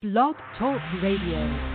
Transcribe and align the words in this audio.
Blog 0.00 0.36
Talk 0.56 0.80
Radio. 1.02 1.74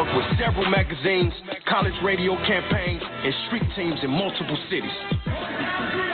with 0.00 0.24
several 0.38 0.70
magazines, 0.70 1.34
college 1.68 1.92
radio 2.02 2.34
campaigns, 2.46 3.02
and 3.04 3.34
street 3.48 3.62
teams 3.76 3.98
in 4.02 4.08
multiple 4.08 4.56
cities. 4.70 6.13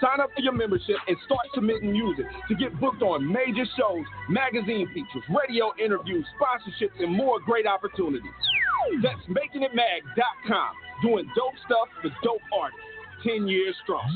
Sign 0.00 0.20
up 0.20 0.30
for 0.34 0.42
your 0.42 0.52
membership 0.52 0.96
and 1.08 1.16
start 1.24 1.46
submitting 1.54 1.92
music 1.92 2.26
to 2.48 2.54
get 2.54 2.78
booked 2.80 3.02
on 3.02 3.26
major 3.26 3.64
shows, 3.78 4.04
magazine 4.28 4.86
features, 4.92 5.24
radio 5.28 5.72
interviews, 5.82 6.26
sponsorships, 6.36 7.00
and 7.02 7.14
more 7.14 7.40
great 7.40 7.66
opportunities. 7.66 8.30
That's 9.02 9.24
makingitmag.com. 9.28 10.70
Doing 11.02 11.30
dope 11.36 11.54
stuff 11.64 11.88
for 12.02 12.10
dope 12.22 12.40
artists. 12.52 12.80
10 13.24 13.48
years 13.48 13.74
strong. 13.82 14.06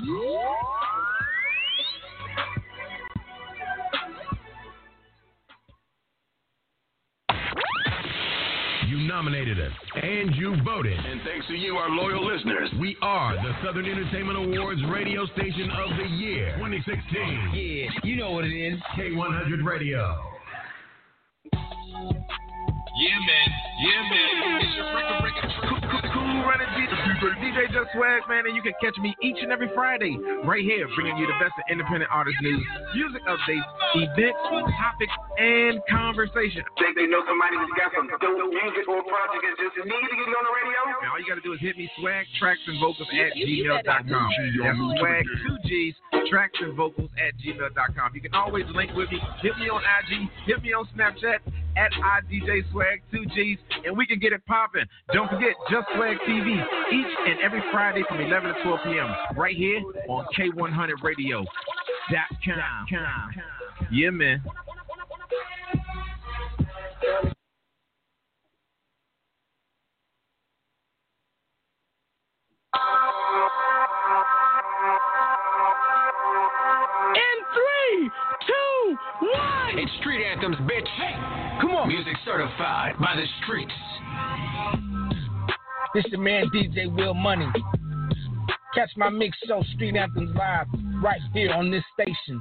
You 8.89 8.99
nominated 8.99 9.61
us, 9.61 9.73
and 10.03 10.35
you 10.35 10.57
voted. 10.65 10.99
And 10.99 11.21
thanks 11.25 11.47
to 11.49 11.55
you, 11.55 11.77
our 11.77 11.91
loyal 11.91 12.27
listeners, 12.27 12.71
we 12.81 12.97
are 13.03 13.35
the 13.37 13.53
Southern 13.65 13.87
Entertainment 13.87 14.39
Awards 14.39 14.81
Radio 14.91 15.27
Station 15.27 15.71
of 15.71 15.97
the 15.97 16.09
Year 16.17 16.57
2016. 16.57 17.51
Yeah, 17.55 17.91
you 18.03 18.17
know 18.17 18.33
what 18.33 18.45
it 18.45 18.55
is. 18.55 18.81
K100 18.97 19.65
Radio. 19.65 20.17
Yeah, 21.53 23.19
man. 23.21 23.49
Yeah, 23.81 24.03
man. 24.11 24.61
It's 24.61 24.77
your 24.77 24.95
record 24.95 26.00
running 26.45 26.69
DJ, 26.75 26.95
DJ 27.41 27.59
Just 27.73 27.93
Swag, 27.93 28.23
man, 28.29 28.47
and 28.47 28.55
you 28.55 28.63
can 28.63 28.73
catch 28.81 28.97
me 28.99 29.17
each 29.23 29.39
and 29.43 29.53
every 29.53 29.69
Friday 29.75 30.17
right 30.45 30.65
here, 30.65 30.89
bringing 30.95 31.17
you 31.17 31.27
the 31.27 31.39
best 31.41 31.55
of 31.57 31.65
independent 31.71 32.11
artist 32.11 32.37
news, 32.43 32.63
music 32.95 33.23
updates, 33.27 33.69
events, 33.97 34.39
topics, 34.79 35.17
and 35.39 35.81
conversation. 35.89 36.63
Think 36.79 36.97
they 36.97 37.07
know 37.07 37.23
somebody 37.27 37.57
that's 37.59 37.75
got 37.77 37.91
some 37.97 38.09
dope 38.09 38.53
music 38.53 38.85
or 38.89 39.03
project 39.05 39.43
and 39.45 39.57
just 39.59 39.77
need 39.85 40.05
to 40.05 40.17
get 40.17 40.27
it 40.29 40.37
on 40.37 40.45
the 40.45 40.55
radio? 40.55 40.81
And 41.01 41.09
all 41.11 41.19
you 41.21 41.29
got 41.29 41.39
to 41.41 41.45
do 41.45 41.53
is 41.53 41.61
hit 41.61 41.77
me 41.77 41.91
swag 42.01 42.27
tracks 42.39 42.63
and 42.67 42.79
vocals 42.81 43.09
at 43.11 43.37
gmail.com. 43.37 44.29
That's 44.61 44.81
swag 45.01 45.25
two 45.47 45.57
G's 45.69 45.95
tracks 46.29 46.59
and 46.61 46.77
vocals 46.77 47.11
at 47.19 47.35
gmail.com. 47.41 48.09
You 48.15 48.21
can 48.21 48.35
always 48.35 48.67
link 48.75 48.93
with 48.95 49.11
me. 49.11 49.21
Hit 49.43 49.57
me 49.59 49.69
on 49.69 49.83
IG. 49.83 50.29
Hit 50.47 50.63
me 50.63 50.73
on 50.73 50.89
Snapchat 50.97 51.41
at 51.77 51.93
IDJ 51.93 52.71
Swag 52.73 53.03
two 53.11 53.25
G's, 53.35 53.59
and 53.85 53.97
we 53.97 54.07
can 54.07 54.19
get 54.19 54.33
it 54.33 54.45
popping. 54.47 54.85
Don't 55.13 55.29
forget 55.29 55.55
Just 55.71 55.87
Swag 55.95 56.17
TV 56.29 56.65
each 56.93 57.17
and 57.27 57.41
every 57.41 57.63
Friday 57.73 58.03
from 58.09 58.21
11 58.21 58.55
to 58.55 58.63
12 58.63 58.81
p.m. 58.85 59.15
right 59.37 59.57
here 59.57 59.81
on 60.09 60.27
K100 60.37 61.03
Radio. 61.03 61.45
Yeah, 63.93 64.11
man. 64.11 64.43
In 77.15 77.37
three, 77.55 78.11
two, 78.47 78.70
one. 79.21 79.79
It's 79.79 79.93
Street 80.01 80.25
Anthems, 80.25 80.57
bitch. 80.57 81.61
Come 81.61 81.71
on. 81.73 81.89
Music 81.89 82.15
certified 82.25 82.95
by 83.01 83.17
the 83.17 83.25
streets. 83.43 83.73
This 85.95 86.05
the 86.11 86.19
man 86.19 86.49
DJ 86.55 86.95
Will 86.95 87.15
Money. 87.15 87.47
Catch 88.75 88.91
my 88.97 89.09
mix 89.09 89.37
show 89.47 89.63
Street 89.75 89.97
Anthems 89.97 90.31
live 90.37 90.67
right 91.03 91.21
here 91.35 91.53
on 91.53 91.71
this 91.71 91.83
station. 91.95 92.41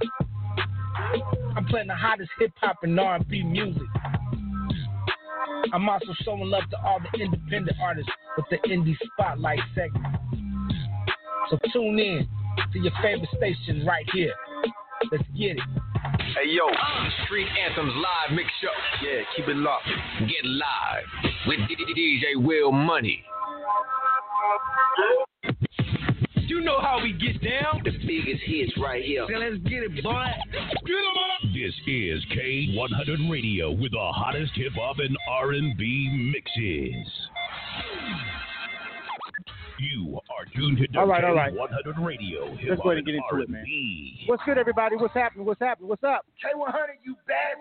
I'm 1.56 1.66
playing 1.66 1.88
the 1.88 1.96
hottest 1.96 2.30
hip 2.40 2.52
hop 2.58 2.78
and 2.84 3.00
R&B 3.00 3.44
music. 3.44 3.82
I'm 5.74 5.90
also 5.90 6.14
showing 6.24 6.50
love 6.50 6.70
to 6.70 6.78
all 6.86 7.00
the 7.00 7.20
independent 7.20 7.78
artists 7.82 8.12
with 8.38 8.46
the 8.52 8.58
indie 8.70 8.96
spotlight 9.14 9.60
segment. 9.74 10.06
So 11.50 11.58
tune 11.74 12.00
in 12.00 12.28
to 12.74 12.80
your 12.80 12.92
favorite 13.02 13.30
station 13.38 13.86
right 13.86 14.06
here. 14.14 14.34
Let's 15.12 15.24
get 15.36 15.58
it. 15.58 15.89
Hey 16.36 16.50
yo, 16.50 16.68
uh, 16.68 17.26
Street 17.26 17.48
Anthems 17.66 17.94
live 17.96 18.36
mix 18.36 18.50
show. 18.62 18.68
Yeah, 19.04 19.22
keep 19.36 19.48
it 19.48 19.56
locked. 19.56 19.88
Get 20.20 20.46
live 20.46 21.06
with 21.48 21.60
DJ 21.60 22.36
Will 22.36 22.72
Money. 22.72 23.24
You 26.48 26.62
know 26.62 26.80
how 26.82 27.00
we 27.02 27.14
get 27.14 27.42
down. 27.42 27.82
The 27.84 27.92
biggest 28.06 28.44
hits 28.46 28.74
right 28.78 29.04
here. 29.04 29.26
So 29.28 29.38
let's 29.40 29.58
get 29.64 29.84
it, 29.84 30.04
boy. 30.04 30.26
Get 30.86 30.94
on. 30.94 31.54
This 31.54 31.74
is 31.88 32.24
K100 32.36 33.32
Radio 33.32 33.72
with 33.72 33.92
the 33.92 34.12
hottest 34.14 34.52
hip 34.56 34.74
hop 34.76 34.98
and 35.00 35.18
R&B 35.32 36.32
mixes. 36.32 37.08
You 39.80 40.20
are 40.30 40.46
tuned 40.54 40.78
to 40.78 41.00
All 41.00 41.08
right, 41.08 41.24
all 41.24 41.34
right. 41.34 41.54
K100 41.54 42.06
Radio. 42.06 42.52
Let's 42.68 42.82
go 42.82 42.92
ahead 42.92 42.98
and 42.98 42.98
and 42.98 43.06
get 43.06 43.16
into 43.16 43.44
it, 43.44 43.50
man. 43.50 43.62
R&B. 43.62 44.24
What's 44.26 44.44
good, 44.44 44.58
everybody? 44.58 44.98
What's 44.98 45.14
happening? 45.14 45.46
What's 45.46 45.62
happening? 45.62 45.88
What's 45.88 46.04
up? 46.04 46.26
K100, 46.44 47.00
you 47.04 47.16
bad 47.26 47.56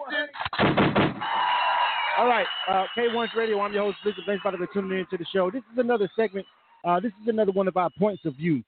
All 2.19 2.27
right, 2.27 2.47
uh, 2.69 2.87
K1's 2.97 3.31
Radio. 3.37 3.61
I'm 3.61 3.73
your 3.73 3.85
host, 3.85 3.99
Victor. 4.05 4.23
Thanks 4.27 4.43
for 4.43 4.53
tuning 4.75 4.99
in 4.99 5.07
to 5.11 5.17
the 5.17 5.27
show. 5.33 5.51
This 5.51 5.63
is 5.73 5.79
another 5.79 6.11
segment. 6.17 6.45
Uh, 6.85 6.99
this 6.99 7.13
is 7.23 7.29
another 7.29 7.53
one 7.53 7.69
of 7.69 7.77
our 7.77 7.91
points 7.99 8.25
of 8.25 8.35
view 8.35 8.65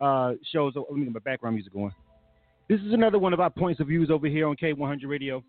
uh, 0.00 0.34
shows. 0.52 0.74
Oh, 0.76 0.86
let 0.88 0.98
me 0.98 1.04
get 1.04 1.14
my 1.14 1.20
background 1.20 1.56
music 1.56 1.72
going. 1.72 1.92
This 2.68 2.80
is 2.80 2.92
another 2.92 3.18
one 3.18 3.32
of 3.32 3.40
our 3.40 3.50
points 3.50 3.80
of 3.80 3.88
views 3.88 4.10
over 4.10 4.28
here 4.28 4.46
on 4.46 4.56
K100 4.56 5.08
Radio. 5.08 5.42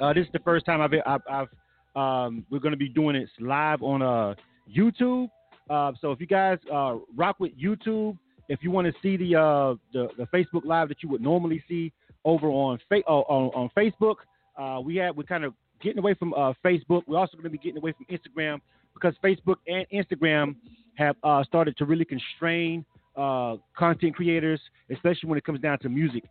Uh, 0.00 0.12
this 0.14 0.24
is 0.24 0.32
the 0.32 0.38
first 0.40 0.64
time 0.64 0.80
I've, 0.80 0.92
I've, 1.06 1.20
I've 1.30 1.48
um, 1.96 2.44
we're 2.50 2.58
going 2.58 2.72
to 2.72 2.78
be 2.78 2.88
doing 2.88 3.16
it 3.16 3.28
live 3.40 3.82
on 3.82 4.02
uh, 4.02 4.34
YouTube. 4.74 5.28
Uh, 5.68 5.92
so 6.00 6.12
if 6.12 6.20
you 6.20 6.26
guys 6.26 6.58
uh, 6.72 6.96
rock 7.16 7.36
with 7.40 7.52
YouTube, 7.58 8.16
if 8.48 8.60
you 8.62 8.70
want 8.70 8.86
to 8.86 8.92
see 9.02 9.16
the, 9.16 9.34
uh, 9.34 9.74
the 9.92 10.08
the 10.16 10.26
Facebook 10.26 10.64
Live 10.64 10.88
that 10.88 11.02
you 11.02 11.08
would 11.08 11.20
normally 11.20 11.62
see 11.68 11.92
over 12.24 12.48
on 12.48 12.78
fa- 12.88 13.02
uh, 13.08 13.12
on, 13.12 13.50
on 13.54 13.70
Facebook, 13.76 14.16
uh, 14.56 14.80
we 14.80 14.96
have 14.96 15.16
we're 15.16 15.24
kind 15.24 15.44
of 15.44 15.54
getting 15.82 15.98
away 15.98 16.14
from 16.14 16.32
uh, 16.34 16.52
Facebook. 16.64 17.02
We're 17.06 17.18
also 17.18 17.36
going 17.36 17.44
to 17.44 17.50
be 17.50 17.58
getting 17.58 17.78
away 17.78 17.92
from 17.92 18.06
Instagram 18.16 18.60
because 18.94 19.14
Facebook 19.22 19.56
and 19.66 19.86
Instagram 19.92 20.54
have 20.94 21.16
started 21.46 21.76
to 21.78 21.84
really 21.84 22.04
constrain 22.04 22.84
content 23.16 24.14
creators, 24.14 24.60
especially 24.90 25.28
when 25.28 25.38
it 25.38 25.44
comes 25.44 25.60
down 25.60 25.78
to 25.80 25.88
music. 25.88 26.24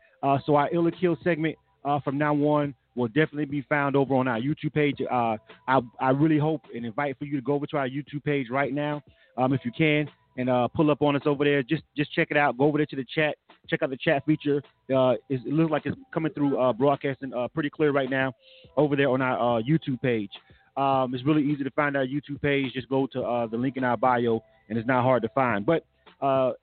So 0.46 0.56
our 0.56 0.74
Illa 0.74 0.92
Kill 0.92 1.18
segment 1.24 1.56
from 2.04 2.18
now 2.18 2.34
on 2.34 2.74
will 2.96 3.08
definitely 3.08 3.46
be 3.46 3.62
found 3.64 3.96
over 3.96 4.16
on 4.16 4.28
our 4.28 4.40
YouTube 4.40 4.74
page. 4.74 4.98
Uh, 5.02 5.38
I, 5.68 5.82
I 6.00 6.10
really 6.10 6.38
hope 6.38 6.62
and 6.74 6.86
invite 6.86 7.18
for 7.20 7.26
you 7.26 7.36
to 7.36 7.42
go 7.42 7.54
over 7.54 7.68
to 7.68 7.78
our 7.78 7.88
YouTube 7.88 8.24
page 8.24 8.50
right 8.50 8.74
now, 8.74 9.04
um, 9.38 9.54
if 9.54 9.62
you 9.64 9.72
can, 9.72 10.10
and 10.38 10.50
uh, 10.50 10.68
pull 10.68 10.92
up 10.92 11.02
on 11.02 11.16
us 11.16 11.24
over 11.26 11.44
there. 11.44 11.64
Just 11.64 11.84
just 11.96 12.12
check 12.14 12.28
it 12.32 12.38
out. 12.38 12.58
Go 12.58 12.66
over 12.66 12.78
there 12.78 12.86
to 12.88 12.96
the 12.96 13.06
chat 13.14 13.36
check 13.68 13.82
out 13.84 13.90
the 13.90 13.98
chat 13.98 14.26
feature. 14.26 14.62
Uh, 14.94 15.14
it 15.30 15.46
looks 15.46 15.72
like 15.72 15.86
it's 15.86 15.98
coming 16.14 16.32
through 16.34 16.60
uh, 16.60 16.74
broadcasting 16.74 17.34
uh, 17.34 17.48
pretty 17.50 17.70
clear 17.70 17.92
right 17.92 18.10
now 18.10 18.34
over 18.78 18.96
there 18.96 19.10
on 19.10 19.22
our 19.22 19.60
uh, 19.60 19.62
YouTube 19.62 20.02
page. 20.02 20.32
Um, 20.78 21.14
it's 21.14 21.26
really 21.26 21.44
easy 21.44 21.64
to 21.64 21.72
find 21.72 21.96
our 21.96 22.06
YouTube 22.06 22.42
page. 22.42 22.74
Just 22.74 22.90
go 22.90 23.08
to 23.08 23.22
uh, 23.22 23.48
the 23.48 23.58
link 23.58 23.78
in 23.78 23.84
our 23.84 23.98
bio, 23.98 24.44
and 24.70 24.78
it's 24.78 24.88
not 24.88 25.04
hard 25.04 25.24
to 25.24 25.30
find. 25.30 25.66
But 25.66 25.86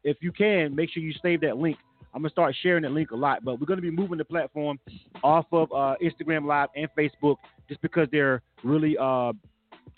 if 0.04 0.18
you 0.20 0.32
can, 0.32 0.74
make 0.74 0.90
sure 0.90 1.02
you 1.02 1.14
save 1.22 1.40
that 1.42 1.56
link. 1.56 1.76
I'm 2.14 2.20
gonna 2.20 2.30
start 2.30 2.54
sharing 2.62 2.82
that 2.82 2.92
link 2.92 3.10
a 3.12 3.16
lot, 3.16 3.42
but 3.42 3.58
we're 3.58 3.66
gonna 3.66 3.80
be 3.80 3.90
moving 3.90 4.18
the 4.18 4.24
platform 4.24 4.78
off 5.24 5.46
of 5.50 5.70
Instagram 5.70 6.44
Live 6.46 6.68
and 6.76 6.86
Facebook 6.98 7.36
just 7.68 7.80
because 7.80 8.06
they're 8.12 8.42
really 8.62 8.96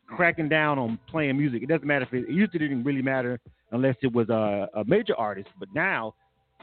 cracking 0.07 0.49
down 0.49 0.79
on 0.79 0.99
playing 1.09 1.37
music. 1.37 1.63
It 1.63 1.69
doesn't 1.69 1.87
matter 1.87 2.05
if 2.05 2.13
it, 2.13 2.29
it 2.29 2.35
used 2.35 2.53
to 2.53 2.59
didn't 2.59 2.85
really 2.85 3.03
matter 3.03 3.41
unless 3.73 3.97
it 4.03 4.13
was 4.13 4.29
a, 4.29 4.69
a 4.75 4.85
major 4.85 5.17
artist, 5.17 5.49
but 5.59 5.69
now 5.75 6.15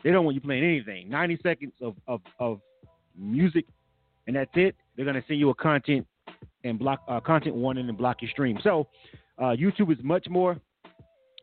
they 0.04 0.12
don't 0.12 0.26
want 0.26 0.36
you 0.36 0.42
playing 0.42 0.64
anything. 0.64 1.10
90 1.10 1.40
seconds 1.44 1.74
of, 1.82 1.96
of, 2.08 2.22
of 2.40 2.60
music, 3.18 3.66
and 4.28 4.36
that's 4.36 4.52
it. 4.56 4.76
They're 4.96 5.06
gonna 5.06 5.24
send 5.28 5.40
you 5.40 5.50
a 5.50 5.56
content 5.56 6.08
and 6.64 6.78
block 6.78 7.02
uh, 7.08 7.20
content 7.20 7.56
warning 7.56 7.90
and 7.90 7.98
block 7.98 8.22
your 8.22 8.32
stream. 8.32 8.60
So 8.64 8.88
uh, 9.38 9.56
YouTube 9.56 9.92
is 9.92 9.98
much 10.04 10.28
more 10.30 10.60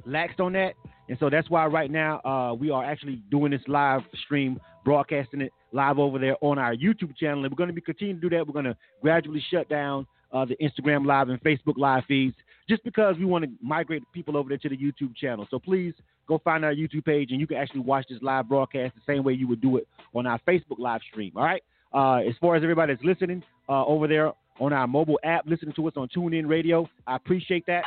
laxed 0.07 0.41
on 0.41 0.53
that, 0.53 0.75
and 1.09 1.19
so 1.19 1.29
that's 1.29 1.51
why 1.51 1.67
right 1.67 1.91
now 1.91 2.21
uh, 2.25 2.55
we 2.55 2.71
are 2.71 2.85
actually 2.85 3.23
doing 3.31 3.51
this 3.51 3.63
live 3.67 4.03
stream, 4.25 4.61
broadcasting 4.85 5.41
it 5.41 5.53
live 5.73 5.99
over 5.99 6.19
there 6.19 6.37
on 6.41 6.59
our 6.59 6.75
YouTube 6.75 7.17
channel, 7.17 7.45
and 7.45 7.53
we're 7.53 7.57
going 7.57 7.69
to 7.69 7.75
be 7.75 7.81
continuing 7.81 8.21
to 8.21 8.29
do 8.29 8.37
that. 8.37 8.47
We're 8.47 8.53
going 8.53 8.65
to 8.65 8.77
gradually 9.03 9.45
shut 9.51 9.69
down 9.69 10.07
uh, 10.33 10.45
the 10.45 10.57
Instagram 10.57 11.07
live 11.07 11.29
and 11.29 11.41
Facebook 11.43 11.77
live 11.77 12.05
feeds 12.07 12.35
just 12.69 12.85
because 12.85 13.17
we 13.19 13.25
want 13.25 13.45
to 13.45 13.51
migrate 13.63 14.03
people 14.13 14.37
over 14.37 14.49
there 14.49 14.59
to 14.59 14.69
the 14.69 14.77
YouTube 14.77 15.17
channel. 15.17 15.47
So 15.51 15.59
please 15.59 15.95
go 16.27 16.39
find 16.45 16.65
our 16.65 16.75
YouTube 16.75 17.05
page, 17.05 17.31
and 17.31 17.41
you 17.41 17.47
can 17.47 17.57
actually 17.57 17.81
watch 17.81 18.07
this 18.09 18.19
live 18.21 18.49
broadcast 18.49 18.95
the 18.95 19.13
same 19.13 19.25
way 19.25 19.33
you 19.33 19.49
would 19.49 19.63
do 19.63 19.79
it 19.79 19.89
on 20.15 20.27
our 20.27 20.39
Facebook 20.47 20.79
live 20.79 21.01
stream. 21.11 21.33
All 21.35 21.45
right. 21.45 21.63
Uh, 21.93 22.17
as 22.29 22.35
far 22.41 22.55
as 22.55 22.63
everybody 22.63 22.93
that's 22.93 23.05
listening 23.05 23.43
uh, 23.69 23.85
over 23.87 24.07
there 24.07 24.33
on 24.61 24.73
our 24.73 24.87
mobile 24.87 25.19
app, 25.25 25.47
listening 25.47 25.73
to 25.75 25.89
us 25.89 25.95
on 25.97 26.09
TuneIn 26.15 26.47
Radio, 26.47 26.89
I 27.07 27.17
appreciate 27.17 27.65
that. 27.67 27.85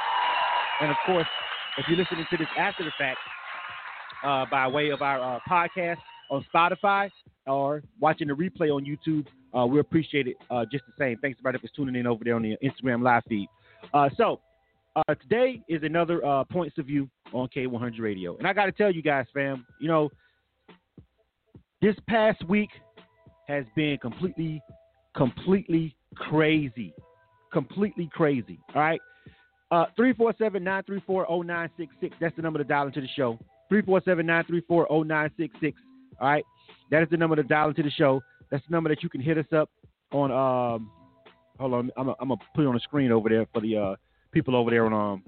And 0.82 0.90
of 0.90 0.98
course, 1.06 1.28
if 1.78 1.86
you're 1.88 1.98
listening 1.98 2.26
to 2.32 2.38
this 2.38 2.48
after 2.58 2.84
the 2.84 2.92
fact 2.98 3.20
uh, 4.24 4.46
by 4.50 4.68
way 4.68 4.90
of 4.90 5.02
our 5.04 5.36
uh, 5.36 5.40
podcast 5.48 5.98
on 6.32 6.44
Spotify 6.54 7.10
or 7.52 7.84
watching 8.00 8.28
the 8.28 8.34
replay 8.34 8.70
on 8.70 8.86
YouTube, 8.86 9.26
uh, 9.58 9.66
we 9.66 9.80
appreciate 9.80 10.28
it 10.28 10.38
uh, 10.50 10.66
just 10.72 10.84
the 10.86 10.94
same. 10.98 11.18
Thanks 11.22 11.38
everybody 11.40 11.66
for 11.66 11.74
tuning 11.76 11.96
in 11.96 12.08
over 12.08 12.24
there 12.24 12.36
on 12.36 12.42
the 12.42 12.58
Instagram 12.64 13.04
live 13.04 13.24
feed. 13.28 13.48
Uh, 13.94 14.10
so 14.16 14.40
uh, 14.96 15.16
today 15.16 15.62
is 15.68 15.84
another 15.84 16.22
points 16.52 16.78
of 16.78 16.86
view 16.86 17.10
on 17.34 17.48
K100 17.56 18.00
Radio, 18.00 18.38
and 18.38 18.48
I 18.48 18.54
got 18.54 18.66
to 18.66 18.72
tell 18.72 18.92
you 18.92 19.02
guys, 19.02 19.26
fam, 19.34 19.66
you 19.80 19.88
know, 19.88 20.10
this 21.82 21.96
past 22.08 22.48
week 22.48 22.70
has 23.48 23.66
been 23.76 23.98
completely, 23.98 24.62
completely 25.16 25.96
crazy, 26.16 26.94
completely 27.52 28.10
crazy. 28.14 28.60
All 28.76 28.82
right. 28.82 29.02
Uh, 29.72 29.86
347-934-0966. 29.98 32.12
That's 32.20 32.36
the 32.36 32.42
number 32.42 32.60
to 32.60 32.66
dial 32.66 32.88
into 32.88 33.02
the 33.02 33.08
show. 33.16 33.40
347-934-0966. 33.72 35.74
All 36.20 36.28
right. 36.28 36.44
That 36.92 37.04
is 37.04 37.10
the 37.10 37.18
number 37.18 37.36
to 37.36 37.44
dial 37.44 37.70
into 37.70 37.84
the 37.84 37.90
show. 37.92 38.22
That's 38.50 38.64
the 38.68 38.72
number 38.72 38.90
that 38.90 39.02
you 39.02 39.10
can 39.10 39.22
hit 39.22 39.38
us 39.38 39.46
up 39.56 39.70
on. 40.12 40.32
Um, 40.32 40.92
hold 41.60 41.74
on. 41.74 41.92
I'm 41.98 42.30
to 42.30 42.36
put 42.54 42.64
it 42.64 42.68
on 42.68 42.74
the 42.74 42.80
screen 42.82 43.12
over 43.12 43.30
there 43.30 43.46
for 43.54 43.62
the 43.62 43.78
uh, 43.78 43.96
people 44.32 44.56
over 44.56 44.70
there 44.70 44.86
on 44.86 44.94
um, 44.94 45.24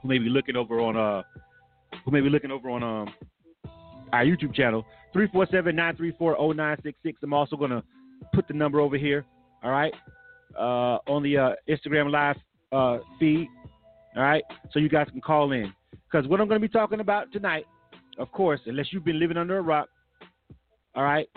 who 0.00 0.08
may 0.08 0.18
be 0.18 0.28
looking 0.28 0.56
over 0.56 0.80
on 0.80 0.96
uh, 0.96 1.22
who 2.04 2.10
may 2.10 2.20
be 2.20 2.30
looking 2.30 2.50
over 2.50 2.70
on 2.70 2.82
um, 2.82 3.14
our 4.12 4.24
YouTube 4.24 4.54
channel. 4.54 4.84
347-934-0966. 5.14 6.94
I'm 7.22 7.34
also 7.34 7.54
to 7.70 7.82
put 8.32 8.48
the 8.48 8.54
number 8.54 8.80
over 8.80 8.96
here. 8.96 9.26
All 9.62 9.70
right. 9.70 9.92
Uh, 10.58 10.98
on 11.06 11.22
the 11.22 11.36
uh, 11.36 11.50
Instagram 11.68 12.10
live 12.10 12.36
uh, 12.72 12.98
feed. 13.18 13.48
All 14.14 14.22
right, 14.22 14.44
so 14.72 14.78
you 14.78 14.90
guys 14.90 15.06
can 15.10 15.22
call 15.22 15.52
in 15.52 15.72
because 16.04 16.28
what 16.28 16.40
I'm 16.40 16.48
to 16.60 16.66
be 16.66 16.70
talking 16.70 17.00
about 17.00 17.32
tonight, 17.32 17.64
of 18.18 18.30
course, 18.30 18.60
unless 18.66 18.92
you've 18.92 19.04
been 19.04 19.18
living 19.18 19.38
under 19.38 19.56
a 19.56 19.62
rock, 19.62 19.88
all 20.94 21.04
right, 21.04 21.28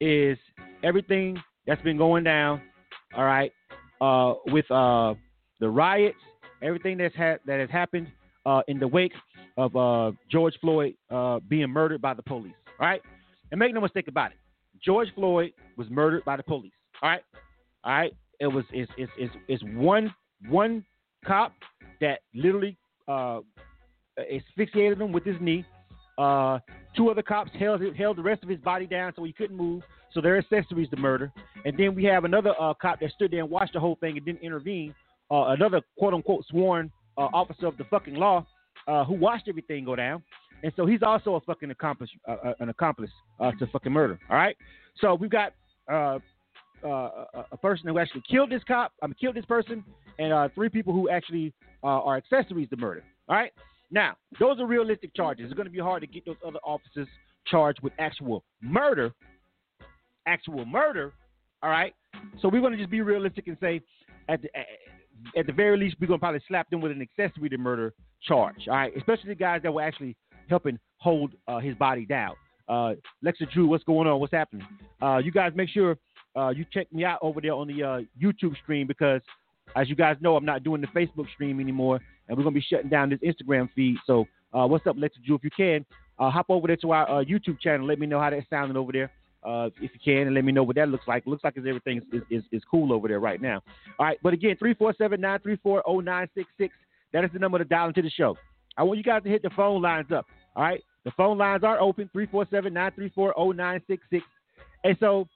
is 0.00 0.38
everything 0.82 1.40
that's 1.66 1.82
been 1.82 1.96
going 1.96 2.24
down. 2.24 2.60
All 3.16 3.24
right, 3.24 3.52
uh, 4.00 4.34
with 4.46 4.70
uh, 4.70 5.14
the 5.58 5.68
riots, 5.68 6.18
everything 6.62 6.98
that's 6.98 7.14
ha- 7.14 7.38
that 7.46 7.60
has 7.60 7.70
happened 7.70 8.08
uh, 8.46 8.62
in 8.68 8.78
the 8.78 8.86
wake 8.88 9.12
of 9.56 9.74
uh, 9.76 10.12
George 10.30 10.54
Floyd 10.60 10.94
uh, 11.10 11.40
being 11.48 11.70
murdered 11.70 12.00
by 12.00 12.14
the 12.14 12.22
police. 12.22 12.54
All 12.80 12.86
right, 12.86 13.02
and 13.50 13.58
make 13.58 13.74
no 13.74 13.80
mistake 13.80 14.08
about 14.08 14.30
it, 14.30 14.38
George 14.84 15.08
Floyd 15.14 15.52
was 15.76 15.88
murdered 15.90 16.24
by 16.24 16.36
the 16.36 16.42
police. 16.42 16.72
All 17.02 17.10
right, 17.10 17.22
all 17.84 17.92
right. 17.92 18.12
It 18.38 18.46
was 18.46 18.64
it's 18.72 18.90
it's 18.96 19.12
it's, 19.18 19.34
it's 19.48 19.62
one 19.74 20.14
one 20.48 20.84
cop 21.26 21.52
that 22.00 22.20
literally 22.34 22.76
uh, 23.08 23.40
asphyxiated 24.18 25.00
him 25.00 25.12
with 25.12 25.24
his 25.24 25.36
knee. 25.40 25.64
Uh, 26.20 26.58
two 26.94 27.08
other 27.08 27.22
cops 27.22 27.50
held 27.58 27.80
held 27.96 28.18
the 28.18 28.22
rest 28.22 28.42
of 28.42 28.48
his 28.48 28.60
body 28.60 28.86
down 28.86 29.12
so 29.16 29.24
he 29.24 29.32
couldn't 29.32 29.56
move. 29.56 29.82
So 30.12 30.20
they're 30.20 30.38
accessories 30.38 30.88
to 30.90 30.96
murder. 30.96 31.32
And 31.64 31.78
then 31.78 31.94
we 31.94 32.04
have 32.04 32.24
another 32.24 32.52
uh, 32.60 32.74
cop 32.74 33.00
that 33.00 33.10
stood 33.12 33.30
there 33.30 33.40
and 33.40 33.50
watched 33.50 33.72
the 33.72 33.80
whole 33.80 33.96
thing 34.00 34.16
and 34.16 34.26
didn't 34.26 34.42
intervene. 34.42 34.94
Uh, 35.30 35.46
another 35.48 35.80
quote 35.96 36.12
unquote 36.12 36.44
sworn 36.50 36.90
uh, 37.16 37.28
officer 37.32 37.66
of 37.66 37.76
the 37.78 37.84
fucking 37.84 38.14
law 38.14 38.44
uh, 38.86 39.04
who 39.04 39.14
watched 39.14 39.48
everything 39.48 39.84
go 39.84 39.96
down. 39.96 40.22
And 40.62 40.72
so 40.76 40.84
he's 40.84 41.02
also 41.02 41.36
a 41.36 41.40
fucking 41.40 41.70
accomplice, 41.70 42.10
an 42.58 42.68
accomplice 42.68 43.10
to 43.40 43.66
fucking 43.72 43.92
murder. 43.92 44.18
All 44.28 44.36
right. 44.36 44.56
So 45.00 45.14
we've 45.14 45.30
got 45.30 45.54
uh, 45.90 46.18
a 46.84 47.56
person 47.56 47.88
who 47.88 47.98
actually 47.98 48.22
killed 48.30 48.50
this 48.50 48.62
cop, 48.68 48.92
I 49.02 49.06
mean, 49.06 49.14
killed 49.18 49.36
this 49.36 49.46
person, 49.46 49.82
and 50.18 50.32
uh, 50.32 50.48
three 50.54 50.68
people 50.68 50.92
who 50.92 51.08
actually 51.08 51.54
uh, 51.82 51.86
are 51.86 52.18
accessories 52.18 52.68
to 52.70 52.76
murder. 52.76 53.02
All 53.28 53.36
right. 53.36 53.52
Now, 53.90 54.16
those 54.38 54.60
are 54.60 54.66
realistic 54.66 55.14
charges. 55.14 55.46
It's 55.46 55.54
going 55.54 55.66
to 55.66 55.72
be 55.72 55.80
hard 55.80 56.02
to 56.02 56.06
get 56.06 56.24
those 56.24 56.36
other 56.46 56.60
officers 56.64 57.08
charged 57.46 57.80
with 57.82 57.92
actual 57.98 58.44
murder. 58.60 59.12
Actual 60.26 60.64
murder. 60.64 61.12
All 61.62 61.70
right. 61.70 61.94
So 62.40 62.48
we're 62.48 62.60
going 62.60 62.72
to 62.72 62.78
just 62.78 62.90
be 62.90 63.00
realistic 63.00 63.46
and 63.48 63.56
say, 63.60 63.80
at 64.28 64.42
the, 64.42 64.48
at 65.36 65.46
the 65.46 65.52
very 65.52 65.76
least, 65.76 65.96
we're 66.00 66.06
going 66.06 66.20
to 66.20 66.22
probably 66.22 66.40
slap 66.46 66.70
them 66.70 66.80
with 66.80 66.92
an 66.92 67.02
accessory 67.02 67.48
to 67.48 67.58
murder 67.58 67.92
charge. 68.22 68.68
All 68.68 68.76
right. 68.76 68.92
Especially 68.96 69.30
the 69.30 69.34
guys 69.34 69.60
that 69.62 69.72
were 69.72 69.82
actually 69.82 70.16
helping 70.48 70.78
hold 70.98 71.32
uh, 71.48 71.58
his 71.58 71.74
body 71.76 72.06
down. 72.06 72.34
Uh, 72.68 72.94
Lexa 73.24 73.50
Drew, 73.52 73.66
what's 73.66 73.84
going 73.84 74.06
on? 74.06 74.20
What's 74.20 74.32
happening? 74.32 74.66
Uh, 75.02 75.18
you 75.18 75.32
guys 75.32 75.52
make 75.56 75.68
sure 75.68 75.98
uh, 76.36 76.50
you 76.50 76.64
check 76.72 76.92
me 76.92 77.04
out 77.04 77.18
over 77.22 77.40
there 77.40 77.54
on 77.54 77.66
the 77.66 77.82
uh, 77.82 78.00
YouTube 78.22 78.56
stream 78.62 78.86
because, 78.86 79.20
as 79.74 79.88
you 79.88 79.96
guys 79.96 80.16
know, 80.20 80.36
I'm 80.36 80.44
not 80.44 80.62
doing 80.62 80.80
the 80.80 80.86
Facebook 80.88 81.26
stream 81.34 81.58
anymore, 81.58 82.00
and 82.30 82.38
we're 82.38 82.44
gonna 82.44 82.54
be 82.54 82.60
shutting 82.62 82.88
down 82.88 83.10
this 83.10 83.18
Instagram 83.20 83.68
feed. 83.74 83.96
So, 84.06 84.26
uh, 84.54 84.66
what's 84.66 84.86
up, 84.86 84.96
Lexa 84.96 85.22
Drew? 85.26 85.36
If 85.36 85.44
you 85.44 85.50
can, 85.50 85.84
uh, 86.18 86.30
hop 86.30 86.46
over 86.48 86.68
there 86.68 86.76
to 86.76 86.92
our 86.92 87.10
uh, 87.10 87.24
YouTube 87.24 87.60
channel. 87.60 87.86
Let 87.86 87.98
me 87.98 88.06
know 88.06 88.20
how 88.20 88.30
that's 88.30 88.48
sounding 88.48 88.76
over 88.76 88.92
there, 88.92 89.10
uh, 89.44 89.70
if 89.80 89.90
you 89.92 90.00
can, 90.02 90.26
and 90.26 90.34
let 90.34 90.44
me 90.44 90.52
know 90.52 90.62
what 90.62 90.76
that 90.76 90.88
looks 90.88 91.08
like. 91.08 91.26
Looks 91.26 91.44
like 91.44 91.58
everything 91.58 92.00
is, 92.12 92.22
is, 92.30 92.44
is 92.52 92.62
cool 92.70 92.92
over 92.92 93.08
there 93.08 93.20
right 93.20 93.42
now. 93.42 93.60
All 93.98 94.06
right, 94.06 94.18
but 94.22 94.32
again, 94.32 94.56
three 94.58 94.74
four 94.74 94.94
seven 94.96 95.20
nine 95.20 95.40
three 95.40 95.56
four 95.56 95.82
zero 95.86 96.00
nine 96.00 96.28
six 96.34 96.48
six. 96.56 96.72
That 97.12 97.24
is 97.24 97.30
the 97.32 97.40
number 97.40 97.58
to 97.58 97.64
dial 97.64 97.88
into 97.88 98.02
the 98.02 98.10
show. 98.10 98.36
I 98.78 98.84
want 98.84 98.98
you 98.98 99.04
guys 99.04 99.22
to 99.24 99.28
hit 99.28 99.42
the 99.42 99.50
phone 99.50 99.82
lines 99.82 100.12
up. 100.12 100.26
All 100.54 100.62
right, 100.62 100.80
the 101.04 101.10
phone 101.16 101.38
lines 101.38 101.64
are 101.64 101.80
open 101.80 102.08
347 102.12 102.72
934 102.72 103.34
0966. 103.54 104.24
And 104.84 104.96
so 105.00 105.26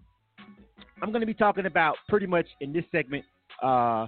I'm 1.03 1.11
going 1.11 1.21
to 1.21 1.27
be 1.27 1.35
talking 1.35 1.67
about 1.67 1.97
pretty 2.09 2.27
much 2.27 2.47
in 2.61 2.73
this 2.73 2.85
segment 2.93 3.25
uh, 3.63 4.07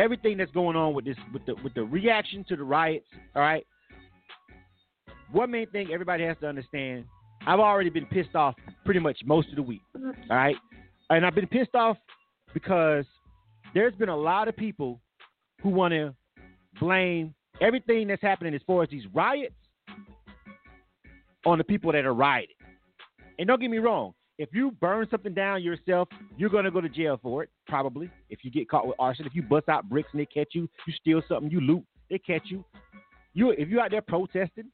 everything 0.00 0.38
that's 0.38 0.50
going 0.52 0.76
on 0.76 0.94
with 0.94 1.04
this 1.04 1.16
with 1.32 1.44
the 1.46 1.54
with 1.62 1.74
the 1.74 1.84
reaction 1.84 2.44
to 2.48 2.56
the 2.56 2.64
riots. 2.64 3.06
All 3.36 3.42
right. 3.42 3.66
One 5.32 5.50
main 5.50 5.68
thing 5.70 5.90
everybody 5.92 6.24
has 6.24 6.36
to 6.40 6.48
understand: 6.48 7.04
I've 7.46 7.60
already 7.60 7.90
been 7.90 8.06
pissed 8.06 8.34
off 8.34 8.54
pretty 8.84 9.00
much 9.00 9.18
most 9.24 9.48
of 9.50 9.56
the 9.56 9.62
week. 9.62 9.82
All 9.94 10.12
right, 10.30 10.56
and 11.10 11.24
I've 11.24 11.34
been 11.34 11.46
pissed 11.46 11.74
off 11.74 11.96
because 12.54 13.04
there's 13.74 13.94
been 13.94 14.08
a 14.08 14.16
lot 14.16 14.48
of 14.48 14.56
people 14.56 15.00
who 15.62 15.68
want 15.68 15.92
to 15.92 16.14
blame 16.80 17.34
everything 17.60 18.08
that's 18.08 18.22
happening 18.22 18.54
as 18.54 18.62
far 18.66 18.82
as 18.82 18.88
these 18.88 19.04
riots 19.14 19.54
on 21.44 21.58
the 21.58 21.64
people 21.64 21.92
that 21.92 22.04
are 22.04 22.14
rioting. 22.14 22.56
And 23.38 23.46
don't 23.46 23.60
get 23.60 23.70
me 23.70 23.78
wrong, 23.78 24.14
if 24.40 24.48
you 24.54 24.70
burn 24.80 25.06
something 25.10 25.34
down 25.34 25.62
yourself, 25.62 26.08
you're 26.38 26.48
going 26.48 26.64
to 26.64 26.70
go 26.70 26.80
to 26.80 26.88
jail 26.88 27.20
for 27.22 27.42
it, 27.42 27.50
probably. 27.68 28.10
If 28.30 28.38
you 28.42 28.50
get 28.50 28.70
caught 28.70 28.86
with 28.86 28.96
arson, 28.98 29.26
if 29.26 29.34
you 29.34 29.42
bust 29.42 29.68
out 29.68 29.86
bricks 29.90 30.08
and 30.12 30.20
they 30.20 30.24
catch 30.24 30.48
you, 30.52 30.66
you 30.86 30.94
steal 30.98 31.20
something, 31.28 31.50
you 31.50 31.60
loot, 31.60 31.84
they 32.08 32.18
catch 32.18 32.44
you. 32.46 32.64
You, 33.34 33.50
if 33.50 33.68
you're 33.68 33.82
out 33.82 33.90
there 33.90 34.00
protesting, 34.00 34.70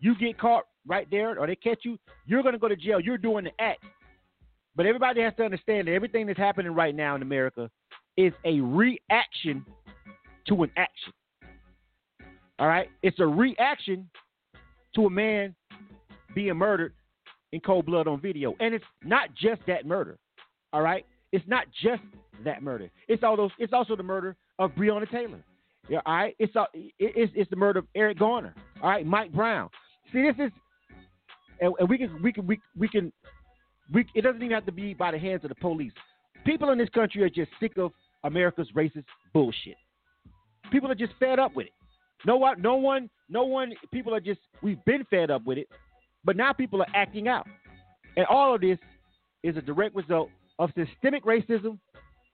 you 0.00 0.18
get 0.18 0.36
caught 0.40 0.64
right 0.88 1.06
there, 1.08 1.38
or 1.38 1.46
they 1.46 1.54
catch 1.54 1.84
you, 1.84 1.96
you're 2.26 2.42
going 2.42 2.54
to 2.54 2.58
go 2.58 2.66
to 2.66 2.74
jail. 2.74 2.98
You're 2.98 3.16
doing 3.16 3.44
the 3.44 3.52
act. 3.62 3.84
But 4.74 4.86
everybody 4.86 5.20
has 5.22 5.34
to 5.36 5.44
understand 5.44 5.86
that 5.86 5.92
everything 5.92 6.26
that's 6.26 6.38
happening 6.38 6.72
right 6.72 6.94
now 6.94 7.14
in 7.14 7.22
America 7.22 7.70
is 8.16 8.32
a 8.44 8.60
reaction 8.60 9.64
to 10.48 10.64
an 10.64 10.70
action. 10.76 11.12
All 12.58 12.66
right, 12.66 12.88
it's 13.04 13.20
a 13.20 13.26
reaction 13.26 14.10
to 14.96 15.06
a 15.06 15.10
man 15.10 15.54
being 16.34 16.56
murdered 16.56 16.92
in 17.52 17.60
cold 17.60 17.86
blood 17.86 18.06
on 18.06 18.20
video. 18.20 18.54
And 18.60 18.74
it's 18.74 18.84
not 19.04 19.30
just 19.34 19.60
that 19.66 19.86
murder. 19.86 20.18
All 20.72 20.82
right? 20.82 21.04
It's 21.32 21.46
not 21.46 21.66
just 21.82 22.02
that 22.44 22.62
murder. 22.62 22.90
It's 23.08 23.22
all 23.22 23.36
those 23.36 23.50
it's 23.58 23.72
also 23.72 23.96
the 23.96 24.02
murder 24.02 24.36
of 24.58 24.70
Breonna 24.72 25.10
Taylor. 25.10 25.42
Yeah, 25.88 26.00
all 26.04 26.14
right. 26.16 26.34
It's, 26.38 26.54
uh, 26.56 26.64
it's 26.74 27.32
it's 27.34 27.50
the 27.50 27.56
murder 27.56 27.80
of 27.80 27.86
Eric 27.94 28.18
Garner. 28.18 28.54
All 28.82 28.90
right, 28.90 29.06
Mike 29.06 29.32
Brown. 29.32 29.68
See, 30.12 30.22
this 30.22 30.34
is, 30.46 30.52
and, 31.60 31.72
and 31.78 31.88
we 31.88 31.98
can 31.98 32.22
we 32.22 32.32
can 32.32 32.46
we, 32.46 32.60
we 32.76 32.88
can 32.88 33.12
we. 33.92 34.04
It 34.14 34.22
doesn't 34.22 34.42
even 34.42 34.54
have 34.54 34.66
to 34.66 34.72
be 34.72 34.94
by 34.94 35.12
the 35.12 35.18
hands 35.18 35.44
of 35.44 35.50
the 35.50 35.54
police. 35.56 35.92
People 36.44 36.70
in 36.70 36.78
this 36.78 36.88
country 36.90 37.22
are 37.22 37.28
just 37.28 37.50
sick 37.60 37.76
of 37.76 37.92
America's 38.24 38.68
racist 38.74 39.04
bullshit. 39.32 39.76
People 40.72 40.90
are 40.90 40.96
just 40.96 41.12
fed 41.20 41.38
up 41.38 41.54
with 41.54 41.66
it. 41.66 41.72
No 42.24 42.36
one, 42.36 42.60
no 42.60 42.76
one, 42.76 43.08
no 43.28 43.44
one. 43.44 43.72
People 43.92 44.14
are 44.14 44.20
just. 44.20 44.40
We've 44.62 44.84
been 44.84 45.04
fed 45.08 45.30
up 45.30 45.44
with 45.44 45.58
it, 45.58 45.68
but 46.26 46.36
now 46.36 46.52
people 46.52 46.82
are 46.82 46.88
acting 46.94 47.28
out, 47.28 47.46
and 48.16 48.26
all 48.26 48.54
of 48.54 48.60
this 48.60 48.78
is 49.44 49.56
a 49.56 49.62
direct 49.62 49.94
result 49.94 50.28
of 50.58 50.70
systemic 50.76 51.24
racism 51.24 51.78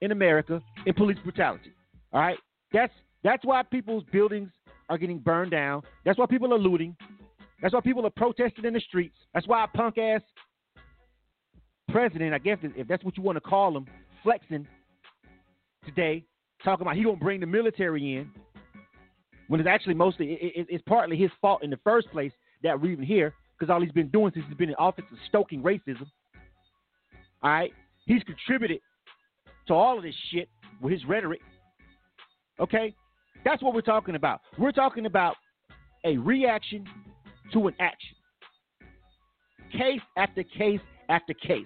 in 0.00 0.10
America 0.12 0.60
and 0.86 0.96
police 0.96 1.18
brutality. 1.22 1.72
All 2.12 2.20
right, 2.20 2.38
that's 2.72 2.92
that's 3.22 3.44
why 3.44 3.62
people's 3.62 4.04
buildings 4.10 4.50
are 4.88 4.98
getting 4.98 5.18
burned 5.18 5.50
down. 5.50 5.82
That's 6.04 6.18
why 6.18 6.26
people 6.26 6.52
are 6.54 6.58
looting. 6.58 6.96
That's 7.60 7.74
why 7.74 7.80
people 7.80 8.04
are 8.06 8.10
protesting 8.10 8.64
in 8.64 8.72
the 8.72 8.80
streets. 8.80 9.16
That's 9.34 9.46
why 9.46 9.62
a 9.64 9.68
punk 9.68 9.98
ass 9.98 10.22
president, 11.90 12.34
I 12.34 12.38
guess 12.38 12.58
if 12.62 12.88
that's 12.88 13.04
what 13.04 13.16
you 13.16 13.22
want 13.22 13.36
to 13.36 13.40
call 13.40 13.76
him, 13.76 13.86
flexing 14.22 14.66
today, 15.84 16.24
talking 16.64 16.82
about 16.82 16.96
he 16.96 17.04
gonna 17.04 17.16
bring 17.16 17.40
the 17.40 17.46
military 17.46 18.16
in, 18.16 18.30
when 19.48 19.60
it's 19.60 19.68
actually 19.68 19.94
mostly 19.94 20.32
it, 20.32 20.52
it, 20.60 20.66
it's 20.70 20.84
partly 20.88 21.16
his 21.16 21.30
fault 21.40 21.62
in 21.62 21.70
the 21.70 21.78
first 21.84 22.10
place 22.10 22.32
that 22.62 22.80
we're 22.80 22.92
even 22.92 23.04
here 23.04 23.34
because 23.62 23.72
all 23.72 23.80
he's 23.80 23.92
been 23.92 24.08
doing 24.08 24.32
since 24.34 24.44
he's 24.48 24.56
been 24.56 24.70
in 24.70 24.74
office 24.74 25.04
is 25.12 25.18
stoking 25.28 25.62
racism. 25.62 26.04
All 27.44 27.50
right, 27.50 27.72
he's 28.06 28.24
contributed 28.24 28.80
to 29.68 29.72
all 29.72 29.98
of 29.98 30.02
this 30.02 30.16
shit 30.32 30.48
with 30.80 30.92
his 30.92 31.04
rhetoric. 31.04 31.40
Okay, 32.58 32.92
that's 33.44 33.62
what 33.62 33.72
we're 33.72 33.80
talking 33.80 34.16
about. 34.16 34.40
We're 34.58 34.72
talking 34.72 35.06
about 35.06 35.36
a 36.04 36.16
reaction 36.16 36.84
to 37.52 37.68
an 37.68 37.74
action. 37.78 38.16
Case 39.70 40.00
after 40.18 40.42
case 40.42 40.80
after 41.08 41.32
case. 41.32 41.64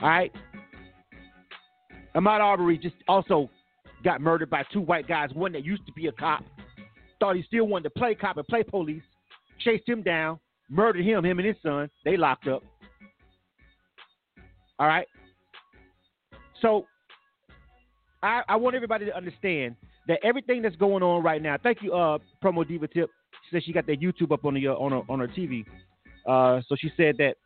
All 0.00 0.08
right. 0.08 0.32
Ahmaud 2.16 2.40
Arbery 2.40 2.78
just 2.78 2.96
also 3.06 3.50
got 4.02 4.22
murdered 4.22 4.48
by 4.48 4.64
two 4.72 4.80
white 4.80 5.06
guys. 5.06 5.28
One 5.34 5.52
that 5.52 5.62
used 5.62 5.84
to 5.84 5.92
be 5.92 6.06
a 6.06 6.12
cop, 6.12 6.42
thought 7.20 7.36
he 7.36 7.42
still 7.42 7.66
wanted 7.66 7.84
to 7.84 8.00
play 8.00 8.14
cop 8.14 8.38
and 8.38 8.46
play 8.46 8.62
police, 8.62 9.02
chased 9.60 9.88
him 9.88 10.02
down, 10.02 10.38
murdered 10.68 11.04
him, 11.04 11.24
him 11.24 11.38
and 11.38 11.46
his 11.46 11.56
son. 11.62 11.90
They 12.04 12.16
locked 12.16 12.48
up. 12.48 12.62
All 14.78 14.86
right. 14.86 15.06
So 16.62 16.86
I, 18.22 18.42
I 18.48 18.56
want 18.56 18.76
everybody 18.76 19.06
to 19.06 19.16
understand 19.16 19.76
that 20.06 20.18
everything 20.22 20.62
that's 20.62 20.76
going 20.76 21.02
on 21.02 21.22
right 21.22 21.42
now. 21.42 21.56
Thank 21.62 21.82
you, 21.82 21.94
uh, 21.94 22.18
promo 22.42 22.66
diva 22.66 22.88
tip. 22.88 23.10
She 23.44 23.56
said 23.56 23.64
she 23.64 23.72
got 23.72 23.86
that 23.86 24.00
YouTube 24.00 24.32
up 24.32 24.44
on 24.44 24.54
the 24.54 24.68
uh, 24.68 24.72
on 24.72 24.92
her 24.92 25.02
on 25.08 25.20
her 25.20 25.28
TV. 25.28 25.64
Uh, 26.26 26.60
so 26.68 26.76
she 26.78 26.90
said 26.96 27.16
that 27.18 27.36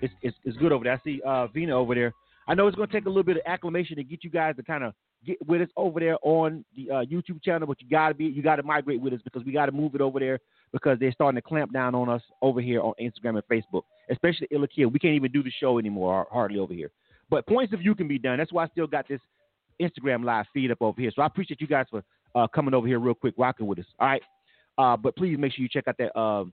it's, 0.00 0.14
it's, 0.22 0.36
it's 0.44 0.56
good 0.58 0.72
over 0.72 0.84
there. 0.84 0.92
I 0.92 1.00
see 1.04 1.20
uh, 1.26 1.46
Vina 1.48 1.76
over 1.76 1.94
there. 1.94 2.12
I 2.46 2.54
know 2.54 2.66
it's 2.68 2.76
going 2.76 2.88
to 2.88 2.94
take 2.94 3.06
a 3.06 3.08
little 3.08 3.24
bit 3.24 3.36
of 3.36 3.42
acclimation 3.46 3.96
to 3.96 4.04
get 4.04 4.22
you 4.22 4.30
guys 4.30 4.54
to 4.56 4.62
kind 4.62 4.84
of 4.84 4.92
get 5.26 5.44
with 5.46 5.62
us 5.62 5.68
over 5.76 5.98
there 5.98 6.16
on 6.22 6.64
the 6.76 6.90
uh, 6.90 7.04
YouTube 7.04 7.42
channel, 7.42 7.66
but 7.66 7.80
you 7.80 7.88
got 7.88 8.08
to 8.08 8.14
be 8.14 8.26
you 8.26 8.42
got 8.42 8.56
to 8.56 8.62
migrate 8.62 9.00
with 9.00 9.12
us 9.12 9.20
because 9.24 9.44
we 9.44 9.52
got 9.52 9.66
to 9.66 9.72
move 9.72 9.94
it 9.94 10.00
over 10.00 10.20
there 10.20 10.38
because 10.72 10.98
they're 10.98 11.12
starting 11.12 11.36
to 11.36 11.42
clamp 11.42 11.72
down 11.72 11.94
on 11.94 12.08
us 12.08 12.22
over 12.42 12.60
here 12.60 12.80
on 12.80 12.92
Instagram 13.00 13.40
and 13.40 13.42
Facebook, 13.50 13.82
especially 14.10 14.48
Illa. 14.50 14.66
We 14.76 14.98
can't 14.98 15.14
even 15.14 15.32
do 15.32 15.42
the 15.42 15.52
show 15.60 15.78
anymore 15.78 16.26
hardly 16.30 16.58
over 16.58 16.74
here. 16.74 16.90
But 17.30 17.46
points 17.46 17.72
of 17.72 17.80
view 17.80 17.94
can 17.94 18.08
be 18.08 18.18
done. 18.18 18.38
That's 18.38 18.52
why 18.52 18.64
I 18.64 18.68
still 18.68 18.86
got 18.86 19.08
this 19.08 19.20
Instagram 19.80 20.24
live 20.24 20.46
feed 20.52 20.70
up 20.70 20.78
over 20.80 21.00
here. 21.00 21.10
So 21.14 21.22
I 21.22 21.26
appreciate 21.26 21.60
you 21.60 21.66
guys 21.66 21.86
for 21.90 22.02
uh, 22.34 22.46
coming 22.48 22.74
over 22.74 22.86
here 22.86 22.98
real 22.98 23.14
quick, 23.14 23.34
rocking 23.36 23.66
with 23.66 23.78
us. 23.78 23.86
All 23.98 24.08
right. 24.08 24.22
Uh, 24.78 24.96
but 24.96 25.16
please 25.16 25.36
make 25.38 25.52
sure 25.52 25.62
you 25.62 25.68
check 25.68 25.88
out 25.88 25.96
that 25.98 26.16
uh, 26.18 26.44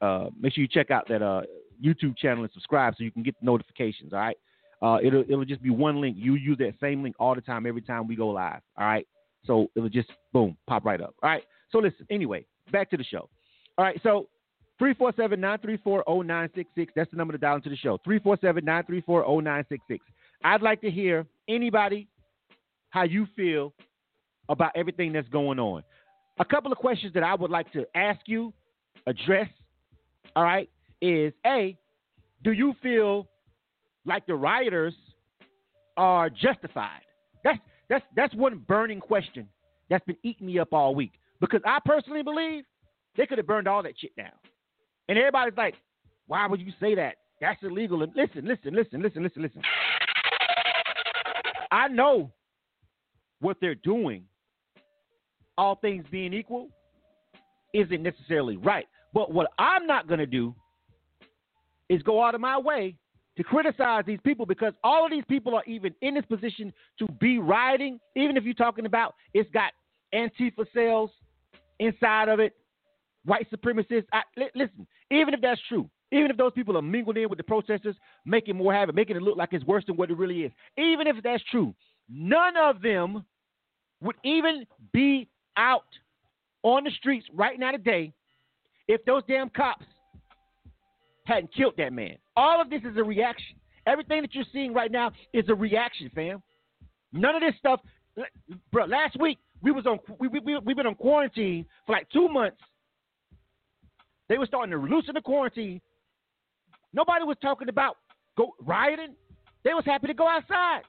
uh, 0.00 0.30
make 0.40 0.54
sure 0.54 0.62
you 0.62 0.68
check 0.68 0.90
out 0.90 1.08
that 1.08 1.22
uh, 1.22 1.42
YouTube 1.82 2.16
channel 2.16 2.44
and 2.44 2.52
subscribe 2.52 2.94
so 2.96 3.04
you 3.04 3.10
can 3.10 3.22
get 3.22 3.34
the 3.40 3.46
notifications. 3.46 4.12
All 4.12 4.20
right. 4.20 4.36
Uh, 4.82 4.98
it'll 5.02 5.22
it'll 5.22 5.44
just 5.44 5.62
be 5.62 5.70
one 5.70 6.00
link. 6.00 6.16
You 6.18 6.34
use 6.34 6.58
that 6.58 6.74
same 6.80 7.02
link 7.02 7.16
all 7.18 7.34
the 7.34 7.40
time, 7.40 7.66
every 7.66 7.82
time 7.82 8.06
we 8.06 8.16
go 8.16 8.28
live. 8.28 8.60
All 8.78 8.86
right. 8.86 9.06
So 9.44 9.68
it'll 9.74 9.88
just 9.88 10.10
boom 10.32 10.56
pop 10.66 10.84
right 10.84 11.00
up. 11.00 11.14
All 11.22 11.30
right. 11.30 11.42
So 11.70 11.78
listen. 11.78 12.06
Anyway, 12.10 12.46
back 12.70 12.90
to 12.90 12.96
the 12.96 13.04
show. 13.04 13.28
All 13.78 13.84
right. 13.84 14.00
So 14.02 14.28
347-934-0966. 14.80 16.88
That's 16.96 17.10
the 17.10 17.16
number 17.16 17.32
to 17.32 17.38
dial 17.38 17.56
into 17.56 17.70
the 17.70 17.76
show. 17.76 17.98
347-934-0966. 18.06 20.00
I'd 20.42 20.62
like 20.62 20.80
to 20.82 20.90
hear 20.90 21.26
anybody 21.48 22.08
how 22.90 23.04
you 23.04 23.26
feel 23.36 23.72
about 24.48 24.72
everything 24.74 25.12
that's 25.12 25.28
going 25.28 25.58
on. 25.58 25.82
A 26.38 26.44
couple 26.44 26.72
of 26.72 26.78
questions 26.78 27.14
that 27.14 27.22
I 27.22 27.34
would 27.34 27.50
like 27.50 27.72
to 27.72 27.86
ask 27.94 28.20
you, 28.26 28.52
address, 29.06 29.48
all 30.34 30.42
right, 30.42 30.68
is 31.00 31.32
A, 31.46 31.76
do 32.42 32.52
you 32.52 32.74
feel 32.82 33.28
like 34.04 34.26
the 34.26 34.34
rioters 34.34 34.94
are 35.96 36.28
justified? 36.28 37.00
That's 37.42 37.58
that's 37.88 38.04
that's 38.16 38.34
one 38.34 38.64
burning 38.66 39.00
question 39.00 39.48
that's 39.88 40.04
been 40.04 40.16
eating 40.22 40.46
me 40.46 40.58
up 40.58 40.72
all 40.72 40.94
week. 40.94 41.12
Because 41.40 41.60
I 41.64 41.78
personally 41.84 42.22
believe 42.22 42.64
they 43.16 43.26
could 43.26 43.38
have 43.38 43.46
burned 43.46 43.68
all 43.68 43.82
that 43.82 43.94
shit 43.98 44.14
down. 44.16 44.32
And 45.08 45.18
everybody's 45.18 45.56
like, 45.56 45.74
why 46.26 46.46
would 46.46 46.60
you 46.60 46.72
say 46.80 46.94
that? 46.94 47.16
That's 47.40 47.62
illegal. 47.62 48.02
And 48.02 48.12
listen, 48.14 48.46
listen, 48.46 48.74
listen, 48.74 49.02
listen, 49.02 49.22
listen, 49.22 49.42
listen. 49.42 49.62
I 51.70 51.88
know 51.88 52.32
what 53.40 53.56
they're 53.60 53.74
doing, 53.74 54.24
all 55.58 55.76
things 55.76 56.04
being 56.10 56.32
equal, 56.32 56.68
isn't 57.74 58.02
necessarily 58.02 58.56
right. 58.56 58.86
But 59.12 59.32
what 59.32 59.50
I'm 59.58 59.86
not 59.86 60.08
going 60.08 60.20
to 60.20 60.26
do 60.26 60.54
is 61.88 62.02
go 62.02 62.22
out 62.22 62.34
of 62.34 62.40
my 62.40 62.58
way 62.58 62.96
to 63.36 63.42
criticize 63.42 64.04
these 64.06 64.20
people 64.24 64.46
because 64.46 64.72
all 64.82 65.04
of 65.04 65.10
these 65.10 65.24
people 65.28 65.54
are 65.54 65.64
even 65.66 65.94
in 66.02 66.14
this 66.14 66.24
position 66.26 66.72
to 66.98 67.06
be 67.20 67.38
rioting, 67.38 67.98
even 68.16 68.36
if 68.36 68.44
you're 68.44 68.54
talking 68.54 68.86
about 68.86 69.14
it's 69.34 69.50
got 69.50 69.72
Antifa 70.14 70.64
cells 70.72 71.10
inside 71.80 72.28
of 72.28 72.38
it, 72.38 72.54
white 73.24 73.50
supremacists. 73.50 74.06
I, 74.12 74.22
li- 74.36 74.50
listen, 74.54 74.86
even 75.10 75.34
if 75.34 75.40
that's 75.40 75.60
true, 75.68 75.88
even 76.12 76.30
if 76.30 76.36
those 76.36 76.52
people 76.52 76.76
are 76.76 76.82
mingled 76.82 77.16
in 77.16 77.28
with 77.28 77.38
the 77.38 77.44
protesters, 77.44 77.96
making 78.24 78.56
more 78.56 78.72
havoc, 78.72 78.94
making 78.94 79.16
it 79.16 79.22
look 79.22 79.36
like 79.36 79.52
it's 79.52 79.64
worse 79.64 79.84
than 79.86 79.96
what 79.96 80.10
it 80.10 80.16
really 80.16 80.42
is, 80.42 80.52
even 80.76 81.06
if 81.06 81.16
that's 81.22 81.42
true, 81.50 81.74
none 82.08 82.56
of 82.56 82.80
them 82.82 83.24
would 84.00 84.16
even 84.24 84.66
be 84.92 85.28
out 85.56 85.86
on 86.62 86.84
the 86.84 86.90
streets 86.90 87.26
right 87.32 87.58
now 87.58 87.70
today 87.70 88.12
if 88.88 89.04
those 89.04 89.22
damn 89.26 89.48
cops 89.48 89.84
hadn't 91.24 91.54
killed 91.54 91.74
that 91.78 91.92
man. 91.92 92.16
All 92.36 92.60
of 92.60 92.70
this 92.70 92.82
is 92.82 92.96
a 92.96 93.02
reaction. 93.02 93.56
Everything 93.86 94.22
that 94.22 94.34
you're 94.34 94.44
seeing 94.52 94.72
right 94.72 94.90
now 94.90 95.12
is 95.32 95.44
a 95.48 95.54
reaction, 95.54 96.10
fam. 96.14 96.42
None 97.12 97.34
of 97.34 97.42
this 97.42 97.54
stuff, 97.58 97.80
bro. 98.72 98.84
Last 98.86 99.18
week 99.18 99.38
we 99.62 99.70
was 99.70 99.86
on 99.86 99.98
we 100.18 100.28
we 100.28 100.40
we 100.40 100.58
we've 100.58 100.76
been 100.76 100.86
on 100.86 100.94
quarantine 100.94 101.64
for 101.86 101.92
like 101.92 102.08
two 102.10 102.28
months. 102.28 102.58
They 104.28 104.38
were 104.38 104.46
starting 104.46 104.70
to 104.72 104.78
loosen 104.78 105.14
the 105.14 105.20
quarantine. 105.20 105.80
Nobody 106.92 107.24
was 107.24 107.36
talking 107.42 107.68
about 107.68 107.96
go 108.36 108.54
rioting. 108.60 109.14
They 109.64 109.74
was 109.74 109.84
happy 109.84 110.06
to 110.06 110.14
go 110.14 110.28
outside. 110.28 110.82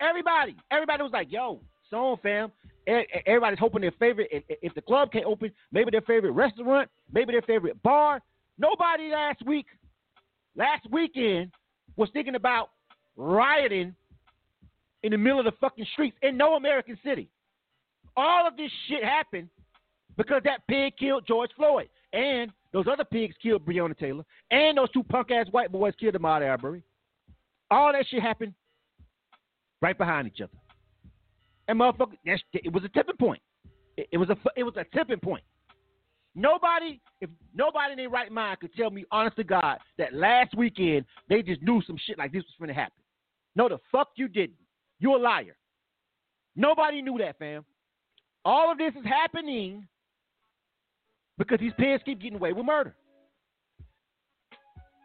Everybody, 0.00 0.56
everybody 0.70 1.02
was 1.02 1.12
like, 1.12 1.30
"Yo, 1.30 1.60
so 1.90 2.18
fam." 2.22 2.52
Everybody's 2.86 3.60
hoping 3.60 3.82
their 3.82 3.92
favorite. 3.92 4.28
If 4.48 4.74
the 4.74 4.80
club 4.80 5.12
can't 5.12 5.24
open, 5.24 5.52
maybe 5.70 5.92
their 5.92 6.00
favorite 6.00 6.32
restaurant, 6.32 6.90
maybe 7.12 7.32
their 7.32 7.42
favorite 7.42 7.80
bar. 7.84 8.20
Nobody 8.58 9.08
last 9.10 9.40
week, 9.46 9.66
last 10.56 10.84
weekend, 10.90 11.52
was 11.96 12.08
thinking 12.12 12.34
about 12.34 12.70
rioting 13.16 13.94
in 15.04 15.12
the 15.12 15.18
middle 15.18 15.38
of 15.38 15.44
the 15.44 15.52
fucking 15.60 15.86
streets 15.92 16.16
in 16.22 16.36
no 16.36 16.54
American 16.54 16.98
city. 17.04 17.28
All 18.16 18.46
of 18.46 18.56
this 18.56 18.70
shit 18.88 19.04
happened 19.04 19.48
because 20.16 20.42
that 20.44 20.66
pig 20.66 20.96
killed 20.96 21.24
George 21.26 21.50
Floyd, 21.56 21.88
and 22.12 22.50
those 22.72 22.86
other 22.90 23.04
pigs 23.04 23.34
killed 23.42 23.66
Breonna 23.66 23.96
Taylor, 23.96 24.24
and 24.50 24.78
those 24.78 24.90
two 24.90 25.02
punk 25.04 25.30
ass 25.30 25.46
white 25.50 25.70
boys 25.72 25.94
killed 25.98 26.14
Ahmaud 26.14 26.48
Arbery. 26.48 26.82
All 27.70 27.92
that 27.92 28.06
shit 28.08 28.22
happened 28.22 28.54
right 29.80 29.96
behind 29.96 30.26
each 30.26 30.40
other. 30.40 30.52
And 31.68 31.80
motherfucker, 31.80 32.16
it 32.24 32.72
was 32.72 32.84
a 32.84 32.88
tipping 32.88 33.16
point. 33.16 33.42
It, 33.96 34.08
it 34.12 34.18
was 34.18 34.30
a 34.30 34.36
it 34.56 34.62
was 34.62 34.74
a 34.76 34.84
tipping 34.96 35.20
point. 35.20 35.44
Nobody, 36.34 36.98
if 37.20 37.28
nobody 37.54 37.92
in 37.92 37.98
their 37.98 38.08
right 38.08 38.32
mind 38.32 38.60
could 38.60 38.74
tell 38.74 38.90
me, 38.90 39.04
honest 39.10 39.36
to 39.36 39.44
God, 39.44 39.78
that 39.98 40.14
last 40.14 40.56
weekend 40.56 41.04
they 41.28 41.42
just 41.42 41.60
knew 41.62 41.82
some 41.86 41.98
shit 42.06 42.16
like 42.16 42.32
this 42.32 42.42
was 42.44 42.54
going 42.58 42.68
to 42.68 42.74
happen. 42.74 43.02
No, 43.54 43.68
the 43.68 43.78
fuck 43.90 44.12
you 44.16 44.28
didn't. 44.28 44.56
You're 44.98 45.18
a 45.18 45.20
liar. 45.20 45.56
Nobody 46.56 47.02
knew 47.02 47.18
that, 47.18 47.38
fam. 47.38 47.64
All 48.44 48.72
of 48.72 48.78
this 48.78 48.94
is 48.98 49.04
happening 49.04 49.86
because 51.44 51.60
these 51.60 51.72
pigs 51.78 52.02
keep 52.04 52.20
getting 52.20 52.38
away 52.38 52.52
with 52.52 52.64
murder. 52.64 52.94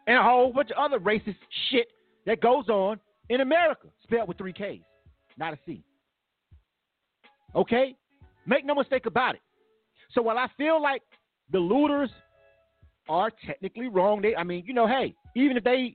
and 0.06 0.16
a 0.16 0.22
whole 0.22 0.52
bunch 0.52 0.70
of 0.70 0.76
other 0.78 0.98
racist 0.98 1.36
shit 1.70 1.88
that 2.26 2.40
goes 2.40 2.68
on 2.68 2.98
in 3.28 3.40
America, 3.42 3.88
spelled 4.02 4.28
with 4.28 4.38
three 4.38 4.52
K's, 4.52 4.80
not 5.36 5.52
a 5.52 5.58
C. 5.66 5.82
Okay? 7.54 7.94
Make 8.46 8.64
no 8.64 8.74
mistake 8.74 9.06
about 9.06 9.34
it. 9.34 9.42
So 10.12 10.22
while 10.22 10.38
I 10.38 10.46
feel 10.56 10.80
like 10.80 11.02
the 11.52 11.58
looters 11.58 12.10
are 13.08 13.30
technically 13.46 13.88
wrong, 13.88 14.22
they 14.22 14.34
I 14.34 14.44
mean, 14.44 14.64
you 14.66 14.72
know, 14.72 14.86
hey, 14.86 15.14
even 15.36 15.56
if 15.56 15.64
they 15.64 15.94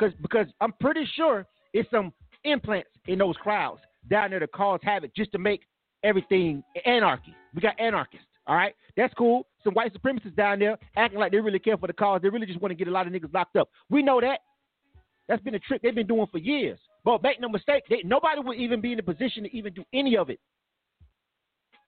cause 0.00 0.12
because 0.22 0.46
I'm 0.60 0.72
pretty 0.80 1.06
sure 1.14 1.46
it's 1.74 1.90
some 1.90 2.12
implants 2.44 2.90
in 3.06 3.18
those 3.18 3.36
crowds 3.36 3.80
down 4.08 4.30
there 4.30 4.40
to 4.40 4.46
cause 4.46 4.80
havoc 4.82 5.14
just 5.14 5.32
to 5.32 5.38
make 5.38 5.60
everything 6.02 6.62
anarchy. 6.86 7.34
We 7.54 7.60
got 7.60 7.78
anarchists. 7.78 8.26
All 8.46 8.56
right, 8.56 8.74
that's 8.96 9.14
cool. 9.14 9.46
Some 9.62 9.74
white 9.74 9.94
supremacists 9.94 10.34
down 10.34 10.58
there 10.58 10.76
acting 10.96 11.20
like 11.20 11.30
they 11.30 11.38
really 11.38 11.60
care 11.60 11.76
for 11.76 11.86
the 11.86 11.92
cause. 11.92 12.20
They 12.22 12.28
really 12.28 12.46
just 12.46 12.60
want 12.60 12.72
to 12.72 12.76
get 12.76 12.88
a 12.88 12.90
lot 12.90 13.06
of 13.06 13.12
niggas 13.12 13.32
locked 13.32 13.56
up. 13.56 13.68
We 13.88 14.02
know 14.02 14.20
that. 14.20 14.40
That's 15.28 15.42
been 15.42 15.54
a 15.54 15.60
trick 15.60 15.82
they've 15.82 15.94
been 15.94 16.08
doing 16.08 16.26
for 16.30 16.38
years. 16.38 16.78
But 17.04 17.22
make 17.22 17.40
no 17.40 17.48
mistake, 17.48 17.84
they, 17.88 18.02
nobody 18.04 18.40
would 18.40 18.58
even 18.58 18.80
be 18.80 18.92
in 18.92 18.98
a 18.98 19.02
position 19.02 19.44
to 19.44 19.56
even 19.56 19.72
do 19.72 19.84
any 19.92 20.16
of 20.16 20.30
it. 20.30 20.40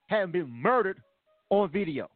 Having 0.07 0.33
been 0.33 0.51
murdered 0.51 1.01
on 1.51 1.71
video. 1.71 2.09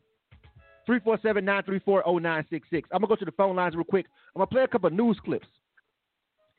347 0.87 1.45
934 1.45 2.03
0966. 2.07 2.89
I'm 2.93 3.01
going 3.01 3.09
to 3.09 3.15
go 3.15 3.17
to 3.17 3.25
the 3.25 3.33
phone 3.33 3.57
lines 3.57 3.75
real 3.75 3.85
quick. 3.85 4.07
I'm 4.35 4.41
going 4.41 4.49
to 4.49 4.55
play 4.55 4.63
a 4.63 4.69
couple 4.69 4.89
news 4.91 5.19
clips. 5.25 5.47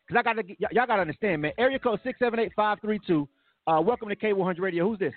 Because 0.08 0.20
I 0.20 0.24
gotta, 0.24 0.44
y- 0.48 0.68
y'all 0.72 0.86
got 0.86 0.98
to 0.98 1.02
understand, 1.02 1.42
man. 1.42 1.52
Area 1.58 1.80
code 1.80 2.00
678 2.04 2.54
532. 2.56 3.28
Uh, 3.66 3.82
welcome 3.82 4.10
to 4.10 4.16
K100 4.16 4.60
Radio. 4.60 4.88
Who's 4.88 5.00
this? 5.00 5.14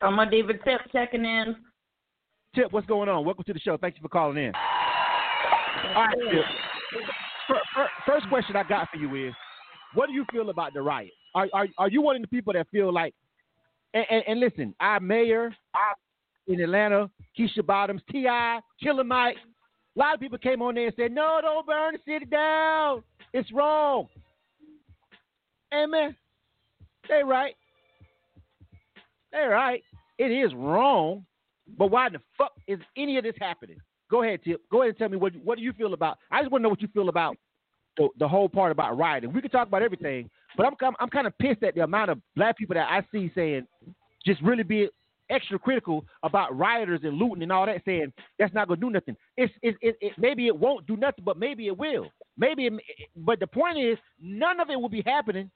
I'm 0.00 0.18
a 0.18 0.30
David 0.30 0.60
Tip 0.64 0.80
checking 0.92 1.24
in. 1.24 1.56
Tip, 2.54 2.72
what's 2.72 2.86
going 2.86 3.08
on? 3.08 3.24
Welcome 3.24 3.44
to 3.44 3.52
the 3.52 3.58
show. 3.58 3.76
Thank 3.76 3.96
you 3.96 4.02
for 4.02 4.08
calling 4.08 4.36
in. 4.36 4.52
All 5.94 6.04
right, 6.04 6.16
Tip. 6.30 6.44
Fir- 7.48 7.60
fir- 7.74 7.90
First 8.06 8.28
question 8.28 8.56
I 8.56 8.62
got 8.62 8.88
for 8.90 8.98
you 8.98 9.28
is, 9.28 9.34
what 9.94 10.06
do 10.06 10.12
you 10.12 10.24
feel 10.32 10.50
about 10.50 10.72
the 10.74 10.82
riot? 10.82 11.10
Are 11.34 11.48
are, 11.52 11.66
are 11.78 11.88
you 11.88 12.00
one 12.00 12.16
of 12.16 12.22
the 12.22 12.28
people 12.28 12.52
that 12.52 12.68
feel 12.70 12.92
like, 12.92 13.14
and, 13.92 14.04
and, 14.10 14.24
and 14.26 14.40
listen, 14.40 14.74
our 14.80 15.00
mayor 15.00 15.54
in 16.46 16.60
Atlanta, 16.60 17.10
Keisha 17.38 17.64
Bottoms, 17.64 18.02
T.I., 18.10 18.60
Killer 18.82 19.04
Mike, 19.04 19.36
a 19.96 19.98
lot 19.98 20.14
of 20.14 20.20
people 20.20 20.38
came 20.38 20.60
on 20.62 20.74
there 20.74 20.86
and 20.86 20.94
said, 20.96 21.12
no, 21.12 21.38
don't 21.40 21.66
burn 21.66 21.94
the 21.94 22.12
city 22.12 22.26
down. 22.26 23.02
It's 23.32 23.50
wrong. 23.52 24.08
Hey 25.70 25.86
man, 25.86 26.14
they 27.08 27.22
right. 27.24 27.54
They 29.34 29.46
right. 29.46 29.82
It 30.18 30.30
is 30.30 30.54
wrong, 30.54 31.26
but 31.76 31.90
why 31.90 32.08
the 32.08 32.20
fuck 32.38 32.52
is 32.68 32.78
any 32.96 33.18
of 33.18 33.24
this 33.24 33.34
happening? 33.40 33.78
Go 34.10 34.22
ahead, 34.22 34.40
Tip. 34.44 34.60
Go 34.70 34.82
ahead 34.82 34.90
and 34.90 34.98
tell 34.98 35.08
me 35.08 35.16
what 35.16 35.34
what 35.42 35.58
do 35.58 35.64
you 35.64 35.72
feel 35.72 35.92
about. 35.92 36.18
I 36.30 36.40
just 36.40 36.52
want 36.52 36.62
to 36.62 36.64
know 36.64 36.68
what 36.68 36.80
you 36.80 36.88
feel 36.94 37.08
about 37.08 37.36
the, 37.96 38.08
the 38.18 38.28
whole 38.28 38.48
part 38.48 38.70
about 38.70 38.96
rioting. 38.96 39.32
We 39.32 39.40
can 39.40 39.50
talk 39.50 39.66
about 39.66 39.82
everything, 39.82 40.30
but 40.56 40.66
I'm 40.66 40.74
I'm, 40.80 40.94
I'm 41.00 41.08
kind 41.08 41.26
of 41.26 41.36
pissed 41.38 41.64
at 41.64 41.74
the 41.74 41.82
amount 41.82 42.10
of 42.10 42.20
black 42.36 42.56
people 42.56 42.74
that 42.74 42.88
I 42.88 43.02
see 43.10 43.32
saying 43.34 43.66
just 44.24 44.40
really 44.40 44.62
be 44.62 44.88
extra 45.30 45.58
critical 45.58 46.04
about 46.22 46.56
rioters 46.56 47.00
and 47.02 47.16
looting 47.16 47.42
and 47.42 47.50
all 47.50 47.66
that, 47.66 47.82
saying 47.84 48.12
that's 48.38 48.54
not 48.54 48.68
gonna 48.68 48.80
do 48.80 48.90
nothing. 48.90 49.16
It's 49.36 49.52
it, 49.62 49.74
it, 49.80 49.96
it 50.00 50.12
maybe 50.16 50.46
it 50.46 50.56
won't 50.56 50.86
do 50.86 50.96
nothing, 50.96 51.24
but 51.24 51.38
maybe 51.38 51.66
it 51.66 51.76
will. 51.76 52.06
Maybe, 52.36 52.66
it, 52.66 52.74
but 53.16 53.40
the 53.40 53.46
point 53.48 53.78
is, 53.78 53.98
none 54.20 54.60
of 54.60 54.70
it 54.70 54.80
will 54.80 54.88
be 54.88 55.02
happening 55.04 55.50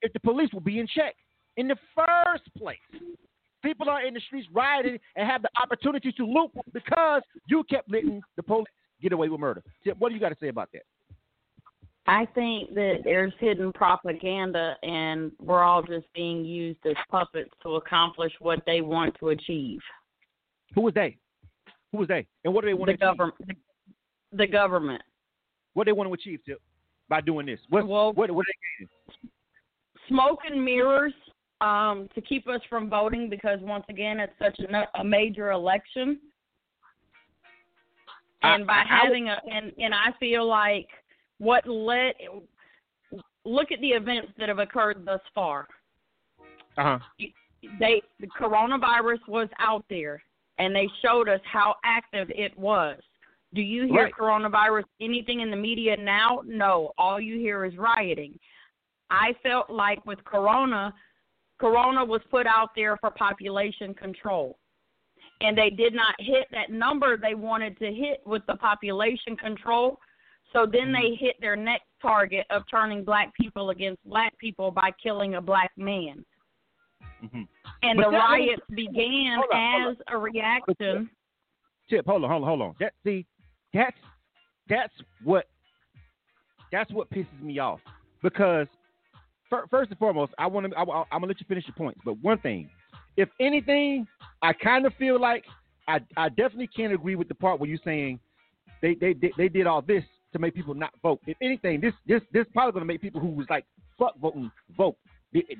if 0.00 0.12
the 0.12 0.20
police 0.20 0.52
will 0.54 0.60
be 0.60 0.78
in 0.78 0.86
check 0.86 1.16
in 1.56 1.68
the 1.68 1.76
first 1.94 2.44
place. 2.56 2.78
People 3.62 3.88
are 3.88 4.06
in 4.06 4.14
the 4.14 4.20
streets 4.20 4.46
rioting 4.52 4.98
and 5.16 5.28
have 5.28 5.42
the 5.42 5.48
opportunity 5.60 6.12
to 6.12 6.24
loot 6.24 6.50
because 6.72 7.22
you 7.46 7.64
kept 7.64 7.90
letting 7.90 8.20
the 8.36 8.42
police 8.42 8.66
get 9.02 9.12
away 9.12 9.28
with 9.28 9.40
murder. 9.40 9.62
Tip, 9.82 9.96
what 9.98 10.10
do 10.10 10.14
you 10.14 10.20
got 10.20 10.28
to 10.28 10.36
say 10.40 10.48
about 10.48 10.68
that? 10.72 10.82
I 12.06 12.24
think 12.36 12.72
that 12.74 12.98
there's 13.02 13.32
hidden 13.40 13.72
propaganda, 13.72 14.76
and 14.84 15.32
we're 15.40 15.64
all 15.64 15.82
just 15.82 16.06
being 16.14 16.44
used 16.44 16.78
as 16.86 16.94
puppets 17.10 17.50
to 17.64 17.76
accomplish 17.76 18.32
what 18.38 18.60
they 18.64 18.80
want 18.80 19.16
to 19.18 19.30
achieve. 19.30 19.80
Who 20.76 20.82
was 20.82 20.94
they? 20.94 21.16
Who 21.90 21.98
was 21.98 22.06
they? 22.08 22.24
And 22.44 22.54
what 22.54 22.60
do 22.60 22.68
they 22.68 22.74
want 22.74 22.92
The 22.92 22.96
to 22.98 23.04
achieve? 23.08 23.18
government. 23.18 23.58
The 24.32 24.46
government. 24.46 25.02
What 25.74 25.84
do 25.84 25.88
they 25.88 25.96
want 25.96 26.08
to 26.08 26.14
achieve, 26.14 26.38
Tip, 26.46 26.60
by 27.08 27.20
doing 27.20 27.46
this? 27.46 27.58
What, 27.70 27.88
Well- 27.88 28.12
what, 28.12 28.30
what 28.30 28.42
are 28.42 28.52
they 28.78 28.84
getting? 28.84 29.30
Smoke 30.08 30.38
and 30.48 30.64
mirrors 30.64 31.12
um, 31.60 32.08
to 32.14 32.20
keep 32.20 32.48
us 32.48 32.60
from 32.68 32.90
voting 32.90 33.30
because 33.30 33.58
once 33.62 33.84
again 33.88 34.20
it's 34.20 34.32
such 34.38 34.58
a, 34.58 35.00
a 35.00 35.04
major 35.04 35.50
election. 35.52 36.18
And 38.42 38.66
by 38.66 38.84
having 38.86 39.28
a 39.28 39.40
and 39.50 39.72
and 39.78 39.94
I 39.94 40.12
feel 40.20 40.46
like 40.46 40.88
what 41.38 41.66
led 41.66 42.14
look 43.44 43.72
at 43.72 43.80
the 43.80 43.88
events 43.88 44.32
that 44.38 44.48
have 44.48 44.58
occurred 44.58 45.04
thus 45.04 45.20
far. 45.34 45.66
Uh 46.76 46.98
huh. 46.98 47.26
They 47.80 48.02
the 48.20 48.26
coronavirus 48.28 49.26
was 49.26 49.48
out 49.58 49.84
there 49.88 50.22
and 50.58 50.74
they 50.74 50.88
showed 51.02 51.28
us 51.28 51.40
how 51.50 51.76
active 51.84 52.30
it 52.30 52.56
was. 52.58 52.98
Do 53.54 53.62
you 53.62 53.86
hear 53.86 54.04
Right. 54.04 54.12
coronavirus 54.12 54.84
anything 55.00 55.40
in 55.40 55.50
the 55.50 55.56
media 55.56 55.96
now? 55.96 56.42
No. 56.44 56.92
All 56.98 57.20
you 57.20 57.38
hear 57.38 57.64
is 57.64 57.76
rioting. 57.76 58.38
I 59.10 59.34
felt 59.42 59.70
like 59.70 60.04
with 60.04 60.22
corona, 60.24 60.92
corona 61.58 62.04
was 62.04 62.20
put 62.30 62.46
out 62.46 62.70
there 62.76 62.96
for 62.98 63.10
population 63.10 63.94
control. 63.94 64.58
And 65.40 65.56
they 65.56 65.70
did 65.70 65.94
not 65.94 66.14
hit 66.18 66.46
that 66.52 66.70
number 66.70 67.16
they 67.16 67.34
wanted 67.34 67.78
to 67.78 67.92
hit 67.92 68.22
with 68.24 68.42
the 68.46 68.56
population 68.56 69.36
control. 69.36 69.98
So 70.52 70.64
then 70.64 70.92
they 70.92 71.10
Mm-hmm. 71.10 71.24
hit 71.24 71.36
their 71.40 71.56
next 71.56 71.86
target 72.00 72.46
of 72.50 72.62
turning 72.70 73.04
black 73.04 73.34
people 73.34 73.70
against 73.70 74.02
black 74.04 74.36
people 74.38 74.70
by 74.70 74.90
killing 75.02 75.34
a 75.34 75.40
black 75.40 75.72
man. 75.76 76.24
hmm 77.20 77.42
And 77.82 77.96
But 77.98 78.10
the 78.10 78.16
riots 78.16 78.62
began 78.74 79.40
on, 79.52 79.90
as 79.90 79.96
a 80.08 80.16
reaction. 80.16 81.10
Tip, 81.90 82.06
hold 82.06 82.24
on, 82.24 82.30
hold 82.30 82.42
on, 82.42 82.48
hold 82.48 82.62
on. 82.62 82.74
That 82.80 82.94
see, 83.04 83.26
that's 83.74 83.96
that's 84.68 84.92
what 85.22 85.46
that's 86.72 86.90
what 86.92 87.10
pisses 87.10 87.40
me 87.42 87.58
off 87.58 87.80
because 88.22 88.66
first 89.70 89.90
and 89.90 89.98
foremost, 89.98 90.32
I 90.38 90.46
want 90.46 90.70
to 90.70 90.78
I, 90.78 90.82
I'm 90.82 91.20
gonna 91.20 91.26
let 91.26 91.40
you 91.40 91.46
finish 91.48 91.64
your 91.66 91.74
points. 91.74 92.00
But 92.04 92.22
one 92.22 92.38
thing, 92.38 92.70
if 93.16 93.28
anything, 93.40 94.06
I 94.42 94.52
kind 94.52 94.86
of 94.86 94.94
feel 94.94 95.20
like 95.20 95.44
I 95.88 96.00
I 96.16 96.28
definitely 96.28 96.68
can't 96.68 96.92
agree 96.92 97.16
with 97.16 97.28
the 97.28 97.34
part 97.34 97.60
where 97.60 97.68
you're 97.68 97.78
saying 97.84 98.20
they 98.82 98.94
they 98.94 99.14
they, 99.14 99.32
they 99.36 99.48
did 99.48 99.66
all 99.66 99.82
this 99.82 100.04
to 100.32 100.38
make 100.38 100.54
people 100.54 100.74
not 100.74 100.92
vote. 101.02 101.20
If 101.26 101.36
anything, 101.40 101.80
this 101.80 101.94
this 102.06 102.20
this 102.32 102.46
probably 102.52 102.72
gonna 102.72 102.84
make 102.84 103.00
people 103.00 103.20
who 103.20 103.28
was 103.28 103.46
like 103.48 103.64
fuck 103.98 104.18
voting 104.20 104.50
vote. 104.76 104.96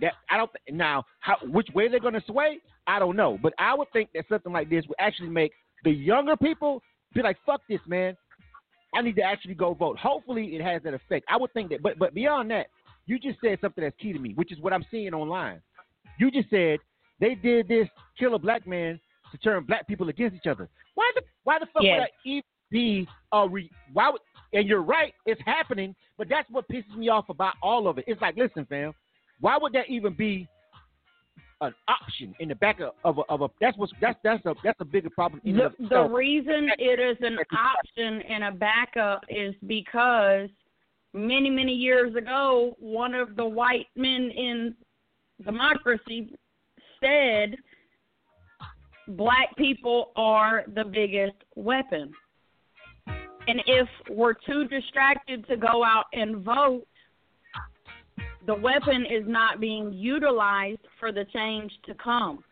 That 0.00 0.14
I 0.30 0.36
don't 0.36 0.50
now 0.70 1.04
how 1.20 1.36
which 1.44 1.68
way 1.74 1.88
they're 1.88 2.00
gonna 2.00 2.22
sway, 2.26 2.58
I 2.86 2.98
don't 2.98 3.16
know. 3.16 3.38
But 3.42 3.52
I 3.58 3.74
would 3.74 3.88
think 3.92 4.10
that 4.14 4.24
something 4.28 4.52
like 4.52 4.70
this 4.70 4.84
would 4.88 4.96
actually 4.98 5.28
make 5.28 5.52
the 5.84 5.90
younger 5.90 6.36
people 6.36 6.82
be 7.14 7.22
like, 7.22 7.36
"Fuck 7.44 7.60
this, 7.68 7.80
man! 7.86 8.16
I 8.94 9.02
need 9.02 9.16
to 9.16 9.22
actually 9.22 9.54
go 9.54 9.74
vote." 9.74 9.98
Hopefully, 9.98 10.56
it 10.56 10.62
has 10.62 10.82
that 10.84 10.94
effect. 10.94 11.26
I 11.28 11.36
would 11.36 11.52
think 11.52 11.70
that. 11.70 11.82
But 11.82 11.98
but 11.98 12.14
beyond 12.14 12.50
that, 12.52 12.68
you 13.06 13.18
just 13.18 13.40
said 13.40 13.58
something 13.60 13.82
that's 13.82 13.96
key 14.00 14.12
to 14.12 14.18
me, 14.18 14.32
which 14.34 14.52
is 14.52 14.60
what 14.60 14.72
I'm 14.72 14.84
seeing 14.90 15.14
online. 15.14 15.60
You 16.18 16.30
just 16.30 16.50
said 16.50 16.78
they 17.20 17.34
did 17.34 17.68
this 17.68 17.88
kill 18.18 18.34
a 18.34 18.38
black 18.38 18.66
man 18.66 19.00
to 19.32 19.38
turn 19.38 19.64
black 19.64 19.86
people 19.86 20.08
against 20.08 20.36
each 20.36 20.46
other. 20.46 20.68
Why 20.94 21.10
the 21.14 21.22
why 21.44 21.58
the 21.58 21.66
fuck 21.66 21.82
Yes. 21.82 21.98
would 21.98 22.02
that 22.02 22.10
even 22.24 22.42
be 22.70 23.08
a 23.32 23.48
re? 23.48 23.70
Why 23.92 24.10
would? 24.10 24.20
And 24.52 24.68
you're 24.68 24.82
right, 24.82 25.12
it's 25.24 25.40
happening. 25.44 25.94
But 26.18 26.28
that's 26.28 26.48
what 26.50 26.68
pisses 26.68 26.96
me 26.96 27.08
off 27.08 27.28
about 27.28 27.54
all 27.62 27.88
of 27.88 27.98
it. 27.98 28.04
It's 28.06 28.20
like, 28.20 28.36
listen, 28.36 28.64
fam, 28.66 28.92
why 29.40 29.58
would 29.58 29.72
that 29.74 29.88
even 29.88 30.14
be 30.14 30.48
an 31.60 31.74
option 31.88 32.34
in 32.38 32.48
the 32.48 32.54
back 32.54 32.80
of, 32.80 32.92
of 33.04 33.18
a, 33.18 33.32
of 33.32 33.42
a 33.42 33.48
that's 33.60 33.76
what's 33.78 33.92
that's 34.00 34.18
that's 34.22 34.44
a 34.44 34.54
that's 34.62 34.80
a 34.80 34.84
bigger 34.84 35.10
problem 35.10 35.40
in 35.44 35.56
The, 35.56 35.70
the 35.88 36.02
reason 36.02 36.68
it 36.78 37.00
is 37.00 37.16
an 37.22 37.38
option 37.56 38.20
and 38.22 38.44
a 38.44 38.52
backup 38.52 39.24
is 39.28 39.54
because 39.66 40.50
many, 41.16 41.50
many 41.50 41.72
years 41.72 42.14
ago, 42.14 42.76
one 42.78 43.14
of 43.14 43.36
the 43.36 43.44
white 43.44 43.86
men 43.96 44.30
in 44.30 44.74
democracy 45.44 46.30
said 47.00 47.56
black 49.08 49.56
people 49.56 50.12
are 50.16 50.64
the 50.74 50.84
biggest 50.84 51.36
weapon. 51.54 52.12
And 53.48 53.62
if 53.66 53.88
we're 54.10 54.34
too 54.34 54.66
distracted 54.66 55.46
to 55.48 55.56
go 55.56 55.84
out 55.84 56.06
and 56.12 56.38
vote, 56.44 56.86
the 58.46 58.54
weapon 58.54 59.04
is 59.06 59.24
not 59.26 59.60
being 59.60 59.92
utilized 59.92 60.80
for 60.98 61.12
the 61.12 61.24
change 61.32 61.72
to 61.86 61.94
come. 61.94 62.42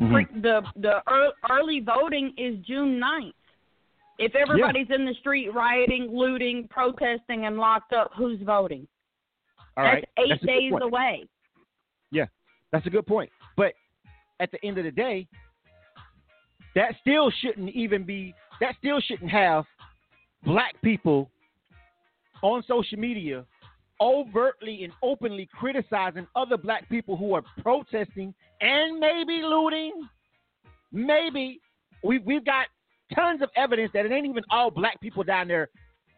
Mm-hmm. 0.00 0.12
Pre- 0.12 0.40
the 0.42 0.62
the 0.76 1.02
early 1.50 1.80
voting 1.80 2.32
is 2.36 2.56
June 2.64 3.00
9th. 3.00 3.32
If 4.18 4.34
everybody's 4.34 4.88
in 4.90 5.04
the 5.04 5.14
street 5.20 5.54
rioting, 5.54 6.08
looting, 6.12 6.66
protesting, 6.70 7.46
and 7.46 7.56
locked 7.56 7.92
up, 7.92 8.10
who's 8.16 8.40
voting? 8.42 8.86
All 9.76 9.84
That's 9.84 9.94
right, 9.94 10.08
eight 10.18 10.28
That's 10.30 10.46
days 10.46 10.72
away. 10.80 11.24
Yeah, 12.10 12.26
that's 12.72 12.86
a 12.86 12.90
good 12.90 13.06
point. 13.06 13.30
But 13.56 13.74
at 14.40 14.50
the 14.50 14.64
end 14.64 14.78
of 14.78 14.84
the 14.84 14.90
day, 14.90 15.28
that 16.74 16.94
still 17.00 17.30
shouldn't 17.40 17.70
even 17.70 18.04
be. 18.04 18.34
That 18.60 18.74
still 18.78 19.00
shouldn't 19.00 19.30
have 19.30 19.64
black 20.44 20.74
people 20.82 21.30
on 22.42 22.62
social 22.66 22.98
media 22.98 23.44
overtly 24.00 24.84
and 24.84 24.92
openly 25.02 25.48
criticizing 25.52 26.26
other 26.36 26.56
black 26.56 26.88
people 26.88 27.16
who 27.16 27.34
are 27.34 27.42
protesting 27.62 28.34
and 28.60 28.98
maybe 28.98 29.42
looting. 29.42 30.08
Maybe 30.92 31.60
we 32.02 32.18
we've 32.18 32.44
got 32.44 32.66
tons 33.14 33.42
of 33.42 33.50
evidence 33.56 33.90
that 33.94 34.06
it 34.06 34.12
ain't 34.12 34.26
even 34.26 34.44
all 34.50 34.70
black 34.70 35.00
people 35.00 35.24
down 35.24 35.48
there. 35.48 35.68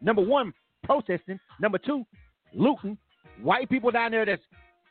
Number 0.01 0.21
one, 0.21 0.53
protesting. 0.83 1.39
Number 1.59 1.77
two, 1.77 2.03
looting. 2.53 2.97
White 3.41 3.69
people 3.69 3.91
down 3.91 4.11
there 4.11 4.25
that's 4.25 4.41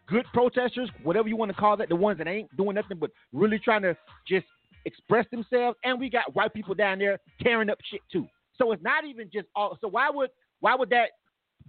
good 0.09 0.25
protesters, 0.33 0.91
whatever 1.03 1.29
you 1.29 1.37
want 1.37 1.51
to 1.51 1.57
call 1.57 1.77
that, 1.77 1.89
the 1.89 1.97
ones 1.97 2.19
that 2.19 2.27
ain't 2.27 2.55
doing 2.57 2.75
nothing 2.75 2.99
but 2.99 3.11
really 3.33 3.59
trying 3.59 3.83
to 3.83 3.97
just 4.27 4.47
express 4.85 5.27
themselves. 5.31 5.79
And 5.85 6.01
we 6.01 6.11
got 6.11 6.35
white 6.35 6.53
people 6.53 6.75
down 6.75 6.99
there 6.99 7.19
tearing 7.41 7.71
up 7.71 7.79
shit 7.91 8.01
too. 8.11 8.27
So 8.57 8.73
it's 8.73 8.83
not 8.83 9.05
even 9.05 9.31
just 9.33 9.47
all. 9.55 9.79
So 9.81 9.89
why 9.89 10.11
would 10.11 10.31
why 10.61 10.75
would 10.75 10.91
that 10.91 11.11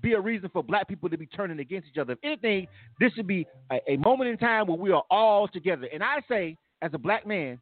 be 0.01 0.13
a 0.13 0.19
reason 0.19 0.49
for 0.51 0.63
black 0.63 0.87
people 0.87 1.09
to 1.09 1.17
be 1.17 1.27
turning 1.27 1.59
against 1.59 1.87
each 1.89 1.97
other? 1.97 2.13
If 2.13 2.19
anything, 2.23 2.67
this 2.99 3.13
should 3.13 3.27
be 3.27 3.45
a, 3.71 3.79
a 3.87 3.97
moment 3.97 4.29
in 4.29 4.37
time 4.37 4.67
where 4.67 4.77
we 4.77 4.91
are 4.91 5.03
all 5.09 5.47
together. 5.47 5.87
And 5.93 6.03
I 6.03 6.17
say, 6.27 6.57
as 6.81 6.91
a 6.93 6.97
black 6.97 7.25
man, 7.27 7.59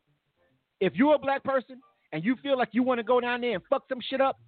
if 0.80 0.94
you're 0.96 1.16
a 1.16 1.20
black 1.20 1.44
person 1.44 1.82
and 2.12 2.24
you 2.24 2.36
feel 2.42 2.58
like 2.58 2.70
you 2.72 2.84
want 2.84 3.00
to 3.00 3.04
go 3.04 3.20
down 3.20 3.42
there 3.42 3.54
and 3.54 3.64
fuck 3.70 3.84
some 3.90 4.00
shit 4.02 4.22
up, 4.22 4.40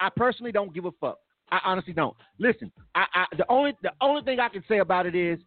I 0.00 0.10
personally 0.14 0.52
don't 0.52 0.74
give 0.74 0.84
a 0.84 0.90
fuck. 1.00 1.18
I 1.50 1.60
honestly 1.64 1.92
don't. 1.92 2.16
Listen, 2.38 2.72
I, 2.94 3.04
I 3.14 3.24
the 3.36 3.44
only 3.48 3.74
the 3.82 3.92
only 4.00 4.22
thing 4.22 4.40
I 4.40 4.48
can 4.48 4.64
say 4.68 4.78
about 4.78 5.06
it 5.06 5.14
is, 5.14 5.38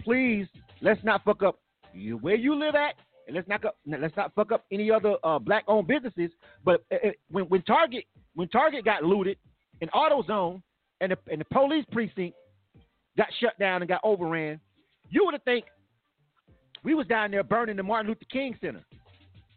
please 0.00 0.46
let's 0.80 1.02
not 1.04 1.24
fuck 1.24 1.42
up 1.42 1.58
you, 1.92 2.16
where 2.18 2.34
you 2.34 2.54
live 2.54 2.74
at, 2.74 2.94
and 3.26 3.36
let's 3.36 3.48
not 3.48 3.62
let's 3.86 4.16
not 4.16 4.34
fuck 4.34 4.52
up 4.52 4.64
any 4.72 4.90
other 4.90 5.16
uh, 5.24 5.38
black-owned 5.38 5.86
businesses. 5.86 6.30
But 6.64 6.84
uh, 6.92 7.08
uh, 7.08 7.10
when 7.30 7.44
when 7.46 7.62
Target 7.62 8.04
when 8.34 8.48
Target 8.48 8.84
got 8.84 9.02
looted, 9.02 9.36
and 9.80 9.90
AutoZone 9.92 10.62
and 11.00 11.12
the, 11.12 11.18
and 11.30 11.40
the 11.40 11.44
police 11.46 11.84
precinct 11.92 12.36
got 13.16 13.28
shut 13.40 13.58
down 13.58 13.82
and 13.82 13.88
got 13.88 14.00
overran, 14.04 14.60
you 15.10 15.24
would 15.24 15.34
have 15.34 15.42
think 15.42 15.66
we 16.82 16.94
was 16.94 17.06
down 17.06 17.30
there 17.30 17.42
burning 17.42 17.76
the 17.76 17.82
Martin 17.82 18.08
Luther 18.08 18.26
King 18.30 18.56
Center. 18.60 18.84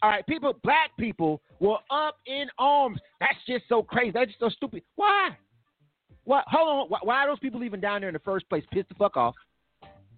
All 0.04 0.10
right, 0.10 0.26
people, 0.28 0.54
black 0.64 0.92
people 1.00 1.42
were 1.60 1.78
up 1.90 2.18
in 2.28 2.46
arms. 2.60 3.00
That's 3.20 3.38
just 3.48 3.64
so 3.68 3.82
crazy. 3.82 4.12
That's 4.14 4.28
just 4.28 4.40
so 4.40 4.50
stupid. 4.50 4.84
Why? 4.96 5.30
What? 6.24 6.44
Hold 6.48 6.92
on. 6.92 7.00
Why, 7.02 7.24
are 7.24 7.28
those 7.28 7.40
people 7.40 7.64
even 7.64 7.80
down 7.80 8.02
there 8.02 8.10
in 8.10 8.14
the 8.14 8.20
first 8.20 8.48
place? 8.50 8.64
Piss 8.72 8.86
the 8.90 8.96
fuck 8.96 9.18
off. 9.18 9.34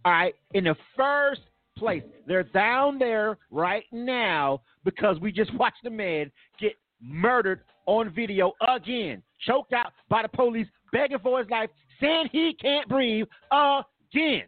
All 0.06 0.12
right, 0.14 0.34
in 0.54 0.64
the 0.64 0.76
first 0.96 1.42
place, 1.78 2.04
they're 2.26 2.44
down 2.44 3.00
there 3.00 3.38
right 3.52 3.84
now 3.92 4.62
because 4.86 5.20
we 5.20 5.32
just 5.32 5.54
watched 5.56 5.86
a 5.86 5.90
man 5.90 6.32
get 6.60 6.74
murdered 7.02 7.62
on 7.86 8.14
video 8.14 8.54
again, 8.76 9.22
choked 9.46 9.74
out 9.74 9.92
by 10.10 10.22
the 10.22 10.30
police, 10.30 10.68
begging 10.92 11.20
for 11.20 11.40
his 11.40 11.50
life, 11.50 11.70
saying 12.00 12.30
he 12.32 12.56
can't 12.62 12.88
breathe 12.88 13.28
again. 13.52 14.44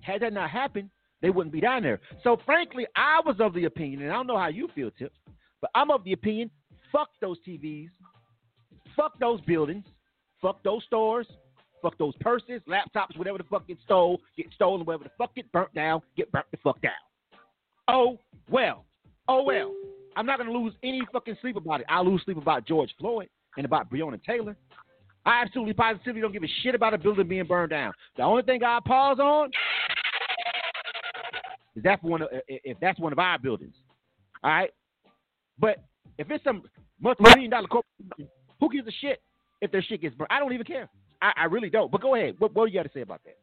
Had 0.00 0.22
that 0.22 0.32
not 0.32 0.50
happened, 0.50 0.90
they 1.22 1.30
wouldn't 1.30 1.52
be 1.52 1.60
down 1.60 1.82
there. 1.82 2.00
So, 2.22 2.38
frankly, 2.44 2.86
I 2.94 3.20
was 3.24 3.36
of 3.40 3.54
the 3.54 3.64
opinion, 3.64 4.02
and 4.02 4.10
I 4.10 4.14
don't 4.14 4.26
know 4.26 4.38
how 4.38 4.48
you 4.48 4.68
feel, 4.74 4.90
Tip, 4.98 5.12
but 5.60 5.70
I'm 5.74 5.90
of 5.90 6.04
the 6.04 6.12
opinion 6.12 6.50
fuck 6.92 7.08
those 7.20 7.38
TVs, 7.46 7.88
fuck 8.94 9.18
those 9.18 9.40
buildings, 9.40 9.84
fuck 10.40 10.62
those 10.62 10.84
stores, 10.84 11.26
fuck 11.80 11.96
those 11.98 12.14
purses, 12.20 12.60
laptops, 12.68 13.16
whatever 13.16 13.38
the 13.38 13.44
fuck 13.44 13.66
gets 13.66 13.82
stole, 13.84 14.20
get 14.36 14.46
stolen, 14.54 14.84
whatever 14.84 15.04
the 15.04 15.10
fuck 15.16 15.34
get 15.34 15.50
burnt 15.50 15.74
down, 15.74 16.02
get 16.16 16.30
burnt 16.30 16.46
the 16.50 16.58
fuck 16.62 16.80
down. 16.82 16.92
Oh, 17.88 18.18
well. 18.50 18.84
Oh, 19.28 19.42
well. 19.42 19.72
I'm 20.14 20.26
not 20.26 20.36
to 20.36 20.52
lose 20.52 20.74
any 20.82 21.00
fucking 21.10 21.38
sleep 21.40 21.56
about 21.56 21.80
it. 21.80 21.86
I'll 21.88 22.04
lose 22.04 22.22
sleep 22.24 22.36
about 22.36 22.66
George 22.66 22.90
Floyd 22.98 23.28
and 23.56 23.64
about 23.64 23.90
Breonna 23.90 24.22
Taylor. 24.22 24.56
I 25.24 25.40
absolutely 25.40 25.72
positively 25.72 26.20
don't 26.20 26.32
give 26.32 26.42
a 26.42 26.48
shit 26.62 26.74
about 26.74 26.94
a 26.94 26.98
building 26.98 27.28
being 27.28 27.46
burned 27.46 27.70
down. 27.70 27.92
The 28.16 28.22
only 28.22 28.42
thing 28.42 28.62
I 28.62 28.78
pause 28.84 29.18
on 29.18 29.50
is 31.76 31.82
that 31.82 32.02
one 32.02 32.22
of, 32.22 32.28
if 32.48 32.78
that's 32.80 32.98
one 32.98 33.12
of 33.12 33.18
our 33.18 33.38
buildings. 33.38 33.74
All 34.44 34.50
right, 34.50 34.70
but 35.58 35.78
if 36.18 36.30
it's 36.30 36.44
some 36.44 36.62
multi-million 37.00 37.50
dollar 37.50 37.68
corporation, 37.68 38.30
who 38.60 38.72
gives 38.72 38.88
a 38.88 38.92
shit 39.00 39.22
if 39.60 39.70
their 39.70 39.82
shit 39.82 40.02
gets 40.02 40.14
burned? 40.14 40.28
I 40.30 40.38
don't 40.38 40.52
even 40.52 40.66
care. 40.66 40.88
I, 41.20 41.32
I 41.36 41.44
really 41.44 41.70
don't. 41.70 41.90
But 41.90 42.00
go 42.00 42.14
ahead. 42.14 42.34
What, 42.38 42.54
what 42.54 42.66
do 42.66 42.72
you 42.72 42.78
got 42.78 42.84
to 42.84 42.92
say 42.92 43.02
about 43.02 43.20
that? 43.24 43.36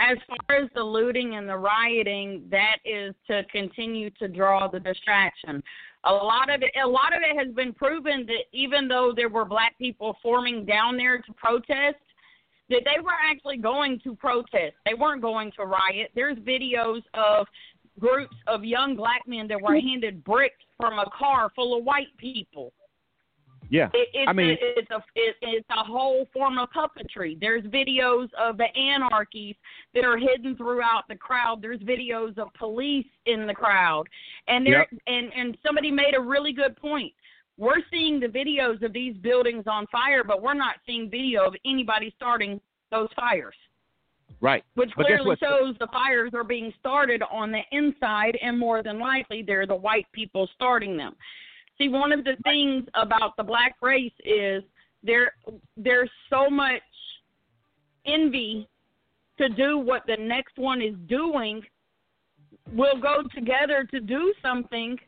As 0.00 0.16
far 0.28 0.58
as 0.58 0.70
the 0.76 0.82
looting 0.82 1.34
and 1.34 1.48
the 1.48 1.56
rioting, 1.56 2.44
that 2.52 2.76
is 2.84 3.14
to 3.26 3.42
continue 3.50 4.10
to 4.10 4.28
draw 4.28 4.68
the 4.68 4.78
distraction. 4.78 5.60
A 6.04 6.12
lot 6.12 6.48
of 6.48 6.62
it, 6.62 6.70
a 6.82 6.86
lot 6.86 7.16
of 7.16 7.22
it 7.22 7.36
has 7.36 7.52
been 7.54 7.72
proven 7.72 8.24
that 8.26 8.44
even 8.52 8.86
though 8.86 9.12
there 9.14 9.28
were 9.28 9.44
black 9.44 9.76
people 9.76 10.16
forming 10.22 10.64
down 10.64 10.96
there 10.96 11.18
to 11.18 11.32
protest, 11.32 11.96
that 12.70 12.82
they 12.84 13.00
were 13.02 13.10
actually 13.30 13.56
going 13.56 14.00
to 14.04 14.14
protest. 14.14 14.74
They 14.84 14.94
weren't 14.94 15.22
going 15.22 15.52
to 15.56 15.64
riot. 15.64 16.10
There's 16.14 16.36
videos 16.38 17.02
of 17.14 17.46
groups 17.98 18.36
of 18.46 18.64
young 18.64 18.94
black 18.96 19.22
men 19.26 19.48
that 19.48 19.60
were 19.60 19.74
handed 19.80 20.22
bricks 20.24 20.62
from 20.76 20.98
a 20.98 21.10
car 21.18 21.50
full 21.54 21.78
of 21.78 21.84
white 21.84 22.16
people. 22.18 22.72
Yeah, 23.70 23.90
it, 23.92 24.08
it's 24.14 24.28
I 24.28 24.32
mean, 24.32 24.50
a, 24.50 24.56
it's 24.60 24.90
a 24.90 24.96
it, 25.14 25.36
it's 25.42 25.66
a 25.70 25.84
whole 25.84 26.26
form 26.32 26.56
of 26.58 26.70
puppetry. 26.70 27.38
There's 27.38 27.62
videos 27.64 28.28
of 28.40 28.56
the 28.56 28.74
anarchies 28.74 29.56
that 29.94 30.04
are 30.06 30.16
hidden 30.16 30.56
throughout 30.56 31.04
the 31.08 31.16
crowd. 31.16 31.60
There's 31.60 31.80
videos 31.80 32.38
of 32.38 32.48
police 32.54 33.04
in 33.26 33.46
the 33.46 33.52
crowd, 33.52 34.04
and 34.46 34.64
there 34.64 34.86
Yep. 34.90 35.02
and 35.06 35.32
and 35.34 35.58
somebody 35.66 35.90
made 35.90 36.14
a 36.16 36.20
really 36.20 36.52
good 36.52 36.76
point. 36.76 37.12
We're 37.58 37.82
seeing 37.90 38.20
the 38.20 38.28
videos 38.28 38.82
of 38.82 38.92
these 38.92 39.16
buildings 39.16 39.64
on 39.66 39.86
fire, 39.88 40.22
but 40.22 40.40
we're 40.40 40.54
not 40.54 40.76
seeing 40.86 41.10
video 41.10 41.46
of 41.46 41.54
anybody 41.66 42.14
starting 42.16 42.60
those 42.92 43.08
fires, 43.16 43.56
right. 44.40 44.64
which 44.74 44.90
But 44.96 45.06
clearly 45.06 45.36
shows 45.42 45.74
the 45.80 45.88
fires 45.88 46.30
are 46.34 46.44
being 46.44 46.72
started 46.78 47.20
on 47.30 47.50
the 47.50 47.62
inside, 47.72 48.38
and 48.40 48.56
more 48.56 48.82
than 48.82 49.00
likely 49.00 49.42
they're 49.42 49.66
the 49.66 49.74
white 49.74 50.06
people 50.12 50.48
starting 50.54 50.96
them. 50.96 51.16
See, 51.78 51.88
one 51.88 52.12
of 52.12 52.24
the 52.24 52.36
things 52.44 52.84
about 52.94 53.36
the 53.36 53.42
black 53.42 53.76
race 53.82 54.12
is 54.24 54.62
there 55.02 55.32
there's 55.76 56.10
so 56.30 56.48
much 56.48 56.82
envy 58.06 58.68
to 59.38 59.48
do 59.48 59.78
what 59.78 60.02
the 60.06 60.16
next 60.16 60.58
one 60.58 60.80
is 60.80 60.94
doing. 61.08 61.62
We'll 62.72 63.00
go 63.00 63.22
together 63.34 63.86
to 63.92 64.00
do 64.00 64.34
something, 64.42 64.98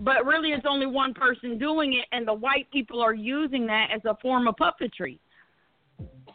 but 0.00 0.24
really 0.24 0.50
it's 0.50 0.66
only 0.68 0.86
one 0.86 1.14
person 1.14 1.58
doing 1.58 1.94
it, 1.94 2.06
and 2.12 2.26
the 2.26 2.34
white 2.34 2.70
people 2.70 3.00
are 3.00 3.14
using 3.14 3.66
that 3.66 3.88
as 3.94 4.00
a 4.04 4.16
form 4.20 4.48
of 4.48 4.56
puppetry. 4.56 5.18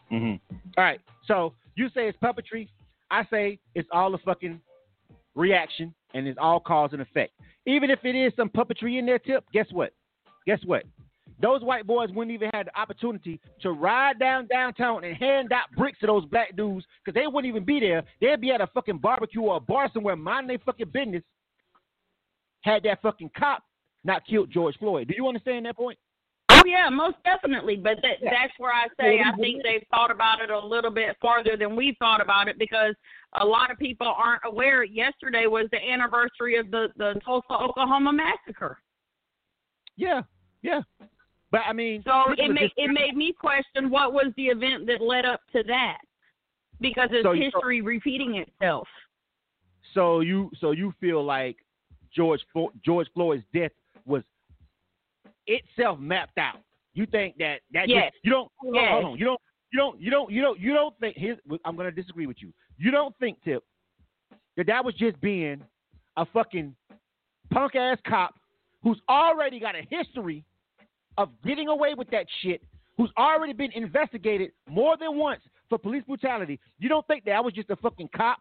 hmm 0.09 0.35
All 0.77 0.83
right. 0.83 0.99
So 1.25 1.53
you 1.75 1.89
say 1.89 2.07
it's 2.07 2.17
puppetry. 2.19 2.67
I 3.09 3.25
say 3.29 3.59
it's 3.75 3.87
all 3.91 4.13
a 4.13 4.17
fucking 4.19 4.59
reaction 5.35 5.93
and 6.13 6.27
it's 6.27 6.37
all 6.41 6.59
cause 6.59 6.89
and 6.93 7.01
effect. 7.01 7.33
Even 7.65 7.89
if 7.89 7.99
it 8.03 8.15
is 8.15 8.33
some 8.35 8.49
puppetry 8.49 8.97
in 8.99 9.05
there, 9.05 9.19
tip, 9.19 9.43
guess 9.53 9.67
what? 9.71 9.93
Guess 10.45 10.59
what? 10.65 10.83
Those 11.39 11.61
white 11.61 11.85
boys 11.85 12.09
wouldn't 12.09 12.33
even 12.33 12.49
have 12.53 12.65
the 12.65 12.79
opportunity 12.79 13.39
to 13.61 13.71
ride 13.71 14.17
down 14.17 14.47
downtown 14.47 15.03
and 15.03 15.15
hand 15.15 15.53
out 15.53 15.65
bricks 15.77 15.99
to 15.99 16.07
those 16.07 16.25
black 16.25 16.55
dudes 16.55 16.85
because 17.03 17.19
they 17.19 17.27
wouldn't 17.27 17.45
even 17.49 17.63
be 17.63 17.79
there. 17.79 18.03
They'd 18.19 18.41
be 18.41 18.51
at 18.51 18.61
a 18.61 18.67
fucking 18.67 18.97
barbecue 18.97 19.41
or 19.41 19.57
a 19.57 19.59
bar 19.59 19.89
somewhere 19.93 20.15
minding 20.15 20.47
their 20.47 20.65
fucking 20.65 20.89
business. 20.91 21.21
Had 22.67 22.83
that 22.83 23.01
fucking 23.01 23.31
cop 23.37 23.63
not 24.03 24.25
killed 24.27 24.51
George 24.51 24.77
Floyd. 24.77 25.07
Do 25.07 25.13
you 25.15 25.25
understand 25.27 25.65
that 25.65 25.77
point? 25.77 25.97
Oh 26.49 26.61
yeah, 26.65 26.89
most 26.89 27.15
definitely. 27.23 27.77
But 27.77 27.97
that, 28.01 28.17
Yeah. 28.21 28.29
that's 28.31 28.53
where 28.57 28.73
I 28.73 28.87
say 28.99 29.21
I 29.21 29.31
think 29.37 29.63
they've 29.63 29.85
thought 29.89 30.11
about 30.11 30.41
it 30.41 30.49
a 30.49 30.59
little 30.59 30.91
bit 30.91 31.15
farther 31.21 31.55
than 31.57 31.75
we 31.75 31.95
thought 31.99 32.21
about 32.21 32.47
it 32.49 32.57
because 32.59 32.93
a 33.39 33.45
lot 33.45 33.71
of 33.71 33.77
people 33.77 34.07
aren't 34.07 34.41
aware. 34.45 34.83
Yesterday 34.83 35.45
was 35.47 35.67
the 35.71 35.77
anniversary 35.81 36.57
of 36.57 36.69
the 36.71 36.87
the 36.97 37.19
Tulsa, 37.23 37.53
Oklahoma 37.53 38.11
massacre. 38.11 38.77
Yeah, 39.95 40.21
yeah. 40.61 40.81
But 41.51 41.61
I 41.65 41.73
mean, 41.73 42.03
So 42.03 42.33
it 42.37 42.51
made 42.51 42.71
it 42.75 42.91
made 42.91 43.15
me 43.15 43.31
question 43.31 43.89
what 43.89 44.11
was 44.13 44.33
the 44.35 44.47
event 44.47 44.87
that 44.87 45.01
led 45.01 45.25
up 45.25 45.39
to 45.53 45.63
that 45.63 45.99
because 46.81 47.09
it's 47.11 47.23
So 47.23 47.31
you- 47.31 47.43
history 47.45 47.81
repeating 47.81 48.35
itself. 48.35 48.87
So 49.93 50.19
you 50.19 50.51
so 50.59 50.71
you 50.71 50.93
feel 50.99 51.23
like 51.23 51.57
George 52.15 52.41
Flo- 52.53 52.71
George 52.83 53.07
Floyd's 53.13 53.43
death 53.53 53.71
was 54.05 54.23
itself 55.47 55.99
mapped 55.99 56.37
out. 56.37 56.59
You 56.93 57.05
think 57.05 57.37
that 57.37 57.61
that 57.71 57.87
Yes. 57.87 58.11
just, 58.13 58.23
you 58.25 58.31
don't 58.31 58.51
hold 58.59 58.75
on, 58.75 58.83
Yes. 58.83 58.91
hold 58.91 59.05
on. 59.05 59.17
You 59.17 59.25
don't 59.25 59.41
you 59.71 59.77
don't 59.79 59.99
you 60.01 60.09
don't 60.11 60.31
you 60.31 60.41
don't 60.41 60.59
you 60.59 60.73
don't 60.73 60.99
think 60.99 61.15
here's 61.17 61.37
I'm 61.65 61.75
going 61.75 61.89
to 61.93 62.01
disagree 62.01 62.25
with 62.25 62.41
you. 62.41 62.53
You 62.77 62.91
don't 62.91 63.15
think 63.17 63.41
Tip 63.43 63.63
that 64.55 64.67
that 64.67 64.83
was 64.83 64.95
just 64.95 65.19
being 65.21 65.61
a 66.17 66.25
fucking 66.25 66.75
punk 67.51 67.75
ass 67.75 67.99
cop 68.07 68.35
who's 68.83 68.99
already 69.09 69.59
got 69.59 69.75
a 69.75 69.81
history 69.89 70.43
of 71.17 71.29
getting 71.43 71.67
away 71.67 71.93
with 71.95 72.09
that 72.11 72.25
shit, 72.41 72.61
who's 72.95 73.11
already 73.17 73.53
been 73.53 73.71
investigated 73.73 74.51
more 74.69 74.95
than 74.97 75.17
once 75.17 75.41
for 75.69 75.77
police 75.77 76.03
brutality. 76.05 76.59
You 76.79 76.89
don't 76.89 77.05
think 77.07 77.25
that 77.25 77.31
I 77.33 77.39
was 77.39 77.53
just 77.53 77.69
a 77.69 77.75
fucking 77.75 78.09
cop 78.15 78.39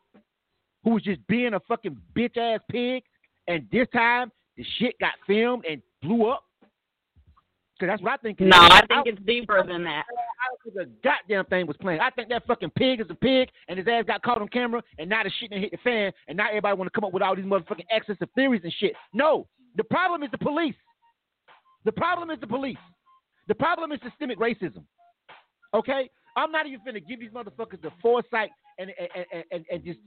who 0.85 0.91
was 0.91 1.03
just 1.03 1.27
being 1.27 1.55
a 1.55 1.61
fucking 1.61 1.97
bitch 2.15 2.37
ass 2.37 2.61
pig, 2.71 3.03
and 3.49 3.67
this 3.71 3.89
time 3.93 4.31
the 4.57 4.65
shit 4.79 4.99
got 4.99 5.15
filmed 5.27 5.65
and 5.65 5.83
blew 6.03 6.29
up. 6.29 6.45
Because 7.79 7.93
that's 7.93 8.03
what 8.03 8.13
I 8.13 8.17
think. 8.17 8.41
No, 8.41 8.57
I 8.57 8.81
think 8.87 9.07
it's 9.07 9.23
deeper 9.27 9.63
than 9.67 9.85
that. 9.85 10.05
The 10.75 10.89
goddamn 11.05 11.45
thing 11.45 11.67
was 11.67 11.77
playing. 11.77 12.01
I 12.01 12.09
think 12.11 12.31
that 12.31 12.47
fucking 12.47 12.71
pig 12.71 13.01
is 13.01 13.07
a 13.11 13.15
pig, 13.15 13.51
and 13.69 13.79
his 13.79 13.87
ass 13.87 14.05
got 14.07 14.23
caught 14.23 14.41
on 14.41 14.49
camera, 14.49 14.83
and 14.99 15.11
now 15.11 15.23
the 15.23 15.31
shit 15.39 15.51
done 15.51 15.61
hit 15.61 15.73
the 15.73 15.77
fan, 15.79 16.11
and 16.27 16.39
now 16.39 16.49
everybody 16.49 16.77
want 16.77 16.91
to 16.91 16.99
come 16.99 17.05
up 17.05 17.13
with 17.13 17.23
all 17.23 17.37
these 17.37 17.45
motherfucking 17.45 17.85
excessive 17.91 18.29
theories 18.35 18.63
and 18.65 18.73
shit. 18.79 18.95
No, 19.13 19.47
the 19.77 19.85
problem 19.85 20.23
is 20.23 20.31
the 20.31 20.39
police. 20.39 20.75
The 21.85 21.93
problem 21.93 22.31
is 22.31 22.41
the 22.41 22.47
police. 22.47 22.79
The 23.47 23.55
problem 23.55 23.93
is 23.93 24.01
systemic 24.03 24.39
racism. 24.39 24.83
Okay, 25.75 26.09
I'm 26.37 26.51
not 26.51 26.67
even 26.67 26.81
gonna 26.85 27.01
give 27.01 27.21
these 27.21 27.31
motherfuckers 27.31 27.83
the 27.83 27.91
foresight 28.01 28.51
and 28.79 28.91
and, 28.99 29.45
and, 29.53 29.65
and 29.71 29.85
just 29.85 30.01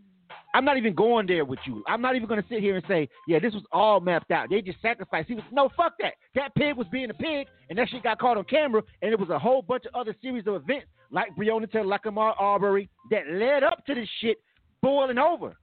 I'm 0.54 0.66
not 0.66 0.78
even 0.78 0.96
going 0.96 1.28
there 1.28 1.46
with 1.46 1.60
you. 1.66 1.84
I'm 1.88 2.02
not 2.02 2.16
even 2.16 2.28
going 2.28 2.42
to 2.42 2.50
sit 2.50 2.60
here 2.60 2.76
and 2.76 2.86
say, 2.88 3.08
yeah, 3.28 3.40
this 3.40 3.54
was 3.54 3.64
all 3.72 4.00
mapped 4.00 4.32
out. 4.32 4.50
They 4.50 4.62
just 4.62 4.82
sacrificed. 4.82 5.28
He 5.28 5.36
was 5.36 5.44
no, 5.52 5.70
fuck 5.78 5.94
that. 6.00 6.14
That 6.34 6.56
pig 6.56 6.76
was 6.76 6.88
being 6.92 7.12
a 7.12 7.14
pig, 7.14 7.48
and 7.70 7.78
that 7.78 7.90
shit 7.90 8.04
got 8.04 8.20
caught 8.20 8.38
on 8.38 8.46
camera, 8.46 8.82
and 9.02 9.12
it 9.12 9.20
was 9.20 9.30
a 9.30 9.38
whole 9.38 9.62
bunch 9.62 9.86
of 9.86 9.94
other 9.94 10.16
series 10.22 10.48
of 10.48 10.56
events 10.56 10.88
like 11.12 11.36
Breonna 11.36 11.72
Taylor, 11.72 11.86
like 11.86 12.04
Ahmaud 12.04 12.34
Arbery, 12.40 12.90
that 13.12 13.28
led 13.32 13.64
up 13.64 13.86
to 13.86 13.96
this 13.96 14.10
shit 14.22 14.38
boiling 14.82 15.18
over. 15.20 15.56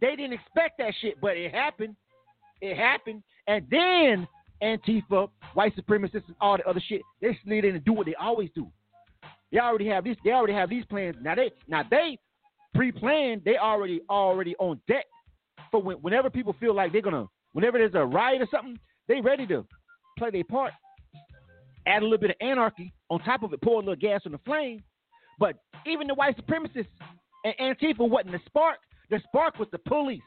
They 0.00 0.16
didn't 0.16 0.34
expect 0.34 0.78
that 0.78 0.92
shit, 1.00 1.20
but 1.20 1.36
it 1.36 1.52
happened. 1.52 1.96
It 2.60 2.76
happened, 2.76 3.22
and 3.46 3.66
then 3.70 4.26
Antifa, 4.62 5.28
white 5.54 5.76
supremacists, 5.76 6.26
and 6.26 6.36
all 6.40 6.56
the 6.56 6.66
other 6.68 6.82
shit, 6.86 7.02
they 7.20 7.38
slid 7.44 7.64
in 7.64 7.74
and 7.74 7.84
do 7.84 7.92
what 7.92 8.06
they 8.06 8.14
always 8.14 8.50
do. 8.54 8.70
They 9.52 9.58
already 9.58 9.86
have 9.88 10.04
these. 10.04 10.16
They 10.24 10.32
already 10.32 10.54
have 10.54 10.70
these 10.70 10.84
plans. 10.86 11.16
Now 11.20 11.34
they, 11.34 11.52
now 11.68 11.82
they 11.88 12.18
pre-planned. 12.76 13.42
They 13.44 13.56
already 13.56 14.00
already 14.08 14.54
on 14.56 14.80
deck 14.86 15.06
for 15.70 15.82
when, 15.82 15.96
whenever 15.98 16.30
people 16.30 16.54
feel 16.60 16.74
like 16.74 16.92
they're 16.92 17.02
gonna, 17.02 17.26
whenever 17.52 17.78
there's 17.78 17.94
a 17.94 18.04
riot 18.04 18.42
or 18.42 18.48
something, 18.50 18.78
they 19.08 19.20
ready 19.20 19.46
to 19.48 19.66
play 20.18 20.30
their 20.30 20.44
part. 20.44 20.72
Add 21.86 22.02
a 22.02 22.04
little 22.04 22.18
bit 22.18 22.30
of 22.30 22.36
anarchy 22.40 22.92
on 23.10 23.20
top 23.20 23.42
of 23.42 23.52
it, 23.52 23.62
pour 23.62 23.76
a 23.76 23.78
little 23.78 23.96
gas 23.96 24.22
on 24.26 24.32
the 24.32 24.38
flame. 24.44 24.82
But 25.38 25.56
even 25.86 26.06
the 26.06 26.14
white 26.14 26.36
supremacists 26.36 26.86
and 27.44 27.54
Antifa 27.60 28.08
wasn't 28.08 28.32
the 28.32 28.40
spark. 28.46 28.78
The 29.10 29.20
spark 29.28 29.58
was 29.58 29.68
the 29.70 29.78
police. 29.78 30.22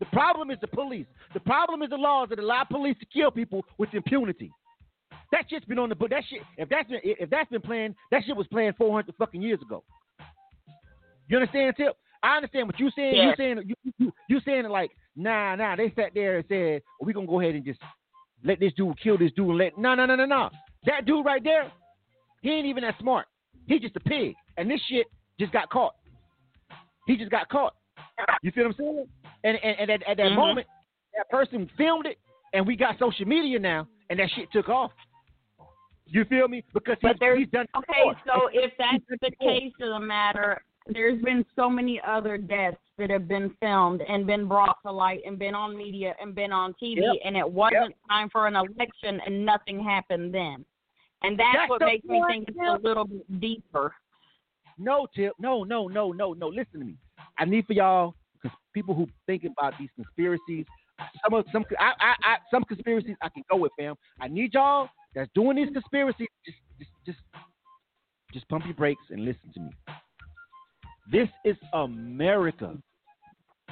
The 0.00 0.06
problem 0.06 0.50
is 0.50 0.58
the 0.60 0.68
police. 0.68 1.06
The 1.34 1.40
problem 1.40 1.82
is 1.82 1.90
the 1.90 1.96
laws 1.96 2.28
that 2.28 2.38
allow 2.38 2.64
police 2.64 2.96
to 3.00 3.06
kill 3.06 3.30
people 3.30 3.64
with 3.78 3.92
impunity. 3.94 4.52
That 5.32 5.44
shit's 5.48 5.64
been 5.64 5.78
on 5.78 5.88
the 5.88 5.94
book. 5.94 6.10
That 6.10 6.24
shit, 6.28 6.42
if 6.56 6.68
that's 6.68 6.88
been 6.88 7.00
if 7.02 7.28
that's 7.30 7.50
been 7.50 7.60
planned, 7.60 7.94
that 8.10 8.22
shit 8.24 8.36
was 8.36 8.46
planned 8.46 8.76
400 8.76 9.14
fucking 9.16 9.42
years 9.42 9.60
ago. 9.60 9.82
You 11.28 11.36
understand, 11.38 11.74
Tip? 11.76 11.96
I 12.22 12.36
understand 12.36 12.66
what 12.66 12.78
you're 12.80 12.90
saying. 12.96 13.14
You're 13.14 13.36
saying 13.36 13.62
you, 13.66 13.92
you 13.98 14.12
you 14.28 14.40
saying 14.44 14.64
it 14.64 14.70
like 14.70 14.90
nah 15.14 15.54
nah. 15.54 15.76
They 15.76 15.92
sat 15.94 16.10
there 16.14 16.38
and 16.38 16.44
said 16.48 16.82
well, 16.98 17.06
we 17.06 17.12
gonna 17.12 17.26
go 17.26 17.40
ahead 17.40 17.54
and 17.54 17.64
just 17.64 17.80
let 18.44 18.58
this 18.58 18.72
dude 18.76 19.00
kill 19.00 19.18
this 19.18 19.30
dude 19.36 19.48
and 19.48 19.58
let 19.58 19.78
no 19.78 19.94
no 19.94 20.06
no 20.06 20.16
no 20.16 20.24
no. 20.24 20.50
That 20.86 21.06
dude 21.06 21.24
right 21.24 21.42
there, 21.42 21.70
he 22.42 22.50
ain't 22.50 22.66
even 22.66 22.82
that 22.82 22.94
smart. 22.98 23.26
He's 23.66 23.82
just 23.82 23.96
a 23.96 24.00
pig, 24.00 24.34
and 24.56 24.70
this 24.70 24.80
shit 24.88 25.06
just 25.38 25.52
got 25.52 25.70
caught. 25.70 25.94
He 27.06 27.16
just 27.16 27.30
got 27.30 27.48
caught. 27.48 27.74
You 28.42 28.50
feel 28.52 28.64
what 28.64 28.70
I'm 28.70 28.76
saying? 28.78 29.06
And 29.44 29.58
and, 29.62 29.76
and 29.80 29.90
at, 29.90 30.02
at 30.08 30.16
that 30.16 30.26
Mm-hmm. 30.26 30.36
moment, 30.36 30.66
that 31.16 31.28
person 31.30 31.70
filmed 31.76 32.06
it, 32.06 32.18
and 32.52 32.66
we 32.66 32.76
got 32.76 32.98
social 32.98 33.26
media 33.26 33.58
now, 33.58 33.86
and 34.10 34.18
that 34.18 34.28
shit 34.34 34.50
took 34.52 34.68
off. 34.68 34.90
You 36.06 36.24
feel 36.24 36.48
me? 36.48 36.64
Because 36.72 36.96
he's, 37.02 37.48
done. 37.52 37.66
okay. 37.76 37.92
before. 37.98 38.16
So 38.26 38.48
if 38.52 38.72
that's 38.78 39.04
the 39.20 39.30
case 39.42 39.72
of 39.82 40.00
the 40.00 40.06
matter, 40.06 40.62
there's 40.88 41.20
been 41.22 41.44
so 41.54 41.68
many 41.68 42.00
other 42.06 42.36
deaths 42.38 42.76
that 42.98 43.10
have 43.10 43.28
been 43.28 43.54
filmed 43.60 44.02
and 44.02 44.26
been 44.26 44.48
brought 44.48 44.78
to 44.84 44.90
light 44.92 45.20
and 45.26 45.38
been 45.38 45.54
on 45.54 45.76
media 45.76 46.14
and 46.20 46.34
been 46.34 46.52
on 46.52 46.74
TV, 46.82 46.96
Yep. 47.00 47.16
and 47.24 47.36
it 47.36 47.48
wasn't 47.48 47.94
time 48.08 48.28
for 48.30 48.46
an 48.46 48.56
election, 48.56 49.20
and 49.24 49.44
nothing 49.44 49.82
happened 49.82 50.34
then. 50.34 50.64
And 51.22 51.38
that's, 51.38 51.56
That's 51.56 51.70
what 51.70 51.80
makes 51.82 52.04
me 52.04 52.22
think 52.28 52.48
it's 52.48 52.58
a 52.58 52.78
little 52.86 53.04
bit 53.04 53.40
deeper. 53.40 53.94
No, 54.78 55.06
Tip. 55.14 55.32
No, 55.38 55.64
no, 55.64 55.88
no, 55.88 56.12
no, 56.12 56.32
no. 56.32 56.48
Listen 56.48 56.80
to 56.80 56.86
me. 56.86 56.96
I 57.38 57.44
need 57.44 57.66
for 57.66 57.72
y'all, 57.72 58.14
because 58.40 58.56
people 58.72 58.94
who 58.94 59.08
think 59.26 59.44
about 59.44 59.74
these 59.78 59.88
conspiracies, 59.96 60.64
some 61.22 61.34
of 61.34 61.44
some 61.52 61.64
I, 61.78 61.92
I, 62.00 62.14
I 62.22 62.36
some 62.50 62.64
conspiracies 62.64 63.16
I 63.20 63.28
can 63.28 63.42
go 63.50 63.56
with, 63.56 63.72
fam. 63.78 63.96
I 64.20 64.28
need 64.28 64.54
y'all 64.54 64.88
that's 65.14 65.30
doing 65.34 65.56
these 65.56 65.70
conspiracies. 65.72 66.28
Just, 66.44 66.58
just, 66.78 66.90
just, 67.06 67.18
just 68.32 68.48
pump 68.48 68.64
your 68.66 68.74
brakes 68.74 69.02
and 69.10 69.24
listen 69.24 69.52
to 69.54 69.60
me. 69.60 69.70
This 71.10 71.28
is 71.44 71.56
America. 71.72 72.76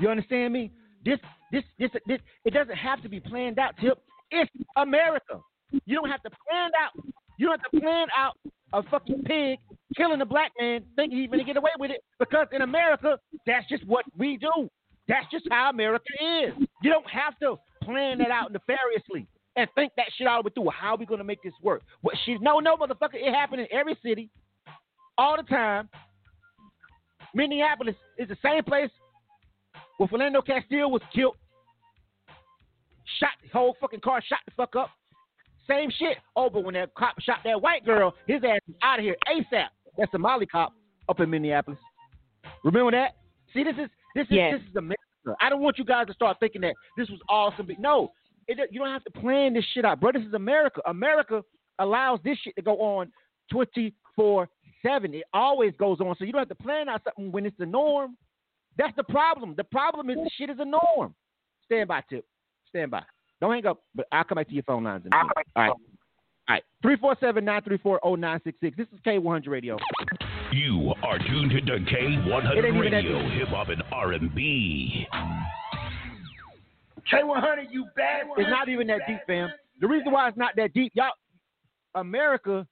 You 0.00 0.08
understand 0.08 0.52
me? 0.52 0.72
This, 1.04 1.18
this, 1.52 1.62
this, 1.78 1.90
this. 2.06 2.20
It 2.44 2.54
doesn't 2.54 2.76
have 2.76 3.02
to 3.02 3.08
be 3.08 3.20
planned 3.20 3.58
out, 3.58 3.74
Tip. 3.80 3.98
It's 4.30 4.50
America. 4.76 5.40
You 5.84 5.96
don't 5.96 6.10
have 6.10 6.22
to 6.22 6.30
plan 6.30 6.70
out. 6.80 7.04
You 7.38 7.46
don't 7.48 7.60
have 7.60 7.70
to 7.70 7.80
plan 7.80 8.06
out 8.16 8.34
a 8.72 8.82
fucking 8.84 9.22
pig 9.24 9.58
killing 9.96 10.20
a 10.20 10.26
black 10.26 10.52
man 10.60 10.82
thinking 10.94 11.18
he's 11.18 11.30
gonna 11.30 11.44
get 11.44 11.56
away 11.56 11.70
with 11.78 11.90
it 11.90 12.02
because 12.18 12.46
in 12.52 12.62
America, 12.62 13.18
that's 13.46 13.66
just 13.68 13.86
what 13.86 14.04
we 14.16 14.36
do. 14.36 14.68
That's 15.08 15.26
just 15.30 15.46
how 15.50 15.70
America 15.70 16.04
is. 16.20 16.52
You 16.82 16.90
don't 16.90 17.08
have 17.08 17.38
to 17.40 17.56
plan 17.82 18.18
that 18.18 18.30
out 18.30 18.52
nefariously 18.52 19.26
and 19.56 19.68
think 19.74 19.92
that 19.96 20.06
shit 20.16 20.26
all 20.26 20.42
the 20.42 20.48
way 20.48 20.52
through. 20.54 20.70
How 20.70 20.94
are 20.94 20.96
we 20.98 21.06
gonna 21.06 21.24
make 21.24 21.42
this 21.42 21.54
work? 21.62 21.82
What 22.02 22.14
she 22.24 22.36
no 22.40 22.58
no 22.58 22.76
motherfucker, 22.76 23.14
it 23.14 23.32
happened 23.32 23.62
in 23.62 23.68
every 23.72 23.96
city, 24.04 24.30
all 25.16 25.36
the 25.36 25.44
time. 25.44 25.88
Minneapolis 27.36 27.94
is 28.16 28.28
the 28.28 28.36
same 28.42 28.64
place 28.64 28.90
where 29.98 30.08
Philando 30.08 30.44
Castile 30.44 30.90
was 30.90 31.02
killed. 31.14 31.36
Shot 33.20 33.30
the 33.42 33.48
whole 33.52 33.76
fucking 33.78 34.00
car, 34.00 34.22
shot 34.26 34.38
the 34.46 34.52
fuck 34.56 34.74
up. 34.74 34.88
Same 35.68 35.90
shit. 35.98 36.16
Oh, 36.34 36.48
but 36.48 36.64
when 36.64 36.74
that 36.74 36.94
cop 36.94 37.20
shot 37.20 37.38
that 37.44 37.60
white 37.60 37.84
girl, 37.84 38.14
his 38.26 38.42
ass 38.42 38.60
is 38.68 38.74
out 38.82 38.98
of 39.00 39.04
here 39.04 39.16
ASAP. 39.28 39.66
That 39.98 40.18
Molly 40.18 40.46
cop 40.46 40.72
up 41.08 41.20
in 41.20 41.28
Minneapolis. 41.28 41.78
Remember 42.64 42.90
that? 42.92 43.16
See, 43.52 43.62
this 43.64 43.74
is 43.74 43.90
this 44.14 44.24
is 44.28 44.32
Yes. 44.32 44.54
this 44.54 44.70
is 44.70 44.76
America. 44.76 45.02
I 45.40 45.50
don't 45.50 45.60
want 45.60 45.76
you 45.78 45.84
guys 45.84 46.06
to 46.06 46.14
start 46.14 46.38
thinking 46.40 46.62
that 46.62 46.74
this 46.96 47.08
was 47.10 47.20
awesome. 47.28 47.68
No, 47.78 48.12
it, 48.48 48.58
you 48.70 48.78
don't 48.78 48.88
have 48.92 49.04
to 49.04 49.10
plan 49.10 49.52
this 49.54 49.64
shit 49.74 49.84
out, 49.84 50.00
bro. 50.00 50.12
This 50.12 50.22
is 50.22 50.34
America. 50.34 50.80
America 50.86 51.42
allows 51.80 52.20
this 52.24 52.38
shit 52.38 52.54
to 52.56 52.62
go 52.62 52.76
on 52.80 53.12
twenty 53.50 53.92
four 54.14 54.48
seven. 54.82 55.14
It 55.14 55.24
always 55.32 55.72
goes 55.78 56.00
on, 56.00 56.14
so 56.18 56.24
you 56.24 56.32
don't 56.32 56.40
have 56.40 56.48
to 56.48 56.62
plan 56.62 56.88
out 56.88 57.02
something 57.04 57.32
when 57.32 57.46
it's 57.46 57.56
the 57.58 57.66
norm. 57.66 58.16
That's 58.78 58.94
the 58.96 59.04
problem. 59.04 59.54
The 59.56 59.64
problem 59.64 60.10
is 60.10 60.16
the 60.16 60.30
shit 60.36 60.50
is 60.50 60.58
a 60.58 60.64
norm. 60.64 61.14
Stand 61.64 61.88
by, 61.88 62.02
Tip. 62.08 62.24
Stand 62.68 62.90
by. 62.90 63.02
Don't 63.40 63.52
hang 63.52 63.66
up, 63.66 63.82
but 63.94 64.06
I'll 64.12 64.24
come 64.24 64.36
back 64.36 64.48
to 64.48 64.54
your 64.54 64.62
phone 64.62 64.84
lines 64.84 65.04
in. 65.06 65.12
All 65.12 65.28
right. 65.36 65.46
All 65.56 65.76
right. 66.48 66.62
347 66.82 67.44
934 67.44 68.00
0966. 68.04 68.76
This 68.76 68.86
is 68.92 69.00
K100 69.04 69.48
Radio. 69.48 69.76
You 70.52 70.94
are 71.02 71.18
tuned 71.18 71.50
to 71.50 71.56
It 71.56 71.68
ain't 71.68 71.88
K100 71.88 72.80
Radio. 72.80 73.28
Hip 73.30 73.48
Hop 73.48 73.68
and 73.68 73.82
R&B. 73.92 75.06
K100, 77.12 77.66
you 77.70 77.86
bad. 77.96 78.26
It's 78.36 78.50
not 78.50 78.68
even 78.68 78.86
that 78.88 79.00
deep, 79.06 79.18
fam. 79.26 79.50
The 79.80 79.86
reason 79.86 80.12
why 80.12 80.28
it's 80.28 80.38
not 80.38 80.54
that 80.56 80.72
deep, 80.72 80.92
y'all, 80.94 81.10
America 81.94 82.66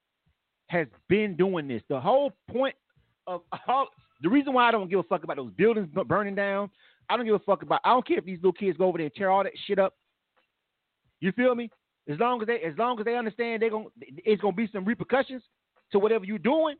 has 0.74 0.88
been 1.08 1.36
doing 1.36 1.68
this. 1.68 1.82
The 1.88 2.00
whole 2.00 2.32
point 2.50 2.74
of 3.26 3.42
all, 3.68 3.88
the 4.22 4.28
reason 4.28 4.52
why 4.52 4.68
I 4.68 4.72
don't 4.72 4.90
give 4.90 4.98
a 4.98 5.04
fuck 5.04 5.24
about 5.24 5.36
those 5.36 5.52
buildings 5.52 5.88
burning 6.06 6.34
down, 6.34 6.70
I 7.08 7.16
don't 7.16 7.26
give 7.26 7.34
a 7.34 7.38
fuck 7.40 7.62
about. 7.62 7.80
I 7.84 7.90
don't 7.90 8.06
care 8.06 8.18
if 8.18 8.24
these 8.24 8.38
little 8.38 8.52
kids 8.52 8.76
go 8.76 8.86
over 8.86 8.98
there 8.98 9.06
and 9.06 9.14
tear 9.14 9.30
all 9.30 9.44
that 9.44 9.52
shit 9.66 9.78
up. 9.78 9.94
You 11.20 11.32
feel 11.32 11.54
me? 11.54 11.70
As 12.08 12.18
long 12.18 12.42
as 12.42 12.46
they, 12.46 12.60
as 12.60 12.76
long 12.76 12.98
as 12.98 13.04
they 13.04 13.16
understand, 13.16 13.62
they 13.62 13.70
going 13.70 13.86
it's 14.00 14.42
gonna 14.42 14.54
be 14.54 14.68
some 14.72 14.84
repercussions 14.84 15.42
to 15.92 15.98
whatever 15.98 16.24
you're 16.24 16.38
doing. 16.38 16.76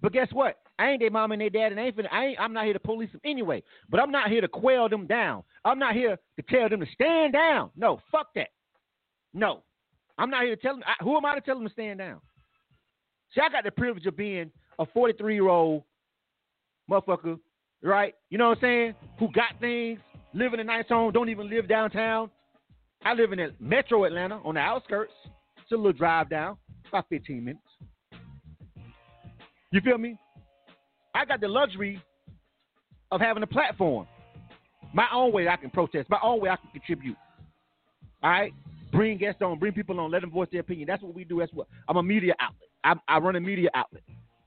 But 0.00 0.12
guess 0.12 0.28
what? 0.32 0.58
I 0.78 0.90
ain't 0.90 1.00
their 1.00 1.10
mom 1.10 1.32
and 1.32 1.40
their 1.40 1.50
dad, 1.50 1.72
and 1.72 1.80
I 1.80 1.84
ain't 1.84 2.12
I 2.12 2.24
ain't, 2.26 2.40
I'm 2.40 2.52
not 2.52 2.64
here 2.64 2.72
to 2.72 2.80
police 2.80 3.12
them 3.12 3.20
anyway. 3.24 3.62
But 3.90 4.00
I'm 4.00 4.10
not 4.10 4.30
here 4.30 4.40
to 4.40 4.48
quell 4.48 4.88
them 4.88 5.06
down. 5.06 5.42
I'm 5.64 5.78
not 5.78 5.94
here 5.94 6.18
to 6.36 6.42
tell 6.42 6.68
them 6.68 6.80
to 6.80 6.86
stand 6.92 7.32
down. 7.32 7.70
No, 7.76 8.00
fuck 8.10 8.28
that. 8.34 8.48
No, 9.32 9.62
I'm 10.18 10.30
not 10.30 10.44
here 10.44 10.56
to 10.56 10.62
tell 10.62 10.74
them. 10.74 10.84
I, 10.86 11.02
who 11.02 11.16
am 11.16 11.24
I 11.24 11.34
to 11.34 11.40
tell 11.40 11.56
them 11.56 11.66
to 11.66 11.72
stand 11.72 11.98
down? 11.98 12.20
See, 13.34 13.40
I 13.40 13.48
got 13.48 13.64
the 13.64 13.70
privilege 13.70 14.06
of 14.06 14.16
being 14.16 14.50
a 14.78 14.86
43 14.86 15.34
year 15.34 15.48
old 15.48 15.82
motherfucker, 16.90 17.38
right? 17.82 18.14
You 18.30 18.38
know 18.38 18.50
what 18.50 18.58
I'm 18.58 18.62
saying? 18.62 18.94
Who 19.18 19.32
got 19.32 19.58
things, 19.60 19.98
live 20.32 20.54
in 20.54 20.60
a 20.60 20.64
nice 20.64 20.88
home, 20.88 21.12
don't 21.12 21.28
even 21.28 21.50
live 21.50 21.68
downtown. 21.68 22.30
I 23.04 23.12
live 23.12 23.32
in 23.32 23.52
metro 23.60 24.04
Atlanta 24.04 24.40
on 24.44 24.54
the 24.54 24.60
outskirts. 24.60 25.12
It's 25.58 25.72
a 25.72 25.76
little 25.76 25.92
drive 25.92 26.30
down, 26.30 26.56
about 26.88 27.06
15 27.08 27.44
minutes. 27.44 27.62
You 29.72 29.80
feel 29.80 29.98
me? 29.98 30.18
I 31.14 31.24
got 31.24 31.40
the 31.40 31.48
luxury 31.48 32.00
of 33.10 33.20
having 33.20 33.42
a 33.42 33.46
platform. 33.46 34.06
My 34.92 35.06
own 35.12 35.32
way 35.32 35.48
I 35.48 35.56
can 35.56 35.70
protest, 35.70 36.08
my 36.08 36.20
own 36.22 36.40
way 36.40 36.50
I 36.50 36.56
can 36.56 36.70
contribute. 36.70 37.16
All 38.22 38.30
right? 38.30 38.52
Bring 38.92 39.18
guests 39.18 39.42
on, 39.42 39.58
bring 39.58 39.72
people 39.72 39.98
on, 39.98 40.10
let 40.10 40.20
them 40.20 40.30
voice 40.30 40.48
their 40.52 40.60
opinion. 40.60 40.86
That's 40.86 41.02
what 41.02 41.14
we 41.14 41.24
do. 41.24 41.40
That's 41.40 41.52
what 41.52 41.66
I'm 41.88 41.96
a 41.96 42.02
media 42.02 42.34
outlet. 42.38 42.68
I, 42.84 42.94
I 43.08 43.18
run 43.18 43.34
a 43.36 43.40
media 43.40 43.70
outlet. 43.74 44.02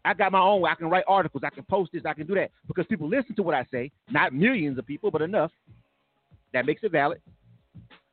I 0.06 0.14
got 0.14 0.32
my 0.32 0.40
own 0.40 0.62
way. 0.62 0.72
I 0.72 0.76
can 0.76 0.90
write 0.90 1.04
articles. 1.08 1.44
I 1.46 1.50
can 1.50 1.64
post 1.64 1.92
this. 1.92 2.04
I 2.06 2.14
can 2.14 2.28
do 2.28 2.36
that 2.36 2.52
because 2.68 2.86
people 2.86 3.10
listen 3.10 3.36
to 3.36 3.44
what 3.44 3.56
I 3.56 3.66
say. 3.72 3.92
Not 4.10 4.34
millions 4.34 4.78
of 4.78 4.86
people, 4.86 5.12
but 5.12 5.22
enough. 5.22 5.52
That 6.54 6.66
makes 6.66 6.82
it 6.84 6.94
valid. 6.94 7.20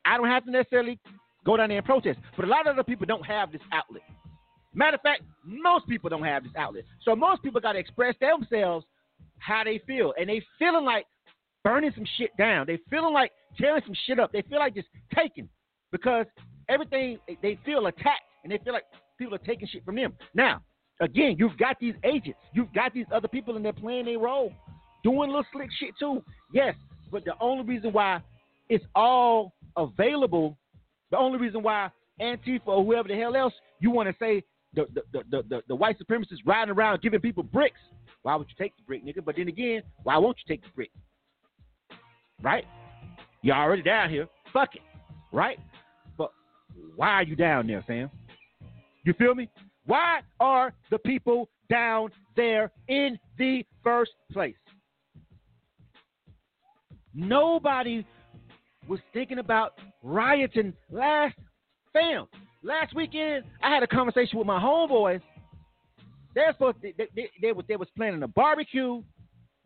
I 0.04 0.16
don't 0.16 0.26
have 0.26 0.44
to 0.46 0.50
necessarily 0.50 0.98
go 1.44 1.56
down 1.56 1.68
there 1.68 1.78
and 1.78 1.86
protest. 1.86 2.18
But 2.36 2.46
a 2.46 2.48
lot 2.48 2.66
of 2.66 2.72
other 2.72 2.82
people 2.82 3.06
don't 3.06 3.24
have 3.24 3.52
this 3.52 3.60
outlet. 3.72 4.02
Matter 4.74 4.96
of 4.96 5.02
fact, 5.02 5.22
most 5.44 5.86
people 5.86 6.10
don't 6.10 6.24
have 6.24 6.42
this 6.42 6.52
outlet. 6.58 6.84
So 7.04 7.14
most 7.14 7.42
people 7.42 7.60
got 7.60 7.72
to 7.72 7.78
express 7.78 8.16
themselves 8.20 8.84
how 9.38 9.62
they 9.62 9.80
feel, 9.86 10.14
and 10.18 10.28
they 10.28 10.42
feeling 10.58 10.84
like 10.84 11.06
burning 11.62 11.92
some 11.94 12.06
shit 12.18 12.36
down. 12.36 12.66
They 12.66 12.78
feeling 12.90 13.12
like 13.12 13.30
tearing 13.58 13.82
some 13.86 13.94
shit 14.06 14.18
up. 14.18 14.32
They 14.32 14.42
feel 14.42 14.58
like 14.58 14.74
just 14.74 14.88
taking 15.14 15.48
because 15.92 16.26
everything 16.68 17.18
they 17.40 17.58
feel 17.64 17.86
attacked, 17.86 18.22
and 18.42 18.52
they 18.52 18.58
feel 18.58 18.72
like 18.72 18.84
people 19.18 19.34
are 19.34 19.38
taking 19.38 19.68
shit 19.68 19.84
from 19.84 19.96
them. 19.96 20.14
Now, 20.34 20.62
again, 21.00 21.36
you've 21.38 21.56
got 21.58 21.78
these 21.80 21.94
agents, 22.04 22.38
you've 22.52 22.72
got 22.72 22.94
these 22.94 23.06
other 23.12 23.28
people, 23.28 23.56
and 23.56 23.64
they're 23.64 23.72
playing 23.72 24.06
their 24.06 24.18
role, 24.18 24.52
doing 25.02 25.30
little 25.30 25.44
slick 25.52 25.70
shit 25.78 25.94
too. 25.98 26.22
Yes, 26.52 26.74
but 27.10 27.24
the 27.24 27.34
only 27.40 27.64
reason 27.64 27.92
why 27.92 28.20
it's 28.68 28.84
all 28.94 29.52
available, 29.76 30.56
the 31.10 31.18
only 31.18 31.38
reason 31.38 31.62
why 31.62 31.90
Antifa 32.20 32.66
or 32.66 32.84
whoever 32.84 33.08
the 33.08 33.16
hell 33.16 33.36
else 33.36 33.52
you 33.80 33.90
want 33.90 34.08
to 34.08 34.14
say 34.18 34.42
the 34.74 34.86
the, 34.94 35.22
the, 35.30 35.42
the, 35.48 35.62
the 35.68 35.74
white 35.74 35.96
supremacists 35.98 36.38
riding 36.44 36.74
around 36.74 37.02
giving 37.02 37.20
people 37.20 37.42
bricks. 37.42 37.80
Why 38.22 38.36
would 38.36 38.48
you 38.48 38.54
take 38.58 38.74
the 38.76 38.82
brick, 38.86 39.04
nigga? 39.04 39.24
But 39.24 39.36
then 39.36 39.48
again, 39.48 39.82
why 40.02 40.16
won't 40.16 40.38
you 40.38 40.54
take 40.54 40.62
the 40.62 40.70
brick? 40.74 40.90
Right? 42.42 42.64
You're 43.42 43.56
already 43.56 43.82
down 43.82 44.08
here. 44.08 44.28
Fuck 44.52 44.76
it. 44.76 44.82
Right? 45.32 45.58
But 46.16 46.30
why 46.96 47.08
are 47.08 47.22
you 47.22 47.36
down 47.36 47.66
there, 47.66 47.84
fam? 47.86 48.10
You 49.04 49.12
feel 49.14 49.34
me? 49.34 49.48
Why 49.86 50.20
are 50.40 50.72
the 50.90 50.98
people 50.98 51.48
down 51.68 52.10
there 52.36 52.72
in 52.88 53.18
the 53.38 53.64
first 53.82 54.12
place? 54.32 54.54
Nobody 57.14 58.06
was 58.88 59.00
thinking 59.12 59.38
about 59.38 59.72
rioting 60.02 60.72
last 60.90 61.36
fam. 61.92 62.26
Last 62.62 62.94
weekend, 62.94 63.44
I 63.62 63.72
had 63.72 63.82
a 63.82 63.86
conversation 63.86 64.38
with 64.38 64.46
my 64.46 64.58
homeboys. 64.58 65.20
They're 66.34 66.52
supposed 66.52 66.80
to, 66.82 66.92
they, 66.96 67.06
they, 67.14 67.30
they, 67.40 67.52
was, 67.52 67.64
they 67.68 67.76
was 67.76 67.88
planning 67.96 68.22
a 68.22 68.28
barbecue. 68.28 68.84
All 68.84 69.04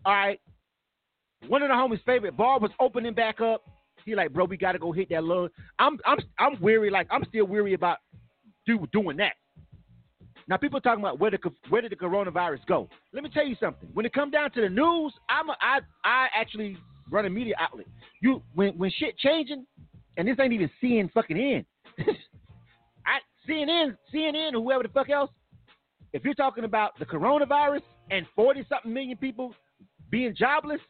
right. 0.05 0.40
One 1.46 1.62
of 1.62 1.68
the 1.68 1.74
homies' 1.74 2.05
favorite 2.05 2.37
bar 2.37 2.59
was 2.59 2.72
opening 2.81 3.14
back 3.14 3.40
up. 3.40 3.62
He 4.05 4.14
like, 4.14 4.33
bro, 4.33 4.44
we 4.44 4.57
gotta 4.57 4.79
go 4.79 4.90
hit 4.90 5.09
that 5.11 5.22
low. 5.22 5.48
I'm 5.79 5.98
I'm 6.07 6.18
I'm 6.38 6.61
weary. 6.61 6.90
Like 6.90 7.07
I'm 7.11 7.24
still 7.29 7.46
weary 7.46 7.74
about 7.74 7.98
do 8.68 8.87
doing 8.92 9.16
that. 9.16 9.33
Now 10.46 10.57
people 10.57 10.81
talking 10.81 11.02
about 11.02 11.18
where 11.18 11.31
the 11.31 11.38
where 11.68 11.83
did 11.83 11.92
the 11.92 11.96
coronavirus 11.96 12.64
go? 12.66 12.88
Let 13.12 13.22
me 13.22 13.31
tell 13.31 13.46
you 13.46 13.57
something. 13.61 13.88
When 13.92 14.07
it 14.07 14.12
come 14.12 14.31
down 14.31 14.50
to 14.52 14.61
the 14.61 14.68
news, 14.68 15.12
I'm 15.28 15.48
a, 15.50 15.57
I 15.61 15.81
I 16.04 16.28
actually 16.35 16.76
run 17.11 17.26
a 17.26 17.31
media 17.31 17.54
outlet. 17.59 17.87
You 18.22 18.42
when 18.54 18.78
when 18.78 18.90
shit 18.98 19.18
changing, 19.18 19.66
and 20.16 20.28
this 20.28 20.37
ain't 20.40 20.52
even 20.52 20.70
seeing 20.81 21.11
fucking 21.12 21.37
in. 21.37 21.64
I 23.07 23.18
CNN 23.48 23.96
CNN 24.14 24.54
or 24.54 24.62
whoever 24.62 24.85
the 24.85 24.88
fuck 24.90 25.11
else. 25.11 25.31
If 26.12 26.24
you're 26.24 26.35
talking 26.35 26.64
about 26.64 26.98
the 26.98 27.04
coronavirus 27.04 27.83
and 28.11 28.26
forty 28.35 28.64
something 28.68 28.92
million 28.92 29.18
people 29.18 29.54
being 30.11 30.35
jobless, 30.35 30.81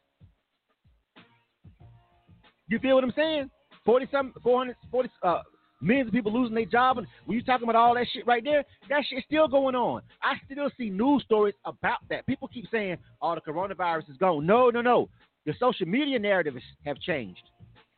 you 2.69 2.79
feel 2.79 2.95
what 2.95 3.05
I'm 3.05 3.13
saying? 3.17 3.51
40 3.85 4.09
some 4.13 4.33
400 4.43 4.77
40 4.91 5.09
uh, 5.23 5.41
millions 5.81 6.09
of 6.09 6.15
people 6.15 6.33
losing 6.33 6.55
their 6.55 6.65
job 6.65 6.99
and 6.99 7.07
when 7.25 7.37
you 7.37 7.43
talking 7.45 7.69
about 7.69 7.77
all 7.77 7.95
that 7.95 8.07
shit 8.13 8.27
right 8.27 8.43
there, 8.45 8.65
that 8.89 9.05
shit's 9.09 9.25
still 9.27 9.49
going 9.49 9.75
on. 9.75 10.03
I 10.23 10.35
still 10.51 10.71
see 10.77 10.91
news 10.91 11.23
stories 11.25 11.55
about 11.65 11.99
that. 12.11 12.27
People 12.27 12.49
keep 12.49 12.67
saying, 12.71 12.99
"Oh, 13.23 13.35
the 13.35 13.41
coronavirus 13.41 14.11
is 14.11 14.17
gone." 14.17 14.47
No, 14.47 14.71
no, 14.71 14.81
no. 14.81 15.09
The 15.47 15.55
social 15.59 15.87
media 15.87 16.19
narratives 16.19 16.63
have 16.85 16.99
changed. 17.01 17.43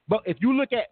But 0.09 0.23
if 0.27 0.37
you 0.41 0.53
look 0.53 0.73
at 0.73 0.89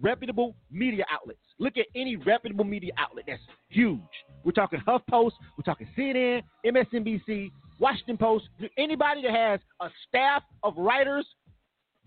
reputable 0.00 0.54
media 0.70 1.04
outlets, 1.10 1.40
look 1.58 1.76
at 1.76 1.86
any 1.94 2.16
reputable 2.16 2.64
media 2.64 2.92
outlet 2.98 3.24
that's 3.28 3.42
huge. 3.68 4.00
We're 4.44 4.52
talking 4.52 4.80
HuffPost, 4.86 5.32
we're 5.56 5.64
talking 5.64 5.88
CNN, 5.96 6.42
MSNBC, 6.64 7.50
Washington 7.78 8.16
Post, 8.16 8.48
anybody 8.78 9.22
that 9.22 9.32
has 9.32 9.60
a 9.80 9.88
staff 10.08 10.42
of 10.62 10.76
writers 10.76 11.26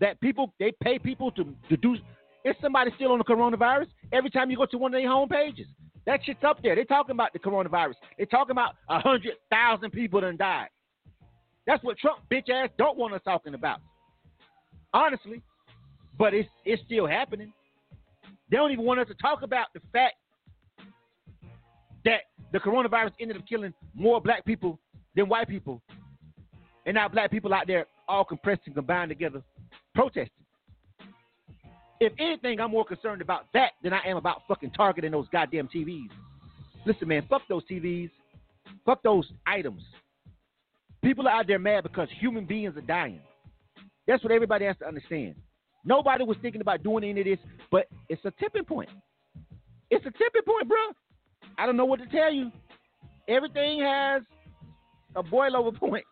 that 0.00 0.20
people 0.20 0.52
they 0.58 0.72
pay 0.82 0.98
people 0.98 1.30
to, 1.32 1.44
to 1.68 1.76
do. 1.76 1.96
Is 2.44 2.54
somebody 2.60 2.90
still 2.96 3.12
on 3.12 3.18
the 3.18 3.24
coronavirus? 3.24 3.86
Every 4.12 4.30
time 4.30 4.50
you 4.50 4.56
go 4.56 4.66
to 4.66 4.78
one 4.78 4.94
of 4.94 5.00
their 5.00 5.08
home 5.08 5.28
pages, 5.28 5.66
that 6.06 6.20
shit's 6.24 6.44
up 6.44 6.62
there. 6.62 6.74
They're 6.74 6.84
talking 6.84 7.12
about 7.12 7.32
the 7.32 7.38
coronavirus. 7.38 7.94
They're 8.16 8.26
talking 8.26 8.50
about 8.50 8.74
a 8.90 9.00
hundred 9.00 9.34
thousand 9.50 9.90
people 9.90 10.20
done 10.20 10.36
died. 10.36 10.68
That's 11.66 11.82
what 11.82 11.96
Trump 11.98 12.18
bitch 12.30 12.50
ass 12.50 12.68
don't 12.76 12.98
want 12.98 13.14
us 13.14 13.22
talking 13.24 13.54
about. 13.54 13.78
Honestly, 14.92 15.40
but 16.18 16.34
it's 16.34 16.48
it's 16.66 16.82
still 16.84 17.06
happening. 17.06 17.52
They 18.50 18.58
don't 18.58 18.72
even 18.72 18.84
want 18.84 19.00
us 19.00 19.08
to 19.08 19.14
talk 19.14 19.42
about 19.42 19.68
the 19.72 19.80
fact 19.92 20.14
that 22.04 22.20
the 22.52 22.58
coronavirus 22.58 23.12
ended 23.18 23.38
up 23.38 23.48
killing 23.48 23.72
more 23.94 24.20
black 24.20 24.44
people 24.44 24.78
than 25.16 25.28
white 25.28 25.48
people, 25.48 25.80
and 26.84 26.94
now 26.94 27.08
black 27.08 27.30
people 27.30 27.54
out 27.54 27.66
there 27.66 27.86
all 28.06 28.24
compressed 28.24 28.62
and 28.66 28.74
combined 28.74 29.08
together 29.08 29.42
protesting. 29.94 30.33
If 32.04 32.12
anything, 32.18 32.60
I'm 32.60 32.70
more 32.70 32.84
concerned 32.84 33.22
about 33.22 33.46
that 33.54 33.72
than 33.82 33.92
I 33.92 34.00
am 34.06 34.16
about 34.16 34.42
fucking 34.46 34.72
targeting 34.72 35.12
those 35.12 35.26
goddamn 35.32 35.68
TVs. 35.68 36.10
Listen, 36.84 37.08
man, 37.08 37.26
fuck 37.30 37.42
those 37.48 37.62
TVs. 37.64 38.10
Fuck 38.84 39.02
those 39.02 39.26
items. 39.46 39.82
People 41.02 41.26
are 41.26 41.40
out 41.40 41.46
there 41.46 41.58
mad 41.58 41.82
because 41.82 42.08
human 42.20 42.44
beings 42.44 42.76
are 42.76 42.82
dying. 42.82 43.20
That's 44.06 44.22
what 44.22 44.32
everybody 44.32 44.66
has 44.66 44.76
to 44.78 44.86
understand. 44.86 45.34
Nobody 45.84 46.24
was 46.24 46.36
thinking 46.42 46.60
about 46.60 46.82
doing 46.82 47.04
any 47.04 47.20
of 47.20 47.26
this, 47.26 47.38
but 47.70 47.88
it's 48.08 48.24
a 48.24 48.32
tipping 48.32 48.64
point. 48.64 48.90
It's 49.90 50.04
a 50.04 50.10
tipping 50.10 50.42
point, 50.46 50.68
bro. 50.68 50.78
I 51.56 51.66
don't 51.66 51.76
know 51.76 51.84
what 51.84 52.00
to 52.00 52.06
tell 52.06 52.32
you. 52.32 52.50
Everything 53.28 53.80
has 53.80 54.22
a 55.16 55.22
boil 55.22 55.56
over 55.56 55.72
point. 55.72 56.04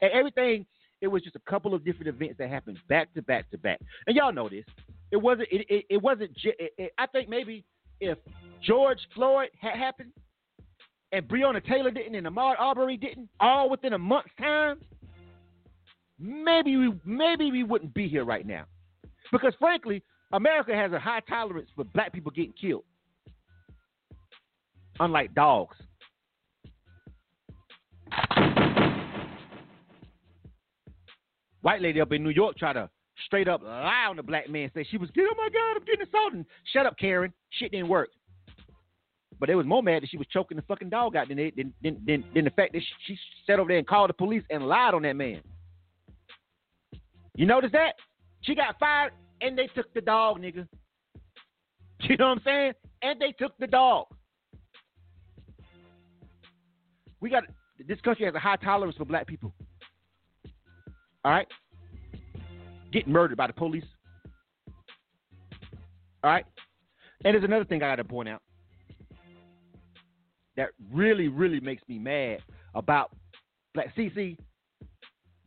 And 0.00 0.10
everything 0.12 0.64
it 1.00 1.08
was 1.08 1.22
just 1.22 1.36
a 1.36 1.50
couple 1.50 1.74
of 1.74 1.84
different 1.84 2.08
events 2.08 2.36
that 2.38 2.48
happened 2.48 2.78
back 2.88 3.12
to 3.14 3.22
back 3.22 3.50
to 3.50 3.58
back. 3.58 3.80
And 4.06 4.16
y'all 4.16 4.32
know 4.32 4.48
this. 4.48 4.64
It 5.10 5.16
wasn't. 5.16 5.48
It, 5.50 5.66
it, 5.68 5.84
it 5.90 6.02
wasn't. 6.02 6.30
It, 6.42 6.72
it, 6.76 6.92
I 6.98 7.06
think 7.06 7.28
maybe 7.28 7.64
if 8.00 8.18
George 8.62 8.98
Floyd 9.14 9.48
had 9.60 9.76
happened 9.76 10.12
and 11.12 11.26
Breonna 11.26 11.64
Taylor 11.64 11.90
didn't 11.90 12.14
and 12.14 12.26
Ahmaud 12.26 12.54
Arbery 12.58 12.96
didn't, 12.96 13.28
all 13.40 13.70
within 13.70 13.92
a 13.94 13.98
month's 13.98 14.30
time, 14.38 14.78
maybe 16.18 16.76
we 16.76 16.92
maybe 17.04 17.50
we 17.50 17.62
wouldn't 17.62 17.94
be 17.94 18.08
here 18.08 18.24
right 18.24 18.46
now. 18.46 18.64
Because 19.32 19.54
frankly, 19.58 20.02
America 20.32 20.74
has 20.74 20.92
a 20.92 20.98
high 20.98 21.20
tolerance 21.20 21.70
for 21.74 21.84
black 21.84 22.12
people 22.12 22.30
getting 22.30 22.54
killed. 22.60 22.84
Unlike 25.00 25.34
dogs. 25.34 25.76
White 31.68 31.82
lady 31.82 32.00
up 32.00 32.12
in 32.12 32.24
New 32.24 32.30
York 32.30 32.56
tried 32.56 32.72
to 32.72 32.88
straight 33.26 33.46
up 33.46 33.62
lie 33.62 34.06
on 34.08 34.16
the 34.16 34.22
black 34.22 34.48
man, 34.48 34.70
say 34.72 34.86
she 34.90 34.96
was, 34.96 35.10
oh 35.18 35.34
my 35.36 35.50
God, 35.50 35.76
I'm 35.76 35.84
getting 35.84 36.06
assaulted. 36.08 36.46
Shut 36.72 36.86
up, 36.86 36.96
Karen. 36.98 37.30
Shit 37.50 37.72
didn't 37.72 37.88
work. 37.88 38.08
But 39.38 39.48
they 39.48 39.54
was 39.54 39.66
more 39.66 39.82
mad 39.82 40.02
that 40.02 40.08
she 40.08 40.16
was 40.16 40.26
choking 40.32 40.56
the 40.56 40.62
fucking 40.62 40.88
dog 40.88 41.14
out 41.14 41.28
than, 41.28 41.36
they, 41.36 41.52
than, 41.54 41.74
than, 41.82 42.24
than, 42.34 42.44
the 42.46 42.50
fact 42.52 42.72
that 42.72 42.80
she 43.06 43.18
sat 43.46 43.58
over 43.58 43.68
there 43.68 43.76
and 43.76 43.86
called 43.86 44.08
the 44.08 44.14
police 44.14 44.42
and 44.48 44.66
lied 44.66 44.94
on 44.94 45.02
that 45.02 45.12
man. 45.12 45.42
You 47.36 47.44
notice 47.44 47.72
that? 47.72 47.96
She 48.40 48.54
got 48.54 48.78
fired 48.78 49.12
and 49.42 49.58
they 49.58 49.66
took 49.66 49.92
the 49.92 50.00
dog, 50.00 50.40
nigga. 50.40 50.66
You 52.00 52.16
know 52.16 52.28
what 52.28 52.38
I'm 52.38 52.42
saying? 52.46 52.72
And 53.02 53.20
they 53.20 53.32
took 53.32 53.58
the 53.58 53.66
dog. 53.66 54.06
We 57.20 57.28
got 57.28 57.42
this 57.86 58.00
country 58.00 58.24
has 58.24 58.34
a 58.34 58.38
high 58.38 58.56
tolerance 58.56 58.96
for 58.96 59.04
black 59.04 59.26
people. 59.26 59.52
All 61.24 61.32
right? 61.32 61.46
Getting 62.92 63.12
murdered 63.12 63.36
by 63.36 63.46
the 63.46 63.52
police. 63.52 63.84
All 66.24 66.30
right? 66.30 66.44
And 67.24 67.34
there's 67.34 67.44
another 67.44 67.64
thing 67.64 67.82
I 67.82 67.90
got 67.90 67.96
to 67.96 68.04
point 68.04 68.28
out 68.28 68.42
that 70.56 70.70
really, 70.92 71.28
really 71.28 71.60
makes 71.60 71.82
me 71.88 71.98
mad 71.98 72.38
about 72.74 73.14
black. 73.74 73.92
See, 73.96 74.10
see, 74.14 74.36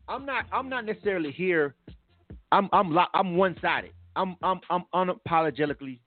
I'm 0.08 0.26
not, 0.26 0.46
I'm 0.52 0.70
not 0.70 0.86
necessarily 0.86 1.32
here. 1.32 1.76
I'm, 2.52 2.70
I'm, 2.74 2.98
I'm 3.14 3.36
one 3.36 3.56
sided. 3.62 3.92
I'm, 4.16 4.36
I'm, 4.42 4.60
I'm 4.70 4.84
unapologetically 4.94 6.00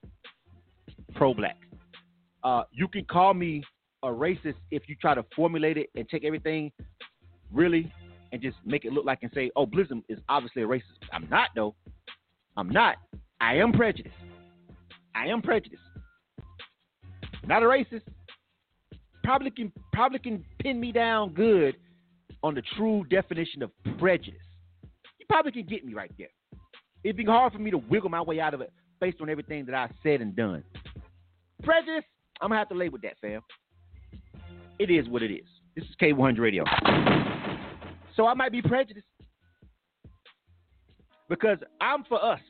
pro-black. 1.14 1.56
Uh, 2.42 2.64
you 2.72 2.88
can 2.88 3.04
call 3.04 3.32
me 3.32 3.62
a 4.02 4.08
racist 4.08 4.56
if 4.70 4.82
you 4.88 4.96
try 5.00 5.14
to 5.14 5.24
formulate 5.34 5.78
it 5.78 5.88
and 5.94 6.06
take 6.08 6.24
everything 6.24 6.70
really 7.52 7.90
and 8.34 8.42
just 8.42 8.56
make 8.66 8.84
it 8.84 8.92
look 8.92 9.04
like 9.04 9.20
and 9.22 9.30
say, 9.32 9.48
oh, 9.54 9.64
Blizzum 9.64 10.02
is 10.08 10.18
obviously 10.28 10.62
a 10.62 10.66
racist. 10.66 10.98
I'm 11.12 11.28
not, 11.30 11.50
though. 11.54 11.76
I'm 12.56 12.68
not. 12.68 12.96
I 13.40 13.54
am 13.54 13.72
prejudiced. 13.72 14.12
I 15.14 15.28
am 15.28 15.40
prejudiced. 15.40 15.80
Not 17.46 17.62
a 17.62 17.66
racist. 17.66 18.02
Probably 19.22 19.52
can 19.52 19.70
probably 19.92 20.18
can 20.18 20.44
pin 20.58 20.80
me 20.80 20.90
down 20.90 21.32
good 21.32 21.76
on 22.42 22.56
the 22.56 22.62
true 22.76 23.04
definition 23.08 23.62
of 23.62 23.70
prejudice. 23.98 24.40
You 25.20 25.26
probably 25.28 25.52
can 25.52 25.66
get 25.66 25.84
me 25.84 25.94
right 25.94 26.10
there. 26.18 26.28
It'd 27.04 27.16
be 27.16 27.24
hard 27.24 27.52
for 27.52 27.60
me 27.60 27.70
to 27.70 27.78
wiggle 27.78 28.10
my 28.10 28.20
way 28.20 28.40
out 28.40 28.52
of 28.52 28.60
it 28.60 28.72
based 29.00 29.20
on 29.20 29.30
everything 29.30 29.64
that 29.66 29.76
I 29.76 29.88
said 30.02 30.20
and 30.20 30.34
done. 30.34 30.64
Prejudice, 31.62 32.04
I'm 32.40 32.48
gonna 32.48 32.58
have 32.58 32.68
to 32.70 32.74
label 32.74 32.98
that, 33.04 33.14
fam. 33.20 33.42
It 34.80 34.90
is 34.90 35.08
what 35.08 35.22
it 35.22 35.32
is. 35.32 35.46
This 35.76 35.84
is 35.84 35.94
K100 36.02 36.40
Radio. 36.40 36.64
So 38.16 38.26
I 38.26 38.34
might 38.34 38.52
be 38.52 38.62
prejudiced 38.62 39.06
because 41.28 41.58
I'm 41.80 42.04
for 42.04 42.24
us, 42.24 42.40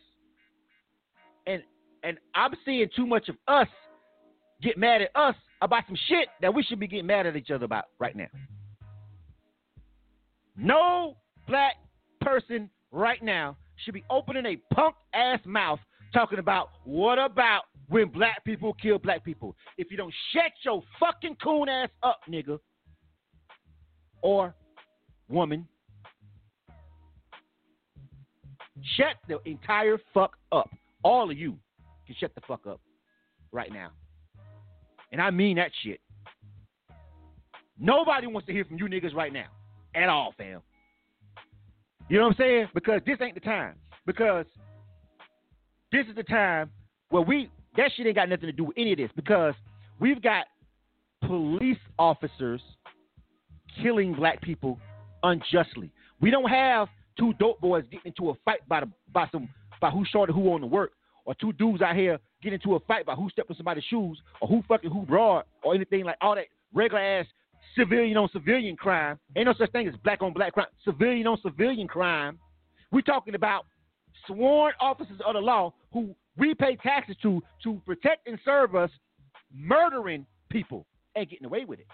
and 1.46 1.62
and 2.02 2.18
I'm 2.34 2.52
seeing 2.64 2.88
too 2.94 3.06
much 3.06 3.28
of 3.28 3.36
us 3.48 3.68
get 4.62 4.76
mad 4.76 5.02
at 5.02 5.10
us 5.14 5.34
about 5.62 5.84
some 5.86 5.96
shit 6.08 6.28
that 6.40 6.52
we 6.52 6.62
should 6.62 6.78
be 6.78 6.86
getting 6.86 7.06
mad 7.06 7.26
at 7.26 7.36
each 7.36 7.50
other 7.50 7.64
about 7.64 7.84
right 7.98 8.14
now. 8.14 8.28
No 10.56 11.16
black 11.48 11.74
person 12.20 12.70
right 12.92 13.22
now 13.22 13.56
should 13.84 13.94
be 13.94 14.04
opening 14.10 14.46
a 14.46 14.74
punk 14.74 14.94
ass 15.14 15.40
mouth 15.44 15.80
talking 16.12 16.38
about 16.38 16.70
what 16.84 17.18
about 17.18 17.62
when 17.88 18.08
black 18.08 18.44
people 18.44 18.74
kill 18.80 18.98
black 18.98 19.24
people. 19.24 19.56
If 19.78 19.90
you 19.90 19.96
don't 19.96 20.14
shut 20.32 20.52
your 20.64 20.82
fucking 21.00 21.36
coon 21.42 21.68
ass 21.68 21.90
up, 22.02 22.20
nigga, 22.30 22.58
or 24.22 24.54
woman, 25.28 25.66
shut 28.96 29.16
the 29.28 29.38
entire 29.48 29.98
fuck 30.12 30.36
up. 30.52 30.70
All 31.02 31.30
of 31.30 31.38
you 31.38 31.56
can 32.06 32.16
shut 32.18 32.34
the 32.34 32.40
fuck 32.46 32.66
up 32.66 32.80
right 33.52 33.72
now. 33.72 33.90
And 35.12 35.20
I 35.20 35.30
mean 35.30 35.56
that 35.56 35.70
shit. 35.82 36.00
Nobody 37.78 38.26
wants 38.26 38.46
to 38.46 38.52
hear 38.52 38.64
from 38.64 38.78
you 38.78 38.86
niggas 38.86 39.14
right 39.14 39.32
now. 39.32 39.46
At 39.94 40.08
all, 40.08 40.34
fam. 40.36 40.60
You 42.08 42.18
know 42.18 42.24
what 42.24 42.30
I'm 42.30 42.36
saying? 42.36 42.68
Because 42.74 43.00
this 43.06 43.18
ain't 43.20 43.34
the 43.34 43.40
time. 43.40 43.76
Because 44.06 44.46
this 45.92 46.06
is 46.08 46.16
the 46.16 46.22
time 46.24 46.70
where 47.10 47.22
we 47.22 47.48
that 47.76 47.90
shit 47.96 48.06
ain't 48.06 48.16
got 48.16 48.28
nothing 48.28 48.46
to 48.46 48.52
do 48.52 48.64
with 48.64 48.76
any 48.76 48.92
of 48.92 48.98
this 48.98 49.10
because 49.16 49.54
we've 50.00 50.22
got 50.22 50.46
police 51.26 51.78
officers 51.98 52.60
killing 53.82 54.14
black 54.14 54.40
people 54.42 54.78
unjustly. 55.24 55.90
We 56.20 56.30
don't 56.30 56.48
have 56.48 56.88
two 57.18 57.32
dope 57.40 57.60
boys 57.60 57.84
getting 57.90 58.12
into 58.16 58.30
a 58.30 58.34
fight 58.44 58.66
by 58.68 58.80
the 58.80 58.90
by 59.12 59.26
some 59.32 59.48
by 59.80 59.90
who 59.90 60.04
shorted 60.04 60.34
who 60.34 60.52
on 60.52 60.60
the 60.60 60.66
work, 60.66 60.92
or 61.24 61.34
two 61.34 61.52
dudes 61.54 61.82
out 61.82 61.96
here 61.96 62.18
getting 62.42 62.60
into 62.60 62.76
a 62.76 62.80
fight 62.80 63.06
by 63.06 63.14
who 63.14 63.28
stepped 63.30 63.50
in 63.50 63.56
somebody's 63.56 63.84
shoes, 63.84 64.20
or 64.40 64.48
who 64.48 64.62
fucking 64.68 64.90
who 64.90 65.02
broad, 65.02 65.44
or 65.62 65.74
anything 65.74 66.04
like 66.04 66.16
all 66.20 66.34
that 66.34 66.46
regular 66.72 67.00
ass 67.00 67.26
civilian 67.76 68.16
on 68.16 68.28
civilian 68.32 68.76
crime. 68.76 69.18
Ain't 69.36 69.46
no 69.46 69.54
such 69.58 69.72
thing 69.72 69.88
as 69.88 69.94
black 70.04 70.22
on 70.22 70.32
black 70.32 70.52
crime. 70.52 70.66
Civilian 70.84 71.26
on 71.26 71.38
civilian 71.42 71.88
crime. 71.88 72.38
We're 72.92 73.00
talking 73.00 73.34
about 73.34 73.66
sworn 74.26 74.72
officers 74.80 75.20
of 75.26 75.34
the 75.34 75.40
law 75.40 75.72
who 75.92 76.14
we 76.36 76.54
pay 76.54 76.76
taxes 76.76 77.16
to 77.22 77.42
to 77.62 77.80
protect 77.86 78.28
and 78.28 78.38
serve 78.44 78.74
us, 78.74 78.90
murdering 79.52 80.26
people 80.50 80.86
and 81.16 81.28
getting 81.28 81.46
away 81.46 81.64
with 81.64 81.80
it. 81.80 81.86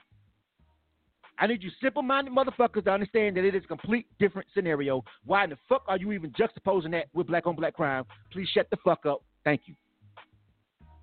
I 1.41 1.47
need 1.47 1.63
you 1.63 1.71
simple 1.83 2.03
minded 2.03 2.35
motherfuckers 2.35 2.85
to 2.85 2.91
understand 2.91 3.39
that 3.39 3.45
it 3.45 3.55
is 3.55 3.65
a 3.65 3.67
complete 3.67 4.07
different 4.19 4.47
scenario. 4.55 5.03
Why 5.25 5.45
in 5.45 5.51
the 5.51 5.57
fuck 5.71 5.83
are 5.89 5.97
you 5.97 6.13
even 6.13 6.33
juxtaposing 6.33 6.91
that 6.91 7.07
with 7.15 7.29
black 7.29 7.47
on 7.47 7.57
black 7.57 7.75
crime? 7.75 8.05
Please 8.31 8.47
shut 8.53 8.69
the 8.71 8.77
fuck 8.85 9.07
up. 9.07 9.23
Thank 9.43 9.63
you. 9.65 9.75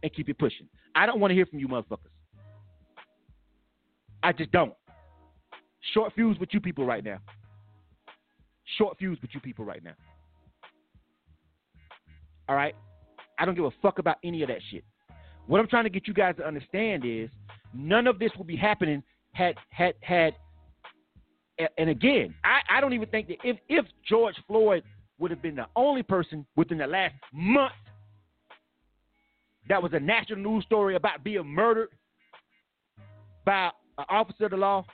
And 0.03 0.13
keep 0.13 0.29
it 0.29 0.37
pushing. 0.37 0.69
I 0.93 1.07
don't 1.07 1.19
want 1.19 1.31
to 1.31 1.35
hear 1.35 1.47
from 1.47 1.57
you 1.57 1.67
motherfuckers. 1.67 2.11
I 4.21 4.31
just 4.31 4.51
don't. 4.51 4.73
Short 5.93 6.13
fuse 6.13 6.37
with 6.39 6.49
you 6.51 6.61
people 6.61 6.85
right 6.85 7.03
now. 7.03 7.17
Short 8.77 8.95
fuse 8.99 9.17
with 9.21 9.31
you 9.33 9.39
people 9.39 9.65
right 9.65 9.83
now. 9.83 9.93
All 12.47 12.55
right? 12.55 12.75
I 13.39 13.45
don't 13.45 13.55
give 13.55 13.65
a 13.65 13.71
fuck 13.81 13.97
about 13.97 14.17
any 14.23 14.43
of 14.43 14.49
that 14.49 14.59
shit. 14.69 14.83
What 15.47 15.59
I'm 15.59 15.67
trying 15.67 15.85
to 15.85 15.89
get 15.89 16.07
you 16.07 16.13
guys 16.13 16.35
to 16.37 16.45
understand 16.45 17.05
is 17.05 17.29
none 17.73 18.05
of 18.05 18.19
this 18.19 18.31
will 18.37 18.45
be 18.45 18.55
happening 18.55 19.01
had 19.37 19.55
had 19.69 19.93
had 20.01 20.33
and 21.77 21.89
again, 21.89 22.35
I, 22.43 22.77
I 22.77 22.81
don't 22.81 22.93
even 22.93 23.09
think 23.09 23.27
that 23.29 23.37
if, 23.43 23.57
if 23.67 23.85
George 24.07 24.35
Floyd 24.47 24.83
would 25.17 25.31
have 25.31 25.41
been 25.41 25.55
the 25.55 25.65
only 25.75 26.03
person 26.03 26.45
within 26.55 26.77
the 26.77 26.85
last 26.85 27.15
month 27.33 27.73
that 29.67 29.81
was 29.81 29.91
a 29.93 29.99
national 29.99 30.37
news 30.37 30.63
story 30.65 30.95
about 30.95 31.23
being 31.23 31.45
murdered 31.45 31.89
by 33.43 33.71
an 33.97 34.05
officer 34.07 34.45
of 34.45 34.51
the 34.51 34.57
law, 34.57 34.85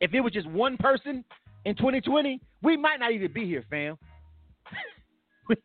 if 0.00 0.14
it 0.14 0.20
was 0.20 0.32
just 0.32 0.48
one 0.48 0.78
person 0.78 1.24
in 1.66 1.76
2020, 1.76 2.40
we 2.62 2.76
might 2.78 2.98
not 2.98 3.12
even 3.12 3.30
be 3.32 3.44
here, 3.44 3.64
fam. 3.68 3.98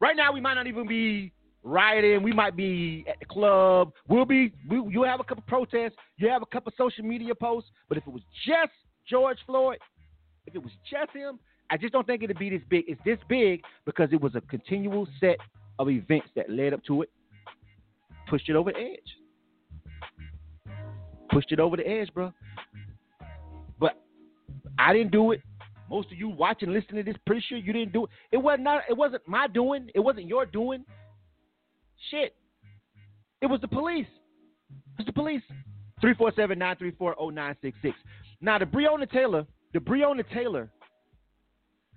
right 0.00 0.16
now, 0.16 0.32
we 0.32 0.40
might 0.40 0.54
not 0.54 0.68
even 0.68 0.86
be 0.86 1.32
rioting. 1.62 2.22
We 2.22 2.32
might 2.32 2.56
be 2.56 3.04
at 3.08 3.18
the 3.20 3.26
club. 3.26 3.92
We'll 4.08 4.24
be. 4.24 4.52
We, 4.68 4.76
you'll 4.90 5.04
have 5.04 5.20
a 5.20 5.24
couple 5.24 5.44
protests. 5.46 5.94
You 6.16 6.28
have 6.28 6.42
a 6.42 6.46
couple 6.46 6.72
social 6.76 7.04
media 7.04 7.34
posts. 7.34 7.70
But 7.88 7.98
if 7.98 8.06
it 8.06 8.12
was 8.12 8.22
just 8.46 8.72
George 9.08 9.38
Floyd, 9.46 9.78
if 10.46 10.54
it 10.54 10.62
was 10.62 10.72
just 10.90 11.10
him, 11.14 11.38
I 11.70 11.76
just 11.76 11.92
don't 11.92 12.06
think 12.06 12.22
it'd 12.22 12.38
be 12.38 12.50
this 12.50 12.62
big. 12.68 12.84
It's 12.88 13.00
this 13.04 13.18
big 13.28 13.62
because 13.86 14.08
it 14.12 14.20
was 14.20 14.34
a 14.34 14.40
continual 14.42 15.06
set 15.20 15.36
of 15.78 15.88
events 15.88 16.28
that 16.36 16.50
led 16.50 16.74
up 16.74 16.84
to 16.84 17.02
it, 17.02 17.10
pushed 18.28 18.48
it 18.48 18.56
over 18.56 18.72
the 18.72 18.78
edge. 18.78 18.98
Pushed 21.30 21.52
it 21.52 21.60
over 21.60 21.78
the 21.78 21.88
edge, 21.88 22.12
bro. 22.12 22.32
But 23.80 23.98
I 24.78 24.92
didn't 24.92 25.12
do 25.12 25.32
it. 25.32 25.40
Most 25.88 26.12
of 26.12 26.18
you 26.18 26.28
watching, 26.28 26.72
listening 26.72 27.04
to 27.04 27.10
this, 27.10 27.20
pretty 27.26 27.42
sure 27.48 27.58
you 27.58 27.72
didn't 27.72 27.92
do 27.92 28.04
it. 28.04 28.10
It 28.32 28.36
was 28.36 28.58
not. 28.60 28.82
It 28.88 28.96
wasn't 28.96 29.26
my 29.26 29.46
doing. 29.46 29.90
It 29.94 30.00
wasn't 30.00 30.26
your 30.26 30.44
doing. 30.44 30.84
Shit. 32.10 32.34
It 33.40 33.46
was 33.46 33.60
the 33.60 33.68
police. 33.68 34.06
It 34.70 34.98
was 34.98 35.06
the 35.06 35.12
police. 35.12 35.42
347-934-0966. 36.02 37.94
Now 38.40 38.58
the 38.58 38.64
Breonna 38.64 39.10
Taylor, 39.10 39.46
the 39.72 39.78
Breonna 39.78 40.24
Taylor 40.32 40.68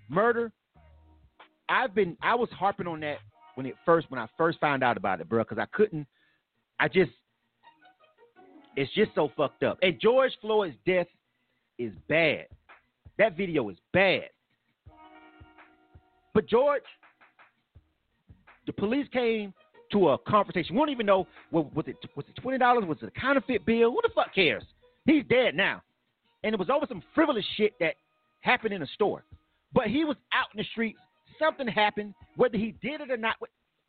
murder, 0.09 0.51
I've 1.67 1.95
been 1.95 2.15
I 2.21 2.35
was 2.35 2.49
harping 2.51 2.87
on 2.87 2.99
that 2.99 3.17
when 3.55 3.65
it 3.65 3.75
first 3.85 4.09
when 4.11 4.19
I 4.19 4.27
first 4.37 4.59
found 4.59 4.83
out 4.83 4.97
about 4.97 5.21
it, 5.21 5.27
bro, 5.27 5.43
because 5.43 5.57
I 5.57 5.65
couldn't 5.75 6.05
I 6.79 6.87
just 6.87 7.11
it's 8.75 8.93
just 8.93 9.11
so 9.15 9.31
fucked 9.35 9.63
up. 9.63 9.79
And 9.81 9.99
George 9.99 10.33
Floyd's 10.41 10.75
death 10.85 11.07
is 11.79 11.93
bad. 12.07 12.45
That 13.17 13.37
video 13.37 13.69
is 13.69 13.77
bad. 13.93 14.29
But 16.33 16.47
George, 16.47 16.83
the 18.67 18.73
police 18.73 19.07
came 19.13 19.53
to 19.95 20.09
a 20.09 20.17
confrontation. 20.17 20.75
We 20.75 20.79
don't 20.79 20.89
even 20.89 21.05
know 21.05 21.25
what 21.51 21.73
was 21.73 21.85
it 21.87 21.95
was 22.15 22.25
it 22.27 22.41
twenty 22.41 22.57
dollars? 22.57 22.83
Was 22.85 22.97
it 23.01 23.11
a 23.15 23.19
counterfeit 23.19 23.65
bill? 23.65 23.91
Who 23.91 23.99
the 24.03 24.09
fuck 24.13 24.35
cares? 24.35 24.63
He's 25.05 25.23
dead 25.29 25.55
now. 25.55 25.81
And 26.43 26.53
it 26.53 26.59
was 26.59 26.69
over 26.69 26.85
some 26.87 27.01
frivolous 27.13 27.45
shit 27.55 27.73
that 27.79 27.95
happened 28.41 28.73
in 28.73 28.81
a 28.81 28.87
store. 28.87 29.23
But 29.73 29.87
he 29.87 30.03
was 30.03 30.17
out 30.33 30.47
in 30.53 30.57
the 30.57 30.65
streets. 30.71 30.99
Something 31.39 31.67
happened, 31.67 32.13
whether 32.35 32.57
he 32.57 32.75
did 32.81 33.01
it 33.01 33.11
or 33.11 33.17
not. 33.17 33.35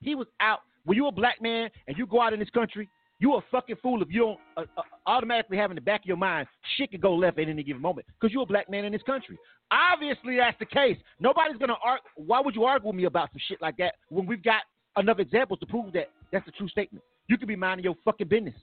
He 0.00 0.14
was 0.14 0.26
out. 0.40 0.60
When 0.84 0.96
you're 0.96 1.08
a 1.08 1.12
black 1.12 1.42
man 1.42 1.68
and 1.88 1.98
you 1.98 2.06
go 2.06 2.20
out 2.20 2.32
in 2.32 2.38
this 2.38 2.50
country, 2.50 2.88
you're 3.18 3.38
a 3.38 3.44
fucking 3.50 3.76
fool 3.82 4.02
if 4.02 4.08
you 4.10 4.20
don't 4.20 4.40
uh, 4.56 4.64
uh, 4.76 4.82
automatically 5.06 5.56
have 5.56 5.70
in 5.70 5.74
the 5.74 5.80
back 5.80 6.00
of 6.00 6.06
your 6.06 6.16
mind 6.16 6.46
shit 6.76 6.90
could 6.90 7.00
go 7.00 7.14
left 7.14 7.38
at 7.38 7.48
any 7.48 7.62
given 7.62 7.82
moment 7.82 8.06
because 8.20 8.32
you're 8.32 8.42
a 8.42 8.46
black 8.46 8.70
man 8.70 8.84
in 8.84 8.92
this 8.92 9.02
country. 9.02 9.38
Obviously, 9.70 10.36
that's 10.36 10.58
the 10.58 10.66
case. 10.66 10.96
Nobody's 11.18 11.56
gonna 11.56 11.76
argue. 11.82 12.04
Why 12.14 12.40
would 12.40 12.54
you 12.54 12.64
argue 12.64 12.88
with 12.88 12.96
me 12.96 13.04
about 13.04 13.30
some 13.32 13.40
shit 13.48 13.60
like 13.60 13.76
that 13.78 13.94
when 14.10 14.26
we've 14.26 14.42
got 14.42 14.62
enough 14.96 15.18
examples 15.18 15.60
to 15.60 15.66
prove 15.66 15.92
that 15.92 16.10
that's 16.32 16.46
a 16.48 16.52
true 16.52 16.68
statement. 16.68 17.04
You 17.28 17.38
could 17.38 17.48
be 17.48 17.56
minding 17.56 17.84
your 17.84 17.96
fucking 18.04 18.28
business. 18.28 18.54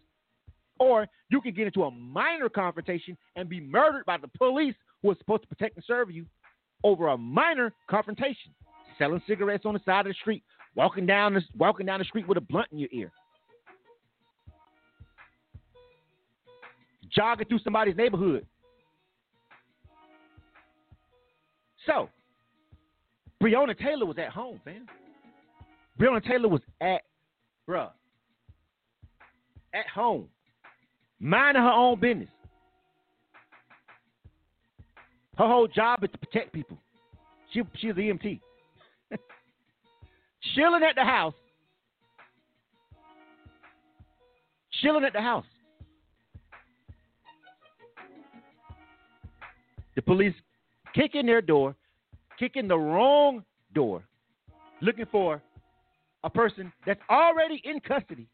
Or 0.80 1.08
you 1.30 1.42
could 1.42 1.56
get 1.56 1.68
into 1.68 1.84
a 1.84 1.92
minor 1.92 2.50
confrontation 2.50 3.18
and 3.36 3.48
be 3.48 3.62
murdered 3.62 4.06
by 4.06 4.18
the 4.18 4.28
police 4.28 4.76
who 5.02 5.12
are 5.12 5.16
supposed 5.18 5.44
to 5.44 5.48
protect 5.48 5.76
and 5.76 5.86
serve 5.86 6.10
you 6.10 6.26
over 6.84 7.10
a 7.10 7.18
minor 7.18 7.74
confrontation. 7.90 8.52
Selling 8.98 9.22
cigarettes 9.28 9.66
on 9.66 9.74
the 9.74 9.82
side 9.86 10.02
of 10.02 10.08
the 10.08 10.14
street, 10.14 10.44
walking 10.76 11.06
down 11.06 11.34
the, 11.34 11.42
walking 11.58 11.86
down 11.86 12.00
the 12.00 12.06
street 12.06 12.28
with 12.28 12.38
a 12.38 12.42
blunt 12.42 12.68
in 12.72 12.80
your 12.80 12.90
ear. 12.92 13.12
Jogging 17.10 17.48
through 17.48 17.60
somebody's 17.60 17.96
neighborhood. 17.96 18.46
So, 21.86 22.10
Breonna 23.42 23.78
Taylor 23.78 24.06
was 24.06 24.18
at 24.18 24.30
home, 24.30 24.60
man. 24.66 24.88
Breonna 26.00 26.24
Taylor 26.26 26.50
was 26.50 26.62
at, 26.82 27.02
bruh, 27.68 27.90
at 29.74 29.88
home, 29.94 30.28
minding 31.20 31.62
her 31.62 31.72
own 31.72 32.00
business. 32.00 32.30
Her 35.38 35.48
whole 35.48 35.68
job 35.68 36.04
is 36.04 36.10
to 36.12 36.18
protect 36.18 36.54
people. 36.54 36.78
She 37.52 37.62
she's 37.78 37.92
an 37.92 37.98
EMT. 37.98 38.40
Chilling 40.56 40.84
at 40.84 40.96
the 40.96 41.04
house. 41.04 41.34
Chilling 44.82 45.04
at 45.04 45.14
the 45.14 45.22
house. 45.22 45.46
The 49.96 50.02
police 50.02 50.34
kicking 50.96 51.28
their 51.28 51.42
door, 51.42 51.76
kicking 52.40 52.68
the 52.68 52.78
wrong 52.78 53.44
door, 53.74 54.04
looking 54.82 55.06
for 55.12 55.42
a 56.24 56.30
person 56.30 56.72
that's 56.86 57.02
already 57.10 57.62
in 57.66 57.80
custody 57.80 58.28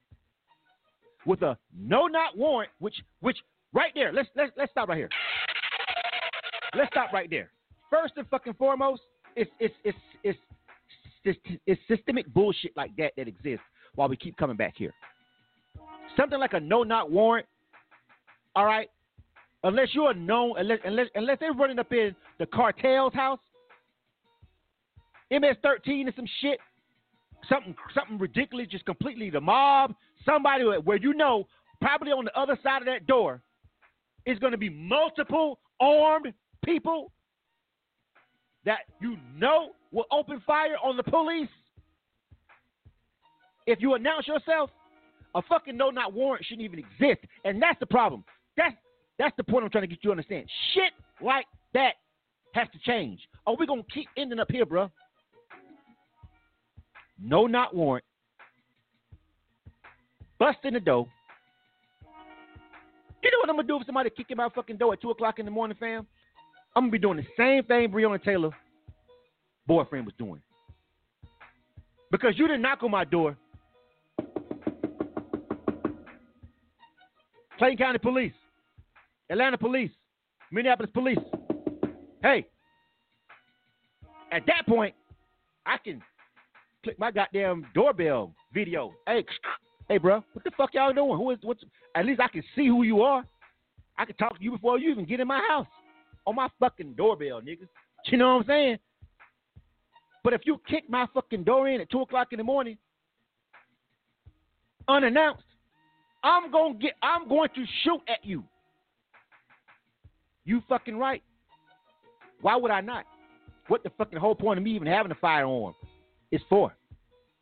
with 1.26 1.42
a 1.42 1.58
no 1.78 2.08
knock 2.08 2.36
warrant, 2.36 2.72
which 2.80 2.96
which 3.22 3.38
right 3.74 3.92
there, 3.96 4.14
let's 4.14 4.30
let's 4.36 4.52
let's 4.58 4.72
stop 4.72 4.90
right 4.90 4.98
here. 4.98 5.10
Let's 6.76 6.90
stop 6.92 7.12
right 7.12 7.30
there. 7.30 7.52
First 7.90 8.14
and 8.18 8.28
fucking 8.30 8.54
foremost, 8.54 9.02
it's 9.36 9.50
it's 9.60 9.76
it's 9.84 9.98
it's 10.24 10.40
it's, 11.26 11.40
it's 11.66 11.82
systemic 11.88 12.32
bullshit 12.34 12.72
like 12.78 12.96
that 12.98 13.14
that 13.18 13.28
exists 13.28 13.66
while 13.96 14.08
we 14.08 14.16
keep 14.16 14.38
coming 14.38 14.56
back 14.56 14.76
here. 14.78 14.94
Something 16.16 16.40
like 16.40 16.54
a 16.54 16.60
no 16.60 16.84
knock 16.84 17.10
warrant, 17.10 17.48
all 18.56 18.66
right. 18.66 18.90
Unless 19.64 19.90
you're 19.92 20.12
a 20.12 20.14
known, 20.14 20.54
unless 20.58 20.80
unless 20.86 21.08
unless 21.16 21.38
they're 21.40 21.54
running 21.54 21.80
up 21.80 21.92
in 21.92 22.16
the 22.40 22.46
cartel's 22.46 23.14
house, 23.14 23.40
MS-13 25.32 26.06
and 26.06 26.14
some 26.16 26.26
shit, 26.42 26.60
something 27.48 27.76
something 27.94 28.18
ridiculous, 28.18 28.68
just 28.68 28.86
completely 28.86 29.30
the 29.30 29.42
mob, 29.42 29.94
somebody 30.26 30.64
where 30.64 30.98
you 30.98 31.14
know 31.14 31.48
probably 31.82 32.12
on 32.12 32.26
the 32.26 32.40
other 32.40 32.58
side 32.64 32.82
of 32.82 32.86
that 32.86 33.08
door 33.08 33.42
is 34.26 34.38
going 34.40 34.52
to 34.52 34.58
be 34.58 34.70
multiple 34.70 35.60
armed 35.80 36.34
people 36.66 37.12
that 38.66 38.80
you 39.00 39.18
know 39.38 39.70
will 39.92 40.06
open 40.12 40.42
fire 40.46 40.76
on 40.84 40.98
the 40.98 41.04
police. 41.04 41.50
If 43.66 43.82
you 43.82 43.94
announce 43.94 44.28
yourself, 44.28 44.72
a 45.36 45.42
fucking 45.44 45.78
no 45.78 45.90
knock 45.90 46.14
warrant 46.14 46.46
shouldn't 46.46 46.66
even 46.66 46.80
exist. 46.80 47.26
And 47.46 47.62
that's 47.62 47.80
the 47.80 47.86
problem. 47.86 48.24
That's 48.58 48.76
that's 49.18 49.36
the 49.38 49.44
point 49.44 49.64
I'm 49.64 49.70
trying 49.70 49.84
to 49.84 49.88
get 49.88 50.00
you 50.04 50.10
to 50.10 50.12
understand. 50.12 50.48
Shit 50.74 50.94
like 51.22 51.46
that 51.74 51.94
has 52.54 52.68
to 52.74 52.80
change. 52.80 53.20
Or 53.46 53.56
we're 53.58 53.66
gonna 53.66 53.84
keep 53.94 54.08
ending 54.18 54.40
up 54.40 54.50
here, 54.50 54.66
bro. 54.66 54.90
No 57.22 57.48
knock 57.48 57.74
warrant. 57.74 58.06
Bust 60.38 60.60
in 60.64 60.74
the 60.74 60.80
door. 60.80 61.08
You 63.22 63.32
know 63.32 63.40
what 63.40 63.50
I'm 63.50 63.58
gonna 63.58 63.68
do 63.68 63.80
if 63.80 63.86
somebody 63.86 64.10
kick 64.10 64.28
in 64.30 64.38
my 64.38 64.48
fucking 64.50 64.78
door 64.78 64.94
at 64.94 65.02
two 65.02 65.10
o'clock 65.10 65.40
in 65.40 65.46
the 65.46 65.52
morning, 65.52 65.76
fam? 65.80 66.08
I'm 66.76 66.84
gonna 66.84 66.92
be 66.92 67.00
doing 67.00 67.18
the 67.18 67.26
same 67.38 67.64
thing 67.64 67.92
Breonna 67.92 68.24
Taylor 68.24 68.52
boyfriend 69.70 70.06
was 70.06 70.16
doing. 70.18 70.42
Because 72.12 72.34
you 72.38 72.48
didn't 72.48 72.64
knock 72.64 72.82
on 72.82 72.92
my 72.92 73.06
door. 73.06 73.38
Clayton 77.60 77.78
County 77.78 78.00
Police, 78.00 78.34
Atlanta 79.30 79.58
Police, 79.58 79.92
Minneapolis 80.52 80.90
Police. 80.94 81.20
Hey, 82.24 82.48
at 84.32 84.46
that 84.48 84.66
point, 84.66 84.96
I 85.66 85.78
can 85.78 86.02
click 86.84 87.00
my 87.00 87.12
goddamn 87.12 87.66
doorbell 87.74 88.34
video. 88.54 88.94
Hey, 89.08 89.26
hey, 89.88 89.98
bro, 89.98 90.24
what 90.34 90.44
the 90.44 90.52
fuck 90.58 90.74
y'all 90.74 90.94
doing? 90.94 91.18
Who 91.18 91.32
is 91.32 91.40
what's? 91.42 91.64
At 91.96 92.06
least 92.06 92.22
I 92.22 92.28
can 92.28 92.44
see 92.56 92.68
who 92.68 92.84
you 92.84 93.02
are. 93.02 93.24
I 93.98 94.06
can 94.06 94.16
talk 94.16 94.38
to 94.38 94.44
you 94.44 94.52
before 94.52 94.80
you 94.80 94.92
even 94.92 95.06
get 95.06 95.20
in 95.20 95.28
my 95.28 95.42
house 95.50 95.68
on 96.26 96.36
my 96.36 96.48
fucking 96.60 96.94
doorbell, 96.94 97.42
niggas. 97.42 97.68
You 98.06 98.18
know 98.18 98.36
what 98.36 98.42
I'm 98.42 98.48
saying? 98.48 98.78
But 100.24 100.34
if 100.34 100.42
you 100.46 100.62
kick 100.70 100.90
my 100.90 101.06
fucking 101.14 101.44
door 101.44 101.68
in 101.68 101.82
at 101.82 101.90
two 101.90 102.02
o'clock 102.02 102.30
in 102.32 102.38
the 102.38 102.44
morning, 102.44 102.78
unannounced, 104.88 105.44
I'm 106.24 106.52
gonna 106.52 106.76
get 106.76 106.94
I'm 107.02 107.28
going 107.28 107.50
to 107.56 107.66
shoot 107.84 108.02
at 108.08 108.24
you. 108.24 108.44
You 110.46 110.62
fucking 110.68 110.98
right. 110.98 111.24
Why 112.42 112.56
would 112.56 112.72
I 112.72 112.82
not? 112.82 113.06
What 113.68 113.84
the 113.84 113.92
fucking 113.98 114.18
whole 114.18 114.36
point 114.36 114.58
of 114.58 114.64
me 114.64 114.72
even 114.72 114.88
having 114.88 115.12
a 115.12 115.16
firearm 115.16 115.76
is 116.32 116.42
for? 116.50 116.74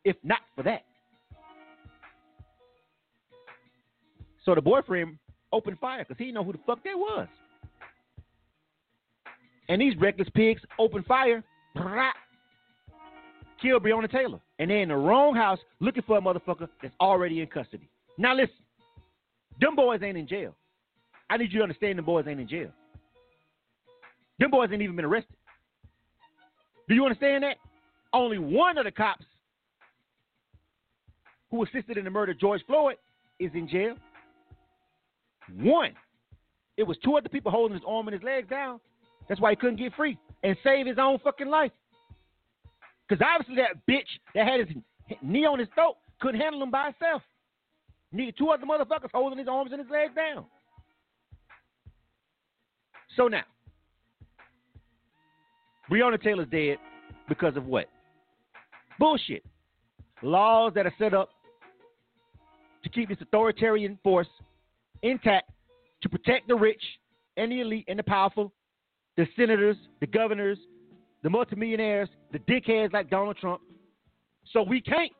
If 0.04 0.16
not 0.22 0.40
for 0.54 0.62
that. 0.62 0.84
So 4.44 4.54
the 4.54 4.62
boyfriend 4.62 5.18
opened 5.52 5.78
fire 5.78 6.04
because 6.04 6.16
he 6.16 6.24
didn't 6.24 6.36
know 6.36 6.44
who 6.44 6.52
the 6.52 6.60
fuck 6.66 6.82
that 6.84 6.96
was. 6.96 7.28
And 9.68 9.82
these 9.82 9.94
reckless 9.98 10.28
pigs 10.34 10.62
opened 10.78 11.04
fire, 11.04 11.44
killed 13.60 13.82
Breonna 13.82 14.10
Taylor. 14.10 14.40
And 14.58 14.70
they're 14.70 14.82
in 14.82 14.88
the 14.88 14.96
wrong 14.96 15.34
house 15.34 15.58
looking 15.80 16.02
for 16.06 16.16
a 16.16 16.20
motherfucker 16.20 16.68
that's 16.82 16.94
already 17.00 17.40
in 17.42 17.46
custody. 17.48 17.88
Now 18.16 18.34
listen, 18.34 18.56
them 19.60 19.76
boys 19.76 20.00
ain't 20.02 20.16
in 20.16 20.26
jail. 20.26 20.54
I 21.28 21.36
need 21.36 21.52
you 21.52 21.58
to 21.58 21.64
understand 21.64 21.98
them 21.98 22.06
boys 22.06 22.24
ain't 22.26 22.40
in 22.40 22.48
jail. 22.48 22.70
Them 24.38 24.50
boys 24.50 24.70
ain't 24.72 24.80
even 24.82 24.96
been 24.96 25.04
arrested. 25.04 25.36
Do 26.88 26.94
you 26.94 27.04
understand 27.04 27.44
that? 27.44 27.56
Only 28.12 28.38
one 28.38 28.78
of 28.78 28.84
the 28.84 28.90
cops 28.90 29.24
who 31.50 31.62
assisted 31.64 31.96
in 31.96 32.04
the 32.04 32.10
murder 32.10 32.32
of 32.32 32.40
George 32.40 32.62
Floyd 32.66 32.96
is 33.38 33.50
in 33.54 33.68
jail. 33.68 33.94
One. 35.56 35.92
It 36.76 36.84
was 36.84 36.96
two 37.04 37.16
other 37.16 37.28
people 37.28 37.50
holding 37.50 37.74
his 37.74 37.82
arm 37.86 38.06
and 38.08 38.14
his 38.14 38.22
legs 38.22 38.48
down. 38.48 38.80
That's 39.28 39.40
why 39.40 39.50
he 39.50 39.56
couldn't 39.56 39.76
get 39.76 39.94
free 39.94 40.16
and 40.42 40.56
save 40.62 40.86
his 40.86 40.96
own 40.98 41.18
fucking 41.18 41.48
life. 41.48 41.72
Because 43.08 43.24
obviously 43.26 43.56
that 43.56 43.84
bitch 43.90 44.08
that 44.34 44.46
had 44.46 44.60
his 44.60 44.76
knee 45.22 45.44
on 45.44 45.58
his 45.58 45.68
throat 45.74 45.96
couldn't 46.20 46.40
handle 46.40 46.62
him 46.62 46.70
by 46.70 46.84
himself. 46.84 47.22
Needed 48.12 48.36
two 48.38 48.48
other 48.48 48.64
motherfuckers 48.64 49.10
holding 49.12 49.38
his 49.38 49.48
arms 49.48 49.72
and 49.72 49.80
his 49.80 49.90
legs 49.90 50.14
down. 50.14 50.44
So 53.16 53.28
now, 53.28 53.42
Breonna 55.90 56.22
Taylor's 56.22 56.48
dead 56.48 56.78
because 57.28 57.56
of 57.56 57.66
what? 57.66 57.88
Bullshit. 58.98 59.44
Laws 60.22 60.72
that 60.74 60.86
are 60.86 60.94
set 60.98 61.14
up 61.14 61.30
to 62.82 62.88
keep 62.88 63.08
this 63.08 63.18
authoritarian 63.20 63.98
force 64.02 64.28
intact 65.02 65.50
to 66.02 66.08
protect 66.08 66.48
the 66.48 66.54
rich 66.54 66.82
and 67.36 67.52
the 67.52 67.60
elite 67.60 67.84
and 67.88 67.98
the 67.98 68.02
powerful, 68.02 68.52
the 69.16 69.26
senators, 69.36 69.76
the 70.00 70.06
governors, 70.06 70.58
the 71.22 71.30
multimillionaires, 71.30 72.08
the 72.32 72.38
dickheads 72.40 72.92
like 72.92 73.10
Donald 73.10 73.36
Trump. 73.36 73.60
So 74.52 74.62
we 74.62 74.80
can't 74.80 75.12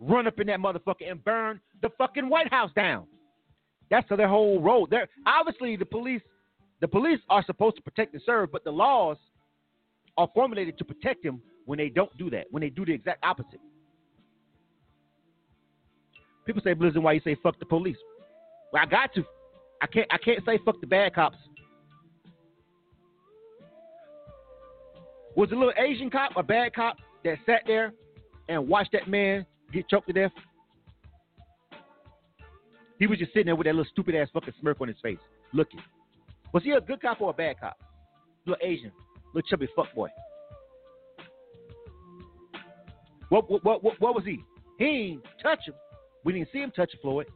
run 0.00 0.26
up 0.26 0.38
in 0.40 0.46
that 0.48 0.58
motherfucker 0.58 1.10
and 1.10 1.22
burn 1.24 1.60
the 1.82 1.90
fucking 1.96 2.28
White 2.28 2.50
House 2.50 2.70
down. 2.74 3.06
That's 3.90 4.08
their 4.08 4.28
whole 4.28 4.60
role. 4.60 4.86
They're 4.90 5.08
obviously 5.26 5.76
the 5.76 5.84
police. 5.84 6.22
The 6.80 6.88
police 6.88 7.20
are 7.30 7.44
supposed 7.44 7.76
to 7.76 7.82
protect 7.82 8.12
and 8.12 8.22
serve, 8.26 8.50
but 8.50 8.64
the 8.64 8.70
laws 8.70 9.16
are 10.16 10.28
formulated 10.34 10.76
to 10.78 10.84
protect 10.84 11.22
them 11.22 11.40
when 11.66 11.78
they 11.78 11.88
don't 11.88 12.16
do 12.18 12.30
that. 12.30 12.46
When 12.50 12.60
they 12.60 12.70
do 12.70 12.84
the 12.84 12.92
exact 12.92 13.24
opposite. 13.24 13.60
People 16.46 16.62
say, 16.62 16.74
Blizzard, 16.74 17.02
why 17.02 17.12
you 17.12 17.20
say 17.24 17.36
fuck 17.42 17.58
the 17.58 17.64
police? 17.64 17.96
Well, 18.72 18.82
I 18.82 18.86
got 18.86 19.14
to. 19.14 19.24
I 19.80 19.86
can't. 19.86 20.06
I 20.10 20.18
can't 20.18 20.44
say 20.44 20.58
fuck 20.64 20.80
the 20.80 20.86
bad 20.86 21.14
cops. 21.14 21.36
Was 25.36 25.50
the 25.50 25.56
little 25.56 25.72
Asian 25.76 26.10
cop 26.10 26.32
a 26.36 26.42
bad 26.42 26.74
cop 26.74 26.96
that 27.24 27.38
sat 27.44 27.62
there 27.66 27.92
and 28.48 28.68
watched 28.68 28.92
that 28.92 29.08
man 29.08 29.44
get 29.72 29.88
choked 29.88 30.06
to 30.06 30.12
death? 30.12 30.30
He 32.98 33.06
was 33.08 33.18
just 33.18 33.32
sitting 33.32 33.46
there 33.46 33.56
with 33.56 33.66
that 33.66 33.74
little 33.74 33.90
stupid 33.90 34.14
ass 34.14 34.28
fucking 34.32 34.54
smirk 34.60 34.80
on 34.80 34.88
his 34.88 34.96
face, 35.02 35.18
looking. 35.52 35.80
Was 36.52 36.62
he 36.62 36.70
a 36.70 36.80
good 36.80 37.02
cop 37.02 37.20
or 37.20 37.30
a 37.30 37.32
bad 37.32 37.58
cop? 37.58 37.76
Little 38.46 38.64
Asian, 38.64 38.92
little 39.34 39.48
chubby 39.48 39.68
fuck 39.74 39.92
boy. 39.94 40.08
What 43.34 43.50
what 43.50 43.64
what 43.64 43.82
what, 43.82 44.00
what 44.00 44.14
was 44.14 44.24
he? 44.24 44.44
He 44.78 44.84
ain't 44.84 45.22
touch 45.42 45.66
him. 45.66 45.74
We 46.24 46.34
didn't 46.34 46.50
see 46.52 46.60
him 46.60 46.70
touch 46.70 46.92
Floyd. 47.02 47.26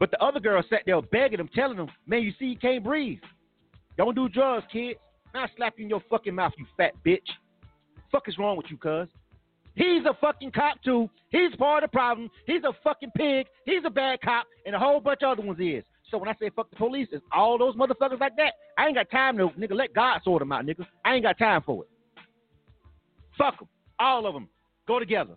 But 0.00 0.10
the 0.10 0.22
other 0.24 0.40
girl 0.40 0.62
sat 0.70 0.80
there 0.86 1.00
begging 1.02 1.40
him, 1.40 1.50
telling 1.54 1.76
him, 1.76 1.88
"Man, 2.06 2.22
you 2.22 2.32
see, 2.38 2.48
he 2.48 2.56
can't 2.56 2.82
breathe. 2.82 3.18
Don't 3.98 4.14
do 4.14 4.30
drugs, 4.30 4.64
kid. 4.72 4.96
Now 5.34 5.46
slap 5.58 5.74
you 5.76 5.84
in 5.84 5.90
your 5.90 6.02
fucking 6.08 6.34
mouth, 6.34 6.54
you 6.56 6.64
fat 6.74 6.92
bitch. 7.04 7.28
Fuck 8.10 8.28
is 8.28 8.38
wrong 8.38 8.56
with 8.56 8.70
you, 8.70 8.78
cuz? 8.78 9.08
He's 9.74 10.06
a 10.06 10.14
fucking 10.22 10.52
cop 10.52 10.82
too. 10.82 11.10
He's 11.28 11.54
part 11.56 11.84
of 11.84 11.90
the 11.90 11.92
problem. 11.92 12.30
He's 12.46 12.64
a 12.64 12.72
fucking 12.82 13.10
pig. 13.14 13.46
He's 13.66 13.82
a 13.84 13.90
bad 13.90 14.22
cop, 14.22 14.46
and 14.64 14.74
a 14.74 14.78
whole 14.78 15.00
bunch 15.00 15.20
of 15.22 15.32
other 15.32 15.46
ones 15.46 15.60
is. 15.60 15.84
So 16.10 16.16
when 16.16 16.30
I 16.30 16.34
say 16.40 16.48
fuck 16.56 16.70
the 16.70 16.76
police, 16.76 17.08
it's 17.12 17.24
all 17.30 17.58
those 17.58 17.76
motherfuckers 17.76 18.20
like 18.20 18.36
that. 18.36 18.54
I 18.78 18.86
ain't 18.86 18.94
got 18.94 19.10
time 19.10 19.36
to 19.36 19.48
nigga 19.48 19.74
let 19.74 19.92
God 19.92 20.20
sort 20.24 20.40
them 20.40 20.52
out, 20.52 20.64
nigga. 20.64 20.86
I 21.04 21.14
ain't 21.14 21.24
got 21.24 21.36
time 21.36 21.60
for 21.60 21.84
it. 21.84 21.90
Fuck 23.36 23.58
them, 23.58 23.68
all 23.98 24.26
of 24.26 24.34
them. 24.34 24.48
Go 24.86 24.98
together. 24.98 25.34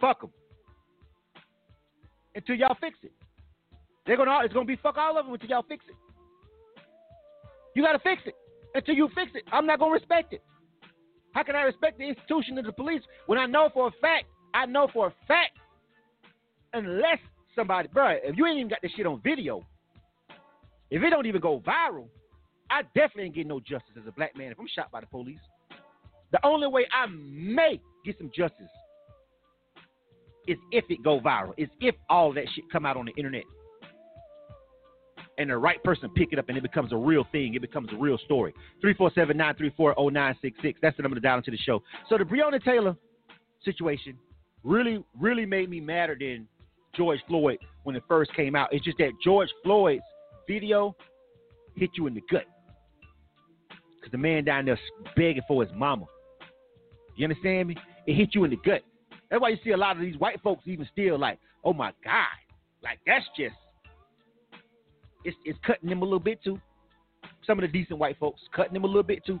Fuck 0.00 0.20
them 0.20 0.30
until 2.38 2.54
y'all 2.54 2.76
fix 2.80 2.96
it. 3.02 3.12
They're 4.06 4.16
gonna 4.16 4.38
it's 4.44 4.54
gonna 4.54 4.64
be 4.64 4.76
fuck 4.76 4.96
all 4.96 5.18
of 5.18 5.26
them 5.26 5.34
until 5.34 5.50
y'all 5.50 5.64
fix 5.68 5.84
it. 5.88 5.96
You 7.74 7.82
gotta 7.82 7.98
fix 7.98 8.22
it. 8.24 8.34
Until 8.74 8.94
you 8.94 9.08
fix 9.14 9.32
it, 9.34 9.42
I'm 9.52 9.66
not 9.66 9.78
gonna 9.80 9.92
respect 9.92 10.32
it. 10.32 10.42
How 11.32 11.42
can 11.42 11.56
I 11.56 11.62
respect 11.62 11.98
the 11.98 12.08
institution 12.08 12.56
of 12.56 12.64
the 12.64 12.72
police 12.72 13.02
when 13.26 13.38
I 13.38 13.46
know 13.46 13.68
for 13.74 13.88
a 13.88 13.90
fact, 14.00 14.24
I 14.54 14.66
know 14.66 14.88
for 14.92 15.08
a 15.08 15.14
fact, 15.26 15.58
unless 16.72 17.18
somebody, 17.54 17.88
bro, 17.92 18.16
if 18.22 18.36
you 18.36 18.46
ain't 18.46 18.58
even 18.58 18.68
got 18.68 18.78
this 18.82 18.92
shit 18.96 19.06
on 19.06 19.20
video, 19.22 19.62
if 20.90 21.02
it 21.02 21.10
don't 21.10 21.26
even 21.26 21.40
go 21.40 21.60
viral, 21.60 22.06
I 22.70 22.82
definitely 22.94 23.24
ain't 23.24 23.34
getting 23.34 23.48
no 23.48 23.60
justice 23.60 23.96
as 24.00 24.06
a 24.06 24.12
black 24.12 24.36
man 24.36 24.52
if 24.52 24.60
I'm 24.60 24.68
shot 24.74 24.90
by 24.90 25.00
the 25.00 25.06
police. 25.06 25.40
The 26.32 26.44
only 26.44 26.66
way 26.66 26.86
I 26.92 27.06
may 27.06 27.80
get 28.04 28.18
some 28.18 28.30
justice 28.36 28.68
is 30.46 30.58
if 30.72 30.84
it 30.88 31.02
go 31.02 31.20
viral. 31.20 31.54
Is 31.56 31.68
if 31.80 31.94
all 32.08 32.32
that 32.34 32.44
shit 32.54 32.64
come 32.70 32.84
out 32.86 32.96
on 32.96 33.06
the 33.06 33.12
internet. 33.12 33.44
And 35.38 35.50
the 35.50 35.56
right 35.56 35.82
person 35.84 36.10
pick 36.16 36.32
it 36.32 36.38
up 36.38 36.48
and 36.48 36.58
it 36.58 36.62
becomes 36.62 36.92
a 36.92 36.96
real 36.96 37.24
thing. 37.30 37.54
It 37.54 37.62
becomes 37.62 37.90
a 37.92 37.96
real 37.96 38.18
story. 38.18 38.52
347-934-0966. 38.84 40.74
That's 40.82 40.96
the 40.96 41.02
number 41.02 41.14
to 41.14 41.20
dial 41.20 41.36
into 41.36 41.52
the 41.52 41.58
show. 41.58 41.80
So 42.08 42.18
the 42.18 42.24
Breonna 42.24 42.62
Taylor 42.62 42.96
situation 43.64 44.18
really, 44.64 45.04
really 45.18 45.46
made 45.46 45.70
me 45.70 45.80
madder 45.80 46.16
than 46.18 46.48
George 46.96 47.20
Floyd 47.28 47.58
when 47.84 47.94
it 47.94 48.02
first 48.08 48.34
came 48.34 48.56
out. 48.56 48.72
It's 48.72 48.84
just 48.84 48.98
that 48.98 49.12
George 49.22 49.48
Floyd's 49.62 50.02
video 50.48 50.96
hit 51.76 51.90
you 51.96 52.08
in 52.08 52.14
the 52.14 52.22
gut. 52.30 52.46
Because 53.68 54.10
the 54.10 54.18
man 54.18 54.44
down 54.44 54.64
there 54.64 54.78
begging 55.14 55.42
for 55.46 55.62
his 55.64 55.72
mama. 55.74 56.06
You 57.18 57.24
understand 57.24 57.68
me? 57.68 57.76
It 58.06 58.14
hit 58.14 58.34
you 58.34 58.44
in 58.44 58.50
the 58.50 58.56
gut. 58.64 58.82
That's 59.28 59.42
why 59.42 59.48
you 59.48 59.58
see 59.64 59.72
a 59.72 59.76
lot 59.76 59.96
of 59.96 60.02
these 60.02 60.16
white 60.18 60.40
folks 60.40 60.62
even 60.66 60.88
still 60.92 61.18
like, 61.18 61.40
oh 61.64 61.72
my 61.72 61.92
God. 62.04 62.24
Like 62.82 63.00
that's 63.04 63.24
just 63.36 63.56
it's 65.24 65.36
it's 65.44 65.58
cutting 65.66 65.88
them 65.88 66.00
a 66.00 66.04
little 66.04 66.20
bit 66.20 66.42
too. 66.44 66.60
Some 67.44 67.58
of 67.58 67.62
the 67.62 67.68
decent 67.68 67.98
white 67.98 68.16
folks 68.20 68.40
cutting 68.54 68.72
them 68.72 68.84
a 68.84 68.86
little 68.86 69.02
bit 69.02 69.26
too. 69.26 69.40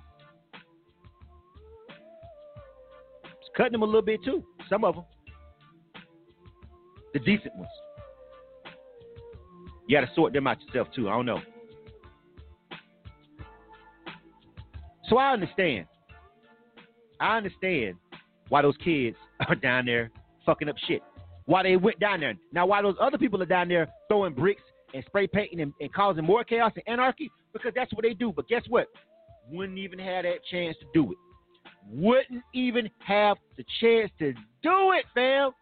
It's 3.24 3.50
cutting 3.56 3.72
them 3.72 3.82
a 3.82 3.86
little 3.86 4.02
bit 4.02 4.24
too. 4.24 4.42
Some 4.68 4.84
of 4.84 4.96
them, 4.96 5.04
the 7.12 7.20
decent 7.20 7.54
ones. 7.54 7.70
You 9.86 10.00
got 10.00 10.06
to 10.06 10.14
sort 10.16 10.32
them 10.32 10.48
out 10.48 10.60
yourself 10.62 10.88
too. 10.96 11.08
I 11.08 11.12
don't 11.12 11.26
know. 11.26 11.40
So 15.08 15.16
I 15.16 15.32
understand. 15.32 15.86
I 17.20 17.36
understand 17.36 17.96
why 18.48 18.62
those 18.62 18.76
kids 18.82 19.16
are 19.48 19.54
down 19.54 19.86
there 19.86 20.10
fucking 20.46 20.68
up 20.68 20.76
shit. 20.86 21.02
Why 21.44 21.62
they 21.62 21.76
went 21.76 21.98
down 21.98 22.20
there. 22.20 22.34
Now, 22.52 22.66
why 22.66 22.82
those 22.82 22.96
other 23.00 23.18
people 23.18 23.42
are 23.42 23.46
down 23.46 23.68
there 23.68 23.88
throwing 24.08 24.34
bricks 24.34 24.62
and 24.92 25.02
spray 25.06 25.26
painting 25.26 25.60
and, 25.60 25.72
and 25.80 25.92
causing 25.92 26.24
more 26.24 26.44
chaos 26.44 26.72
and 26.74 26.84
anarchy? 26.86 27.30
Because 27.52 27.72
that's 27.74 27.92
what 27.94 28.02
they 28.02 28.14
do. 28.14 28.32
But 28.34 28.48
guess 28.48 28.62
what? 28.68 28.88
Wouldn't 29.50 29.78
even 29.78 29.98
have 29.98 30.24
that 30.24 30.44
chance 30.50 30.76
to 30.80 30.86
do 30.92 31.12
it. 31.12 31.18
Wouldn't 31.90 32.42
even 32.52 32.90
have 32.98 33.38
the 33.56 33.64
chance 33.80 34.10
to 34.18 34.32
do 34.62 34.92
it, 34.92 35.06
fam. 35.14 35.52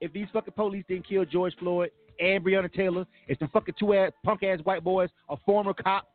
If 0.00 0.12
these 0.12 0.26
fucking 0.32 0.54
police 0.54 0.84
didn't 0.88 1.08
kill 1.08 1.24
George 1.26 1.54
Floyd 1.58 1.90
and 2.18 2.42
Breonna 2.42 2.72
Taylor, 2.72 3.06
if 3.28 3.38
some 3.38 3.48
fucking 3.48 3.74
two 3.78 3.92
ass 3.94 4.12
punk 4.24 4.42
ass 4.42 4.60
white 4.64 4.82
boys, 4.82 5.10
a 5.28 5.36
former 5.44 5.74
cop, 5.74 6.08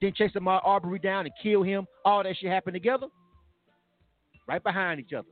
didn't 0.00 0.16
chase 0.16 0.32
Ahmaud 0.36 0.60
Arbery 0.64 0.98
down 0.98 1.26
and 1.26 1.34
kill 1.42 1.62
him, 1.62 1.86
all 2.04 2.22
that 2.22 2.36
shit 2.38 2.50
happened 2.50 2.74
together, 2.74 3.06
right 4.46 4.62
behind 4.62 5.00
each 5.00 5.12
other, 5.12 5.28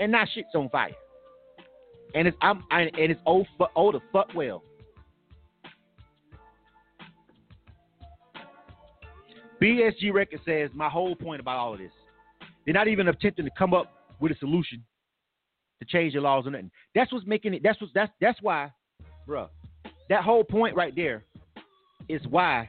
and 0.00 0.12
now 0.12 0.24
shit's 0.32 0.48
on 0.54 0.68
fire. 0.68 0.90
And 2.14 2.28
it's 2.28 2.36
I'm 2.42 2.62
I, 2.70 2.82
and 2.82 2.92
it's 3.10 3.20
oh, 3.26 3.44
oh 3.74 3.92
the 3.92 4.00
fuck 4.12 4.28
well. 4.34 4.62
BSG 9.60 10.12
Record 10.12 10.40
says 10.44 10.70
my 10.74 10.88
whole 10.88 11.14
point 11.14 11.40
about 11.40 11.56
all 11.56 11.72
of 11.72 11.78
this. 11.78 11.92
They're 12.64 12.74
not 12.74 12.88
even 12.88 13.08
attempting 13.08 13.44
to 13.44 13.50
come 13.56 13.74
up 13.74 13.92
with 14.20 14.32
a 14.32 14.36
solution 14.36 14.82
to 15.80 15.86
change 15.86 16.14
the 16.14 16.20
laws 16.20 16.46
or 16.46 16.50
nothing. 16.50 16.70
That's 16.94 17.12
what's 17.12 17.26
making 17.26 17.54
it. 17.54 17.62
That's 17.62 17.80
what's 17.80 17.92
that's 17.94 18.12
that's 18.20 18.38
why, 18.42 18.70
bruh. 19.26 19.48
That 20.08 20.24
whole 20.24 20.44
point 20.44 20.76
right 20.76 20.94
there 20.94 21.24
is 22.08 22.20
why 22.28 22.68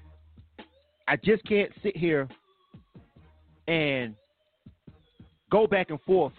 I 1.07 1.15
just 1.17 1.43
can't 1.45 1.71
sit 1.81 1.95
here 1.97 2.27
and 3.67 4.15
go 5.51 5.67
back 5.67 5.89
and 5.89 6.01
forth 6.01 6.33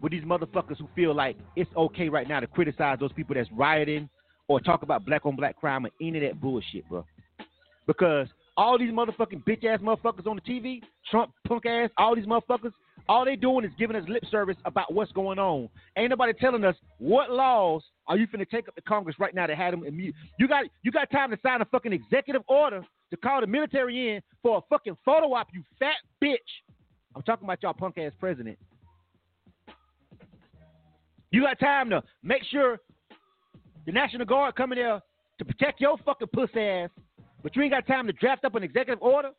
with 0.00 0.12
these 0.12 0.24
motherfuckers 0.24 0.78
who 0.78 0.88
feel 0.94 1.14
like 1.14 1.36
it's 1.56 1.70
okay 1.76 2.08
right 2.08 2.28
now 2.28 2.40
to 2.40 2.46
criticize 2.46 2.98
those 2.98 3.12
people 3.12 3.34
that's 3.34 3.50
rioting 3.52 4.08
or 4.48 4.60
talk 4.60 4.82
about 4.82 5.06
black 5.06 5.24
on 5.24 5.36
black 5.36 5.56
crime 5.56 5.86
or 5.86 5.90
any 6.00 6.18
of 6.18 6.30
that 6.30 6.40
bullshit, 6.40 6.88
bro. 6.88 7.04
Because 7.86 8.28
all 8.56 8.78
these 8.78 8.92
motherfucking 8.92 9.44
bitch 9.44 9.64
ass 9.64 9.80
motherfuckers 9.80 10.26
on 10.26 10.36
the 10.36 10.52
TV, 10.52 10.80
Trump 11.10 11.32
punk 11.46 11.66
ass, 11.66 11.90
all 11.96 12.14
these 12.14 12.26
motherfuckers, 12.26 12.72
all 13.08 13.24
they 13.24 13.36
doing 13.36 13.64
is 13.64 13.72
giving 13.78 13.96
us 13.96 14.04
lip 14.08 14.24
service 14.30 14.56
about 14.64 14.92
what's 14.92 15.12
going 15.12 15.38
on. 15.38 15.68
Ain't 15.96 16.10
nobody 16.10 16.32
telling 16.34 16.64
us 16.64 16.76
what 16.98 17.30
laws 17.30 17.82
are 18.06 18.16
you 18.16 18.26
finna 18.26 18.48
take 18.48 18.68
up 18.68 18.74
the 18.74 18.82
Congress 18.82 19.16
right 19.18 19.34
now 19.34 19.46
to 19.46 19.54
have 19.54 19.72
them 19.72 19.84
immune. 19.84 20.12
You 20.38 20.48
got 20.48 20.64
you 20.82 20.90
got 20.90 21.10
time 21.10 21.30
to 21.30 21.38
sign 21.42 21.60
a 21.60 21.64
fucking 21.66 21.92
executive 21.92 22.42
order 22.48 22.82
to 23.10 23.16
call 23.16 23.40
the 23.40 23.46
military 23.46 24.14
in 24.14 24.22
for 24.42 24.58
a 24.58 24.60
fucking 24.68 24.96
photo 25.04 25.32
op, 25.34 25.48
you 25.52 25.62
fat 25.78 25.96
bitch. 26.22 26.36
I'm 27.14 27.22
talking 27.22 27.44
about 27.44 27.62
y'all 27.62 27.74
punk 27.74 27.98
ass 27.98 28.12
president. 28.18 28.58
You 31.30 31.42
got 31.42 31.58
time 31.60 31.90
to 31.90 32.02
make 32.22 32.42
sure 32.50 32.78
the 33.86 33.92
National 33.92 34.26
Guard 34.26 34.54
coming 34.54 34.78
there 34.78 35.00
to 35.38 35.44
protect 35.44 35.80
your 35.80 35.96
fucking 36.04 36.28
pussy 36.32 36.60
ass, 36.60 36.90
but 37.42 37.54
you 37.56 37.62
ain't 37.62 37.72
got 37.72 37.86
time 37.86 38.06
to 38.06 38.12
draft 38.12 38.44
up 38.44 38.54
an 38.54 38.62
executive 38.62 39.02
order 39.02 39.30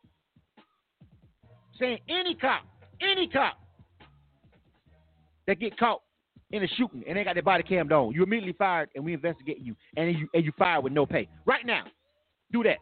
saying 1.80 1.99
any 2.09 2.36
cop, 2.36 2.64
any 3.01 3.28
cop 3.28 3.57
that 5.47 5.59
get 5.59 5.78
caught 5.78 6.01
in 6.54 6.64
a 6.64 6.68
shooting 6.68 7.04
and 7.08 7.18
they 7.18 7.24
got 7.24 7.34
their 7.34 7.43
body 7.43 7.64
cammed 7.64 7.91
on, 7.91 8.14
you 8.14 8.22
immediately 8.24 8.54
fired 8.54 8.88
and 8.95 9.04
we 9.04 9.14
investigate 9.14 9.60
you 9.60 9.76
and 9.97 10.18
you 10.18 10.30
and 10.34 10.45
you 10.45 10.51
fired 10.58 10.84
with 10.84 10.93
no 10.93 11.06
pay. 11.06 11.28
Right 11.45 11.66
now. 11.66 11.84
Do 12.51 12.64
that. 12.64 12.78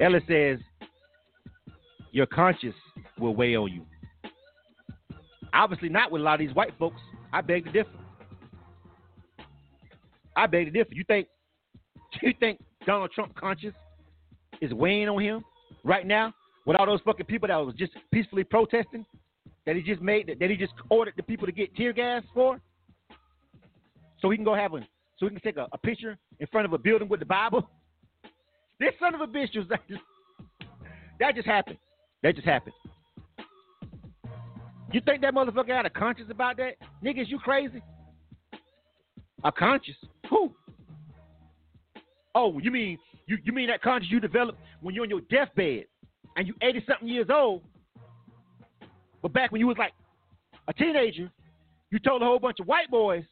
Ella 0.00 0.20
says, 0.26 0.58
Your 2.12 2.24
conscience 2.24 2.74
will 3.18 3.34
weigh 3.36 3.54
on 3.54 3.70
you. 3.70 3.84
Obviously, 5.52 5.90
not 5.90 6.10
with 6.10 6.22
a 6.22 6.24
lot 6.24 6.40
of 6.40 6.46
these 6.46 6.56
white 6.56 6.72
folks. 6.78 7.00
I 7.30 7.42
beg 7.42 7.66
to 7.66 7.72
differ. 7.72 7.90
I 10.34 10.46
beg 10.46 10.64
to 10.64 10.70
differ. 10.70 10.94
You 10.94 11.04
think 11.06 11.28
you 12.22 12.32
think 12.40 12.58
Donald 12.86 13.10
Trump 13.12 13.34
conscience 13.34 13.76
is 14.60 14.72
weighing 14.72 15.08
on 15.08 15.20
him 15.20 15.44
right 15.84 16.06
now 16.06 16.32
with 16.66 16.76
all 16.76 16.86
those 16.86 17.00
fucking 17.04 17.26
people 17.26 17.48
that 17.48 17.56
was 17.56 17.74
just 17.76 17.92
peacefully 18.12 18.44
protesting 18.44 19.04
that 19.66 19.76
he 19.76 19.82
just 19.82 20.00
made 20.00 20.36
that 20.38 20.50
he 20.50 20.56
just 20.56 20.72
ordered 20.90 21.14
the 21.16 21.22
people 21.22 21.46
to 21.46 21.52
get 21.52 21.74
tear 21.76 21.92
gas 21.92 22.22
for 22.34 22.60
so 24.20 24.30
he 24.30 24.36
can 24.36 24.44
go 24.44 24.54
have 24.54 24.74
a 24.74 24.80
so 25.18 25.26
he 25.26 25.30
can 25.30 25.40
take 25.40 25.56
a, 25.56 25.66
a 25.72 25.78
picture 25.78 26.16
in 26.38 26.46
front 26.48 26.66
of 26.66 26.72
a 26.72 26.78
building 26.78 27.08
with 27.08 27.20
the 27.20 27.26
Bible 27.26 27.68
this 28.80 28.92
son 28.98 29.14
of 29.14 29.20
a 29.20 29.26
bitch 29.26 29.56
was 29.56 29.66
that 29.68 29.80
just, 29.88 30.02
that 31.20 31.34
just 31.34 31.46
happened. 31.46 31.76
That 32.22 32.34
just 32.34 32.46
happened. 32.46 32.74
You 34.92 35.00
think 35.04 35.20
that 35.20 35.34
motherfucker 35.34 35.76
had 35.76 35.86
a 35.86 35.90
conscience 35.90 36.28
about 36.30 36.56
that? 36.56 36.74
Niggas, 37.04 37.28
you 37.28 37.38
crazy? 37.38 37.80
A 39.44 39.52
conscience? 39.52 39.98
Who? 40.28 40.52
Oh, 42.34 42.58
you 42.58 42.70
mean 42.70 42.98
you, 43.30 43.38
you 43.44 43.52
mean 43.52 43.68
that 43.68 43.80
conscience 43.80 44.10
you 44.10 44.18
developed 44.18 44.58
when 44.80 44.92
you're 44.92 45.04
on 45.04 45.10
your 45.10 45.20
deathbed 45.30 45.84
and 46.36 46.48
you 46.48 46.54
80 46.60 46.84
something 46.88 47.08
years 47.08 47.28
old, 47.32 47.62
but 49.22 49.32
back 49.32 49.52
when 49.52 49.60
you 49.60 49.68
was 49.68 49.76
like 49.78 49.92
a 50.66 50.72
teenager, 50.72 51.30
you 51.92 51.98
told 52.00 52.22
a 52.22 52.24
whole 52.24 52.40
bunch 52.40 52.58
of 52.58 52.66
white 52.66 52.90
boys 52.90 53.22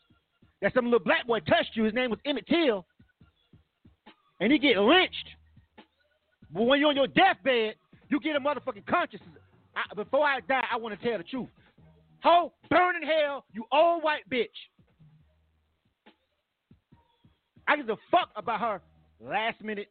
that 0.63 0.73
some 0.73 0.85
little 0.85 1.01
black 1.01 1.27
boy 1.27 1.41
touched 1.41 1.71
you. 1.75 1.83
His 1.83 1.95
name 1.95 2.11
was 2.11 2.21
Emmett 2.25 2.47
Till, 2.47 2.87
and 4.41 4.53
he 4.53 4.59
get 4.59 4.77
lynched. 4.79 5.29
But 6.53 6.63
when 6.63 6.79
you're 6.79 6.91
on 6.91 6.97
your 6.97 7.09
deathbed, 7.09 7.75
you 8.09 8.21
get 8.21 8.37
a 8.37 8.41
motherfucking 8.41 8.87
consciousness. 8.87 9.43
I, 9.75 9.95
before 9.95 10.25
I 10.25 10.41
die, 10.49 10.65
I 10.73 10.77
want 10.77 10.99
to 10.99 11.09
tell 11.09 11.19
the 11.19 11.25
truth. 11.25 11.49
Ho, 12.23 12.53
burn 12.71 12.97
in 12.97 13.03
hell, 13.03 13.45
you 13.53 13.65
old 13.73 14.03
white 14.05 14.29
bitch. 14.31 14.47
I 17.67 17.77
give 17.77 17.89
a 17.89 17.97
fuck 18.11 18.31
about 18.37 18.61
her 18.61 18.81
last 19.21 19.63
minute 19.63 19.89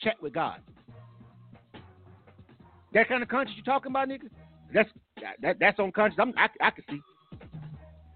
chat 0.00 0.14
with 0.22 0.32
God. 0.32 0.60
That 2.92 3.08
kind 3.08 3.22
of 3.22 3.28
conscience 3.28 3.56
you 3.56 3.62
talking 3.62 3.90
about, 3.90 4.08
nigga? 4.08 4.28
That's 4.72 4.88
that, 5.42 5.56
that's 5.60 5.78
on 5.78 5.92
conscience. 5.92 6.18
I'm, 6.20 6.32
I, 6.36 6.66
I 6.66 6.70
can 6.70 6.84
see. 6.90 7.00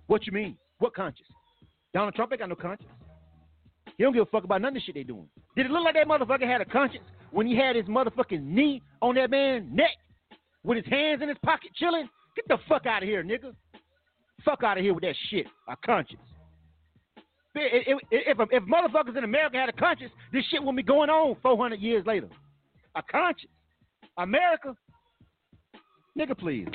What 0.06 0.26
you 0.26 0.32
mean? 0.32 0.56
What 0.78 0.94
conscience? 0.94 1.28
Donald 1.92 2.14
Trump 2.14 2.32
ain't 2.32 2.40
got 2.40 2.48
no 2.48 2.56
conscience. 2.56 2.90
He 3.96 4.02
don't 4.02 4.12
give 4.12 4.22
a 4.22 4.26
fuck 4.26 4.44
about 4.44 4.60
none 4.60 4.68
of 4.68 4.74
the 4.74 4.80
shit 4.80 4.94
they 4.94 5.04
doing. 5.04 5.28
Did 5.56 5.66
it 5.66 5.72
look 5.72 5.84
like 5.84 5.94
that 5.94 6.08
motherfucker 6.08 6.46
had 6.46 6.60
a 6.60 6.64
conscience 6.64 7.04
when 7.30 7.46
he 7.46 7.56
had 7.56 7.76
his 7.76 7.84
motherfucking 7.86 8.42
knee 8.42 8.82
on 9.00 9.14
that 9.14 9.30
man's 9.30 9.68
neck 9.72 9.96
with 10.64 10.78
his 10.78 10.86
hands 10.86 11.22
in 11.22 11.28
his 11.28 11.38
pocket 11.44 11.70
chilling? 11.76 12.08
Get 12.34 12.48
the 12.48 12.58
fuck 12.68 12.86
out 12.86 13.02
of 13.02 13.08
here, 13.08 13.22
nigga. 13.22 13.54
Fuck 14.44 14.64
out 14.64 14.78
of 14.78 14.82
here 14.82 14.92
with 14.92 15.02
that 15.02 15.14
shit. 15.30 15.46
A 15.68 15.76
conscience. 15.84 16.20
If, 17.54 17.98
if, 18.10 18.38
if, 18.50 18.62
motherfuckers 18.64 19.16
in 19.16 19.24
America 19.24 19.56
had 19.56 19.68
a 19.68 19.72
conscience, 19.72 20.12
this 20.32 20.44
shit 20.50 20.60
wouldn't 20.60 20.76
be 20.76 20.82
going 20.82 21.08
on 21.08 21.36
400 21.42 21.80
years 21.80 22.04
later. 22.06 22.28
A 22.96 23.02
conscience. 23.02 23.52
America? 24.18 24.76
Nigga, 26.18 26.38
please. 26.38 26.66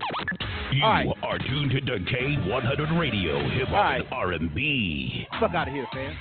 You 0.73 0.83
right. 0.83 1.07
are 1.23 1.37
tuned 1.37 1.71
to 1.71 1.81
K100 1.81 2.99
Radio, 2.99 3.39
hip 3.49 3.67
hop 3.69 3.73
right. 3.73 4.01
R&B. 4.11 5.25
Fuck 5.39 5.55
out 5.55 5.67
of 5.67 5.73
here, 5.73 5.87
fam. 5.93 6.15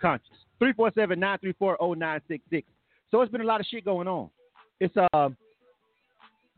conscious. 0.00 0.28
347-934-0966. 0.62 2.64
So 3.10 3.20
it's 3.20 3.30
been 3.30 3.40
a 3.40 3.44
lot 3.44 3.60
of 3.60 3.66
shit 3.66 3.84
going 3.84 4.08
on. 4.08 4.30
It's 4.80 4.94
uh 5.12 5.28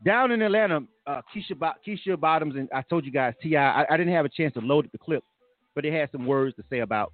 down 0.05 0.31
in 0.31 0.41
Atlanta, 0.41 0.81
uh, 1.07 1.21
Keisha, 1.35 1.73
Keisha 1.85 2.19
Bottoms, 2.19 2.55
and 2.55 2.69
I 2.73 2.83
told 2.83 3.03
you 3.03 3.11
guys, 3.11 3.33
T.I., 3.41 3.81
I, 3.81 3.85
I 3.89 3.97
didn't 3.97 4.13
have 4.13 4.25
a 4.25 4.29
chance 4.29 4.53
to 4.53 4.59
load 4.59 4.87
the 4.91 4.97
clip, 4.97 5.23
but 5.77 5.85
it 5.85 5.93
had 5.93 6.11
some 6.11 6.25
words 6.25 6.55
to 6.55 6.63
say 6.71 6.79
about. 6.79 7.13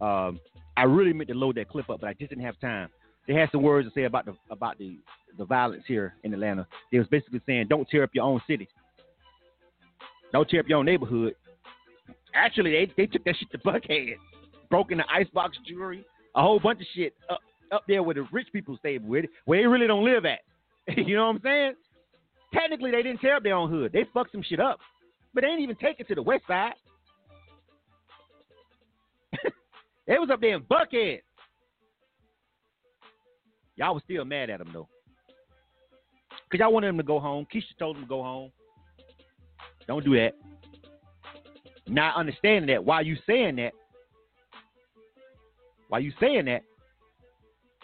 Um, 0.00 0.38
I 0.76 0.84
really 0.84 1.12
meant 1.12 1.28
to 1.30 1.34
load 1.34 1.56
that 1.56 1.68
clip 1.68 1.90
up, 1.90 2.00
but 2.00 2.08
I 2.08 2.12
just 2.12 2.30
didn't 2.30 2.44
have 2.44 2.56
time. 2.60 2.88
They 3.26 3.34
had 3.34 3.48
some 3.50 3.64
words 3.64 3.88
to 3.88 3.92
say 3.92 4.04
about 4.04 4.26
the 4.26 4.36
about 4.48 4.78
the 4.78 5.00
the 5.36 5.44
violence 5.44 5.82
here 5.88 6.14
in 6.22 6.32
Atlanta. 6.32 6.68
They 6.92 6.98
was 6.98 7.08
basically 7.08 7.40
saying, 7.46 7.66
"Don't 7.68 7.88
tear 7.88 8.04
up 8.04 8.10
your 8.12 8.22
own 8.22 8.40
city. 8.46 8.68
Don't 10.32 10.48
tear 10.48 10.60
up 10.60 10.68
your 10.68 10.78
own 10.78 10.84
neighborhood." 10.86 11.34
Actually, 12.32 12.70
they 12.70 12.92
they 12.96 13.06
took 13.06 13.24
that 13.24 13.34
shit 13.40 13.50
to 13.50 13.58
Buckhead, 13.58 14.14
broke 14.70 14.90
the 14.90 15.02
icebox 15.12 15.58
jewelry, 15.66 16.04
a 16.36 16.42
whole 16.42 16.60
bunch 16.60 16.80
of 16.80 16.86
shit 16.94 17.12
up 17.28 17.40
up 17.72 17.82
there 17.88 18.04
where 18.04 18.14
the 18.14 18.28
rich 18.30 18.46
people 18.52 18.76
stay 18.78 18.98
with, 18.98 19.24
where 19.46 19.60
they 19.60 19.66
really 19.66 19.88
don't 19.88 20.04
live 20.04 20.24
at. 20.24 20.42
you 20.96 21.16
know 21.16 21.26
what 21.26 21.36
I'm 21.36 21.40
saying? 21.42 21.72
Technically, 22.54 22.92
they 22.92 23.02
didn't 23.02 23.18
tear 23.18 23.34
up 23.34 23.42
their 23.42 23.56
own 23.56 23.68
hood. 23.68 23.90
They 23.92 24.06
fucked 24.14 24.30
some 24.30 24.44
shit 24.48 24.60
up, 24.60 24.78
but 25.34 25.40
they 25.42 25.48
ain't 25.48 25.60
even 25.60 25.74
take 25.74 25.98
it 25.98 26.06
to 26.06 26.14
the 26.14 26.22
west 26.22 26.44
side. 26.46 26.74
They 30.06 30.18
was 30.18 30.30
up 30.30 30.40
there 30.40 30.56
in 30.56 30.62
Buckhead. 30.62 31.20
Y'all 33.76 33.94
was 33.94 34.02
still 34.04 34.24
mad 34.24 34.50
at 34.50 34.58
them 34.58 34.70
though, 34.72 34.88
cause 36.50 36.60
y'all 36.60 36.72
wanted 36.72 36.88
them 36.88 36.96
to 36.96 37.02
go 37.02 37.20
home. 37.20 37.46
Keisha 37.52 37.76
told 37.78 37.96
them 37.96 38.04
to 38.04 38.08
go 38.08 38.22
home. 38.22 38.50
Don't 39.86 40.04
do 40.04 40.14
that. 40.16 40.32
Not 41.86 42.16
understanding 42.16 42.74
that, 42.74 42.84
Why 42.84 43.02
you 43.02 43.16
saying 43.26 43.56
that, 43.56 43.72
Why 45.88 45.98
you 45.98 46.12
saying 46.18 46.46
that, 46.46 46.62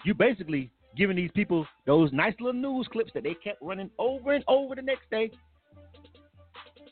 you 0.04 0.14
basically 0.14 0.70
giving 0.96 1.16
these 1.16 1.30
people 1.34 1.66
those 1.86 2.12
nice 2.12 2.34
little 2.40 2.60
news 2.60 2.88
clips 2.90 3.12
that 3.14 3.22
they 3.22 3.34
kept 3.34 3.62
running 3.62 3.90
over 3.98 4.32
and 4.32 4.44
over 4.48 4.74
the 4.74 4.82
next 4.82 5.08
day. 5.10 5.30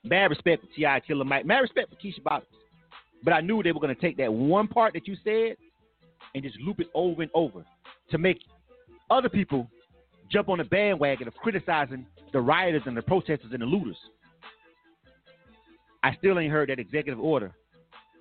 Bad 0.05 0.31
respect 0.31 0.63
for 0.63 0.69
T.I. 0.75 1.01
Killer 1.01 1.25
Mike. 1.25 1.45
Mad 1.45 1.59
respect 1.59 1.91
for 1.91 1.97
Keisha 1.97 2.23
Bottoms. 2.23 2.49
But 3.23 3.33
I 3.33 3.41
knew 3.41 3.63
they 3.63 3.73
were 3.73 3.81
going 3.81 3.95
to 3.95 4.01
take 4.01 4.17
that 4.19 4.33
one 4.33 4.69
part 4.69 4.95
that 4.95 5.07
you 5.07 5.17
said 5.25 5.57
and 6.35 6.43
just 6.43 6.59
loop 6.61 6.81
it 6.81 6.89
over 6.95 7.23
and 7.23 7.31
over 7.35 7.65
to 8.11 8.19
make 8.19 8.39
other 9.11 9.29
people 9.29 9.69
jump 10.31 10.49
on 10.49 10.59
the 10.59 10.65
bandwagon 10.65 11.29
of 11.29 11.35
criticizing 11.35 12.07
the 12.33 12.41
rioters 12.41 12.83
and 12.87 12.97
the 12.97 13.03
protesters 13.03 13.51
and 13.53 13.61
the 13.61 13.67
looters. 13.67 13.97
I 16.03 16.15
still 16.17 16.39
ain't 16.39 16.53
heard 16.53 16.71
that 16.71 16.79
executive 16.79 17.21
order 17.21 17.53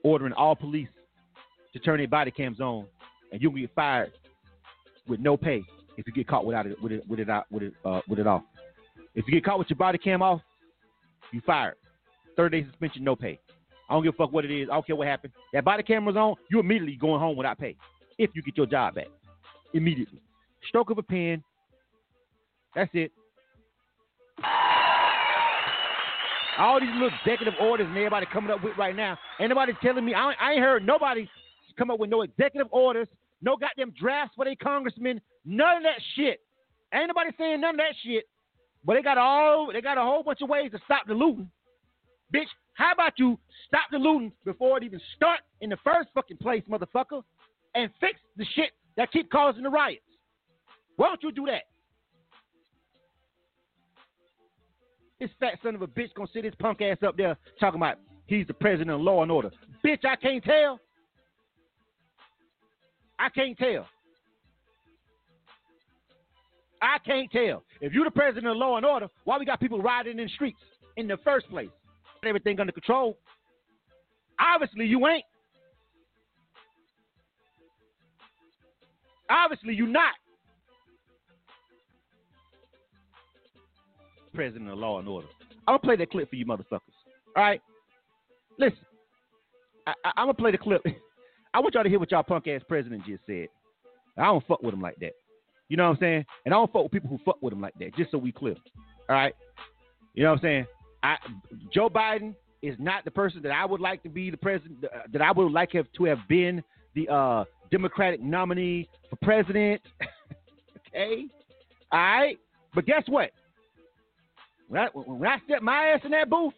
ordering 0.03 0.33
all 0.33 0.55
police 0.55 0.89
to 1.73 1.79
turn 1.79 1.97
their 1.97 2.07
body 2.07 2.31
cams 2.31 2.59
on 2.59 2.85
and 3.31 3.41
you 3.41 3.49
can 3.49 3.61
get 3.61 3.73
fired 3.75 4.11
with 5.07 5.19
no 5.19 5.37
pay 5.37 5.63
if 5.97 6.07
you 6.07 6.13
get 6.13 6.27
caught 6.27 6.45
without 6.45 6.65
it 6.65 6.81
with 6.81 6.91
it 6.91 7.07
with 7.07 7.19
it 7.19 7.29
out 7.29 7.45
with 7.51 7.63
it 7.63 7.73
uh, 7.85 8.01
with 8.07 8.19
it 8.19 8.27
off. 8.27 8.43
If 9.15 9.25
you 9.27 9.33
get 9.33 9.43
caught 9.43 9.59
with 9.59 9.69
your 9.69 9.77
body 9.77 9.97
cam 9.97 10.21
off, 10.21 10.41
you 11.31 11.41
fired. 11.45 11.75
Thirty 12.35 12.61
day 12.61 12.67
suspension, 12.67 13.03
no 13.03 13.15
pay. 13.15 13.39
I 13.89 13.93
don't 13.93 14.03
give 14.03 14.13
a 14.13 14.17
fuck 14.17 14.31
what 14.31 14.45
it 14.45 14.51
is. 14.51 14.69
I 14.69 14.73
don't 14.73 14.85
care 14.85 14.95
what 14.95 15.07
happened. 15.07 15.33
That 15.53 15.65
body 15.65 15.83
camera's 15.83 16.15
on, 16.15 16.35
you 16.51 16.59
immediately 16.59 16.95
going 16.95 17.19
home 17.19 17.35
without 17.35 17.57
pay. 17.57 17.75
If 18.17 18.31
you 18.35 18.43
get 18.43 18.57
your 18.57 18.65
job 18.65 18.95
back. 18.95 19.07
Immediately. 19.73 20.21
Stroke 20.67 20.89
of 20.89 20.97
a 20.97 21.03
pen. 21.03 21.43
That's 22.75 22.91
it. 22.93 23.11
All 26.59 26.79
these 26.79 26.89
little 26.93 27.09
executive 27.23 27.53
orders 27.59 27.87
and 27.87 27.97
everybody 27.97 28.25
coming 28.31 28.51
up 28.51 28.63
with 28.63 28.77
right 28.77 28.95
now. 28.95 29.17
Ain't 29.39 29.49
nobody 29.49 29.73
telling 29.81 30.03
me. 30.03 30.13
I, 30.13 30.33
I 30.39 30.51
ain't 30.53 30.61
heard 30.61 30.85
nobody 30.85 31.27
come 31.77 31.89
up 31.89 31.99
with 31.99 32.09
no 32.09 32.21
executive 32.21 32.67
orders 32.71 33.07
no 33.41 33.55
goddamn 33.55 33.93
drafts 33.99 34.35
for 34.35 34.45
their 34.45 34.55
congressmen, 34.55 35.21
none 35.45 35.77
of 35.77 35.83
that 35.83 36.01
shit. 36.15 36.41
Ain't 36.93 37.07
nobody 37.07 37.29
saying 37.37 37.61
none 37.61 37.75
of 37.75 37.77
that 37.77 37.95
shit. 38.03 38.25
But 38.83 38.95
they 38.95 39.01
got 39.01 39.17
all 39.17 39.71
they 39.71 39.81
got 39.81 39.97
a 39.97 40.01
whole 40.01 40.23
bunch 40.23 40.41
of 40.41 40.49
ways 40.49 40.71
to 40.71 40.79
stop 40.85 41.05
the 41.07 41.13
looting. 41.13 41.49
Bitch, 42.33 42.47
how 42.73 42.93
about 42.93 43.13
you 43.17 43.37
stop 43.67 43.83
the 43.91 43.97
looting 43.97 44.31
before 44.45 44.77
it 44.77 44.83
even 44.83 45.01
start 45.15 45.39
in 45.61 45.69
the 45.69 45.77
first 45.83 46.09
fucking 46.13 46.37
place, 46.37 46.63
motherfucker, 46.69 47.23
and 47.75 47.89
fix 47.99 48.19
the 48.37 48.45
shit 48.55 48.71
that 48.97 49.11
keep 49.11 49.29
causing 49.31 49.63
the 49.63 49.69
riots? 49.69 50.01
Why 50.95 51.07
don't 51.07 51.23
you 51.23 51.31
do 51.31 51.45
that? 51.47 51.63
This 55.19 55.29
fat 55.39 55.55
son 55.61 55.75
of 55.75 55.81
a 55.81 55.87
bitch 55.87 56.13
gonna 56.15 56.29
sit 56.33 56.45
his 56.45 56.53
punk 56.59 56.81
ass 56.81 56.97
up 57.05 57.17
there 57.17 57.37
talking 57.59 57.79
about 57.79 57.97
he's 58.27 58.47
the 58.47 58.53
president 58.53 58.91
of 58.91 59.01
law 59.01 59.21
and 59.21 59.31
order. 59.31 59.51
Bitch, 59.83 60.05
I 60.05 60.15
can't 60.15 60.43
tell. 60.43 60.79
I 63.17 63.29
can't 63.29 63.57
tell. 63.57 63.85
I 66.81 66.97
can't 67.05 67.29
tell. 67.31 67.63
If 67.81 67.91
you're 67.91 68.05
the 68.05 68.11
president 68.11 68.47
of 68.47 68.55
law 68.55 68.77
and 68.77 68.85
order, 68.85 69.07
why 69.25 69.37
we 69.37 69.43
got 69.43 69.59
people 69.59 69.81
riding 69.81 70.17
in 70.17 70.25
the 70.25 70.29
streets 70.29 70.59
in 70.95 71.07
the 71.07 71.17
first 71.17 71.49
place? 71.49 71.69
Everything 72.25 72.59
under 72.59 72.71
control. 72.71 73.17
Obviously, 74.39 74.85
you 74.85 75.07
ain't. 75.07 75.23
Obviously, 79.29 79.73
you 79.73 79.85
not. 79.87 80.13
President 84.33 84.69
of 84.69 84.77
law 84.77 84.99
and 84.99 85.07
order. 85.07 85.27
I'm 85.67 85.73
gonna 85.73 85.79
play 85.79 85.95
that 85.97 86.11
clip 86.11 86.29
for 86.29 86.35
you, 86.35 86.45
motherfuckers. 86.45 86.79
All 87.35 87.43
right. 87.43 87.61
Listen, 88.57 88.79
I, 89.87 89.93
I, 90.03 90.11
I'm 90.17 90.27
gonna 90.27 90.33
play 90.33 90.51
the 90.51 90.57
clip. 90.57 90.81
I 91.53 91.59
want 91.59 91.73
y'all 91.73 91.83
to 91.83 91.89
hear 91.89 91.99
what 91.99 92.11
y'all 92.11 92.23
punk 92.23 92.47
ass 92.47 92.61
president 92.67 93.05
just 93.05 93.25
said. 93.25 93.47
I 94.17 94.25
don't 94.25 94.45
fuck 94.47 94.61
with 94.61 94.73
him 94.73 94.81
like 94.81 94.97
that. 94.97 95.13
You 95.67 95.77
know 95.77 95.83
what 95.83 95.95
I'm 95.95 95.99
saying? 95.99 96.25
And 96.45 96.53
I 96.53 96.57
don't 96.57 96.71
fuck 96.71 96.83
with 96.83 96.91
people 96.91 97.09
who 97.09 97.19
fuck 97.23 97.41
with 97.41 97.53
him 97.53 97.61
like 97.61 97.75
that, 97.79 97.95
just 97.95 98.11
so 98.11 98.17
we 98.17 98.31
clear. 98.31 98.55
All 99.07 99.15
right? 99.15 99.33
You 100.13 100.23
know 100.23 100.31
what 100.31 100.37
I'm 100.37 100.41
saying? 100.41 100.65
I, 101.03 101.15
Joe 101.73 101.89
Biden 101.89 102.35
is 102.61 102.75
not 102.79 103.05
the 103.05 103.11
person 103.11 103.41
that 103.43 103.51
I 103.51 103.65
would 103.65 103.81
like 103.81 104.03
to 104.03 104.09
be 104.09 104.29
the 104.29 104.37
president, 104.37 104.83
uh, 104.83 104.99
that 105.11 105.21
I 105.21 105.31
would 105.31 105.51
like 105.51 105.71
have, 105.73 105.87
to 105.97 106.03
have 106.05 106.19
been 106.27 106.63
the 106.95 107.07
uh, 107.07 107.45
Democratic 107.71 108.21
nominee 108.21 108.89
for 109.09 109.15
president. 109.17 109.81
okay? 110.87 111.25
All 111.91 111.99
right? 111.99 112.37
But 112.75 112.85
guess 112.85 113.03
what? 113.07 113.31
When 114.67 114.81
I, 114.81 114.87
when 114.93 115.27
I 115.27 115.37
step 115.45 115.61
my 115.61 115.87
ass 115.87 116.01
in 116.03 116.11
that 116.11 116.29
booth, 116.29 116.53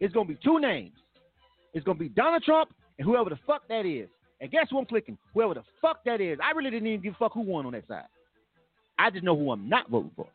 it's 0.00 0.12
going 0.12 0.26
to 0.26 0.34
be 0.34 0.40
two 0.42 0.60
names. 0.60 0.92
It's 1.72 1.84
going 1.84 1.96
to 1.96 2.02
be 2.04 2.10
Donald 2.10 2.42
Trump 2.42 2.70
and 2.98 3.06
whoever 3.06 3.30
the 3.30 3.38
fuck 3.46 3.66
that 3.68 3.86
is. 3.86 4.08
And 4.40 4.50
guess 4.50 4.66
who 4.70 4.78
I'm 4.78 4.84
clicking? 4.84 5.16
Whoever 5.32 5.54
the 5.54 5.62
fuck 5.80 6.04
that 6.04 6.20
is. 6.20 6.38
I 6.42 6.50
really 6.50 6.70
didn't 6.70 6.88
even 6.88 7.00
give 7.00 7.14
a 7.14 7.16
fuck 7.16 7.32
who 7.32 7.40
won 7.40 7.64
on 7.64 7.72
that 7.72 7.88
side. 7.88 8.04
I 8.98 9.10
just 9.10 9.24
know 9.24 9.36
who 9.36 9.50
I'm 9.50 9.68
not 9.68 9.88
voting 9.88 10.10
for. 10.16 10.26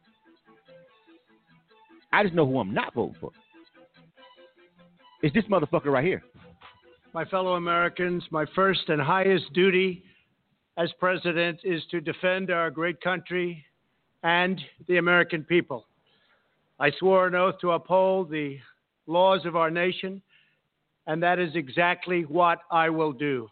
I 2.13 2.23
just 2.23 2.35
know 2.35 2.45
who 2.45 2.59
I'm 2.59 2.73
not 2.73 2.93
voting 2.93 3.15
for. 3.19 3.31
It's 5.21 5.33
this 5.33 5.45
motherfucker 5.45 5.85
right 5.87 6.03
here. 6.03 6.23
My 7.13 7.25
fellow 7.25 7.53
Americans, 7.53 8.23
my 8.31 8.45
first 8.55 8.89
and 8.89 9.01
highest 9.01 9.51
duty 9.53 10.03
as 10.77 10.91
president 10.99 11.59
is 11.63 11.83
to 11.91 12.01
defend 12.01 12.49
our 12.49 12.71
great 12.71 13.01
country 13.01 13.63
and 14.23 14.59
the 14.87 14.97
American 14.97 15.43
people. 15.43 15.87
I 16.79 16.91
swore 16.99 17.27
an 17.27 17.35
oath 17.35 17.55
to 17.61 17.71
uphold 17.71 18.29
the 18.29 18.57
laws 19.07 19.45
of 19.45 19.55
our 19.55 19.69
nation, 19.69 20.21
and 21.07 21.21
that 21.21 21.39
is 21.39 21.51
exactly 21.55 22.23
what 22.23 22.59
I 22.71 22.89
will 22.89 23.11
do 23.11 23.49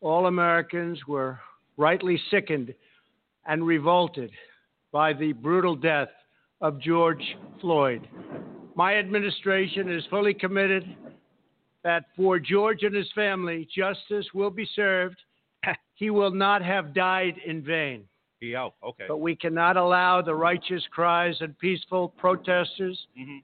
all 0.00 0.26
Americans 0.26 0.98
were 1.06 1.40
rightly 1.76 2.20
sickened 2.30 2.74
and 3.46 3.66
revolted 3.66 4.30
by 4.92 5.12
the 5.12 5.32
brutal 5.32 5.74
death 5.74 6.08
of 6.60 6.80
George 6.80 7.36
Floyd. 7.60 8.06
My 8.78 8.94
administration 8.94 9.90
is 9.90 10.04
fully 10.08 10.32
committed 10.32 10.84
that 11.82 12.04
for 12.16 12.38
George 12.38 12.84
and 12.84 12.94
his 12.94 13.10
family, 13.12 13.66
justice 13.74 14.26
will 14.32 14.50
be 14.50 14.68
served. 14.76 15.16
he 15.94 16.10
will 16.10 16.30
not 16.30 16.62
have 16.62 16.94
died 16.94 17.34
in 17.44 17.60
vain. 17.60 18.04
Yeah, 18.40 18.68
okay. 18.84 19.06
But 19.08 19.16
we 19.16 19.34
cannot 19.34 19.76
allow 19.76 20.22
the 20.22 20.36
righteous 20.36 20.84
cries 20.92 21.34
and 21.40 21.58
peaceful 21.58 22.10
protesters 22.10 22.96
mm-hmm. 23.18 23.38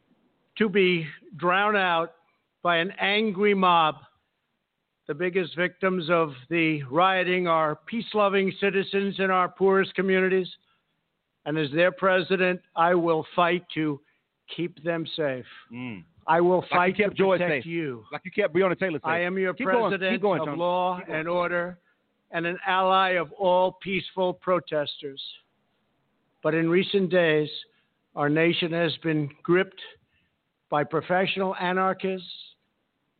to 0.58 0.68
be 0.68 1.04
drowned 1.36 1.76
out 1.76 2.14
by 2.62 2.76
an 2.76 2.92
angry 3.00 3.54
mob 3.54 3.96
the 5.08 5.14
biggest 5.14 5.54
victims 5.56 6.08
of 6.08 6.32
the 6.48 6.82
rioting 6.84 7.46
are 7.46 7.78
peace 7.86 8.06
loving 8.14 8.52
citizens 8.58 9.16
in 9.18 9.30
our 9.30 9.48
poorest 9.48 9.94
communities. 9.94 10.48
And 11.44 11.58
as 11.58 11.70
their 11.72 11.92
president, 11.92 12.60
I 12.74 12.94
will 12.94 13.26
fight 13.36 13.64
to 13.74 14.00
keep 14.54 14.82
them 14.82 15.06
safe. 15.16 15.44
Mm. 15.72 16.04
I 16.26 16.40
will 16.40 16.60
like 16.60 16.70
fight 16.70 16.96
to 16.96 17.10
protect 17.10 17.50
safe. 17.50 17.66
you. 17.66 18.04
Like 18.12 18.22
you 18.24 18.30
kept 18.30 18.54
Breonna 18.54 18.78
Taylor 18.78 18.98
safe. 18.98 19.04
I 19.04 19.20
am 19.20 19.38
your 19.38 19.54
keep 19.54 19.66
president 19.66 20.00
going. 20.00 20.20
Going, 20.20 20.40
of 20.40 20.46
Tom. 20.46 20.58
law 20.58 21.00
and 21.08 21.28
order 21.28 21.78
and 22.30 22.46
an 22.46 22.58
ally 22.66 23.10
of 23.10 23.30
all 23.32 23.78
peaceful 23.82 24.34
protesters. 24.34 25.22
But 26.42 26.54
in 26.54 26.68
recent 26.68 27.10
days, 27.10 27.48
our 28.16 28.28
nation 28.28 28.72
has 28.72 28.92
been 29.02 29.30
gripped 29.42 29.80
by 30.70 30.84
professional 30.84 31.54
anarchists 31.56 32.26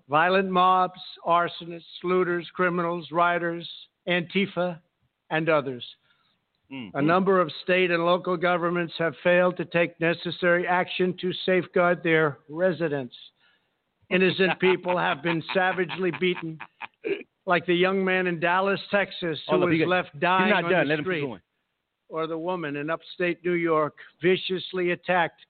violent 0.09 0.51
mobs, 0.51 1.01
arsonists, 1.27 1.83
looters, 2.03 2.47
criminals, 2.55 3.09
rioters, 3.11 3.69
Antifa, 4.09 4.79
and 5.31 5.49
others. 5.49 5.85
Mm-hmm. 6.73 6.97
A 6.97 7.03
number 7.03 7.41
of 7.41 7.51
state 7.63 7.91
and 7.91 8.05
local 8.05 8.37
governments 8.37 8.95
have 8.99 9.15
failed 9.23 9.57
to 9.59 9.65
take 9.65 9.99
necessary 10.01 10.67
action 10.67 11.15
to 11.21 11.33
safeguard 11.45 12.03
their 12.03 12.39
residents. 12.49 13.15
Innocent 14.11 14.59
people 14.61 14.97
have 14.99 15.23
been 15.23 15.43
savagely 15.53 16.11
beaten, 16.19 16.59
like 17.47 17.67
the 17.67 17.75
young 17.75 18.05
man 18.05 18.27
in 18.27 18.41
Dallas, 18.41 18.81
Texas, 18.91 19.39
who 19.49 19.63
up, 19.63 19.69
was 19.69 19.79
got- 19.79 19.89
left 19.89 20.21
dying 20.21 20.53
on 20.53 20.71
done. 20.71 20.89
the 20.89 20.95
Let 20.97 21.01
street, 21.01 21.41
or 22.09 22.27
the 22.27 22.39
woman 22.39 22.77
in 22.77 22.91
upstate 22.91 23.45
New 23.45 23.53
York 23.53 23.95
viciously 24.23 24.91
attacked 24.93 25.41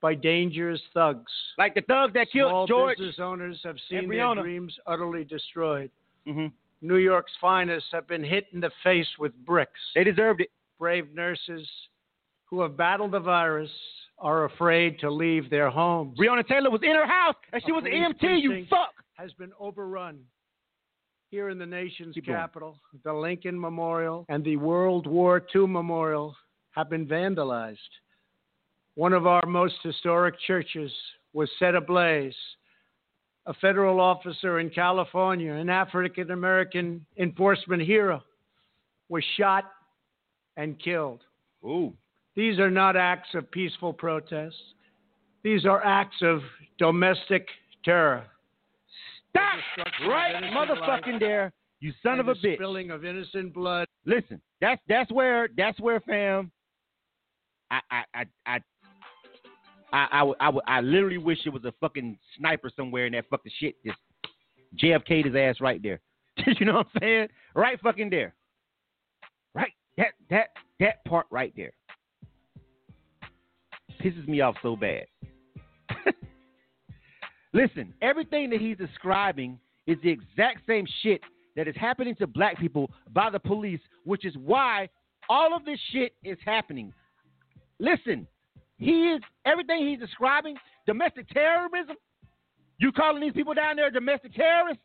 by 0.00 0.14
dangerous 0.14 0.80
thugs. 0.94 1.30
Like 1.58 1.74
the 1.74 1.82
thugs 1.82 2.14
that 2.14 2.30
killed 2.32 2.68
Small 2.68 2.88
business 2.88 3.16
owners 3.18 3.60
have 3.64 3.76
seen 3.88 3.98
and 3.98 4.10
their 4.12 4.34
dreams 4.34 4.74
utterly 4.86 5.24
destroyed. 5.24 5.90
Mm-hmm. 6.26 6.46
New 6.82 6.96
York's 6.96 7.32
finest 7.40 7.86
have 7.92 8.08
been 8.08 8.24
hit 8.24 8.46
in 8.52 8.60
the 8.60 8.70
face 8.82 9.06
with 9.18 9.32
bricks. 9.44 9.80
They 9.94 10.04
deserved 10.04 10.40
it. 10.40 10.50
Brave 10.78 11.14
nurses 11.14 11.68
who 12.46 12.62
have 12.62 12.76
battled 12.76 13.12
the 13.12 13.20
virus 13.20 13.70
are 14.18 14.44
afraid 14.44 14.98
to 15.00 15.10
leave 15.10 15.50
their 15.50 15.70
homes. 15.70 16.18
Breonna 16.18 16.46
Taylor 16.46 16.70
was 16.70 16.80
in 16.82 16.94
her 16.94 17.06
house 17.06 17.36
and 17.52 17.62
she 17.64 17.70
A 17.70 17.74
was 17.74 17.84
an 17.84 17.92
EMT. 17.92 18.42
You 18.42 18.66
fuck. 18.68 18.94
Has 19.14 19.32
been 19.34 19.52
overrun. 19.58 20.20
Here 21.30 21.50
in 21.50 21.58
the 21.58 21.66
nation's 21.66 22.14
Keep 22.14 22.26
going. 22.26 22.38
capital, 22.38 22.76
the 23.04 23.12
Lincoln 23.12 23.60
Memorial 23.60 24.26
and 24.28 24.42
the 24.42 24.56
World 24.56 25.06
War 25.06 25.42
II 25.54 25.66
Memorial 25.68 26.34
have 26.72 26.90
been 26.90 27.06
vandalized. 27.06 27.76
One 28.94 29.12
of 29.12 29.26
our 29.26 29.46
most 29.46 29.76
historic 29.82 30.34
churches 30.46 30.90
was 31.32 31.48
set 31.58 31.74
ablaze. 31.74 32.34
A 33.46 33.54
federal 33.54 34.00
officer 34.00 34.60
in 34.60 34.70
California, 34.70 35.52
an 35.52 35.70
African 35.70 36.30
American 36.30 37.04
enforcement 37.18 37.82
hero, 37.82 38.22
was 39.08 39.24
shot 39.36 39.64
and 40.56 40.78
killed. 40.78 41.20
Ooh. 41.64 41.92
These 42.36 42.58
are 42.58 42.70
not 42.70 42.96
acts 42.96 43.30
of 43.34 43.50
peaceful 43.50 43.92
protest. 43.92 44.56
These 45.42 45.64
are 45.64 45.84
acts 45.84 46.16
of 46.22 46.40
domestic 46.78 47.48
terror. 47.84 48.24
Stop 49.30 49.86
right 50.06 50.42
motherfucking 50.52 51.18
there. 51.18 51.52
You 51.80 51.92
son 52.02 52.20
of 52.20 52.28
a 52.28 52.34
bitch. 52.34 52.56
Spilling 52.56 52.90
of 52.90 53.04
innocent 53.04 53.54
blood. 53.54 53.86
Listen, 54.04 54.40
that's 54.60 54.80
that's 54.88 55.10
where 55.10 55.48
that's 55.56 55.80
where 55.80 56.00
fam. 56.00 56.50
I 57.70 57.80
I 57.90 58.04
I 58.14 58.24
I 58.46 58.58
I, 59.92 60.06
I, 60.40 60.48
I, 60.48 60.50
I 60.66 60.80
literally 60.80 61.18
wish 61.18 61.38
it 61.44 61.52
was 61.52 61.64
a 61.64 61.72
fucking 61.80 62.18
sniper 62.38 62.70
somewhere 62.74 63.06
in 63.06 63.12
that 63.12 63.26
fucking 63.30 63.52
shit. 63.58 63.74
Just 63.84 63.98
JFK'd 64.82 65.26
his 65.26 65.34
ass 65.34 65.60
right 65.60 65.82
there. 65.82 66.00
you 66.58 66.66
know 66.66 66.74
what 66.74 66.86
I'm 66.94 67.00
saying? 67.00 67.28
Right 67.54 67.80
fucking 67.80 68.10
there. 68.10 68.34
Right. 69.54 69.72
That 69.96 70.12
that 70.30 70.48
that 70.78 71.04
part 71.04 71.26
right 71.30 71.52
there 71.56 71.72
pisses 74.00 74.26
me 74.26 74.40
off 74.40 74.56
so 74.62 74.76
bad. 74.76 75.04
Listen, 77.52 77.92
everything 78.00 78.50
that 78.50 78.60
he's 78.60 78.76
describing 78.76 79.58
is 79.86 79.98
the 80.02 80.10
exact 80.10 80.66
same 80.66 80.86
shit 81.02 81.20
that 81.56 81.68
is 81.68 81.74
happening 81.76 82.14
to 82.16 82.26
black 82.26 82.58
people 82.58 82.90
by 83.12 83.28
the 83.30 83.38
police, 83.38 83.80
which 84.04 84.24
is 84.24 84.34
why 84.36 84.88
all 85.28 85.54
of 85.54 85.64
this 85.64 85.78
shit 85.92 86.12
is 86.24 86.38
happening. 86.44 86.92
Listen, 87.78 88.26
he 88.80 89.12
is 89.12 89.20
everything 89.44 89.86
he's 89.86 90.00
describing, 90.00 90.56
domestic 90.86 91.28
terrorism. 91.28 91.96
You 92.78 92.90
calling 92.90 93.20
these 93.20 93.34
people 93.34 93.54
down 93.54 93.76
there 93.76 93.90
domestic 93.90 94.34
terrorists? 94.34 94.82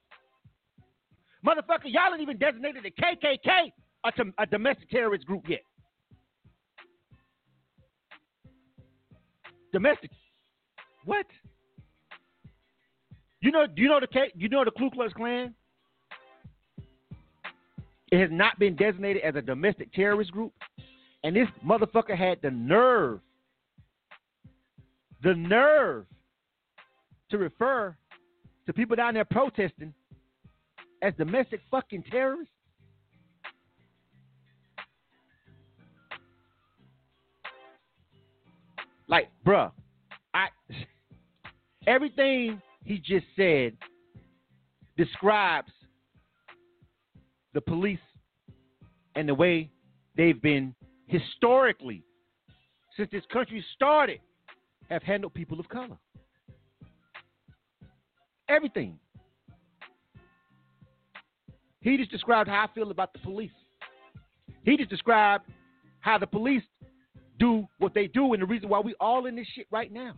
Motherfucker, 1.46 1.86
y'all 1.86 2.12
ain't 2.12 2.22
even 2.22 2.38
designated 2.38 2.84
the 2.84 2.91
KKK 2.91 3.72
a, 4.06 4.12
a 4.43 4.46
domestic 4.46 4.89
terrorist 4.89 5.26
group 5.26 5.48
yet. 5.48 5.62
Domestic. 9.74 10.12
What? 11.06 11.26
You 13.41 13.52
know? 13.52 13.66
Do 13.68 13.82
you 13.82 13.88
know 13.88 14.00
the 14.00 14.08
K, 14.08 14.32
you 14.36 14.50
know 14.50 14.64
the 14.64 14.72
Ku 14.72 14.89
Klux 14.89 15.14
Klan? 15.14 15.54
It 18.12 18.20
has 18.20 18.30
not 18.32 18.58
been 18.60 18.76
designated 18.76 19.24
as 19.24 19.36
a 19.36 19.41
domestic 19.41 19.91
terrorist 19.93 20.32
group, 20.32 20.54
and 21.24 21.36
this 21.36 21.48
motherfucker 21.66 22.16
had 22.16 22.39
the 22.41 22.52
nerve, 22.52 23.20
the 25.26 25.34
nerve, 25.34 26.06
to 27.32 27.40
refer 27.40 27.98
to 28.68 28.74
people 28.74 28.96
down 28.96 29.16
there 29.16 29.26
protesting 29.26 29.92
as 31.02 31.16
domestic 31.18 31.62
fucking 31.72 32.04
terrorists. 32.12 32.54
Like, 39.08 39.30
bruh, 39.44 39.72
I 40.36 40.48
everything 41.88 42.62
he 42.84 43.00
just 43.00 43.26
said 43.36 43.74
describes 44.96 45.72
the 47.56 47.62
police 47.62 47.98
and 49.16 49.28
the 49.28 49.34
way 49.34 49.72
they've 50.16 50.42
been 50.42 50.76
historically, 51.08 52.04
since 52.96 53.10
this 53.12 53.24
country 53.34 53.66
started, 53.74 54.20
have 54.90 55.04
handled 55.04 55.34
people 55.34 55.60
of 55.60 55.68
color. 55.70 55.98
Everything. 58.48 59.00
He 61.82 61.98
just 61.98 62.12
described 62.12 62.50
how 62.50 62.66
I 62.66 62.74
feel 62.74 62.92
about 62.92 63.14
the 63.14 63.20
police. 63.20 63.52
He 64.64 64.78
just 64.78 64.90
described 64.90 65.46
how 66.00 66.18
the 66.18 66.28
police 66.28 66.64
do 67.40 67.68
what 67.80 67.94
they 67.94 68.08
do 68.08 68.34
and 68.34 68.42
the 68.42 68.46
reason 68.46 68.70
why 68.70 68.80
we 68.80 68.96
all 69.00 69.26
in 69.26 69.36
this 69.36 69.48
shit 69.56 69.68
right 69.72 69.92
now. 69.92 70.14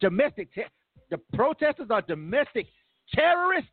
Domestic 0.00 0.54
ter- 0.54 0.68
the 1.10 1.18
protesters 1.34 1.88
are 1.90 2.02
domestic 2.02 2.66
terrorists. 3.12 3.70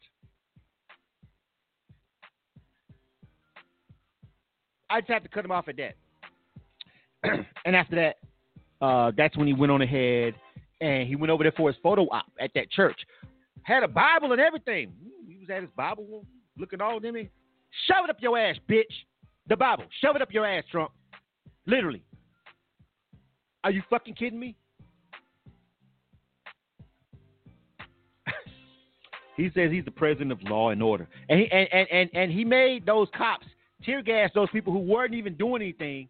I 4.90 5.02
just 5.02 5.12
have 5.12 5.24
to 5.24 5.30
cut 5.30 5.44
him 5.44 5.52
off 5.52 5.68
at 5.68 5.78
that. 5.78 5.96
and 7.66 7.76
after 7.76 7.96
that, 7.96 8.18
uh, 8.84 9.12
that's 9.16 9.38
when 9.38 9.48
he 9.48 9.54
went 9.54 9.72
on 9.72 9.82
ahead 9.82 10.36
and 10.82 11.08
he 11.08 11.16
went 11.16 11.32
over 11.32 11.44
there 11.44 11.54
for 11.56 11.70
his 11.70 11.78
photo 11.82 12.04
op 12.12 12.26
at 12.38 12.52
that 12.54 12.70
church. 12.70 13.00
Had 13.62 13.82
a 13.84 13.88
Bible 13.88 14.34
and 14.34 14.42
everything. 14.42 14.92
He 15.26 15.38
was 15.40 15.50
at 15.50 15.62
his 15.62 15.72
Bible 15.78 16.26
looking 16.58 16.82
all 16.82 17.00
them. 17.00 17.16
in. 17.16 17.30
Shove 17.88 18.04
it 18.04 18.10
up 18.10 18.18
your 18.20 18.38
ass, 18.38 18.58
bitch. 18.70 18.84
The 19.48 19.56
Bible. 19.56 19.86
Shove 20.02 20.18
it 20.18 20.22
up 20.22 20.34
your 20.34 20.46
ass, 20.46 20.66
Trump. 20.70 20.92
Literally. 21.66 22.04
Are 23.64 23.72
you 23.72 23.82
fucking 23.90 24.16
kidding 24.16 24.38
me? 24.38 24.58
he 29.38 29.50
says 29.56 29.72
he's 29.72 29.86
the 29.86 29.92
president 29.92 30.34
of 30.34 30.44
law 30.44 30.72
and 30.72 30.84
order. 30.84 31.08
And 31.30 31.40
he, 31.40 31.50
and, 31.52 31.70
and, 31.72 31.88
and, 31.90 32.10
and 32.14 32.32
he 32.34 32.44
made 32.44 32.86
those 32.86 33.08
cops 33.18 33.46
tear 33.82 34.02
gas 34.02 34.30
those 34.34 34.50
people 34.52 34.74
who 34.74 34.80
weren't 34.80 35.14
even 35.14 35.36
doing 35.36 35.62
anything 35.62 36.08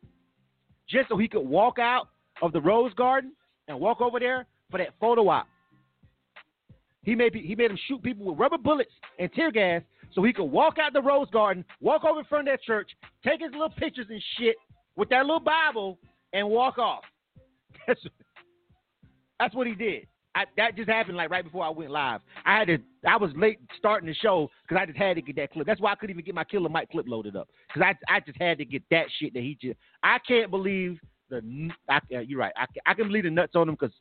just 0.88 1.10
so 1.10 1.18
he 1.18 1.28
could 1.28 1.42
walk 1.42 1.80
out 1.80 2.10
of 2.42 2.52
the 2.54 2.62
Rose 2.62 2.94
Garden 2.94 3.34
and 3.68 3.80
walk 3.80 4.02
over 4.02 4.20
there 4.20 4.46
for 4.70 4.78
that 4.78 4.90
photo 5.00 5.30
op. 5.30 5.48
He 7.04 7.16
made 7.16 7.34
he 7.36 7.56
made 7.56 7.70
them 7.70 7.78
shoot 7.88 8.02
people 8.02 8.26
with 8.26 8.40
rubber 8.40 8.58
bullets 8.58 8.92
and 9.20 9.32
tear 9.34 9.52
gas 9.52 9.82
so 10.14 10.24
he 10.24 10.34
could 10.34 10.46
walk 10.46 10.78
out 10.80 10.94
the 10.94 11.02
Rose 11.02 11.30
Garden, 11.32 11.66
walk 11.82 12.04
over 12.06 12.20
in 12.20 12.26
front 12.26 12.48
of 12.48 12.54
that 12.54 12.62
church, 12.62 12.90
take 13.26 13.42
his 13.42 13.52
little 13.52 13.70
pictures 13.70 14.08
and 14.10 14.22
shit 14.38 14.56
with 14.96 15.10
that 15.10 15.26
little 15.26 15.40
Bible, 15.40 15.98
and 16.34 16.48
walk 16.48 16.78
off. 16.78 17.04
That's, 17.88 18.00
that's 19.40 19.56
what 19.56 19.68
he 19.68 19.74
did. 19.74 20.08
I, 20.36 20.46
that 20.58 20.76
just 20.76 20.90
happened 20.90 21.18
like 21.18 21.30
right 21.30 21.44
before 21.44 21.66
I 21.66 21.70
went 21.70 21.92
live. 21.92 22.22
I 22.46 22.60
had 22.60 22.68
to. 22.68 22.78
I 23.08 23.18
was 23.18 23.32
late 23.36 23.60
starting 23.78 24.08
the 24.08 24.16
show 24.16 24.50
because 24.62 24.82
I 24.82 24.86
just 24.86 24.98
had 24.98 25.16
to 25.16 25.22
get 25.22 25.36
that 25.36 25.52
clip. 25.52 25.68
That's 25.68 25.82
why 25.82 25.92
I 25.92 25.96
couldn't 25.96 26.16
even 26.16 26.26
get 26.26 26.34
my 26.34 26.44
Killer 26.44 26.70
Mike 26.70 26.90
clip 26.90 27.06
loaded 27.08 27.36
up 27.36 27.50
because 27.68 27.82
I 28.10 28.16
I 28.16 28.20
just 28.22 28.42
had 28.42 28.58
to 28.60 28.66
get 28.66 28.84
that 28.90 29.06
shit 29.20 29.34
that 29.34 29.44
he 29.44 29.58
just. 29.62 29.78
I 30.02 30.18
can't 30.26 30.50
believe 30.50 30.98
the. 31.30 31.70
I, 31.90 31.98
uh, 32.16 32.20
you're 32.20 32.40
right. 32.40 32.54
I, 32.56 32.66
I 32.86 32.94
can 32.94 33.08
believe 33.08 33.24
the 33.24 33.30
nuts 33.30 33.56
on 33.56 33.70
him 33.70 33.76
because 33.80 33.96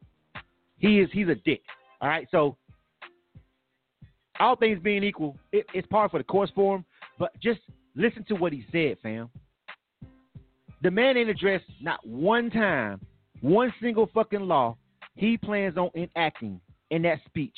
he 0.79 1.01
is 1.01 1.09
he's 1.13 1.29
a 1.29 1.35
dick. 1.35 1.63
All 2.01 2.09
right, 2.09 2.27
so 2.31 2.57
all 4.41 4.57
things 4.57 4.81
being 4.83 5.05
equal, 5.05 5.37
it, 5.53 5.67
it's 5.73 5.87
par 5.89 6.09
for 6.09 6.19
the 6.19 6.25
course 6.25 6.51
for 6.55 6.77
him. 6.77 6.85
But 7.19 7.39
just 7.41 7.61
listen 7.95 8.25
to 8.29 8.35
what 8.35 8.53
he 8.53 8.67
said, 8.73 8.97
fam. 9.03 9.31
The 10.83 10.91
man 10.91 11.17
ain't 11.17 11.29
addressed 11.29 11.65
not 11.81 12.05
one 12.07 12.51
time, 12.51 13.01
one 13.41 13.73
single 13.81 14.11
fucking 14.13 14.41
law 14.41 14.77
he 15.15 15.37
plans 15.37 15.77
on 15.77 15.91
enacting 15.95 16.61
in 16.91 17.03
that 17.03 17.19
speech 17.27 17.57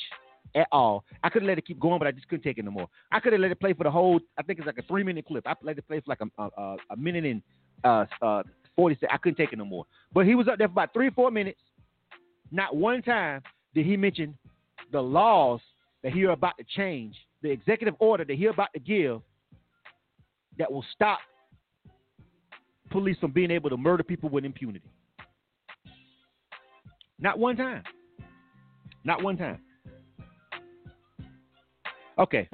at 0.55 0.67
all. 0.71 1.03
I 1.23 1.29
could 1.29 1.41
have 1.41 1.47
let 1.47 1.57
it 1.57 1.65
keep 1.65 1.79
going, 1.79 1.99
but 1.99 2.07
I 2.07 2.11
just 2.11 2.27
couldn't 2.27 2.43
take 2.43 2.57
it 2.57 2.65
no 2.65 2.71
more. 2.71 2.87
I 3.11 3.19
could 3.19 3.33
have 3.33 3.41
let 3.41 3.51
it 3.51 3.59
play 3.59 3.73
for 3.73 3.83
the 3.83 3.91
whole. 3.91 4.19
I 4.37 4.43
think 4.43 4.59
it's 4.59 4.65
like 4.65 4.77
a 4.77 4.83
three 4.83 5.03
minute 5.03 5.25
clip. 5.25 5.47
I 5.47 5.53
let 5.61 5.77
it 5.77 5.87
play 5.87 5.99
for 5.99 6.09
like 6.09 6.21
a 6.21 6.41
a, 6.41 6.77
a 6.91 6.97
minute 6.97 7.25
and 7.25 7.41
uh, 7.83 8.05
uh, 8.21 8.43
forty 8.75 8.95
seconds. 8.95 9.11
I 9.13 9.17
couldn't 9.17 9.37
take 9.37 9.53
it 9.53 9.57
no 9.57 9.65
more. 9.65 9.85
But 10.13 10.25
he 10.25 10.35
was 10.35 10.47
up 10.47 10.57
there 10.57 10.67
for 10.67 10.73
about 10.73 10.93
three 10.93 11.07
or 11.07 11.11
four 11.11 11.31
minutes. 11.31 11.59
Not 12.51 12.75
one 12.75 13.01
time 13.01 13.41
did 13.73 13.85
he 13.85 13.97
mention 13.97 14.37
the 14.91 15.01
laws 15.01 15.59
that 16.03 16.13
he 16.13 16.23
are 16.25 16.31
about 16.31 16.57
to 16.57 16.63
change, 16.75 17.15
the 17.41 17.49
executive 17.49 17.95
order 17.99 18.23
that 18.23 18.35
he 18.35 18.45
about 18.45 18.71
to 18.73 18.79
give 18.79 19.21
that 20.57 20.71
will 20.71 20.85
stop 20.93 21.19
police 22.91 23.17
from 23.19 23.31
being 23.31 23.51
able 23.51 23.69
to 23.69 23.77
murder 23.77 24.03
people 24.03 24.29
with 24.29 24.45
impunity. 24.45 24.85
Not 27.19 27.39
one 27.39 27.55
time. 27.57 27.83
Not 29.03 29.23
one 29.23 29.37
time. 29.37 29.59
Okay. 32.17 32.47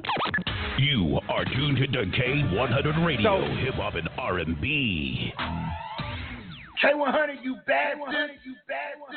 You 0.80 1.20
are 1.30 1.46
tuned 1.46 1.78
to 1.78 1.88
K100 1.88 3.06
Radio, 3.06 3.42
So- 3.42 3.56
Hip 3.58 3.76
Hop 3.76 3.96
and 3.96 4.10
R&B. 4.18 5.34
K100, 6.84 7.44
you 7.44 7.58
bad 7.68 8.00
one. 8.00 8.14
You 8.44 8.56
bad 8.68 9.00
one. 9.00 9.16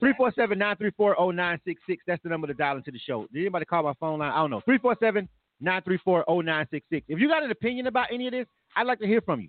347 0.00 0.58
934 0.58 1.16
0966. 1.18 2.04
That's 2.06 2.22
the 2.22 2.28
number 2.28 2.46
to 2.46 2.54
dial 2.54 2.76
into 2.76 2.90
the 2.90 2.98
show. 2.98 3.26
Did 3.32 3.40
anybody 3.40 3.64
call 3.64 3.82
my 3.84 3.92
phone 4.00 4.18
line? 4.18 4.32
I 4.32 4.36
don't 4.36 4.50
know. 4.50 4.60
347 4.64 5.28
934 5.60 6.24
0966. 6.28 7.06
If 7.08 7.18
you 7.18 7.28
got 7.28 7.42
an 7.42 7.50
opinion 7.50 7.86
about 7.86 8.08
any 8.12 8.26
of 8.26 8.32
this, 8.32 8.46
I'd 8.76 8.86
like 8.86 8.98
to 9.00 9.06
hear 9.06 9.20
from 9.20 9.40
you. 9.40 9.48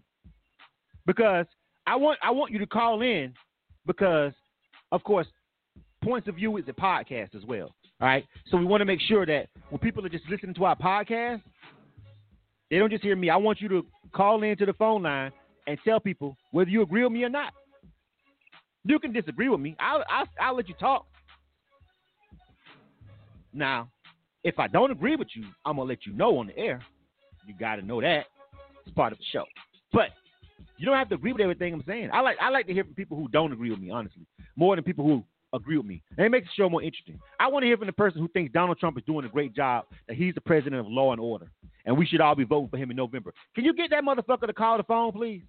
Because 1.05 1.45
I 1.87 1.95
want 1.95 2.19
I 2.23 2.31
want 2.31 2.51
you 2.51 2.59
to 2.59 2.67
call 2.67 3.01
in 3.01 3.33
because, 3.85 4.33
of 4.91 5.03
course, 5.03 5.27
Points 6.03 6.27
of 6.27 6.35
View 6.35 6.57
is 6.57 6.65
a 6.67 6.73
podcast 6.73 7.35
as 7.35 7.43
well. 7.45 7.73
All 8.01 8.07
right. 8.07 8.25
So 8.49 8.57
we 8.57 8.65
want 8.65 8.81
to 8.81 8.85
make 8.85 9.01
sure 9.01 9.25
that 9.25 9.47
when 9.69 9.79
people 9.79 10.05
are 10.05 10.09
just 10.09 10.27
listening 10.29 10.53
to 10.55 10.65
our 10.65 10.75
podcast, 10.75 11.41
they 12.69 12.77
don't 12.77 12.89
just 12.89 13.03
hear 13.03 13.15
me. 13.15 13.29
I 13.29 13.37
want 13.37 13.61
you 13.61 13.69
to 13.69 13.85
call 14.13 14.43
into 14.43 14.65
the 14.65 14.73
phone 14.73 15.03
line 15.03 15.31
and 15.67 15.77
tell 15.83 15.99
people 15.99 16.35
whether 16.51 16.69
you 16.69 16.81
agree 16.81 17.03
with 17.03 17.11
me 17.11 17.23
or 17.23 17.29
not. 17.29 17.53
You 18.83 18.99
can 18.99 19.11
disagree 19.11 19.49
with 19.49 19.59
me. 19.59 19.75
I'll, 19.79 20.03
I'll, 20.09 20.27
I'll 20.39 20.55
let 20.55 20.69
you 20.69 20.75
talk. 20.75 21.07
Now, 23.51 23.89
if 24.43 24.59
I 24.59 24.67
don't 24.67 24.91
agree 24.91 25.15
with 25.15 25.29
you, 25.33 25.45
I'm 25.65 25.77
gonna 25.77 25.89
let 25.89 26.05
you 26.05 26.13
know 26.13 26.37
on 26.37 26.47
the 26.47 26.57
air. 26.57 26.81
You 27.47 27.55
got 27.59 27.77
to 27.77 27.81
know 27.81 28.01
that 28.01 28.25
it's 28.85 28.95
part 28.95 29.11
of 29.11 29.17
the 29.17 29.23
show. 29.31 29.45
But 29.91 30.09
you 30.77 30.85
don't 30.85 30.97
have 30.97 31.09
to 31.09 31.15
agree 31.15 31.31
with 31.31 31.41
everything 31.41 31.73
I'm 31.73 31.83
saying. 31.87 32.09
I 32.13 32.21
like 32.21 32.37
I 32.41 32.49
like 32.49 32.67
to 32.67 32.73
hear 32.73 32.83
from 32.83 32.93
people 32.93 33.17
who 33.17 33.27
don't 33.29 33.51
agree 33.51 33.71
with 33.71 33.79
me, 33.79 33.89
honestly, 33.89 34.25
more 34.55 34.75
than 34.75 34.83
people 34.83 35.05
who 35.05 35.23
agree 35.53 35.77
with 35.77 35.85
me. 35.85 36.03
And 36.17 36.25
it 36.25 36.29
makes 36.29 36.47
the 36.47 36.61
show 36.61 36.69
more 36.69 36.83
interesting. 36.83 37.19
I 37.39 37.47
want 37.47 37.63
to 37.63 37.67
hear 37.67 37.77
from 37.77 37.87
the 37.87 37.93
person 37.93 38.19
who 38.19 38.27
thinks 38.27 38.51
Donald 38.51 38.77
Trump 38.77 38.97
is 38.97 39.03
doing 39.05 39.25
a 39.25 39.29
great 39.29 39.55
job, 39.55 39.85
that 40.07 40.17
he's 40.17 40.35
the 40.35 40.41
president 40.41 40.81
of 40.81 40.87
law 40.87 41.11
and 41.11 41.21
order, 41.21 41.49
and 41.85 41.97
we 41.97 42.05
should 42.05 42.21
all 42.21 42.35
be 42.35 42.43
voting 42.43 42.69
for 42.69 42.77
him 42.77 42.91
in 42.91 42.97
November. 42.97 43.33
Can 43.55 43.63
you 43.63 43.73
get 43.73 43.89
that 43.91 44.03
motherfucker 44.03 44.47
to 44.47 44.53
call 44.53 44.77
the 44.77 44.83
phone, 44.83 45.11
please? 45.11 45.43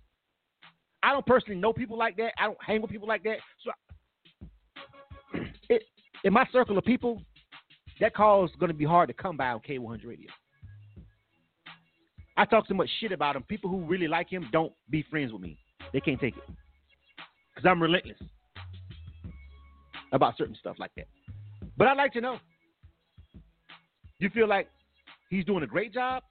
I 1.03 1.13
don't 1.13 1.27
personally 1.27 1.61
know 1.61 1.73
people 1.73 1.99
like 1.99 2.17
that. 2.17 2.33
I 2.39 2.47
don't 2.47 2.59
hang 2.65 2.83
with 2.83 2.91
people 2.91 3.09
like 3.09 3.23
that. 3.25 3.39
So, 3.65 5.41
it, 5.69 5.83
in 6.25 6.33
my 6.33 6.47
circle 6.53 6.79
of 6.79 6.85
people, 6.85 7.23
that 8.01 8.15
call 8.15 8.45
is 8.45 8.51
going 8.59 8.71
to 8.71 8.77
be 8.77 8.85
hard 8.85 9.09
to 9.09 9.15
come 9.15 9.37
by 9.37 9.49
on 9.49 9.61
K100 9.61 10.07
Radio. 10.07 10.31
I 12.37 12.45
talk 12.45 12.67
so 12.69 12.75
much 12.75 12.91
shit 13.01 13.13
about 13.13 13.37
him. 13.37 13.43
People 13.45 13.71
who 13.71 13.81
really 13.81 14.09
like 14.09 14.29
him 14.29 14.49
don't 14.53 14.73
be 14.91 15.05
friends 15.11 15.33
with 15.33 15.41
me. 15.41 15.59
They 15.93 16.01
can't 16.01 16.21
take 16.21 16.37
it 16.37 16.43
because 17.55 17.69
I'm 17.69 17.83
relentless 17.83 18.19
about 20.13 20.37
certain 20.37 20.57
stuff 20.61 20.77
like 20.79 20.91
that. 20.97 21.07
But 21.77 21.89
I'd 21.89 21.97
like 21.97 22.13
to 22.13 22.21
know. 22.21 22.39
You 24.19 24.31
feel 24.31 24.49
like 24.49 24.69
he's 25.31 25.45
doing 25.45 25.63
a 25.63 25.67
great 25.67 25.93
job? 25.93 26.23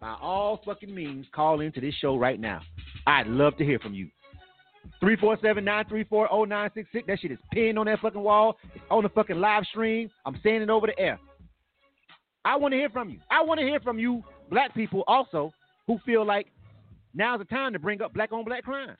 By 0.00 0.16
all 0.20 0.60
fucking 0.64 0.94
means, 0.94 1.26
call 1.32 1.60
into 1.60 1.80
this 1.80 1.94
show 1.94 2.16
right 2.16 2.38
now. 2.38 2.60
I'd 3.08 3.26
love 3.26 3.56
to 3.56 3.64
hear 3.64 3.78
from 3.78 3.94
you. 3.94 4.10
347-934-0966. 5.02 7.06
That 7.06 7.18
shit 7.18 7.32
is 7.32 7.38
pinned 7.52 7.78
on 7.78 7.86
that 7.86 8.00
fucking 8.00 8.20
wall. 8.20 8.58
It's 8.74 8.84
on 8.90 9.02
the 9.02 9.08
fucking 9.08 9.40
live 9.40 9.64
stream. 9.64 10.10
I'm 10.26 10.38
saying 10.42 10.60
it 10.60 10.68
over 10.68 10.86
the 10.86 10.98
air. 10.98 11.18
I 12.44 12.56
want 12.56 12.72
to 12.72 12.78
hear 12.78 12.90
from 12.90 13.08
you. 13.08 13.18
I 13.30 13.42
want 13.42 13.60
to 13.60 13.66
hear 13.66 13.80
from 13.80 13.98
you, 13.98 14.22
black 14.50 14.74
people, 14.74 15.04
also, 15.08 15.52
who 15.86 15.98
feel 16.04 16.26
like 16.26 16.48
now's 17.14 17.38
the 17.38 17.46
time 17.46 17.72
to 17.72 17.78
bring 17.78 18.02
up 18.02 18.12
black 18.12 18.30
on 18.30 18.44
black 18.44 18.64
crime. 18.64 18.94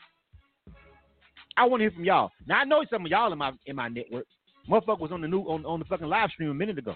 I 1.59 1.67
want 1.67 1.81
to 1.81 1.85
hear 1.85 1.91
from 1.91 2.05
y'all. 2.05 2.31
Now 2.47 2.61
I 2.61 2.65
know 2.65 2.83
some 2.91 3.05
of 3.05 3.11
y'all 3.11 3.31
in 3.31 3.39
my 3.39 3.53
in 3.67 3.77
my 3.77 3.89
network. 3.89 4.25
Motherfucker 4.71 5.01
was 5.01 5.13
on 5.13 5.21
the 5.21 5.29
new 5.29 5.41
on, 5.41 5.67
on 5.67 5.81
the 5.81 5.85
fucking 5.85 6.07
live 6.07 6.31
stream 6.31 6.51
a 6.51 6.55
minute 6.55 6.79
ago. 6.79 6.95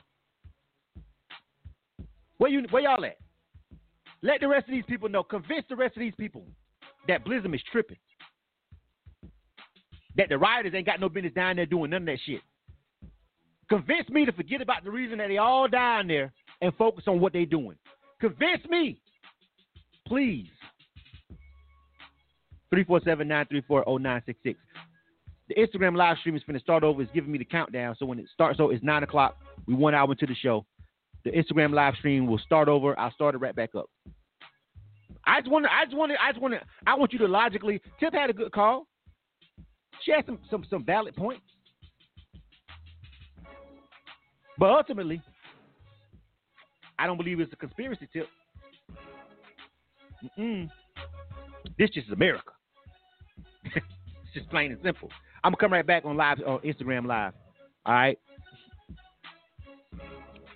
Where 2.39 2.51
you 2.51 2.65
where 2.71 2.83
y'all 2.83 3.05
at? 3.05 3.19
Let 4.23 4.41
the 4.41 4.49
rest 4.49 4.69
of 4.69 4.73
these 4.73 4.85
people 4.89 5.11
know. 5.11 5.23
Convince 5.23 5.67
the 5.69 5.77
rest 5.77 5.97
of 5.97 6.01
these 6.01 6.15
people 6.17 6.47
that 7.09 7.25
Blizzum 7.25 7.55
is 7.55 7.63
tripping. 7.71 7.99
That 10.17 10.29
the 10.29 10.39
rioters 10.39 10.75
ain't 10.75 10.87
got 10.87 11.01
no 11.01 11.09
business 11.09 11.33
down 11.35 11.57
there 11.57 11.67
doing 11.67 11.91
none 11.91 12.03
of 12.03 12.07
that 12.07 12.19
shit. 12.25 12.41
Convince 13.69 14.09
me 14.11 14.27
to 14.27 14.33
forget 14.33 14.61
about 14.61 14.85
the 14.85 14.91
reason 14.91 15.19
that 15.19 15.29
they 15.29 15.39
all 15.39 15.69
down 15.69 16.07
there 16.07 16.33
and 16.61 16.75
focus 16.77 17.05
on 17.07 17.21
what 17.21 17.33
they're 17.33 17.47
doing. 17.47 17.77
Convince 18.21 18.65
me. 18.69 19.01
Please. 20.07 20.49
347-934-0966. 22.75 24.57
The 25.49 25.55
Instagram 25.55 25.97
live 25.97 26.19
stream 26.19 26.37
is 26.37 26.43
going 26.45 26.59
to 26.59 26.63
start 26.63 26.85
over. 26.85 27.03
It's 27.03 27.11
giving 27.13 27.33
me 27.33 27.39
the 27.39 27.45
countdown. 27.45 27.97
So 27.99 28.07
when 28.07 28.19
it 28.19 28.27
starts, 28.33 28.59
so 28.59 28.71
it's 28.71 28.83
9 28.83 29.03
o'clock. 29.03 29.37
We 29.67 29.75
one 29.75 29.95
hour 29.95 30.11
into 30.11 30.27
the 30.27 30.35
show. 30.35 30.65
The 31.25 31.31
Instagram 31.31 31.73
live 31.73 31.95
stream 31.99 32.27
will 32.27 32.39
start 32.39 32.69
over. 32.69 32.99
I'll 32.99 33.13
start 33.13 33.35
it 33.35 33.39
right 33.39 33.55
back 33.55 33.75
up. 33.75 33.91
I 35.27 35.41
just 35.41 35.51
want 35.51 35.67
I 35.67 35.85
just 35.85 35.97
want 35.97 36.13
I 36.13 36.33
just 36.33 36.43
want 36.43 36.55
I 36.87 36.95
want 36.95 37.13
you 37.13 37.19
to 37.21 37.29
logically. 37.29 37.81
Tip 38.01 38.13
had 38.13 38.31
a 38.31 38.33
good 38.33 38.53
call. 38.53 38.87
She 40.05 40.11
had 40.11 40.27
some, 40.27 40.39
some, 40.51 40.65
some 40.69 40.85
valid 40.85 41.15
points. 41.15 41.43
But 44.59 44.71
ultimately, 44.71 45.23
I 46.99 47.07
don't 47.07 47.17
believe 47.17 47.41
it's 47.41 47.53
a 47.53 47.57
conspiracy 47.57 48.09
tip. 48.13 48.27
Mm-mm. 50.39 50.69
This 51.79 51.91
just 51.91 52.07
is 52.09 52.13
America. 52.13 52.53
it's 53.65 53.85
just 54.35 54.49
plain 54.51 54.73
and 54.73 54.81
simple. 54.83 55.09
I'm 55.43 55.53
gonna 55.53 55.61
come 55.61 55.73
right 55.73 55.87
back 55.87 56.05
on 56.05 56.17
live 56.17 56.39
on 56.47 56.59
Instagram 56.61 57.07
live. 57.07 57.33
All 57.87 57.95
right. 57.95 58.19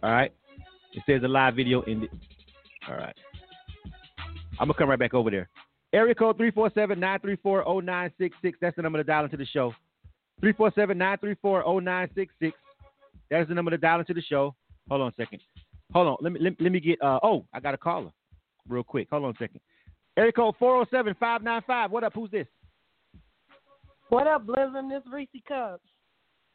All 0.03 0.11
right. 0.11 0.33
It 0.93 1.03
says 1.07 1.23
a 1.25 1.29
live 1.29 1.57
video 1.57 1.81
ended. 1.83 2.11
All 2.89 2.97
right. 2.97 3.17
I'm 4.59 4.68
gonna 4.68 4.74
come 4.74 4.88
right 4.88 4.98
back 4.98 5.14
over 5.14 5.30
there. 5.30 5.48
Area 5.92 6.14
code 6.14 6.38
347-934-0966. 6.38 8.54
That's 8.61 8.76
the 8.76 8.82
number 8.82 8.98
to 8.98 9.04
dial 9.04 9.24
into 9.24 9.36
the 9.36 9.46
show. 9.46 9.72
347-934-0966. 10.42 12.52
That's 13.30 13.48
the 13.48 13.54
number 13.54 13.70
to 13.70 13.78
dial 13.78 14.00
into 14.00 14.14
the 14.14 14.22
show. 14.22 14.54
Hold 14.88 15.02
on 15.02 15.09
a 15.09 15.14
second. 15.16 15.40
Hold 15.92 16.09
on. 16.09 16.16
Let 16.20 16.32
me 16.32 16.40
let, 16.40 16.61
let 16.61 16.72
me 16.72 16.80
get 16.80 17.00
uh 17.02 17.20
oh, 17.22 17.44
I 17.52 17.61
got 17.61 17.74
a 17.74 17.78
caller. 17.78 18.11
Real 18.68 18.82
quick. 18.82 19.09
Hold 19.11 19.24
on 19.24 19.30
a 19.30 19.34
second. 19.38 19.61
Area 20.16 20.32
code 20.32 20.54
407-595. 20.61 21.90
What 21.90 22.04
up? 22.04 22.14
Who's 22.14 22.30
this? 22.30 22.46
What 24.09 24.26
up, 24.26 24.46
Blizzard? 24.46 24.88
This 24.88 25.02
Reese 25.12 25.28
Cubs. 25.46 25.82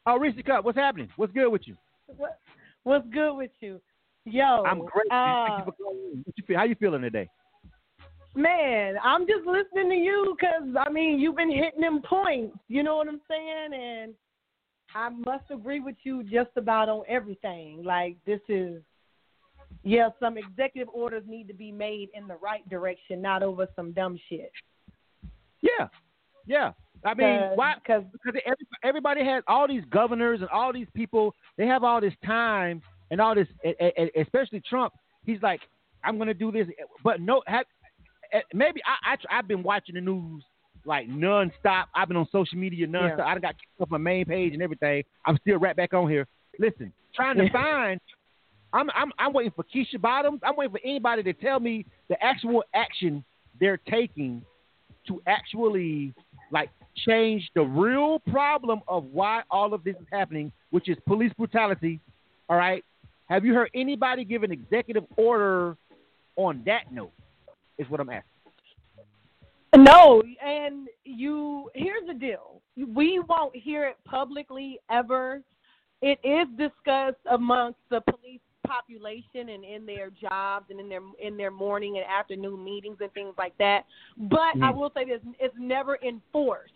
Oh, 0.06 0.18
Reese 0.18 0.34
Cup, 0.44 0.64
what's 0.64 0.78
happening? 0.78 1.08
What's 1.16 1.32
good 1.32 1.48
with 1.48 1.62
you? 1.66 1.76
What, 2.16 2.38
what's 2.82 3.06
good 3.12 3.34
with 3.34 3.50
you? 3.60 3.80
Yo, 4.24 4.64
I'm 4.64 4.80
great. 4.80 5.06
Uh, 5.10 5.46
Thank 5.46 5.58
you 5.58 5.64
for 5.64 5.72
calling. 5.72 6.24
What? 6.24 6.56
How 6.56 6.64
you 6.64 6.74
feeling 6.76 7.02
today? 7.02 7.28
Man, 8.34 8.94
I'm 9.02 9.26
just 9.26 9.46
listening 9.46 9.90
to 9.90 9.96
you 9.96 10.36
because 10.38 10.76
I 10.78 10.90
mean 10.90 11.18
you've 11.18 11.36
been 11.36 11.50
hitting 11.50 11.80
them 11.80 12.02
points. 12.02 12.56
You 12.68 12.82
know 12.82 12.96
what 12.96 13.08
I'm 13.08 13.20
saying? 13.28 13.80
And 13.80 14.14
I 14.94 15.08
must 15.08 15.44
agree 15.50 15.80
with 15.80 15.96
you 16.02 16.22
just 16.22 16.50
about 16.56 16.88
on 16.88 17.02
everything. 17.08 17.82
Like 17.84 18.16
this 18.26 18.40
is, 18.48 18.82
yeah, 19.82 20.10
some 20.20 20.36
executive 20.38 20.88
orders 20.94 21.24
need 21.26 21.48
to 21.48 21.54
be 21.54 21.72
made 21.72 22.08
in 22.14 22.26
the 22.26 22.36
right 22.36 22.66
direction, 22.68 23.20
not 23.22 23.42
over 23.42 23.66
some 23.74 23.92
dumb 23.92 24.18
shit. 24.28 24.52
Yeah, 25.60 25.88
yeah. 26.46 26.72
I 27.04 27.14
mean, 27.14 27.38
Cause- 27.38 27.52
why? 27.56 27.74
Because 27.82 28.04
every, 28.24 28.66
everybody 28.84 29.24
has 29.24 29.42
all 29.48 29.66
these 29.66 29.82
governors 29.90 30.40
and 30.40 30.48
all 30.50 30.72
these 30.72 30.86
people. 30.94 31.34
They 31.56 31.66
have 31.66 31.84
all 31.84 32.00
this 32.00 32.14
time 32.24 32.82
and 33.10 33.20
all 33.20 33.34
this, 33.34 33.48
especially 34.20 34.62
Trump. 34.68 34.92
He's 35.24 35.42
like, 35.42 35.60
I'm 36.04 36.16
going 36.16 36.28
to 36.28 36.34
do 36.34 36.52
this, 36.52 36.66
but 37.02 37.20
no. 37.20 37.42
Have, 37.46 37.66
Eh, 38.32 38.40
maybe 38.54 38.80
I, 38.86 39.12
I 39.12 39.38
I've 39.38 39.48
been 39.48 39.62
watching 39.62 39.94
the 39.94 40.00
news 40.00 40.42
like 40.84 41.08
nonstop. 41.08 41.84
I've 41.94 42.08
been 42.08 42.16
on 42.16 42.28
social 42.32 42.58
media 42.58 42.86
nonstop. 42.86 43.18
Yeah. 43.18 43.26
I 43.26 43.38
got 43.38 43.54
kicked 43.54 43.80
off 43.80 43.90
my 43.90 43.98
main 43.98 44.24
page 44.24 44.52
and 44.52 44.62
everything. 44.62 45.02
I'm 45.26 45.38
still 45.42 45.58
right 45.58 45.76
back 45.76 45.94
on 45.94 46.08
here. 46.08 46.26
Listen, 46.58 46.92
trying 47.14 47.36
to 47.36 47.50
find. 47.50 48.00
I'm 48.72 48.88
I'm 48.94 49.12
I'm 49.18 49.32
waiting 49.32 49.52
for 49.54 49.64
Keisha 49.64 50.00
Bottoms. 50.00 50.40
I'm 50.42 50.56
waiting 50.56 50.72
for 50.72 50.80
anybody 50.84 51.22
to 51.24 51.32
tell 51.34 51.60
me 51.60 51.84
the 52.08 52.22
actual 52.22 52.64
action 52.74 53.24
they're 53.60 53.80
taking 53.88 54.42
to 55.08 55.20
actually 55.26 56.14
like 56.50 56.70
change 57.06 57.50
the 57.54 57.62
real 57.62 58.18
problem 58.30 58.80
of 58.88 59.04
why 59.04 59.42
all 59.50 59.74
of 59.74 59.84
this 59.84 59.96
is 59.96 60.06
happening, 60.10 60.52
which 60.70 60.88
is 60.88 60.96
police 61.06 61.32
brutality. 61.36 62.00
All 62.48 62.56
right. 62.56 62.84
Have 63.28 63.44
you 63.44 63.54
heard 63.54 63.70
anybody 63.74 64.24
give 64.24 64.42
an 64.42 64.52
executive 64.52 65.04
order 65.16 65.76
on 66.36 66.62
that 66.66 66.92
note? 66.92 67.12
Is 67.78 67.88
what 67.88 68.00
I'm 68.00 68.10
asking. 68.10 68.28
No, 69.76 70.22
and 70.44 70.88
you 71.04 71.70
here's 71.74 72.06
the 72.06 72.14
deal. 72.14 72.60
We 72.76 73.20
won't 73.28 73.56
hear 73.56 73.86
it 73.86 73.96
publicly 74.04 74.78
ever. 74.90 75.42
It 76.02 76.18
is 76.24 76.46
discussed 76.58 77.20
amongst 77.30 77.78
the 77.88 78.02
police 78.02 78.40
population 78.66 79.48
and 79.48 79.64
in 79.64 79.86
their 79.86 80.10
jobs 80.10 80.66
and 80.70 80.78
in 80.78 80.88
their 80.88 81.00
in 81.20 81.36
their 81.36 81.50
morning 81.50 81.96
and 81.96 82.06
afternoon 82.06 82.62
meetings 82.62 82.98
and 83.00 83.12
things 83.12 83.34
like 83.38 83.56
that. 83.58 83.86
But 84.16 84.56
I 84.60 84.72
Mhm. 84.72 84.76
will 84.76 84.90
say 84.90 85.04
this: 85.04 85.22
it's 85.40 85.56
never 85.58 85.96
enforced. 86.02 86.74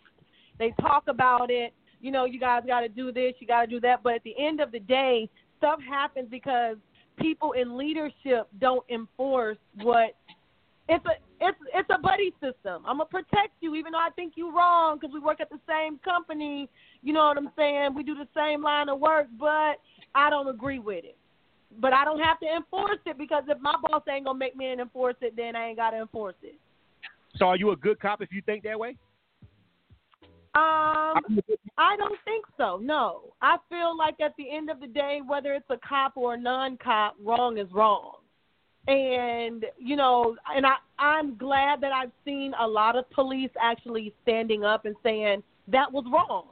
They 0.57 0.71
talk 0.81 1.07
about 1.07 1.51
it. 1.51 1.73
You 2.01 2.11
know, 2.11 2.25
you 2.25 2.39
guys 2.39 2.63
got 2.65 2.81
to 2.81 2.89
do 2.89 3.11
this, 3.11 3.39
you 3.39 3.47
got 3.47 3.61
to 3.61 3.67
do 3.67 3.79
that. 3.81 4.01
But 4.03 4.15
at 4.15 4.23
the 4.23 4.37
end 4.37 4.59
of 4.59 4.71
the 4.71 4.79
day, 4.79 5.29
stuff 5.57 5.81
happens 5.81 6.29
because 6.29 6.77
people 7.17 7.53
in 7.53 7.77
leadership 7.77 8.47
don't 8.59 8.87
enforce 8.89 9.57
what 9.81 10.15
it's 10.89 11.05
a 11.05 11.11
it's 11.41 11.57
it's 11.73 11.89
a 11.93 11.99
buddy 11.99 12.31
system. 12.41 12.83
I'm 12.85 12.97
gonna 12.97 13.05
protect 13.05 13.53
you, 13.59 13.75
even 13.75 13.91
though 13.91 13.99
I 13.99 14.09
think 14.15 14.33
you're 14.35 14.53
wrong 14.53 14.97
because 14.99 15.13
we 15.13 15.19
work 15.19 15.41
at 15.41 15.49
the 15.49 15.59
same 15.67 15.99
company. 15.99 16.69
You 17.03 17.13
know 17.13 17.25
what 17.27 17.37
I'm 17.37 17.51
saying? 17.57 17.93
We 17.95 18.03
do 18.03 18.15
the 18.15 18.27
same 18.35 18.63
line 18.63 18.89
of 18.89 18.99
work, 18.99 19.27
but 19.39 19.79
I 20.15 20.29
don't 20.29 20.47
agree 20.47 20.79
with 20.79 21.03
it. 21.03 21.17
But 21.79 21.93
I 21.93 22.05
don't 22.05 22.21
have 22.21 22.39
to 22.39 22.47
enforce 22.47 22.99
it 23.05 23.17
because 23.17 23.43
if 23.47 23.59
my 23.59 23.75
boss 23.81 24.03
ain't 24.09 24.25
gonna 24.25 24.39
make 24.39 24.55
me 24.55 24.71
enforce 24.71 25.15
it, 25.21 25.35
then 25.35 25.55
I 25.55 25.67
ain't 25.67 25.77
gotta 25.77 25.97
enforce 25.97 26.35
it. 26.41 26.57
So 27.35 27.45
are 27.45 27.57
you 27.57 27.71
a 27.71 27.75
good 27.75 27.99
cop 27.99 28.21
if 28.21 28.31
you 28.31 28.41
think 28.45 28.63
that 28.63 28.79
way? 28.79 28.95
Um, 30.55 31.39
I 31.77 31.95
don't 31.97 32.17
think 32.25 32.45
so. 32.57 32.79
No, 32.81 33.33
I 33.41 33.57
feel 33.69 33.95
like 33.95 34.15
at 34.21 34.33
the 34.37 34.49
end 34.49 34.71
of 34.71 34.79
the 34.79 34.87
day, 34.87 35.19
whether 35.27 35.53
it's 35.53 35.69
a 35.69 35.77
cop 35.87 36.17
or 36.17 36.33
a 36.33 36.39
non-cop, 36.39 37.15
wrong 37.23 37.59
is 37.59 37.67
wrong. 37.71 38.15
And 38.87 39.65
you 39.77 39.95
know, 39.95 40.37
and 40.55 40.65
I 40.65 40.75
I'm 40.97 41.35
glad 41.37 41.81
that 41.81 41.91
I've 41.91 42.11
seen 42.23 42.53
a 42.59 42.67
lot 42.67 42.95
of 42.95 43.09
police 43.11 43.51
actually 43.61 44.13
standing 44.23 44.63
up 44.63 44.85
and 44.85 44.95
saying 45.03 45.43
that 45.67 45.91
was 45.91 46.05
wrong. 46.11 46.45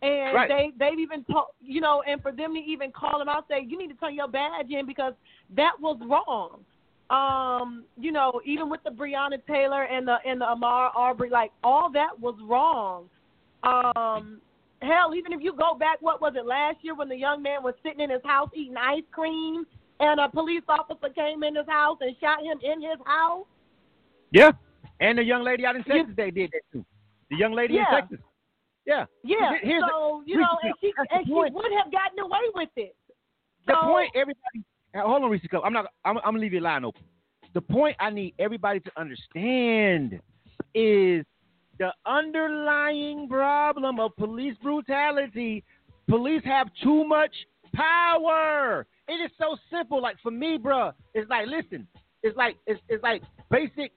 And 0.00 0.34
Right. 0.34 0.48
they 0.48 0.72
they've 0.78 0.98
even 0.98 1.24
told 1.24 1.46
you 1.60 1.80
know, 1.80 2.02
and 2.06 2.22
for 2.22 2.32
them 2.32 2.54
to 2.54 2.60
even 2.60 2.90
call 2.90 3.18
them 3.18 3.28
out, 3.28 3.46
say 3.48 3.66
you 3.68 3.76
need 3.76 3.88
to 3.88 3.94
turn 3.94 4.14
your 4.14 4.28
badge 4.28 4.70
in 4.70 4.86
because 4.86 5.12
that 5.56 5.72
was 5.78 5.98
wrong. 6.06 6.64
Um, 7.10 7.84
you 7.98 8.12
know, 8.12 8.40
even 8.44 8.68
with 8.68 8.82
the 8.84 8.90
Breonna 8.90 9.38
Taylor 9.46 9.84
and 9.84 10.06
the 10.06 10.16
and 10.26 10.40
the 10.40 10.46
Ahmaud 10.46 10.90
Arbery, 10.94 11.30
like 11.30 11.52
all 11.62 11.90
that 11.92 12.18
was 12.18 12.36
wrong. 12.42 13.08
Um, 13.62 14.40
hell, 14.82 15.14
even 15.14 15.32
if 15.32 15.40
you 15.42 15.52
go 15.52 15.74
back, 15.74 16.00
what 16.00 16.20
was 16.20 16.34
it 16.36 16.46
last 16.46 16.78
year 16.82 16.94
when 16.94 17.08
the 17.08 17.16
young 17.16 17.42
man 17.42 17.62
was 17.62 17.74
sitting 17.82 18.00
in 18.00 18.10
his 18.10 18.22
house 18.24 18.50
eating 18.54 18.76
ice 18.76 19.02
cream, 19.10 19.66
and 20.00 20.20
a 20.20 20.28
police 20.28 20.62
officer 20.68 21.08
came 21.14 21.42
in 21.42 21.56
his 21.56 21.66
house 21.66 21.98
and 22.00 22.14
shot 22.20 22.40
him 22.42 22.58
in 22.62 22.80
his 22.80 22.98
house? 23.04 23.46
Yeah. 24.30 24.52
And 25.00 25.18
the 25.18 25.24
young 25.24 25.44
lady 25.44 25.64
out 25.64 25.76
in 25.76 25.84
Texas, 25.84 26.14
they 26.16 26.30
did 26.30 26.50
that 26.52 26.62
too. 26.72 26.84
The 27.30 27.36
young 27.36 27.52
lady 27.52 27.74
Yeah. 27.74 27.96
in 27.96 28.00
Texas. 28.00 28.18
Yeah. 28.86 29.06
Yeah. 29.22 29.50
Here- 29.50 29.58
here's 29.62 29.82
the- 29.82 29.88
so 29.88 30.22
you 30.26 30.38
know, 30.38 30.58
and 30.62 30.74
she 30.80 30.92
and 31.10 31.26
she 31.26 31.32
would 31.32 31.72
have 31.72 31.92
gotten 31.92 32.18
away 32.20 32.48
with 32.54 32.70
it. 32.76 32.96
The 33.66 33.74
point 33.74 34.10
everybody 34.14 34.64
hold 34.94 35.22
on, 35.22 35.30
Reese 35.30 35.42
I'm 35.62 35.72
not 35.72 35.86
I'm, 36.04 36.16
I'm 36.18 36.24
gonna 36.24 36.38
leave 36.38 36.52
your 36.52 36.62
line 36.62 36.84
open. 36.84 37.02
The 37.54 37.60
point 37.60 37.96
I 38.00 38.10
need 38.10 38.34
everybody 38.38 38.80
to 38.80 38.90
understand 38.96 40.20
is 40.74 41.24
the 41.78 41.92
underlying 42.06 43.28
problem 43.28 44.00
of 44.00 44.14
police 44.16 44.56
brutality. 44.62 45.64
Police 46.08 46.42
have 46.44 46.68
too 46.82 47.04
much 47.04 47.34
power. 47.74 48.86
It 49.08 49.14
is 49.24 49.30
so 49.38 49.56
simple. 49.70 50.00
Like 50.02 50.16
for 50.22 50.30
me, 50.30 50.58
bruh, 50.58 50.92
it's 51.14 51.28
like 51.30 51.46
listen, 51.46 51.86
it's 52.22 52.36
like 52.36 52.56
it's 52.66 52.80
it's 52.88 53.02
like 53.02 53.22
basic 53.50 53.92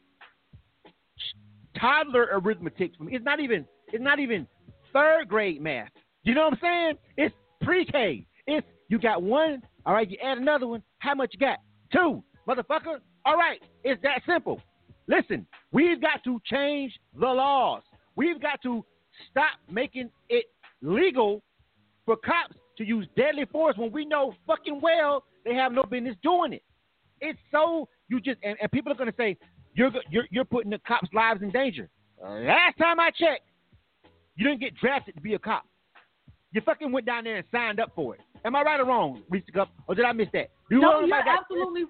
toddler 1.79 2.29
arithmetic 2.31 2.91
for 2.97 3.03
me. 3.03 3.15
It's 3.15 3.25
not 3.25 3.39
even 3.39 3.65
it's 3.91 4.03
not 4.03 4.19
even 4.19 4.47
third 4.93 5.27
grade 5.27 5.61
math. 5.61 5.89
You 6.23 6.33
know 6.33 6.45
what 6.45 6.53
I'm 6.53 6.59
saying? 6.61 6.93
It's 7.17 7.35
pre-K. 7.61 8.25
It's 8.47 8.65
you 8.89 8.99
got 8.99 9.23
one, 9.23 9.61
all 9.85 9.93
right, 9.93 10.09
you 10.09 10.17
add 10.23 10.37
another 10.37 10.67
one, 10.67 10.83
how 10.99 11.15
much 11.15 11.31
you 11.33 11.39
got? 11.39 11.59
Two, 11.91 12.23
motherfucker. 12.47 12.99
All 13.25 13.37
right, 13.37 13.59
it's 13.83 14.01
that 14.03 14.21
simple. 14.27 14.61
Listen, 15.07 15.45
we've 15.71 16.01
got 16.01 16.23
to 16.23 16.41
change 16.45 16.91
the 17.17 17.27
laws. 17.27 17.83
We've 18.15 18.41
got 18.41 18.61
to 18.63 18.83
stop 19.29 19.59
making 19.69 20.09
it 20.29 20.45
legal 20.81 21.41
for 22.05 22.15
cops 22.17 22.55
to 22.77 22.83
use 22.83 23.07
deadly 23.15 23.45
force 23.45 23.77
when 23.77 23.91
we 23.91 24.05
know 24.05 24.33
fucking 24.47 24.79
well 24.81 25.23
they 25.45 25.53
have 25.53 25.71
no 25.71 25.83
business 25.83 26.15
doing 26.23 26.53
it. 26.53 26.63
It's 27.19 27.39
so 27.51 27.87
you 28.09 28.19
just 28.19 28.39
and, 28.43 28.57
and 28.61 28.71
people 28.71 28.91
are 28.91 28.95
going 28.95 29.09
to 29.09 29.17
say 29.17 29.37
you're, 29.73 29.91
you're 30.09 30.25
you're 30.31 30.45
putting 30.45 30.71
the 30.71 30.79
cops' 30.87 31.09
lives 31.13 31.41
in 31.41 31.51
danger. 31.51 31.89
Last 32.21 32.77
time 32.77 32.99
I 32.99 33.09
checked, 33.09 33.47
you 34.35 34.47
didn't 34.47 34.59
get 34.59 34.75
drafted 34.75 35.15
to 35.15 35.21
be 35.21 35.33
a 35.33 35.39
cop. 35.39 35.65
You 36.51 36.61
fucking 36.61 36.91
went 36.91 37.05
down 37.05 37.23
there 37.23 37.37
and 37.37 37.45
signed 37.51 37.79
up 37.79 37.91
for 37.95 38.15
it. 38.15 38.21
Am 38.43 38.55
I 38.55 38.61
right 38.61 38.79
or 38.79 38.85
wrong, 38.85 39.23
Reese 39.29 39.43
Cup? 39.53 39.69
Or 39.87 39.95
did 39.95 40.05
I 40.05 40.11
miss 40.11 40.27
that? 40.33 40.49
You 40.69 40.81
no, 40.81 41.01
you're 41.01 41.17
absolutely 41.17 41.85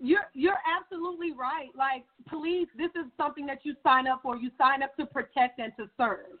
you're 0.00 0.26
you're 0.32 0.58
absolutely 0.80 1.32
right. 1.32 1.68
Like 1.76 2.04
police, 2.28 2.68
this 2.76 2.90
is 2.96 3.10
something 3.16 3.46
that 3.46 3.60
you 3.62 3.74
sign 3.82 4.06
up 4.06 4.20
for. 4.22 4.36
You 4.36 4.50
sign 4.58 4.82
up 4.82 4.96
to 4.96 5.06
protect 5.06 5.58
and 5.58 5.72
to 5.78 5.88
serve. 5.96 6.38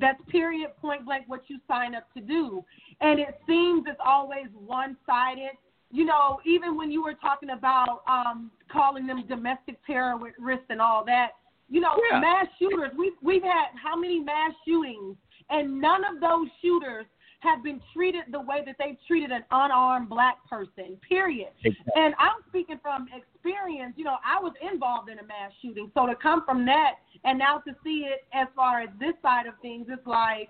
That's 0.00 0.20
period 0.28 0.70
point 0.80 1.04
blank 1.04 1.24
what 1.28 1.42
you 1.48 1.58
sign 1.68 1.94
up 1.94 2.12
to 2.14 2.20
do. 2.20 2.64
And 3.00 3.20
it 3.20 3.38
seems 3.46 3.84
it's 3.86 4.00
always 4.04 4.46
one 4.54 4.96
sided. 5.06 5.52
You 5.92 6.04
know, 6.04 6.40
even 6.46 6.76
when 6.76 6.90
you 6.90 7.02
were 7.02 7.14
talking 7.14 7.50
about 7.50 8.02
um, 8.08 8.50
calling 8.70 9.06
them 9.06 9.24
domestic 9.28 9.78
terrorists 9.86 10.66
and 10.68 10.80
all 10.80 11.04
that, 11.06 11.30
you 11.68 11.80
know, 11.80 12.00
Yeah. 12.10 12.20
mass 12.20 12.46
shooters. 12.58 12.90
We've 12.96 13.12
we've 13.22 13.42
had 13.42 13.68
how 13.80 13.96
many 13.96 14.20
mass 14.20 14.52
shootings, 14.66 15.16
and 15.50 15.80
none 15.80 16.04
of 16.04 16.20
those 16.20 16.48
shooters 16.62 17.06
have 17.40 17.62
been 17.62 17.80
treated 17.94 18.24
the 18.30 18.40
way 18.40 18.62
that 18.64 18.76
they've 18.78 18.96
treated 19.06 19.30
an 19.30 19.44
unarmed 19.50 20.08
black 20.08 20.36
person. 20.48 20.98
Period. 21.08 21.48
And 21.94 22.14
I'm 22.18 22.42
speaking 22.48 22.78
from 22.82 23.06
experience. 23.14 23.94
You 23.96 24.04
know, 24.04 24.16
I 24.24 24.40
was 24.42 24.52
involved 24.60 25.10
in 25.10 25.18
a 25.18 25.22
mass 25.22 25.52
shooting, 25.62 25.90
so 25.94 26.06
to 26.06 26.14
come 26.14 26.44
from 26.44 26.64
that 26.66 26.96
and 27.24 27.38
now 27.38 27.58
to 27.58 27.74
see 27.82 28.06
it 28.06 28.24
as 28.32 28.46
far 28.54 28.80
as 28.80 28.88
this 28.98 29.14
side 29.22 29.46
of 29.46 29.54
things, 29.62 29.86
it's 29.88 30.06
like 30.06 30.48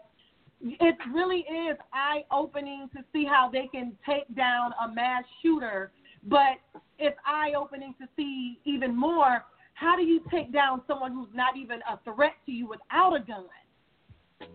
it 0.62 0.96
really 1.12 1.38
is 1.40 1.76
eye 1.92 2.24
opening 2.30 2.90
to 2.94 3.02
see 3.12 3.24
how 3.24 3.48
they 3.50 3.66
can 3.72 3.96
take 4.04 4.34
down 4.36 4.72
a 4.84 4.92
mass 4.92 5.24
shooter, 5.42 5.92
but 6.24 6.58
it's 6.98 7.16
eye 7.24 7.52
opening 7.56 7.94
to 8.00 8.06
see 8.16 8.60
even 8.64 8.94
more 8.94 9.44
how 9.80 9.96
do 9.96 10.02
you 10.02 10.20
take 10.30 10.52
down 10.52 10.82
someone 10.86 11.12
who's 11.12 11.34
not 11.34 11.56
even 11.56 11.80
a 11.90 11.98
threat 12.04 12.34
to 12.44 12.52
you 12.52 12.68
without 12.68 13.16
a 13.16 13.20
gun? 13.20 13.46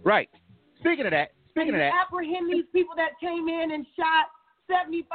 Right. 0.04 0.30
Speaking 0.80 1.06
of 1.06 1.12
that, 1.12 1.32
speaking 1.56 1.74
and 1.74 1.82
of 1.82 1.86
you 1.86 1.91
that, 1.91 2.05
apprehend 2.08 2.51
these 2.51 2.66
people 2.74 2.96
that 2.96 3.12
came 3.20 3.47
in 3.47 3.71
and 3.71 3.86
shot 3.96 4.28
75, 4.70 5.08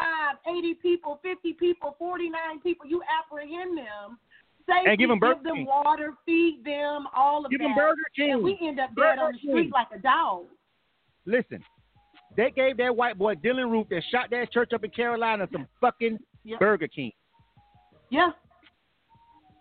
80 0.48 0.74
people, 0.74 1.20
50 1.22 1.52
people, 1.54 1.96
49 1.98 2.60
people. 2.62 2.86
You 2.86 3.02
apprehend 3.04 3.76
them. 3.76 4.18
Safety, 4.68 4.90
And 4.90 4.98
give 4.98 5.10
'em 5.10 5.18
Burger 5.18 5.34
give 5.34 5.42
them 5.44 5.56
King. 5.56 5.66
water, 5.66 6.14
feed 6.24 6.62
them, 6.64 7.06
all 7.16 7.38
of 7.38 7.44
them. 7.44 7.50
Give 7.50 7.60
Them 7.60 7.74
Burger 7.74 8.02
King. 8.14 8.30
And 8.32 8.42
we 8.44 8.58
end 8.62 8.78
up 8.78 8.90
dead 8.90 8.94
Burger 8.96 9.20
on 9.22 9.32
the 9.32 9.38
street 9.38 9.62
King. 9.64 9.70
like 9.72 9.88
a 9.92 9.98
dog. 9.98 10.46
listen, 11.26 11.64
they 12.36 12.50
gave 12.52 12.76
that 12.76 12.94
white 12.94 13.18
boy 13.18 13.34
Dylann 13.34 13.70
Roof 13.70 13.88
that 13.88 14.02
shot 14.10 14.30
that 14.30 14.52
church 14.52 14.72
up 14.72 14.84
in 14.84 14.90
Carolina 14.90 15.48
some 15.52 15.66
fucking 15.80 16.18
Yeah. 16.44 16.56
Burger 16.58 16.86
King. 16.88 17.12
Yeah, 18.10 18.30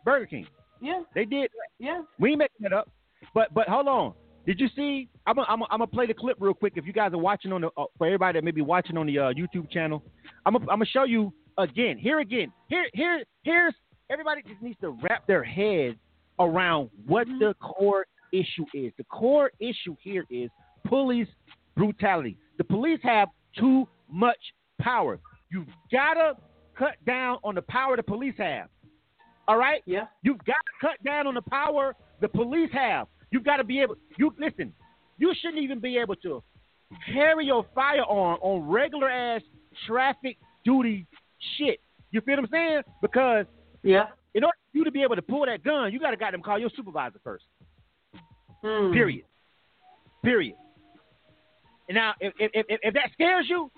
Burger 0.06 0.26
King. 0.28 0.48
yeah, 0.82 1.02
They 1.14 1.26
did. 1.26 1.50
yeah. 1.80 2.04
We 2.20 2.30
ain't 2.32 2.40
making 2.40 2.66
it 2.66 2.74
up. 2.74 2.90
But 3.34 3.54
but 3.54 3.68
hold 3.68 3.88
on. 3.88 4.14
Did 4.50 4.60
you 4.60 4.68
see? 4.76 5.08
I'm 5.28 5.36
gonna 5.36 5.86
play 5.86 6.08
the 6.08 6.14
clip 6.16 6.38
real 6.40 6.56
quick. 6.56 6.74
If 6.76 6.88
you 6.88 6.92
guys 6.92 7.14
are 7.14 7.20
watching 7.20 7.52
on 7.52 7.62
the 7.62 7.68
uh, 7.78 7.86
for 8.00 8.08
everybody 8.08 8.36
that 8.36 8.44
may 8.44 8.50
be 8.50 8.64
watching 8.64 8.98
on 8.98 9.06
the 9.06 9.20
uh, 9.20 9.34
YouTube 9.34 9.70
channel, 9.70 10.02
I'm 10.44 10.54
gonna 10.54 10.66
I'm 10.72 10.84
show 10.86 11.04
you 11.04 11.32
again. 11.60 12.00
Here 12.00 12.20
again. 12.20 12.52
Here 12.68 12.86
here 12.96 13.24
here's 13.44 13.76
everybody 14.10 14.42
just 14.42 14.60
needs 14.60 14.80
to 14.82 14.98
wrap 15.04 15.28
their 15.28 15.44
head 15.44 16.00
around 16.40 16.90
what 17.06 17.28
the 17.38 17.54
core 17.62 18.08
issue 18.34 18.66
is. 18.74 18.92
The 18.98 19.04
core 19.04 19.52
issue 19.60 19.96
here 20.02 20.26
is 20.32 20.50
police 20.88 21.28
brutality. 21.78 22.36
The 22.58 22.64
police 22.64 23.00
have 23.04 23.28
too 23.56 23.88
much 24.12 24.40
power. 24.82 25.20
You've 25.52 25.68
gotta 25.92 26.34
cut 26.76 26.96
down 27.06 27.38
on 27.44 27.54
the 27.54 27.62
power 27.62 27.96
the 27.96 28.02
police 28.02 28.34
have. 28.40 28.70
All 29.48 29.58
right? 29.58 29.84
Yeah. 29.86 30.06
You've 30.24 30.40
got 30.40 30.54
to 30.54 30.88
cut 30.88 31.04
down 31.04 31.28
on 31.28 31.36
the 31.36 31.42
power 31.42 31.96
the 32.20 32.28
police 32.28 32.70
have. 32.72 33.08
You've 33.32 33.44
got 33.44 33.58
to 33.58 33.64
be 33.64 33.82
able. 33.82 33.96
You 34.18 34.34
listen. 34.40 34.74
You 35.18 35.34
shouldn't 35.42 35.62
even 35.62 35.80
be 35.80 35.98
able 35.98 36.16
to 36.18 36.42
carry 37.14 37.46
your 37.46 37.66
firearm 37.76 38.40
on 38.42 38.68
regular 38.70 39.10
ass 39.10 39.42
traffic 39.86 40.38
duty 40.64 41.06
shit. 41.58 41.80
You 42.12 42.22
feel 42.22 42.36
what 42.36 42.46
I'm 42.46 42.50
saying? 42.52 42.82
Because 43.02 43.46
yeah, 43.84 44.06
in 44.34 44.44
order 44.44 44.58
for 44.72 44.78
you 44.78 44.84
to 44.84 44.92
be 44.92 45.04
able 45.04 45.16
to 45.16 45.22
pull 45.22 45.46
that 45.46 45.64
gun, 45.64 45.92
you 45.92 46.00
got 46.00 46.12
to 46.12 46.18
got 46.18 46.32
them 46.32 46.42
call 46.42 46.58
your 46.58 46.72
supervisor 46.76 47.20
first. 47.24 47.46
Hmm. 48.64 48.92
Period. 48.92 49.26
Period. 50.24 50.56
And 51.88 51.96
now, 51.96 52.14
if, 52.20 52.34
if 52.40 52.52
if 52.54 52.80
if 52.82 52.94
that 52.94 53.10
scares 53.14 53.46
you, 53.50 53.72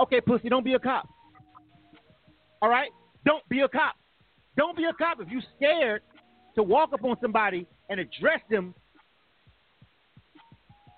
okay, 0.00 0.20
pussy, 0.20 0.48
don't 0.48 0.64
be 0.64 0.74
a 0.74 0.78
cop. 0.78 1.08
All 2.62 2.68
right, 2.68 2.90
don't 3.24 3.46
be 3.48 3.60
a 3.60 3.68
cop. 3.68 3.94
Don't 4.56 4.76
be 4.76 4.84
a 4.84 4.92
cop 4.92 5.20
if 5.20 5.28
you're 5.28 5.42
scared 5.56 6.02
to 6.54 6.62
walk 6.62 6.92
up 6.92 7.04
on 7.04 7.16
somebody 7.20 7.66
and 7.88 8.00
address 8.00 8.40
them 8.50 8.74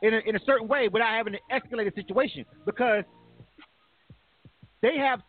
in 0.02 0.14
a, 0.14 0.18
in 0.26 0.36
a 0.36 0.40
certain 0.46 0.68
way 0.68 0.88
without 0.88 1.10
having 1.10 1.32
to 1.34 1.38
escalate 1.52 1.90
a 1.90 1.94
situation. 1.94 2.44
Because 2.66 3.04
they 4.82 4.96
have. 4.98 5.20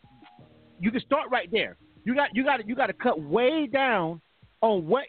You 0.82 0.92
can 0.92 1.02
start 1.02 1.30
right 1.30 1.50
there. 1.52 1.76
You 2.06 2.16
got 2.16 2.30
you 2.34 2.44
got 2.44 2.66
you 2.68 2.76
got 2.76 2.88
to 2.88 2.94
cut 2.94 3.22
way 3.22 3.68
down 3.68 4.22
on 4.62 4.88
what 4.88 5.06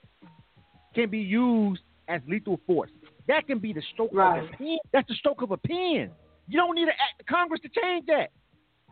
can 0.95 1.09
be 1.09 1.19
used 1.19 1.83
as 2.09 2.21
lethal 2.27 2.61
force. 2.67 2.91
That 3.29 3.47
can 3.47 3.59
be 3.61 3.73
the 3.73 3.83
stroke 3.93 4.11
Right. 4.13 4.43
of 4.43 4.49
a 4.53 4.57
pen. 4.57 4.79
That's 4.93 5.07
the 5.07 5.15
stroke 5.15 5.43
of 5.43 5.53
a 5.53 5.57
pen. 5.57 6.11
You 6.49 6.59
don't 6.59 6.75
need 6.75 6.87
to 6.87 6.91
act 6.93 7.25
Congress 7.29 7.61
to 7.63 7.69
change 7.81 8.07
that. 8.07 8.31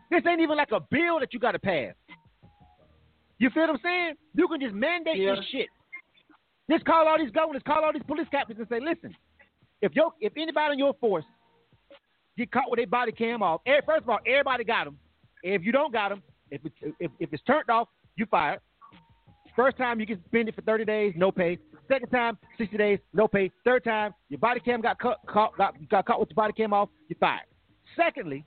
This 0.09 0.21
ain't 0.25 0.39
even 0.39 0.55
like 0.55 0.71
a 0.71 0.79
bill 0.79 1.19
that 1.19 1.33
you 1.33 1.39
got 1.39 1.51
to 1.51 1.59
pass. 1.59 1.93
You 3.37 3.49
feel 3.49 3.63
what 3.63 3.71
I'm 3.71 3.79
saying? 3.83 4.13
You 4.35 4.47
can 4.47 4.61
just 4.61 4.73
mandate 4.73 5.17
Yeah. 5.17 5.35
this 5.35 5.45
shit. 5.51 5.67
Just 6.69 6.85
call 6.85 7.07
all 7.07 7.17
these 7.17 7.31
governors, 7.31 7.63
call 7.65 7.83
all 7.83 7.93
these 7.93 8.03
police 8.07 8.27
captains, 8.29 8.59
and 8.59 8.67
say, 8.69 8.79
listen, 8.79 9.15
if 9.81 9.95
your 9.95 10.11
if 10.19 10.33
anybody 10.37 10.73
in 10.73 10.79
your 10.79 10.93
force 10.95 11.25
get 12.37 12.51
caught 12.51 12.69
with 12.69 12.77
their 12.77 12.87
body 12.87 13.11
cam 13.11 13.41
off, 13.41 13.61
first 13.85 14.03
of 14.03 14.09
all, 14.09 14.19
everybody 14.25 14.63
got 14.63 14.85
them. 14.85 14.97
If 15.41 15.63
you 15.63 15.71
don't 15.71 15.91
got 15.91 16.09
them, 16.09 16.21
if 16.51 16.61
it's, 16.63 16.75
if, 16.99 17.11
if 17.19 17.33
it's 17.33 17.43
turned 17.43 17.69
off, 17.69 17.87
you 18.15 18.25
fired. 18.29 18.59
First 19.55 19.77
time 19.77 19.99
you 19.99 20.05
get 20.05 20.21
suspended 20.21 20.55
for 20.55 20.61
30 20.61 20.85
days, 20.85 21.13
no 21.17 21.31
pay. 21.31 21.57
Second 21.87 22.09
time, 22.09 22.37
60 22.57 22.77
days, 22.77 22.99
no 23.13 23.27
pay. 23.27 23.51
Third 23.65 23.83
time, 23.83 24.13
your 24.29 24.39
body 24.39 24.59
cam 24.59 24.79
got 24.79 24.99
caught, 24.99 25.25
caught 25.27 25.57
got, 25.57 25.75
got 25.89 26.05
caught 26.05 26.19
with 26.19 26.29
your 26.29 26.35
body 26.35 26.53
cam 26.53 26.71
off, 26.71 26.89
you 27.07 27.15
fired. 27.19 27.41
Secondly, 27.97 28.45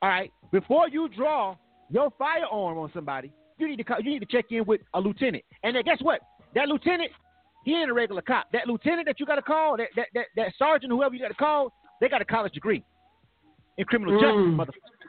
all 0.00 0.08
right, 0.08 0.30
before 0.52 0.88
you 0.88 1.08
draw 1.08 1.56
your 1.90 2.10
firearm 2.18 2.78
on 2.78 2.90
somebody, 2.94 3.32
you 3.58 3.68
need 3.68 3.76
to 3.76 3.84
you 4.00 4.10
need 4.10 4.20
to 4.20 4.26
check 4.26 4.46
in 4.50 4.64
with 4.64 4.80
a 4.94 5.00
lieutenant. 5.00 5.44
And 5.62 5.76
then 5.76 5.82
guess 5.84 5.98
what? 6.00 6.20
That 6.54 6.68
lieutenant, 6.68 7.10
he 7.64 7.74
ain't 7.74 7.90
a 7.90 7.94
regular 7.94 8.22
cop. 8.22 8.50
That 8.52 8.66
lieutenant 8.66 9.06
that 9.06 9.18
you 9.20 9.26
got 9.26 9.36
to 9.36 9.42
call, 9.42 9.76
that, 9.76 9.88
that 9.96 10.08
that 10.14 10.26
that 10.36 10.52
sergeant, 10.58 10.92
whoever 10.92 11.14
you 11.14 11.20
got 11.20 11.28
to 11.28 11.34
call, 11.34 11.72
they 12.00 12.08
got 12.08 12.20
a 12.20 12.24
college 12.24 12.52
degree 12.52 12.84
in 13.78 13.84
criminal 13.86 14.14
justice, 14.20 14.36
Mm. 14.36 14.56
motherfucker. 14.56 15.08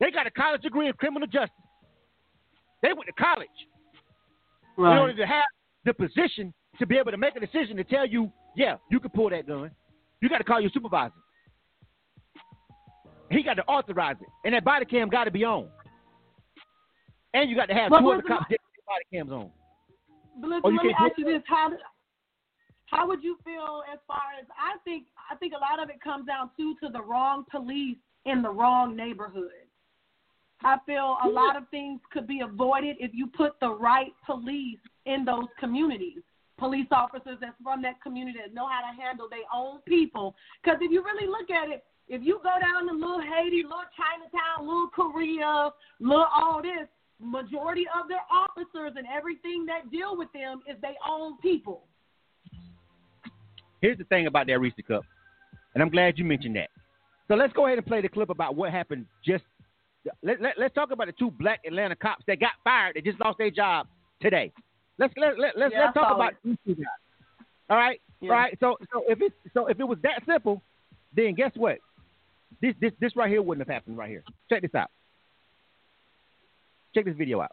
They 0.00 0.10
got 0.10 0.26
a 0.26 0.30
college 0.30 0.62
degree 0.62 0.88
in 0.88 0.92
criminal 0.94 1.28
justice. 1.28 1.50
They 2.82 2.92
went 2.92 3.06
to 3.06 3.12
college 3.12 3.48
in 4.78 4.84
Right. 4.84 4.98
order 4.98 5.14
to 5.14 5.26
have 5.26 5.44
the 5.84 5.94
position 5.94 6.52
to 6.78 6.86
be 6.86 6.96
able 6.96 7.10
to 7.10 7.18
make 7.18 7.36
a 7.36 7.40
decision 7.40 7.76
to 7.76 7.84
tell 7.84 8.06
you, 8.06 8.32
yeah, 8.56 8.76
you 8.90 8.98
can 8.98 9.10
pull 9.10 9.30
that 9.30 9.46
gun. 9.46 9.70
You 10.20 10.28
got 10.28 10.38
to 10.38 10.44
call 10.44 10.60
your 10.60 10.70
supervisor. 10.70 11.12
He 13.30 13.42
got 13.42 13.54
to 13.54 13.64
authorize 13.64 14.16
it, 14.20 14.28
and 14.44 14.54
that 14.54 14.64
body 14.64 14.84
cam 14.84 15.08
got 15.08 15.24
to 15.24 15.30
be 15.30 15.44
on. 15.44 15.68
And 17.34 17.48
you 17.48 17.56
got 17.56 17.66
to 17.66 17.74
have 17.74 17.90
But 17.90 18.00
two 18.00 18.12
other 18.12 18.22
cops 18.22 18.46
get 18.48 18.60
body 18.86 19.04
cams 19.12 19.30
on. 19.32 19.50
But 20.40 20.48
listen, 20.48 20.62
Oh, 20.64 20.70
you 20.70 20.76
let 20.76 20.86
me 20.86 20.94
ask 20.98 21.18
you 21.18 21.24
this: 21.24 21.42
how 21.46 21.70
how 22.86 23.06
would 23.08 23.22
you 23.24 23.38
feel 23.44 23.82
as 23.92 23.98
far 24.06 24.22
as 24.38 24.46
I 24.58 24.78
think? 24.84 25.06
I 25.30 25.36
think 25.36 25.54
a 25.54 25.58
lot 25.58 25.82
of 25.82 25.88
it 25.90 26.00
comes 26.00 26.26
down 26.26 26.50
to 26.56 26.74
to 26.82 26.88
the 26.92 27.02
wrong 27.02 27.44
police 27.50 27.96
in 28.24 28.42
the 28.42 28.50
wrong 28.50 28.94
neighborhood. 28.96 29.50
I 30.64 30.76
feel 30.86 31.16
a 31.24 31.28
lot 31.28 31.56
of 31.56 31.68
things 31.70 32.00
could 32.12 32.26
be 32.26 32.40
avoided 32.40 32.96
if 33.00 33.10
you 33.14 33.26
put 33.26 33.58
the 33.60 33.70
right 33.70 34.12
police 34.24 34.78
in 35.06 35.24
those 35.24 35.46
communities. 35.58 36.18
Police 36.58 36.86
officers 36.92 37.38
that's 37.40 37.56
from 37.62 37.82
that 37.82 38.00
community 38.00 38.38
that 38.38 38.54
know 38.54 38.68
how 38.68 38.80
to 38.80 39.00
handle 39.00 39.28
their 39.28 39.48
own 39.52 39.80
people. 39.80 40.36
Because 40.62 40.78
if 40.80 40.92
you 40.92 41.02
really 41.02 41.26
look 41.26 41.50
at 41.50 41.68
it, 41.68 41.82
if 42.06 42.22
you 42.22 42.38
go 42.44 42.54
down 42.60 42.86
to 42.86 42.92
little 42.92 43.20
Haiti, 43.20 43.64
little 43.64 43.90
Chinatown, 43.96 44.68
little 44.68 44.88
Korea, 44.94 45.70
little 45.98 46.26
all 46.32 46.62
this, 46.62 46.86
majority 47.22 47.86
of 47.98 48.08
their 48.08 48.20
officers 48.30 48.92
and 48.96 49.06
everything 49.12 49.64
that 49.66 49.90
deal 49.90 50.16
with 50.16 50.32
them 50.32 50.60
is 50.68 50.80
their 50.80 50.94
own 51.08 51.38
people. 51.38 51.84
Here's 53.80 53.98
the 53.98 54.04
thing 54.04 54.26
about 54.26 54.46
that 54.46 54.58
Reese 54.60 54.74
Cup, 54.86 55.04
and 55.74 55.82
I'm 55.82 55.88
glad 55.90 56.18
you 56.18 56.24
mentioned 56.24 56.56
that. 56.56 56.68
So 57.28 57.34
let's 57.34 57.52
go 57.52 57.66
ahead 57.66 57.78
and 57.78 57.86
play 57.86 58.00
the 58.00 58.08
clip 58.08 58.30
about 58.30 58.54
what 58.54 58.70
happened. 58.70 59.06
Just 59.24 59.44
let, 60.22 60.40
let, 60.40 60.54
let's 60.58 60.74
talk 60.74 60.90
about 60.90 61.06
the 61.06 61.12
two 61.12 61.30
black 61.30 61.60
Atlanta 61.66 61.96
cops 61.96 62.24
that 62.26 62.40
got 62.40 62.52
fired. 62.62 62.94
They 62.96 63.00
just 63.00 63.18
lost 63.20 63.38
their 63.38 63.50
job 63.50 63.86
today. 64.20 64.52
Let's 64.98 65.14
let, 65.16 65.38
let, 65.38 65.56
let's 65.58 65.72
Yeah, 65.72 65.84
let's 65.86 65.94
talk 65.94 66.14
about 66.14 66.32
it. 66.32 66.38
these 66.44 66.56
two 66.66 66.74
guys. 66.74 66.86
All 67.70 67.76
right, 67.76 68.00
Yeah. 68.20 68.30
all 68.30 68.36
right. 68.36 68.56
So 68.60 68.76
so 68.92 69.02
if 69.08 69.20
it 69.20 69.32
so 69.54 69.66
if 69.66 69.80
it 69.80 69.84
was 69.84 69.98
that 70.02 70.22
simple, 70.26 70.62
then 71.16 71.34
guess 71.34 71.52
what? 71.56 71.78
This 72.60 72.74
this 72.80 72.92
this 73.00 73.16
right 73.16 73.30
here 73.30 73.42
wouldn't 73.42 73.66
have 73.66 73.72
happened 73.74 73.96
right 73.96 74.10
here. 74.10 74.22
Check 74.50 74.62
this 74.62 74.74
out. 74.74 74.90
Check 76.94 77.06
this 77.06 77.16
video 77.16 77.40
out. 77.40 77.52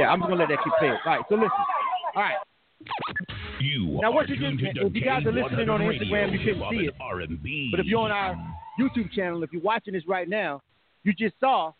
Yeah, 0.00 0.10
I'm 0.10 0.20
just 0.20 0.28
gonna 0.28 0.40
let 0.40 0.48
that 0.48 0.58
keep 0.64 0.72
playing. 0.78 0.96
All 1.04 1.12
right. 1.12 1.24
So 1.28 1.34
listen. 1.34 1.50
All 2.16 2.22
right. 2.22 2.36
You 3.60 3.98
Now, 4.00 4.10
what 4.12 4.28
you 4.28 4.36
just- 4.36 4.62
if 4.62 4.94
you 4.94 5.02
guys 5.02 5.24
are 5.26 5.32
listening 5.32 5.68
on 5.68 5.80
Instagram, 5.80 6.32
you 6.32 6.38
couldn't 6.38 6.70
see 6.70 6.86
it. 6.86 6.94
R&B. 7.00 7.68
But 7.70 7.80
if 7.80 7.86
you're 7.86 8.00
on 8.00 8.10
our 8.10 8.34
YouTube 8.78 9.12
channel, 9.12 9.42
if 9.42 9.52
you're 9.52 9.60
watching 9.62 9.92
this 9.92 10.06
right 10.08 10.28
now, 10.28 10.62
you 11.04 11.12
just 11.12 11.38
saw 11.40 11.72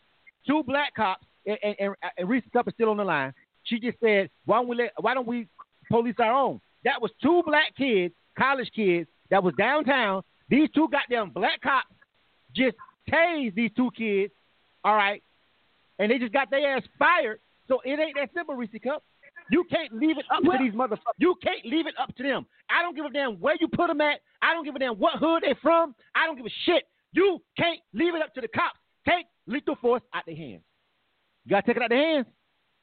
two 0.47 0.63
black 0.63 0.93
cops, 0.93 1.25
and, 1.45 1.57
and, 1.63 1.75
and, 1.79 1.95
and 2.17 2.29
Reese 2.29 2.43
Cup 2.53 2.67
is 2.67 2.73
still 2.75 2.89
on 2.89 2.97
the 2.97 3.03
line. 3.03 3.33
She 3.63 3.79
just 3.79 3.99
said, 3.99 4.29
"Why 4.45 4.57
don't 4.57 4.67
we 4.67 4.75
let? 4.75 4.93
Why 4.99 5.13
don't 5.15 5.27
we 5.27 5.47
police 5.89 6.15
our 6.19 6.31
own?" 6.31 6.61
That 6.83 7.01
was 7.01 7.11
two 7.21 7.41
black 7.45 7.75
kids, 7.75 8.13
college 8.37 8.69
kids, 8.75 9.09
that 9.29 9.43
was 9.43 9.53
downtown. 9.55 10.23
These 10.49 10.69
two 10.71 10.87
goddamn 10.91 11.29
black 11.31 11.61
cops 11.61 11.87
just 12.55 12.75
tased 13.09 13.55
these 13.55 13.71
two 13.75 13.89
kids. 13.97 14.31
All 14.83 14.95
right, 14.95 15.23
and 15.99 16.11
they 16.11 16.19
just 16.19 16.33
got 16.33 16.49
their 16.51 16.75
ass 16.77 16.83
fired. 16.99 17.39
So 17.71 17.79
it 17.85 17.97
ain't 17.97 18.17
that 18.19 18.29
simple, 18.35 18.55
Reese 18.55 18.69
Cup. 18.83 19.01
You 19.49 19.63
can't 19.71 19.93
leave 19.93 20.17
it 20.17 20.25
up 20.29 20.43
to 20.43 20.57
these 20.59 20.73
motherfuckers. 20.73 21.15
You 21.19 21.35
can't 21.41 21.65
leave 21.65 21.87
it 21.87 21.93
up 21.97 22.13
to 22.17 22.23
them. 22.23 22.45
I 22.69 22.81
don't 22.81 22.97
give 22.97 23.05
a 23.05 23.09
damn 23.09 23.39
where 23.39 23.55
you 23.61 23.69
put 23.69 23.87
them 23.87 24.01
at. 24.01 24.19
I 24.41 24.53
don't 24.53 24.65
give 24.65 24.75
a 24.75 24.79
damn 24.79 24.95
what 24.95 25.13
hood 25.19 25.43
they 25.43 25.55
from. 25.61 25.95
I 26.13 26.25
don't 26.25 26.35
give 26.35 26.45
a 26.45 26.55
shit. 26.65 26.83
You 27.13 27.41
can't 27.57 27.79
leave 27.93 28.13
it 28.13 28.21
up 28.21 28.33
to 28.33 28.41
the 28.41 28.49
cops. 28.49 28.77
Take 29.07 29.25
lethal 29.47 29.77
force 29.81 30.01
out 30.13 30.23
their 30.25 30.35
hands. 30.35 30.63
You 31.45 31.51
gotta 31.51 31.65
take 31.65 31.77
it 31.77 31.81
out 31.81 31.85
of 31.85 31.97
their 31.97 32.15
hands. 32.15 32.27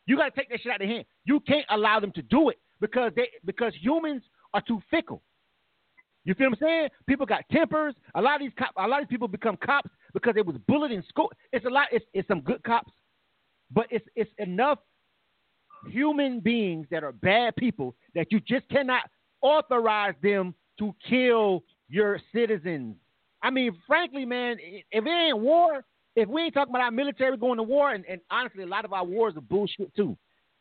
You 0.07 0.17
gotta 0.17 0.31
take 0.35 0.49
that 0.49 0.61
shit 0.63 0.73
out 0.73 0.81
of 0.81 0.87
their 0.87 0.97
hands. 0.97 1.07
You 1.27 1.41
can't 1.41 1.67
allow 1.69 2.01
them 2.01 2.13
to 2.13 2.23
do 2.23 2.49
it 2.49 2.59
because 2.81 3.13
they 3.15 3.29
because 3.45 3.75
humans 3.79 4.23
are 4.55 4.63
too 4.63 4.81
fickle. 4.91 5.23
You 6.25 6.35
feel 6.35 6.49
what 6.49 6.59
I'm 6.63 6.67
saying? 6.67 6.89
People 7.07 7.27
got 7.27 7.45
tempers. 7.53 7.95
A 8.15 8.23
lot 8.23 8.37
of 8.37 8.41
these 8.41 8.53
cop, 8.59 8.71
a 8.77 8.89
lot 8.89 9.03
of 9.03 9.09
these 9.09 9.15
people 9.15 9.29
become 9.29 9.59
cops 9.59 9.91
because 10.15 10.35
they 10.35 10.43
was 10.43 10.57
bullied 10.67 10.93
in 10.93 11.03
school. 11.09 11.31
It's 11.53 11.67
a 11.67 11.71
lot. 11.71 11.89
It's, 11.93 12.05
it's 12.15 12.29
some 12.29 12.41
good 12.41 12.63
cops, 12.65 12.91
but 13.71 13.87
it's 13.91 14.07
it's 14.17 14.31
enough 14.39 14.79
human 15.91 16.41
beings 16.41 16.87
that 16.91 17.05
are 17.05 17.13
bad 17.13 17.55
people 17.57 17.95
that 18.15 18.33
you 18.33 18.41
just 18.41 18.69
cannot 18.69 19.03
authorize 19.43 20.15
them 20.23 20.55
to 20.79 20.95
kill 21.09 21.63
your 21.89 22.21
citizens. 22.35 22.97
I 23.43 23.51
mean, 23.51 23.77
frankly, 23.87 24.25
man, 24.25 24.57
if 24.61 25.07
it 25.07 25.09
ain't 25.09 25.39
war, 25.39 25.85
if 26.17 26.29
we 26.29 26.43
ain't 26.43 26.55
talking 26.55 26.73
about 26.73 26.83
our 26.83 26.91
military 26.91 27.37
going 27.37 27.59
to 27.59 27.63
war, 27.63 27.93
and, 27.93 28.05
and 28.09 28.21
honestly, 28.31 28.65
a 28.65 28.67
lot 28.67 28.85
of 28.85 28.93
our 28.93 29.05
wars 29.05 29.35
are 29.37 29.41
bullshit 29.41 29.95
too. 29.95 30.17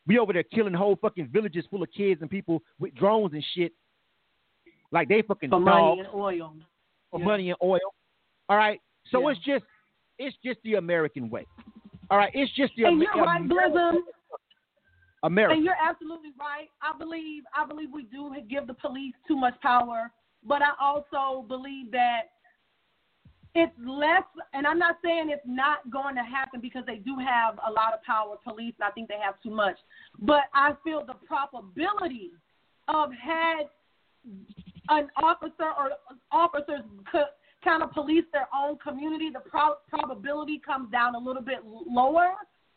We 0.05 0.19
over 0.19 0.31
there 0.31 0.43
killing 0.43 0.73
whole 0.73 0.95
fucking 0.95 1.29
villages 1.33 1.65
full 1.69 1.81
of 1.83 1.89
kids 1.91 2.21
and 2.21 2.29
people 2.29 2.61
with 2.79 2.93
drones 2.95 3.33
and 3.33 3.43
shit, 3.55 3.73
like 4.91 5.09
they 5.09 5.21
fucking 5.23 5.49
For 5.49 5.59
dogs 5.59 5.65
money 5.65 5.99
and 6.01 6.09
oil. 6.13 6.53
for 7.11 7.19
Yeah. 7.19 7.25
money 7.25 7.49
and 7.49 7.57
oil. 7.63 7.79
All 8.47 8.57
right, 8.57 8.79
so 9.11 9.21
Yeah. 9.21 9.29
it's 9.35 9.41
just 9.43 9.65
it's 10.19 10.37
just 10.43 10.59
the 10.63 10.75
American 10.75 11.29
way. 11.29 11.45
All 12.09 12.17
right, 12.17 12.31
it's 12.33 12.53
just 12.55 12.73
the 12.77 12.85
And 12.85 13.01
you're 13.01 13.23
right, 13.23 13.41
Blizzum. 13.41 13.97
America. 15.23 15.55
And 15.55 15.63
you're 15.63 15.75
absolutely 15.81 16.29
right. 16.39 16.67
I 16.81 16.97
believe 16.97 17.43
I 17.55 17.65
believe 17.65 17.89
we 17.91 18.03
do 18.03 18.33
give 18.49 18.67
the 18.67 18.75
police 18.75 19.15
too 19.27 19.35
much 19.35 19.59
power, 19.61 20.11
but 20.43 20.61
I 20.61 20.71
also 20.79 21.45
believe 21.47 21.91
that 21.91 22.29
it's 23.55 23.73
less, 23.83 24.23
and 24.53 24.67
I'm 24.67 24.77
not 24.77 24.97
saying 25.03 25.29
it's 25.31 25.41
not 25.45 25.89
going 25.89 26.13
to 26.15 26.21
happen 26.21 26.61
because 26.61 26.83
they 26.85 26.97
do 26.97 27.17
have 27.17 27.57
a 27.67 27.71
lot 27.71 27.93
of 27.93 28.03
power, 28.03 28.35
police, 28.43 28.75
and 28.79 28.87
I 28.87 28.91
think 28.91 29.09
they 29.09 29.17
have 29.23 29.41
too 29.41 29.49
much. 29.49 29.77
But 30.19 30.43
I 30.53 30.73
feel 30.83 31.03
the 31.03 31.15
probability 31.25 32.31
of 32.87 33.09
had 33.11 33.63
an 34.89 35.07
officer 35.21 35.73
or 35.77 35.91
officers 36.31 36.81
could 37.11 37.25
kind 37.63 37.83
of 37.83 37.91
police 37.91 38.25
their 38.31 38.47
own 38.53 38.77
community, 38.77 39.29
the 39.31 39.39
pro- 39.39 39.81
probability 39.89 40.61
comes 40.63 40.91
down 40.91 41.15
a 41.15 41.17
little 41.17 41.41
bit 41.41 41.59
lower. 41.65 42.33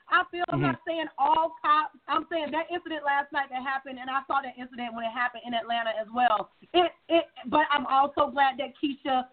I 0.08 0.24
feel 0.30 0.42
mm-hmm. 0.50 0.56
I'm 0.56 0.62
not 0.62 0.80
saying 0.86 1.06
all 1.18 1.54
cops. 1.62 1.96
I'm 2.08 2.26
saying 2.30 2.50
that 2.50 2.66
incident 2.72 3.04
last 3.04 3.32
night 3.32 3.46
that 3.50 3.62
happened, 3.62 3.98
and 4.00 4.10
I 4.10 4.20
saw 4.26 4.42
that 4.42 4.58
incident 4.58 4.94
when 4.94 5.04
it 5.04 5.14
happened 5.14 5.42
in 5.46 5.54
Atlanta 5.54 5.90
as 6.00 6.08
well. 6.14 6.50
It 6.74 6.90
it, 7.08 7.24
but 7.46 7.66
I'm 7.70 7.86
also 7.86 8.30
glad 8.30 8.58
that 8.58 8.74
Keisha 8.82 9.24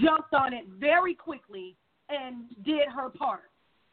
jumped 0.00 0.32
on 0.32 0.52
it 0.52 0.64
very 0.80 1.14
quickly 1.14 1.76
and 2.08 2.48
did 2.64 2.88
her 2.94 3.10
part. 3.10 3.50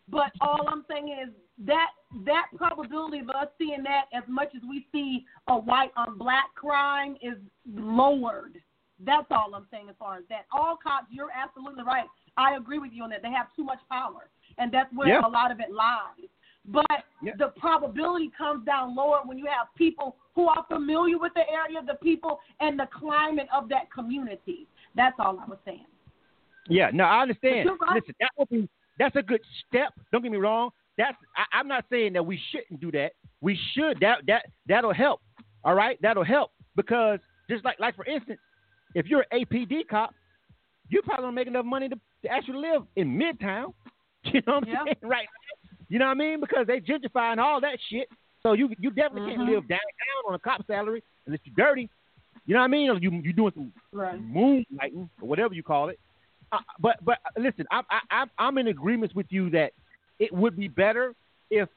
But 0.09 0.31
all 0.41 0.67
I'm 0.67 0.85
saying 0.89 1.15
is 1.23 1.33
that 1.65 1.91
that 2.25 2.47
probability 2.55 3.19
of 3.19 3.29
us 3.29 3.47
seeing 3.57 3.83
that 3.83 4.05
as 4.13 4.23
much 4.27 4.49
as 4.55 4.61
we 4.67 4.85
see 4.91 5.25
a 5.47 5.55
white 5.55 5.91
on 5.95 6.17
black 6.17 6.53
crime 6.55 7.15
is 7.21 7.37
lowered. 7.73 8.57
That's 9.05 9.27
all 9.31 9.53
I'm 9.55 9.67
saying 9.71 9.87
as 9.89 9.95
far 9.97 10.17
as 10.17 10.23
that. 10.29 10.45
All 10.51 10.77
cops, 10.81 11.07
you're 11.09 11.31
absolutely 11.31 11.83
right. 11.83 12.05
I 12.37 12.55
agree 12.55 12.79
with 12.79 12.91
you 12.93 13.03
on 13.03 13.09
that. 13.09 13.21
They 13.21 13.31
have 13.31 13.47
too 13.55 13.63
much 13.63 13.79
power, 13.89 14.29
and 14.57 14.71
that's 14.71 14.91
where 14.93 15.07
yeah. 15.07 15.21
a 15.25 15.29
lot 15.29 15.51
of 15.51 15.59
it 15.59 15.71
lies. 15.71 16.29
But 16.67 16.85
yeah. 17.23 17.33
the 17.39 17.47
probability 17.59 18.31
comes 18.37 18.65
down 18.65 18.95
lower 18.95 19.21
when 19.25 19.37
you 19.37 19.45
have 19.45 19.67
people 19.75 20.15
who 20.35 20.47
are 20.47 20.63
familiar 20.69 21.17
with 21.17 21.33
the 21.33 21.41
area, 21.49 21.81
the 21.85 21.95
people, 21.95 22.39
and 22.59 22.77
the 22.77 22.87
climate 22.93 23.47
of 23.55 23.67
that 23.69 23.91
community. 23.91 24.67
That's 24.95 25.15
all 25.17 25.39
I 25.39 25.49
was 25.49 25.57
saying. 25.65 25.85
Yeah, 26.69 26.91
no, 26.93 27.05
I 27.05 27.23
understand. 27.23 27.69
Listen, 27.93 28.15
that 28.19 28.29
would 28.37 28.49
be 28.49 28.69
that's 28.99 29.15
a 29.15 29.23
good 29.23 29.41
step. 29.67 29.93
Don't 30.11 30.21
get 30.21 30.31
me 30.31 30.37
wrong. 30.37 30.69
That's 30.97 31.17
I, 31.35 31.57
I'm 31.57 31.67
not 31.67 31.85
saying 31.89 32.13
that 32.13 32.23
we 32.23 32.39
shouldn't 32.51 32.79
do 32.79 32.91
that. 32.91 33.13
We 33.41 33.57
should. 33.73 33.99
That 33.99 34.19
that 34.27 34.45
that'll 34.67 34.93
help. 34.93 35.21
All 35.63 35.73
right, 35.73 35.97
that'll 36.01 36.23
help 36.23 36.51
because 36.75 37.19
just 37.49 37.65
like 37.65 37.79
like 37.79 37.95
for 37.95 38.05
instance, 38.05 38.39
if 38.95 39.05
you're 39.07 39.25
an 39.31 39.45
APD 39.45 39.87
cop, 39.89 40.13
you 40.89 41.01
probably 41.01 41.23
don't 41.23 41.35
make 41.35 41.47
enough 41.47 41.65
money 41.65 41.89
to, 41.89 41.95
to 41.95 42.29
actually 42.29 42.59
live 42.59 42.83
in 42.95 43.17
Midtown. 43.17 43.73
You 44.23 44.39
know 44.45 44.53
what 44.53 44.67
I'm 44.67 44.69
yeah. 44.69 44.83
saying? 44.85 44.95
Right. 45.01 45.25
You 45.89 45.97
know 45.97 46.05
what 46.05 46.11
I 46.11 46.13
mean? 46.13 46.39
Because 46.39 46.67
they 46.67 46.79
gentrifying 46.79 47.39
all 47.39 47.59
that 47.61 47.79
shit. 47.89 48.07
So 48.43 48.53
you 48.53 48.69
you 48.79 48.91
definitely 48.91 49.31
mm-hmm. 49.31 49.41
can't 49.41 49.49
live 49.49 49.67
downtown 49.67 50.21
on 50.27 50.35
a 50.35 50.39
cop 50.39 50.65
salary 50.67 51.01
unless 51.25 51.39
you're 51.43 51.55
dirty. 51.55 51.89
You 52.45 52.53
know 52.53 52.59
what 52.59 52.65
I 52.65 52.69
mean? 52.69 52.89
Or 52.91 52.99
you 52.99 53.11
you 53.23 53.33
doing 53.33 53.51
some 53.55 53.73
right. 53.91 54.21
moonlighting 54.21 55.09
or 55.19 55.27
whatever 55.27 55.55
you 55.55 55.63
call 55.63 55.89
it. 55.89 55.99
Uh, 56.51 56.59
but 56.79 57.03
but 57.03 57.17
listen, 57.35 57.65
I, 57.71 57.81
I 58.11 58.25
I'm 58.37 58.59
in 58.59 58.67
agreement 58.67 59.15
with 59.15 59.25
you 59.29 59.49
that 59.49 59.71
it 60.19 60.31
would 60.31 60.55
be 60.55 60.67
better 60.67 61.15
if 61.49 61.67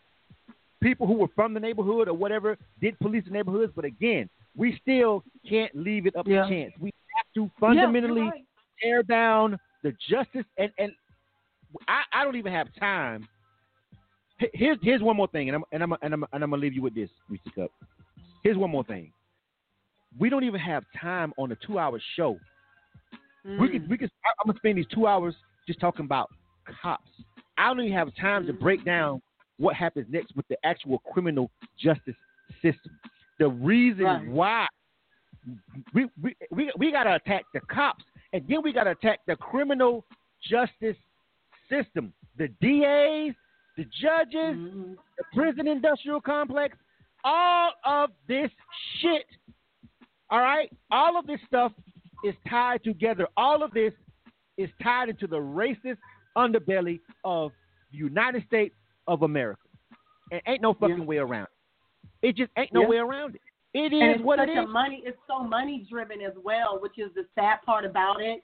people 0.83 1.07
who 1.07 1.15
were 1.15 1.29
from 1.35 1.55
the 1.55 1.61
neighborhood 1.61 2.09
or 2.09 2.13
whatever 2.15 2.59
did 2.81 2.99
police 2.99 3.25
the 3.25 3.31
neighborhoods. 3.31 3.73
But 3.75 3.85
again, 3.87 4.29
we 4.57 4.79
still 4.83 5.25
can't 5.49 5.75
leave 5.75 6.07
it 6.07 6.15
up 6.15 6.27
yeah. 6.29 6.43
to 6.43 6.49
chance. 6.49 6.73
We 6.79 6.93
to 7.35 7.51
fundamentally 7.59 8.23
yeah, 8.23 8.31
right. 8.31 8.45
tear 8.83 9.03
down 9.03 9.59
the 9.83 9.93
justice 10.09 10.45
and 10.59 10.71
and 10.79 10.93
I, 11.89 12.03
I 12.13 12.25
don't 12.25 12.37
even 12.37 12.53
have 12.53 12.69
time. 12.79 13.29
Here's 14.53 14.79
here's 14.83 15.03
one 15.03 15.17
more 15.17 15.29
thing, 15.29 15.49
and 15.49 15.57
I'm 15.57 15.65
and 15.73 15.83
I'm 15.83 15.93
and 16.03 16.15
I'm, 16.15 16.25
and 16.33 16.45
I'm 16.45 16.51
gonna 16.51 16.63
leave 16.63 16.75
you 16.75 16.83
with 16.83 16.95
this, 16.95 17.11
Mr. 17.31 17.55
Cup. 17.55 17.71
Here's 18.43 18.57
one 18.57 18.71
more 18.71 18.85
thing. 18.85 19.13
We 20.19 20.29
don't 20.29 20.45
even 20.45 20.61
have 20.61 20.85
time 21.01 21.33
on 21.39 21.51
a 21.53 21.57
two-hour 21.67 22.01
show. 22.17 22.39
Mm. 23.47 23.61
We 23.61 23.69
could 23.71 23.89
we 23.89 23.99
could. 23.99 24.11
I'm 24.25 24.49
gonna 24.49 24.59
spend 24.59 24.79
these 24.79 24.87
two 24.93 25.07
hours 25.07 25.35
just 25.67 25.81
talking 25.81 26.05
about 26.05 26.31
cops. 26.83 27.11
I 27.57 27.69
don't 27.69 27.81
even 27.81 27.97
have 27.97 28.15
time 28.17 28.47
to 28.47 28.53
break 28.53 28.85
down 28.85 29.23
what 29.59 29.77
happens 29.77 30.07
next 30.11 30.35
with 30.35 30.47
the 30.49 30.57
actual 30.65 30.99
criminal 31.13 31.51
justice 31.79 32.17
system. 32.61 32.99
The 33.39 33.49
reason 33.49 34.05
right. 34.05 34.27
why 34.29 34.67
we 35.93 36.07
we 36.21 36.37
we, 36.51 36.73
we 36.79 36.93
got 36.93 37.05
to 37.05 37.15
attack 37.15 37.45
the 37.53 37.61
cops, 37.61 38.05
and 38.33 38.45
then 38.49 38.63
we 38.63 38.73
got 38.73 38.85
to 38.85 38.91
attack 38.91 39.21
the 39.27 39.37
criminal 39.37 40.05
justice 40.49 40.97
system. 41.71 42.13
The 42.37 42.49
DAs, 42.61 43.35
the 43.77 43.85
judges, 44.01 44.57
mm-hmm. 44.57 44.93
the 45.19 45.25
prison 45.35 45.69
industrial 45.69 46.21
complex, 46.21 46.77
all 47.25 47.73
of 47.85 48.11
this 48.29 48.51
shit. 49.01 49.27
All 50.31 50.41
right, 50.41 50.71
all 50.91 51.19
of 51.19 51.27
this 51.27 51.39
stuff 51.47 51.73
is 52.25 52.35
tied 52.49 52.83
together. 52.83 53.29
All 53.37 53.63
of 53.63 53.71
this 53.73 53.93
is 54.57 54.71
tied 54.83 55.11
into 55.11 55.27
the 55.27 55.37
racist 55.37 55.99
underbelly 56.37 57.01
of 57.25 57.53
the 57.93 57.99
United 57.99 58.45
States 58.47 58.75
of 59.07 59.23
America. 59.23 59.61
And 60.33 60.41
ain't 60.47 60.63
no 60.63 60.75
fucking 60.75 60.99
yeah. 60.99 61.05
way 61.05 61.17
around 61.19 61.45
it. 62.23 62.29
It 62.29 62.37
just 62.37 62.51
ain't 62.57 62.73
no 62.73 62.83
yeah. 62.83 62.89
way 62.89 62.97
around 62.97 63.35
it. 63.35 63.41
It 63.75 63.93
is 63.93 64.01
and 64.01 64.11
it's 64.13 64.23
what 64.23 64.39
it 64.39 64.49
is. 64.49 64.69
Money, 64.69 65.03
it's 65.05 65.19
so 65.27 65.43
money 65.43 65.87
driven 65.91 66.21
as 66.21 66.33
well, 66.43 66.79
which 66.81 66.99
is 66.99 67.11
the 67.15 67.27
sad 67.35 67.59
part 67.67 67.85
about 67.85 68.21
it. 68.21 68.43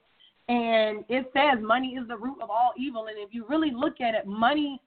And 0.48 1.05
it 1.09 1.31
says 1.32 1.62
money 1.62 1.90
is 1.90 2.09
the 2.09 2.16
root 2.16 2.39
of 2.43 2.51
all 2.51 2.73
evil. 2.77 3.07
And 3.07 3.16
if 3.16 3.32
you 3.32 3.47
really 3.48 3.70
look 3.70 4.01
at 4.01 4.15
it, 4.15 4.27
money, 4.27 4.81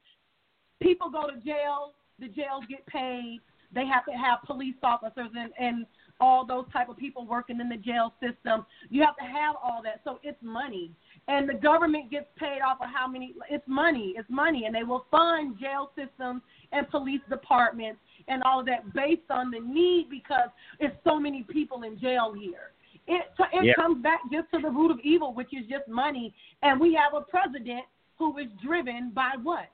people 0.82 1.10
go 1.10 1.30
to 1.30 1.38
jail, 1.38 1.94
the 2.20 2.28
jails 2.28 2.66
get 2.70 2.86
paid, 2.88 3.40
they 3.74 3.86
have 3.88 4.06
to 4.06 4.12
have 4.12 4.40
police 4.46 4.76
officers 4.84 5.30
and, 5.36 5.52
and 5.58 5.86
all 6.20 6.46
those 6.46 6.66
type 6.72 6.90
of 6.90 6.98
people 6.98 7.26
working 7.26 7.60
in 7.60 7.70
the 7.70 7.78
jail 7.78 8.14
system. 8.22 8.66
You 8.90 9.02
have 9.04 9.16
to 9.18 9.24
have 9.24 9.56
all 9.64 9.82
that. 9.84 10.02
So 10.04 10.20
it's 10.24 10.38
money. 10.42 10.92
And 11.28 11.50
the 11.50 11.54
government 11.54 12.12
gets 12.12 12.28
paid 12.38 12.60
off 12.60 12.80
of 12.82 12.90
how 12.94 13.08
many 13.08 13.34
it's 13.50 13.68
money. 13.68 14.14
It's 14.18 14.30
money 14.30 14.66
and 14.66 14.76
they 14.76 14.84
will 14.84 15.06
fund 15.10 15.58
jail 15.60 15.92
systems 15.96 16.42
and 16.72 16.90
police 16.90 17.22
departments 17.30 18.00
and 18.28 18.42
all 18.44 18.60
of 18.60 18.66
that 18.68 18.94
based 18.94 19.30
on 19.30 19.52
the 19.52 19.60
need 19.60 20.08
because 20.10 20.50
it's 20.80 20.96
so 21.04 21.20
many 21.20 21.44
people 21.44 21.84
in 21.84 22.00
jail 22.00 22.34
here. 22.34 22.72
It 23.08 23.26
it 23.52 23.66
yep. 23.66 23.76
comes 23.76 24.02
back 24.02 24.20
just 24.32 24.50
to 24.54 24.60
the 24.62 24.70
root 24.70 24.92
of 24.92 25.00
evil, 25.04 25.34
which 25.34 25.54
is 25.54 25.66
just 25.70 25.88
money. 25.88 26.34
And 26.62 26.80
we 26.80 26.94
have 26.94 27.14
a 27.14 27.22
president 27.22 27.84
who 28.18 28.38
is 28.38 28.48
driven 28.64 29.12
by 29.14 29.32
what? 29.42 29.68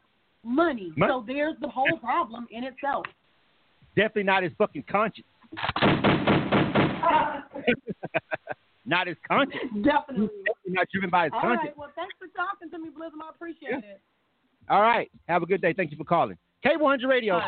Money. 0.43 0.91
money. 0.95 1.11
So 1.11 1.23
there's 1.27 1.55
the 1.61 1.67
whole 1.67 1.97
problem 1.99 2.47
in 2.49 2.63
itself. 2.63 3.05
Definitely 3.95 4.23
not 4.23 4.43
his 4.43 4.51
fucking 4.57 4.85
conscience. 4.89 5.27
not 8.85 9.07
his 9.07 9.17
conscience. 9.27 9.61
Definitely. 9.83 10.29
Definitely 10.45 10.73
not 10.73 10.87
driven 10.91 11.09
by 11.09 11.25
his 11.25 11.33
All 11.33 11.41
conscience. 11.41 11.67
Right. 11.67 11.77
Well, 11.77 11.91
thanks 11.95 12.15
for 12.17 12.27
talking 12.35 12.69
to 12.71 12.79
me, 12.79 12.89
Blizzum. 12.89 13.21
I 13.23 13.29
appreciate 13.29 13.71
yeah. 13.71 13.95
it. 13.95 14.01
All 14.69 14.81
right. 14.81 15.11
Have 15.27 15.43
a 15.43 15.45
good 15.45 15.61
day. 15.61 15.73
Thank 15.73 15.91
you 15.91 15.97
for 15.97 16.03
calling. 16.03 16.37
K100 16.65 17.07
Radio. 17.07 17.41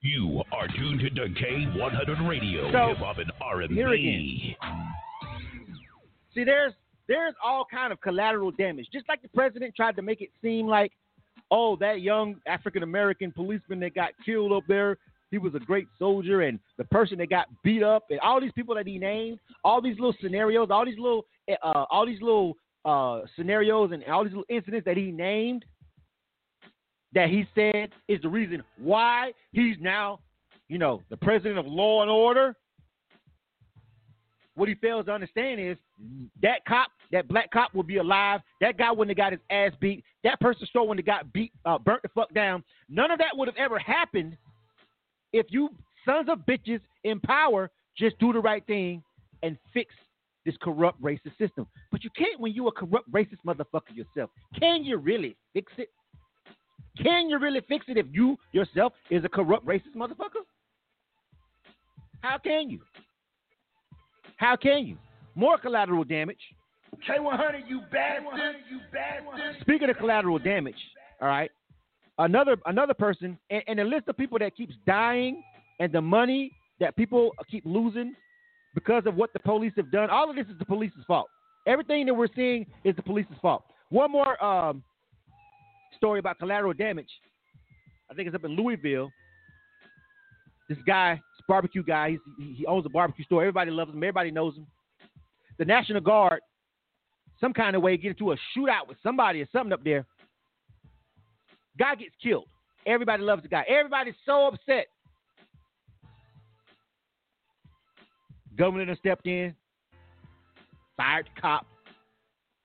You 0.00 0.42
are 0.52 0.68
tuned 0.68 1.00
to 1.00 1.10
K100 1.10 2.28
Radio, 2.28 2.70
so, 2.70 2.88
hip 2.88 2.98
hop 2.98 3.18
and 3.18 3.32
R&B. 3.40 3.74
Here 3.74 3.88
again. 3.88 4.54
See, 6.32 6.44
there's 6.44 6.72
there's 7.08 7.34
all 7.44 7.66
kind 7.68 7.92
of 7.92 8.00
collateral 8.00 8.52
damage. 8.52 8.86
Just 8.92 9.08
like 9.08 9.22
the 9.22 9.28
president 9.28 9.74
tried 9.74 9.96
to 9.96 10.02
make 10.02 10.20
it 10.20 10.28
seem 10.40 10.68
like, 10.68 10.92
oh, 11.50 11.74
that 11.76 12.00
young 12.00 12.36
African 12.46 12.84
American 12.84 13.32
policeman 13.32 13.80
that 13.80 13.94
got 13.94 14.10
killed 14.24 14.52
up 14.52 14.62
there, 14.68 14.98
he 15.32 15.38
was 15.38 15.56
a 15.56 15.58
great 15.58 15.88
soldier, 15.98 16.42
and 16.42 16.60
the 16.76 16.84
person 16.84 17.18
that 17.18 17.28
got 17.28 17.48
beat 17.64 17.82
up, 17.82 18.04
and 18.10 18.20
all 18.20 18.40
these 18.40 18.52
people 18.52 18.76
that 18.76 18.86
he 18.86 18.98
named, 18.98 19.40
all 19.64 19.82
these 19.82 19.96
little 19.96 20.14
scenarios, 20.22 20.68
all 20.70 20.84
these 20.84 20.98
little, 20.98 21.24
uh, 21.50 21.84
all 21.90 22.06
these 22.06 22.22
little 22.22 22.54
uh, 22.84 23.22
scenarios, 23.34 23.90
and 23.90 24.04
all 24.04 24.22
these 24.22 24.32
little 24.32 24.44
incidents 24.48 24.84
that 24.84 24.96
he 24.96 25.10
named 25.10 25.64
that 27.14 27.28
he 27.28 27.46
said 27.54 27.90
is 28.08 28.20
the 28.22 28.28
reason 28.28 28.62
why 28.78 29.32
he's 29.52 29.76
now, 29.80 30.20
you 30.68 30.78
know, 30.78 31.02
the 31.10 31.16
president 31.16 31.58
of 31.58 31.66
law 31.66 32.02
and 32.02 32.10
order. 32.10 32.54
What 34.54 34.68
he 34.68 34.74
fails 34.74 35.06
to 35.06 35.12
understand 35.12 35.60
is 35.60 35.76
that 36.42 36.64
cop, 36.66 36.90
that 37.12 37.28
black 37.28 37.50
cop, 37.52 37.74
will 37.74 37.84
be 37.84 37.98
alive. 37.98 38.40
That 38.60 38.76
guy 38.76 38.90
wouldn't 38.90 39.16
have 39.16 39.24
got 39.24 39.32
his 39.32 39.40
ass 39.50 39.72
beat. 39.80 40.04
That 40.24 40.40
person 40.40 40.66
store 40.66 40.86
wouldn't 40.86 41.06
have 41.06 41.20
got 41.20 41.32
beat, 41.32 41.52
uh, 41.64 41.78
burnt 41.78 42.02
the 42.02 42.08
fuck 42.08 42.34
down. 42.34 42.64
None 42.88 43.10
of 43.10 43.18
that 43.18 43.36
would 43.36 43.46
have 43.46 43.56
ever 43.56 43.78
happened 43.78 44.36
if 45.32 45.46
you 45.50 45.70
sons 46.04 46.28
of 46.28 46.40
bitches 46.40 46.80
in 47.04 47.20
power 47.20 47.70
just 47.96 48.18
do 48.18 48.32
the 48.32 48.40
right 48.40 48.66
thing 48.66 49.02
and 49.42 49.56
fix 49.72 49.94
this 50.44 50.56
corrupt 50.62 51.00
racist 51.02 51.36
system. 51.38 51.66
But 51.92 52.02
you 52.02 52.10
can't 52.16 52.40
when 52.40 52.52
you 52.52 52.68
a 52.68 52.72
corrupt 52.72 53.10
racist 53.12 53.38
motherfucker 53.46 53.94
yourself. 53.94 54.30
Can 54.58 54.84
you 54.84 54.96
really 54.96 55.36
fix 55.52 55.72
it? 55.76 55.90
Can 57.02 57.28
you 57.28 57.38
really 57.38 57.60
fix 57.68 57.86
it 57.88 57.96
if 57.96 58.06
you 58.12 58.36
yourself 58.52 58.92
is 59.10 59.24
a 59.24 59.28
corrupt 59.28 59.66
racist 59.66 59.94
motherfucker? 59.96 60.44
How 62.20 62.38
can 62.38 62.70
you? 62.70 62.80
How 64.36 64.56
can 64.56 64.86
you? 64.86 64.96
More 65.34 65.58
collateral 65.58 66.04
damage. 66.04 66.38
K100, 67.08 67.68
you 67.68 67.80
bad 67.92 68.24
bastard, 68.24 68.56
you 68.70 68.80
bastard. 68.92 69.56
Speaking 69.60 69.90
of 69.90 69.96
collateral 69.98 70.38
damage, 70.38 70.76
all 71.20 71.28
right, 71.28 71.50
another 72.18 72.56
another 72.66 72.94
person, 72.94 73.38
and, 73.50 73.62
and 73.68 73.78
the 73.78 73.84
list 73.84 74.08
of 74.08 74.16
people 74.16 74.38
that 74.38 74.56
keeps 74.56 74.74
dying, 74.86 75.42
and 75.80 75.92
the 75.92 76.00
money 76.00 76.50
that 76.80 76.96
people 76.96 77.32
keep 77.50 77.64
losing 77.64 78.14
because 78.74 79.04
of 79.06 79.14
what 79.14 79.32
the 79.32 79.38
police 79.40 79.72
have 79.76 79.90
done. 79.90 80.10
All 80.10 80.30
of 80.30 80.36
this 80.36 80.46
is 80.46 80.58
the 80.58 80.64
police's 80.64 81.04
fault. 81.06 81.28
Everything 81.66 82.06
that 82.06 82.14
we're 82.14 82.28
seeing 82.34 82.66
is 82.84 82.96
the 82.96 83.02
police's 83.02 83.36
fault. 83.42 83.64
One 83.90 84.10
more 84.10 84.42
um, 84.42 84.82
story 85.96 86.18
about 86.18 86.38
collateral 86.38 86.72
damage. 86.72 87.08
I 88.10 88.14
think 88.14 88.26
it's 88.26 88.34
up 88.34 88.44
in 88.44 88.52
Louisville. 88.52 89.10
This 90.68 90.78
guy, 90.86 91.14
this 91.14 91.44
barbecue 91.46 91.82
guy, 91.82 92.16
he 92.38 92.66
owns 92.66 92.84
a 92.86 92.90
barbecue 92.90 93.24
store. 93.24 93.42
Everybody 93.42 93.70
loves 93.70 93.92
him. 93.92 94.02
Everybody 94.02 94.30
knows 94.30 94.56
him. 94.56 94.66
The 95.58 95.64
National 95.64 96.00
Guard, 96.00 96.40
some 97.40 97.52
kind 97.52 97.74
of 97.74 97.82
way, 97.82 97.96
get 97.96 98.10
into 98.10 98.32
a 98.32 98.36
shootout 98.56 98.86
with 98.86 98.98
somebody 99.02 99.40
or 99.40 99.48
something 99.52 99.72
up 99.72 99.82
there. 99.82 100.06
Guy 101.78 101.94
gets 101.94 102.14
killed. 102.22 102.48
Everybody 102.86 103.22
loves 103.22 103.42
the 103.42 103.48
guy. 103.48 103.64
Everybody's 103.68 104.14
so 104.24 104.48
upset. 104.48 104.86
Has 108.58 108.98
stepped 108.98 109.26
in, 109.26 109.54
fired 110.96 111.28
the 111.32 111.40
cop. 111.40 111.64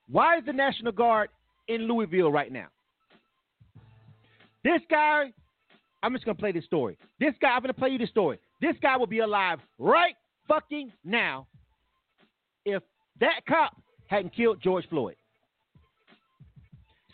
Why 0.09 0.39
is 0.39 0.45
the 0.45 0.53
National 0.53 0.91
Guard 0.91 1.29
in 1.67 1.87
Louisville 1.87 2.31
right 2.31 2.51
now? 2.51 2.67
This 4.63 4.81
guy, 4.89 5.33
I'm 6.01 6.13
just 6.13 6.25
gonna 6.25 6.35
play 6.35 6.51
this 6.51 6.65
story. 6.65 6.97
This 7.19 7.33
guy, 7.41 7.49
I'm 7.49 7.61
gonna 7.61 7.73
play 7.73 7.89
you 7.89 7.97
this 7.97 8.09
story. 8.09 8.39
This 8.61 8.75
guy 8.81 8.97
will 8.97 9.07
be 9.07 9.19
alive 9.19 9.59
right 9.77 10.15
fucking 10.47 10.91
now 11.03 11.47
if 12.65 12.81
that 13.19 13.41
cop 13.47 13.75
hadn't 14.07 14.35
killed 14.35 14.61
George 14.61 14.87
Floyd. 14.89 15.15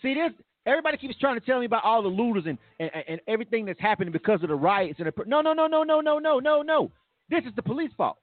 See 0.02 0.14
this? 0.14 0.32
Everybody 0.66 0.98
keeps 0.98 1.18
trying 1.18 1.40
to 1.40 1.46
tell 1.46 1.60
me 1.60 1.66
about 1.66 1.84
all 1.84 2.04
the 2.04 2.10
looters 2.10 2.44
and, 2.46 2.58
and, 2.80 2.92
and 3.08 3.20
everything 3.28 3.66
that's 3.66 3.80
happening 3.80 4.12
because 4.12 4.44
of 4.44 4.50
the 4.50 4.56
riots 4.56 5.00
and 5.00 5.08
the, 5.08 5.14
no 5.26 5.42
no 5.42 5.54
no 5.54 5.68
no 5.68 5.84
no 5.84 6.00
no 6.00 6.20
no 6.20 6.40
no 6.40 6.62
no. 6.62 6.92
This 7.30 7.44
is 7.46 7.56
the 7.56 7.64
police 7.64 7.92
fault. 7.98 8.18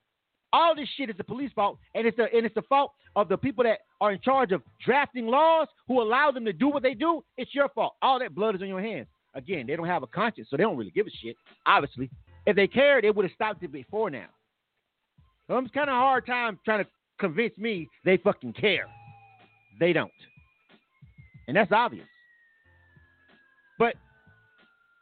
All 0.53 0.75
this 0.75 0.89
shit 0.97 1.11
is 1.11 1.17
the 1.17 1.25
police 1.25 1.51
fault, 1.55 1.79
and 1.95 2.07
it's 2.07 2.17
the 2.17 2.25
and 2.33 2.47
it's 2.47 2.55
the 2.55 2.63
fault 2.63 2.93
of 3.17 3.29
the 3.29 3.37
people 3.37 3.65
that 3.65 3.81
are 4.01 4.13
in 4.13 4.21
charge 4.21 4.53
of 4.53 4.63
drafting 4.85 5.27
laws 5.27 5.67
who 5.89 6.01
allow 6.01 6.31
them 6.31 6.45
to 6.45 6.53
do 6.53 6.69
what 6.69 6.83
they 6.83 6.95
do. 6.95 7.25
It's 7.37 7.55
your 7.55 7.69
fault. 7.71 7.95
All 8.01 8.19
that 8.21 8.35
blood 8.35 8.55
is 8.55 8.63
on 8.63 8.69
your 8.69 8.81
hands. 8.81 9.09
Again, 9.37 9.67
they 9.67 9.77
don't 9.77 9.87
have 9.87 10.03
a 10.03 10.07
conscience, 10.07 10.49
so 10.51 10.57
they 10.57 10.63
don't 10.63 10.79
really 10.79 10.91
give 10.91 11.07
a 11.07 11.11
shit. 11.11 11.37
Obviously, 11.67 12.11
if 12.47 12.57
they 12.57 12.67
cared, 12.67 13.05
they 13.05 13.11
would 13.11 13.27
have 13.27 13.35
stopped 13.35 13.63
it 13.63 13.71
before 13.71 14.09
now. 14.09 14.29
So 15.47 15.59
it's 15.59 15.71
kind 15.73 15.91
of 15.91 15.95
hard 15.95 16.27
time 16.27 16.59
trying 16.65 16.83
to 16.83 16.91
convince 17.21 17.57
me 17.59 17.87
they 18.05 18.17
fucking 18.17 18.55
care. 18.55 18.87
They 19.79 19.93
don't, 19.93 20.11
and 21.47 21.57
that's 21.57 21.71
obvious. 21.71 22.07
But 23.79 23.95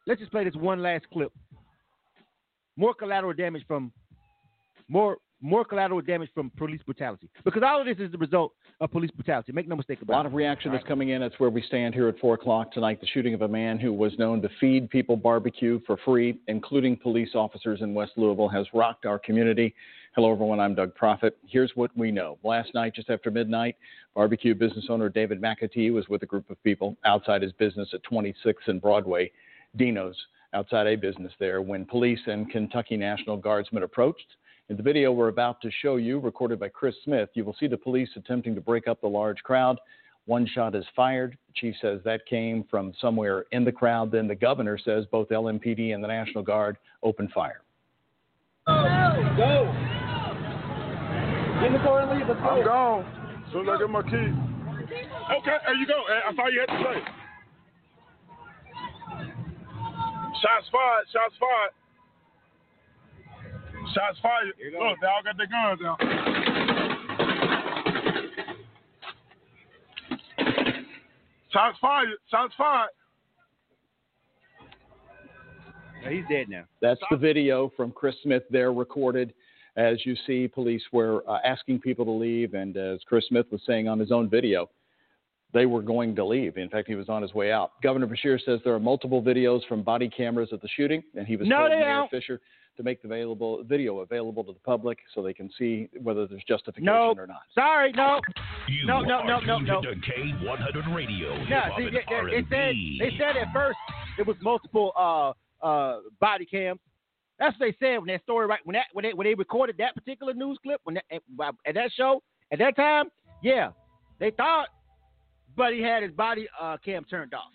let's 0.08 0.18
just 0.18 0.32
play 0.32 0.42
this 0.42 0.56
one 0.56 0.82
last 0.82 1.04
clip. 1.12 1.32
More 2.76 2.92
collateral 2.92 3.34
damage 3.34 3.64
from 3.68 3.92
more 4.88 5.18
more 5.40 5.64
collateral 5.64 6.00
damage 6.00 6.30
from 6.34 6.50
police 6.56 6.80
brutality. 6.84 7.28
Because 7.44 7.62
all 7.64 7.80
of 7.80 7.86
this 7.86 7.98
is 7.98 8.10
the 8.10 8.18
result 8.18 8.52
of 8.80 8.90
police 8.90 9.10
brutality. 9.10 9.52
Make 9.52 9.68
no 9.68 9.76
mistake 9.76 10.00
about 10.00 10.12
it. 10.12 10.16
A 10.16 10.18
lot 10.18 10.26
of 10.26 10.34
reaction 10.34 10.72
that's 10.72 10.86
coming 10.86 11.10
in. 11.10 11.20
That's 11.20 11.38
where 11.38 11.50
we 11.50 11.62
stand 11.62 11.94
here 11.94 12.08
at 12.08 12.18
4 12.18 12.34
o'clock 12.34 12.72
tonight. 12.72 13.00
The 13.00 13.06
shooting 13.08 13.34
of 13.34 13.42
a 13.42 13.48
man 13.48 13.78
who 13.78 13.92
was 13.92 14.12
known 14.18 14.40
to 14.42 14.48
feed 14.60 14.88
people 14.90 15.16
barbecue 15.16 15.80
for 15.86 15.98
free, 16.04 16.38
including 16.48 16.96
police 16.96 17.30
officers 17.34 17.82
in 17.82 17.94
West 17.94 18.12
Louisville, 18.16 18.48
has 18.48 18.66
rocked 18.72 19.06
our 19.06 19.18
community. 19.18 19.74
Hello, 20.14 20.32
everyone. 20.32 20.60
I'm 20.60 20.74
Doug 20.74 20.92
Proffitt. 20.94 21.32
Here's 21.46 21.72
what 21.74 21.90
we 21.96 22.10
know. 22.12 22.38
Last 22.44 22.72
night, 22.72 22.94
just 22.94 23.10
after 23.10 23.30
midnight, 23.30 23.76
barbecue 24.14 24.54
business 24.54 24.86
owner 24.88 25.08
David 25.08 25.42
McAtee 25.42 25.92
was 25.92 26.08
with 26.08 26.22
a 26.22 26.26
group 26.26 26.48
of 26.50 26.62
people 26.62 26.96
outside 27.04 27.42
his 27.42 27.52
business 27.52 27.88
at 27.92 28.02
26 28.04 28.62
and 28.68 28.80
Broadway, 28.80 29.30
Dino's, 29.76 30.16
outside 30.54 30.86
a 30.86 30.94
business 30.94 31.32
there, 31.40 31.60
when 31.60 31.84
police 31.84 32.20
and 32.26 32.48
Kentucky 32.48 32.96
National 32.96 33.36
Guardsmen 33.36 33.82
approached. 33.82 34.36
In 34.70 34.78
the 34.78 34.82
video 34.82 35.12
we're 35.12 35.28
about 35.28 35.60
to 35.60 35.70
show 35.82 35.96
you, 35.96 36.18
recorded 36.18 36.58
by 36.58 36.70
Chris 36.70 36.94
Smith, 37.04 37.28
you 37.34 37.44
will 37.44 37.54
see 37.60 37.66
the 37.66 37.76
police 37.76 38.08
attempting 38.16 38.54
to 38.54 38.62
break 38.62 38.88
up 38.88 38.98
the 39.02 39.06
large 39.06 39.42
crowd. 39.42 39.78
One 40.24 40.46
shot 40.46 40.74
is 40.74 40.86
fired. 40.96 41.36
The 41.48 41.52
chief 41.54 41.74
says 41.82 42.00
that 42.06 42.24
came 42.24 42.64
from 42.70 42.94
somewhere 42.98 43.44
in 43.52 43.66
the 43.66 43.72
crowd. 43.72 44.10
Then 44.10 44.26
the 44.26 44.34
governor 44.34 44.78
says 44.82 45.04
both 45.12 45.28
LMPD 45.28 45.92
and 45.94 46.02
the 46.02 46.08
National 46.08 46.42
Guard 46.42 46.78
opened 47.02 47.30
fire. 47.32 47.60
Go. 48.66 48.72
Get 51.60 51.66
in 51.66 51.72
the 51.74 51.78
car 51.80 52.00
and 52.00 52.18
leave. 52.18 52.26
Let's 52.26 52.40
go. 52.40 52.46
I'm 52.48 52.64
gone. 52.64 53.44
As 53.46 53.52
soon 53.52 53.68
as 53.68 53.74
I 53.74 53.78
get 53.78 53.90
my 53.90 54.00
key. 54.00 54.08
Okay, 54.08 55.58
there 55.66 55.74
you 55.74 55.86
go. 55.86 56.04
That's 56.08 56.38
all 56.38 56.50
you 56.50 56.60
had 56.60 56.72
to 56.72 56.84
say. 56.84 57.04
Shots 60.40 60.68
fired. 60.72 61.04
Shots 61.12 61.36
fired. 61.38 61.72
Shots 63.94 64.18
fired. 64.20 64.46
Look, 64.48 64.98
they 65.00 65.06
all 65.06 65.22
got 65.22 65.36
their 65.36 65.46
guns 65.46 65.80
out. 65.86 66.00
Shots 71.52 71.78
fired. 71.80 72.08
Shots 72.30 72.54
fired. 72.58 72.90
he's 76.10 76.24
dead 76.28 76.48
now. 76.48 76.64
That's 76.82 77.00
the 77.10 77.16
video 77.16 77.70
from 77.76 77.92
Chris 77.92 78.16
Smith 78.22 78.42
there 78.50 78.72
recorded. 78.72 79.32
As 79.76 80.04
you 80.04 80.16
see, 80.26 80.46
police 80.46 80.82
were 80.92 81.28
uh, 81.28 81.38
asking 81.44 81.80
people 81.80 82.04
to 82.04 82.10
leave, 82.10 82.54
and 82.54 82.76
as 82.76 83.00
Chris 83.06 83.26
Smith 83.28 83.46
was 83.50 83.60
saying 83.66 83.88
on 83.88 83.98
his 83.98 84.12
own 84.12 84.28
video, 84.28 84.68
they 85.52 85.66
were 85.66 85.82
going 85.82 86.14
to 86.16 86.24
leave. 86.24 86.56
In 86.56 86.68
fact, 86.68 86.88
he 86.88 86.94
was 86.94 87.08
on 87.08 87.22
his 87.22 87.32
way 87.34 87.50
out. 87.52 87.72
Governor 87.82 88.06
Beshear 88.06 88.38
says 88.44 88.60
there 88.64 88.74
are 88.74 88.80
multiple 88.80 89.22
videos 89.22 89.66
from 89.68 89.82
body 89.82 90.08
cameras 90.08 90.52
of 90.52 90.60
the 90.60 90.68
shooting, 90.76 91.02
and 91.16 91.26
he 91.26 91.36
was 91.36 91.48
No, 91.48 91.58
told 91.58 91.70
Mayor 91.70 91.94
don't. 91.94 92.10
Fischer 92.10 92.40
to 92.76 92.82
make 92.82 93.00
the 93.02 93.08
available 93.08 93.62
video 93.64 94.00
available 94.00 94.42
to 94.44 94.52
the 94.52 94.58
public 94.60 94.98
so 95.14 95.22
they 95.22 95.32
can 95.34 95.50
see 95.58 95.88
whether 96.02 96.26
there's 96.26 96.42
justification 96.46 96.84
No, 96.86 97.14
or 97.16 97.26
not. 97.26 97.42
sorry, 97.54 97.92
no, 97.92 98.20
You 98.68 98.86
no, 98.86 99.00
no, 99.00 99.22
no, 99.22 99.40
no, 99.40 99.58
no. 99.58 99.80
K100 99.80 100.94
Radio. 100.94 101.36
No, 101.44 101.62
see, 101.76 101.84
and 101.86 101.94
they, 101.94 102.04
they, 102.08 102.40
they 102.40 102.48
said 102.50 102.74
they 103.00 103.10
said 103.18 103.36
at 103.36 103.52
first 103.52 103.78
it 104.18 104.26
was 104.26 104.36
multiple 104.42 104.92
uh 104.96 105.32
uh 105.66 106.00
body 106.20 106.46
cams. 106.46 106.80
That's 107.38 107.58
what 107.58 107.66
they 107.66 107.76
said 107.84 107.98
when 107.98 108.06
that 108.08 108.22
story 108.22 108.46
right 108.46 108.60
when 108.64 108.74
that 108.74 108.86
when 108.92 109.04
they 109.04 109.12
when 109.12 109.26
they 109.26 109.34
recorded 109.34 109.76
that 109.78 109.94
particular 109.94 110.34
news 110.34 110.58
clip 110.62 110.80
when 110.84 110.94
that, 110.96 111.04
at, 111.10 111.22
at 111.66 111.74
that 111.74 111.90
show 111.96 112.22
at 112.52 112.58
that 112.58 112.76
time. 112.76 113.06
Yeah, 113.42 113.70
they 114.18 114.30
thought 114.30 114.68
Buddy 115.56 115.82
had 115.82 116.02
his 116.02 116.12
body 116.12 116.48
uh 116.60 116.76
cam 116.84 117.04
turned 117.04 117.34
off. 117.34 117.50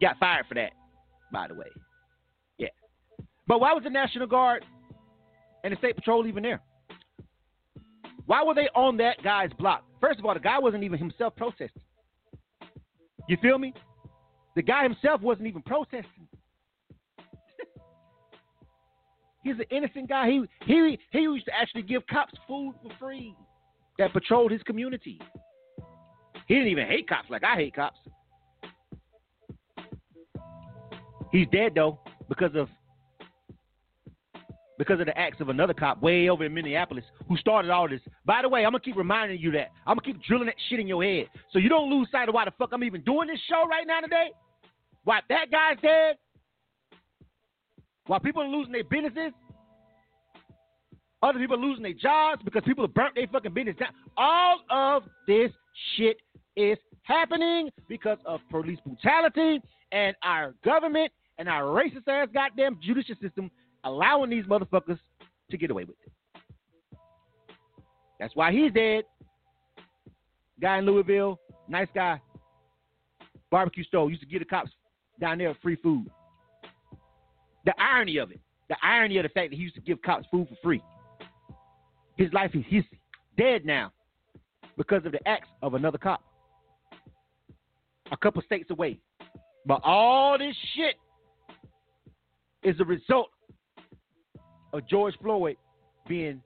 Got 0.00 0.18
fired 0.18 0.46
for 0.48 0.54
that, 0.54 0.72
by 1.32 1.48
the 1.48 1.54
way. 1.54 1.66
But 3.50 3.60
why 3.60 3.72
was 3.72 3.82
the 3.82 3.90
National 3.90 4.28
Guard 4.28 4.64
and 5.64 5.72
the 5.72 5.76
State 5.78 5.96
Patrol 5.96 6.24
even 6.28 6.44
there? 6.44 6.60
Why 8.26 8.44
were 8.44 8.54
they 8.54 8.68
on 8.76 8.96
that 8.98 9.20
guy's 9.24 9.50
block? 9.58 9.82
First 10.00 10.20
of 10.20 10.24
all, 10.24 10.34
the 10.34 10.38
guy 10.38 10.60
wasn't 10.60 10.84
even 10.84 11.00
himself 11.00 11.34
protesting. 11.34 11.82
You 13.28 13.36
feel 13.42 13.58
me? 13.58 13.74
The 14.54 14.62
guy 14.62 14.84
himself 14.84 15.20
wasn't 15.20 15.48
even 15.48 15.62
protesting. 15.62 16.28
He's 19.42 19.56
an 19.56 19.64
innocent 19.72 20.08
guy. 20.08 20.30
He 20.30 20.44
he 20.64 20.98
he 21.10 21.18
used 21.18 21.46
to 21.46 21.52
actually 21.52 21.82
give 21.82 22.06
cops 22.06 22.34
food 22.46 22.74
for 22.84 22.92
free 23.00 23.34
that 23.98 24.12
patrolled 24.12 24.52
his 24.52 24.62
community. 24.62 25.20
He 26.46 26.54
didn't 26.54 26.68
even 26.68 26.86
hate 26.86 27.08
cops 27.08 27.28
like 27.28 27.42
I 27.42 27.56
hate 27.56 27.74
cops. 27.74 27.98
He's 31.32 31.48
dead 31.50 31.72
though 31.74 31.98
because 32.28 32.54
of 32.54 32.68
because 34.80 34.98
of 34.98 35.04
the 35.04 35.18
acts 35.18 35.42
of 35.42 35.50
another 35.50 35.74
cop 35.74 36.00
way 36.00 36.30
over 36.30 36.42
in 36.42 36.54
Minneapolis 36.54 37.04
who 37.28 37.36
started 37.36 37.70
all 37.70 37.86
this. 37.86 38.00
By 38.24 38.40
the 38.40 38.48
way, 38.48 38.64
I'm 38.64 38.72
gonna 38.72 38.80
keep 38.80 38.96
reminding 38.96 39.38
you 39.38 39.50
that. 39.50 39.72
I'm 39.86 39.98
gonna 39.98 40.00
keep 40.00 40.22
drilling 40.24 40.46
that 40.46 40.54
shit 40.70 40.80
in 40.80 40.86
your 40.86 41.04
head 41.04 41.26
so 41.52 41.58
you 41.58 41.68
don't 41.68 41.90
lose 41.90 42.08
sight 42.10 42.30
of 42.30 42.34
why 42.34 42.46
the 42.46 42.50
fuck 42.58 42.70
I'm 42.72 42.82
even 42.82 43.02
doing 43.02 43.28
this 43.28 43.38
show 43.46 43.68
right 43.68 43.86
now 43.86 44.00
today. 44.00 44.30
Why 45.04 45.20
that 45.28 45.50
guy's 45.50 45.76
dead. 45.82 46.16
Why 48.06 48.20
people 48.20 48.40
are 48.42 48.48
losing 48.48 48.72
their 48.72 48.84
businesses. 48.84 49.32
Other 51.22 51.38
people 51.38 51.56
are 51.56 51.62
losing 51.62 51.82
their 51.82 51.92
jobs 51.92 52.40
because 52.42 52.62
people 52.64 52.86
have 52.86 52.94
burnt 52.94 53.16
their 53.16 53.26
fucking 53.26 53.52
business 53.52 53.76
down. 53.78 53.90
All 54.16 54.60
of 54.70 55.02
this 55.26 55.50
shit 55.98 56.16
is 56.56 56.78
happening 57.02 57.68
because 57.86 58.16
of 58.24 58.40
police 58.50 58.78
brutality 58.86 59.60
and 59.92 60.16
our 60.22 60.54
government 60.64 61.12
and 61.36 61.50
our 61.50 61.64
racist 61.64 62.08
ass 62.08 62.28
goddamn 62.32 62.78
judicial 62.82 63.16
system 63.20 63.50
allowing 63.84 64.30
these 64.30 64.44
motherfuckers 64.44 64.98
to 65.50 65.56
get 65.56 65.70
away 65.70 65.84
with 65.84 65.96
it. 66.04 66.12
That's 68.18 68.36
why 68.36 68.52
he's 68.52 68.72
dead. 68.72 69.04
Guy 70.60 70.78
in 70.78 70.86
Louisville, 70.86 71.40
nice 71.68 71.88
guy. 71.94 72.20
Barbecue 73.50 73.84
stove 73.84 74.10
used 74.10 74.22
to 74.22 74.28
give 74.28 74.40
the 74.40 74.44
cops 74.44 74.70
down 75.18 75.38
there 75.38 75.56
free 75.62 75.76
food. 75.76 76.06
The 77.64 77.74
irony 77.80 78.18
of 78.18 78.30
it, 78.30 78.40
the 78.68 78.76
irony 78.82 79.16
of 79.18 79.24
the 79.24 79.30
fact 79.30 79.50
that 79.50 79.56
he 79.56 79.62
used 79.62 79.74
to 79.74 79.80
give 79.80 80.00
cops 80.02 80.26
food 80.30 80.48
for 80.48 80.56
free. 80.62 80.82
His 82.16 82.32
life 82.32 82.50
is 82.54 82.62
he's 82.68 82.84
dead 83.36 83.64
now 83.64 83.92
because 84.76 85.04
of 85.06 85.12
the 85.12 85.26
acts 85.26 85.48
of 85.62 85.74
another 85.74 85.98
cop. 85.98 86.22
A 88.12 88.16
couple 88.16 88.42
states 88.42 88.70
away. 88.70 88.98
But 89.66 89.80
all 89.84 90.38
this 90.38 90.54
shit 90.74 90.96
is 92.62 92.78
a 92.80 92.84
result 92.84 93.30
of 94.72 94.86
George 94.88 95.14
Floyd 95.22 95.56
being 96.08 96.40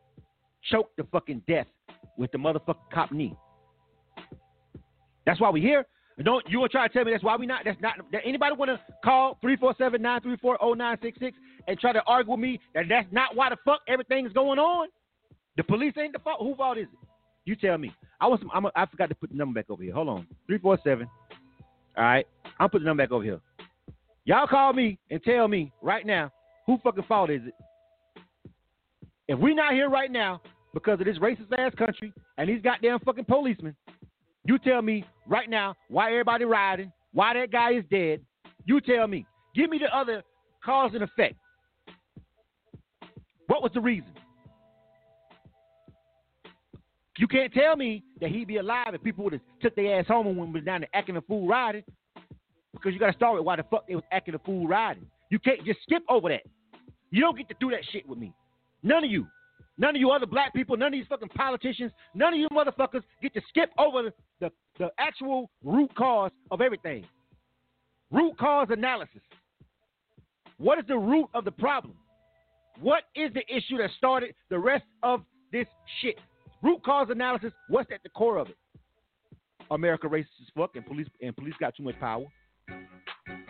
choked 0.71 0.97
to 0.97 1.05
fucking 1.05 1.43
death 1.47 1.67
with 2.17 2.31
the 2.33 2.39
motherfucking 2.39 2.91
cop 2.93 3.13
knee. 3.13 3.37
That's 5.27 5.41
why 5.41 5.51
we're 5.51 5.63
here. 5.63 5.87
Don't 6.23 6.45
you 6.49 6.61
to 6.61 6.69
try 6.69 6.87
to 6.87 6.93
tell 6.93 7.05
me 7.05 7.11
that's 7.11 7.25
why 7.25 7.37
we 7.37 7.47
not? 7.47 7.63
That's 7.65 7.81
not. 7.81 7.95
That 8.13 8.23
anybody 8.25 8.55
want 8.55 8.71
to 8.71 8.81
call 9.05 9.37
347-934-0966 9.45 11.33
and 11.67 11.79
try 11.81 11.93
to 11.93 12.03
argue 12.07 12.33
with 12.33 12.41
me 12.41 12.61
that 12.75 12.85
that's 12.89 13.09
not 13.11 13.35
why 13.35 13.49
the 13.49 13.57
fuck 13.65 13.81
everything's 13.89 14.33
going 14.33 14.61
on? 14.61 14.89
The 15.57 15.65
police 15.65 15.95
ain't 15.99 16.13
the 16.13 16.21
fault. 16.21 16.39
Who 16.41 16.55
fault 16.55 16.79
is 16.79 16.85
it? 16.85 16.99
You 17.47 17.57
tell 17.57 17.79
me. 17.79 17.93
I 18.21 18.29
was. 18.29 18.41
I'm. 18.53 18.67
A, 18.67 18.71
I 18.77 18.87
forgot 18.87 19.09
to 19.09 19.15
put 19.15 19.31
the 19.31 19.37
number 19.37 19.61
back 19.61 19.71
over 19.71 19.83
here. 19.83 19.93
Hold 19.93 20.09
on. 20.09 20.27
Three 20.47 20.59
four 20.59 20.79
seven. 20.85 21.09
All 21.97 22.05
right. 22.05 22.27
I'm 22.61 22.71
putting 22.71 22.85
the 22.85 22.91
number 22.91 23.03
back 23.03 23.13
over 23.13 23.25
here. 23.25 23.41
Y'all 24.25 24.47
call 24.47 24.73
me 24.73 24.99
and 25.11 25.23
tell 25.23 25.49
me 25.49 25.73
right 25.83 26.07
now 26.07 26.31
who 26.67 26.79
fucking 26.83 27.05
fault 27.05 27.31
is 27.31 27.43
it? 27.47 27.55
If 29.29 29.39
we're 29.39 29.55
not 29.55 29.73
here 29.73 29.89
right 29.89 30.11
now 30.11 30.43
because 30.75 31.01
of 31.01 31.07
this 31.07 31.19
racist 31.19 31.53
ass 31.57 31.73
country 31.77 32.13
and 32.37 32.49
these 32.49 32.61
goddamn 32.63 32.99
fucking 33.01 33.25
policemen, 33.25 33.75
you 34.45 34.59
tell 34.59 34.83
me 34.83 35.05
right 35.27 35.49
now 35.49 35.75
why 35.89 36.11
everybody 36.11 36.45
riding, 36.45 36.93
why 37.13 37.35
that 37.35 37.51
guy 37.51 37.73
is 37.73 37.85
dead. 37.91 38.21
You 38.67 38.81
tell 38.81 39.07
me. 39.07 39.27
Give 39.55 39.71
me 39.71 39.79
the 39.79 39.97
other 39.97 40.23
cause 40.65 40.91
and 40.95 41.03
effect. 41.03 41.37
What 43.47 43.63
was 43.63 43.73
the 43.73 43.81
reason? 43.81 44.11
You 47.17 47.29
can't 47.29 47.53
tell 47.53 47.77
me 47.77 48.03
that 48.21 48.31
he'd 48.31 48.49
be 48.49 48.57
alive 48.57 48.93
if 48.93 49.03
people 49.03 49.25
would 49.25 49.35
have 49.35 49.43
took 49.63 49.77
their 49.77 50.01
ass 50.01 50.07
home 50.09 50.27
and 50.27 50.37
went 50.37 50.67
down 50.67 50.81
there 50.81 50.89
acting 50.95 51.17
a 51.17 51.21
fool 51.23 51.47
riding. 51.47 51.85
Because 52.73 52.93
you 52.93 52.99
got 52.99 53.07
to 53.07 53.13
start 53.13 53.37
with 53.37 53.45
why 53.45 53.57
the 53.57 53.63
fuck 53.71 53.87
they 53.87 53.95
was 53.95 54.05
acting 54.11 54.35
a 54.35 54.39
fool 54.41 54.67
riding. 54.67 55.07
You 55.31 55.39
can't 55.39 55.65
just 55.65 55.81
skip 55.83 56.03
over 56.09 56.29
that. 56.29 56.43
You 57.11 57.21
don't 57.21 57.39
get 57.39 57.49
to 57.49 57.55
do 57.61 57.71
that 57.71 57.81
shit 57.93 58.09
with 58.09 58.19
me. 58.19 58.35
None 58.85 59.03
of 59.03 59.11
you. 59.11 59.27
None 59.77 59.97
of 59.97 60.01
you 60.01 60.11
other 60.13 60.27
black 60.27 60.55
people, 60.55 60.77
none 60.77 60.89
of 60.89 60.93
these 60.93 61.07
fucking 61.09 61.31
politicians, 61.31 61.91
none 62.15 62.33
of 62.33 62.39
you 62.39 62.49
motherfuckers 62.51 63.03
get 63.21 63.35
to 63.35 63.41
skip 63.49 63.71
over 63.77 64.05
the, 64.05 64.13
the, 64.39 64.51
the 64.79 64.89
actual 65.01 65.51
root 65.65 65.93
cause 65.97 66.31
of 66.53 66.61
everything. 66.61 67.05
Root 68.13 68.39
cause 68.39 68.69
analysis. 68.71 69.23
What 70.59 70.79
is 70.79 70.85
the 70.87 70.97
root 70.97 71.29
of 71.35 71.45
the 71.45 71.51
problem? 71.51 71.95
What 72.81 73.05
is 73.17 73.33
the 73.35 73.43
issue 73.53 73.79
that 73.79 73.91
started 73.99 74.35
the 74.49 74.59
rest 74.59 74.85
of 75.03 75.23
this 75.51 75.67
shit? 76.01 76.21
Root 76.63 76.85
cause 76.85 77.09
analysis, 77.11 77.53
what's 77.69 77.91
at 77.91 78.03
the 78.05 78.11
core 78.11 78.39
of 78.39 78.49
it? 78.49 78.57
America 79.73 80.07
racist 80.07 80.27
as 80.41 80.49
fuck 80.57 80.77
and 80.77 80.87
police 80.87 81.09
and 81.21 81.35
police 81.35 81.55
got 81.59 81.75
too 81.77 81.83
much 81.83 81.99
power. 81.99 82.27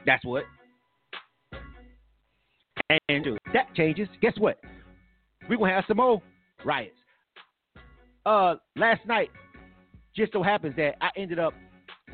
That's 0.07 0.25
what. 0.25 0.45
And 3.09 3.39
that 3.53 3.75
changes. 3.75 4.09
Guess 4.23 4.35
what? 4.39 4.59
We're 5.49 5.59
gonna 5.59 5.75
have 5.75 5.85
some 5.87 5.99
more 5.99 6.23
riots. 6.65 6.97
Uh 8.25 8.57
last 8.77 9.05
night, 9.07 9.31
just 10.17 10.33
so 10.33 10.43
happens 10.43 10.75
that 10.77 10.97
I 11.01 11.11
ended 11.17 11.39
up 11.39 11.53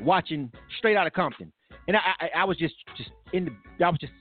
watching 0.01 0.51
Straight 0.77 0.97
Outta 0.97 1.11
Compton. 1.11 1.51
And 1.87 1.97
I, 1.97 1.99
I, 2.19 2.29
I 2.41 2.43
was 2.43 2.57
just 2.57 2.75
just 2.97 3.11
in 3.33 3.45
the 3.45 3.85
I 3.85 3.89
was 3.89 3.99
just 3.99 4.13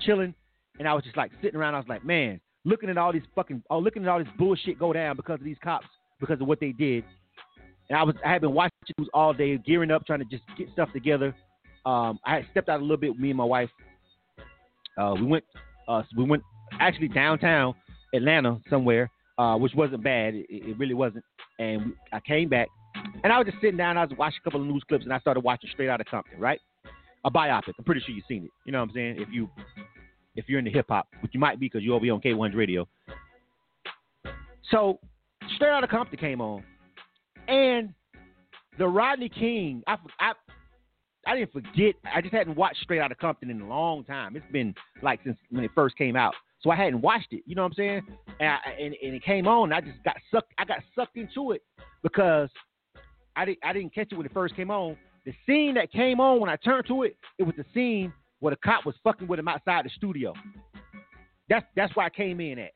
chilling 0.00 0.34
and 0.78 0.86
I 0.86 0.94
was 0.94 1.04
just 1.04 1.16
like 1.16 1.32
sitting 1.42 1.58
around, 1.58 1.74
I 1.74 1.78
was 1.78 1.88
like, 1.88 2.04
man, 2.04 2.40
looking 2.64 2.90
at 2.90 2.98
all 2.98 3.12
these 3.12 3.22
fucking 3.34 3.62
oh 3.70 3.78
looking 3.78 4.02
at 4.02 4.08
all 4.08 4.18
this 4.18 4.28
bullshit 4.38 4.78
go 4.78 4.92
down 4.92 5.16
because 5.16 5.40
of 5.40 5.44
these 5.44 5.56
cops 5.62 5.86
because 6.20 6.40
of 6.40 6.46
what 6.46 6.60
they 6.60 6.72
did. 6.72 7.04
And 7.88 7.98
I 7.98 8.02
was 8.02 8.14
I 8.24 8.32
had 8.32 8.42
been 8.42 8.52
watching 8.52 8.72
news 8.98 9.08
all 9.14 9.32
day, 9.32 9.56
gearing 9.58 9.90
up, 9.90 10.06
trying 10.06 10.20
to 10.20 10.24
just 10.26 10.42
get 10.58 10.68
stuff 10.72 10.92
together. 10.92 11.34
Um, 11.84 12.18
I 12.24 12.36
had 12.36 12.46
stepped 12.50 12.68
out 12.68 12.80
a 12.80 12.82
little 12.82 12.96
bit 12.96 13.12
with 13.12 13.20
me 13.20 13.30
and 13.30 13.38
my 13.38 13.44
wife. 13.44 13.70
Uh, 14.98 15.14
we 15.14 15.26
went 15.26 15.44
uh, 15.88 16.02
we 16.16 16.24
went 16.24 16.42
actually 16.80 17.08
downtown 17.08 17.74
Atlanta 18.14 18.58
somewhere, 18.70 19.10
uh, 19.38 19.56
which 19.56 19.74
wasn't 19.74 20.02
bad. 20.02 20.34
It, 20.34 20.46
it 20.48 20.78
really 20.78 20.94
wasn't. 20.94 21.24
And 21.58 21.92
I 22.12 22.20
came 22.20 22.48
back, 22.48 22.68
and 23.24 23.32
I 23.32 23.38
was 23.38 23.46
just 23.46 23.60
sitting 23.60 23.76
down. 23.76 23.96
I 23.96 24.04
was 24.04 24.16
watching 24.18 24.38
a 24.42 24.44
couple 24.44 24.60
of 24.60 24.66
news 24.66 24.84
clips, 24.88 25.04
and 25.04 25.12
I 25.12 25.18
started 25.20 25.40
watching 25.40 25.70
Straight 25.72 25.88
Outta 25.88 26.04
Compton, 26.04 26.38
right? 26.38 26.60
A 27.24 27.30
biopic. 27.30 27.72
I'm 27.78 27.84
pretty 27.84 28.02
sure 28.02 28.14
you've 28.14 28.24
seen 28.28 28.44
it. 28.44 28.50
You 28.64 28.72
know 28.72 28.80
what 28.80 28.90
I'm 28.90 28.94
saying? 28.94 29.16
If 29.18 29.28
you 29.32 29.48
if 30.36 30.48
you're 30.48 30.58
into 30.58 30.70
hip 30.70 30.86
hop, 30.88 31.08
which 31.20 31.32
you 31.34 31.40
might 31.40 31.58
be 31.58 31.66
because 31.66 31.82
over 31.90 32.04
here 32.04 32.14
on 32.14 32.20
K1's 32.20 32.54
Radio. 32.54 32.86
So 34.70 34.98
Straight 35.56 35.70
Outta 35.70 35.88
Compton 35.88 36.18
came 36.18 36.40
on, 36.40 36.62
and 37.48 37.94
the 38.78 38.86
Rodney 38.86 39.28
King. 39.28 39.82
I, 39.86 39.96
I 40.20 40.32
I 41.26 41.34
didn't 41.36 41.52
forget. 41.52 41.94
I 42.14 42.20
just 42.20 42.32
hadn't 42.32 42.56
watched 42.56 42.78
Straight 42.82 43.00
Outta 43.00 43.16
Compton 43.16 43.50
in 43.50 43.60
a 43.60 43.68
long 43.68 44.04
time. 44.04 44.36
It's 44.36 44.46
been 44.52 44.74
like 45.02 45.20
since 45.24 45.36
when 45.50 45.64
it 45.64 45.70
first 45.74 45.96
came 45.96 46.16
out, 46.16 46.34
so 46.66 46.72
I 46.72 46.76
hadn't 46.76 47.00
watched 47.00 47.28
it. 47.32 47.44
You 47.46 47.54
know 47.54 47.62
what 47.62 47.68
I'm 47.68 47.74
saying? 47.74 48.02
And 48.40 48.48
I, 48.48 48.58
and, 48.80 48.94
and 49.00 49.14
it 49.14 49.22
came 49.22 49.46
on. 49.46 49.72
I 49.72 49.80
just 49.80 50.02
got 50.04 50.16
sucked. 50.32 50.52
I 50.58 50.64
got 50.64 50.78
sucked 50.96 51.16
into 51.16 51.52
it 51.52 51.62
because 52.02 52.48
I 53.36 53.44
didn't 53.44 53.58
I 53.62 53.72
didn't 53.72 53.94
catch 53.94 54.08
it 54.10 54.16
when 54.16 54.26
it 54.26 54.32
first 54.34 54.56
came 54.56 54.72
on. 54.72 54.96
The 55.24 55.32
scene 55.46 55.74
that 55.74 55.92
came 55.92 56.18
on 56.18 56.40
when 56.40 56.50
I 56.50 56.56
turned 56.56 56.86
to 56.88 57.04
it, 57.04 57.16
it 57.38 57.44
was 57.44 57.54
the 57.56 57.64
scene 57.72 58.12
where 58.40 58.50
the 58.50 58.56
cop 58.56 58.84
was 58.84 58.96
fucking 59.04 59.28
with 59.28 59.38
him 59.38 59.46
outside 59.46 59.84
the 59.84 59.90
studio. 59.90 60.34
That's 61.48 61.64
that's 61.76 61.94
why 61.94 62.06
I 62.06 62.10
came 62.10 62.40
in 62.40 62.58
at 62.58 62.72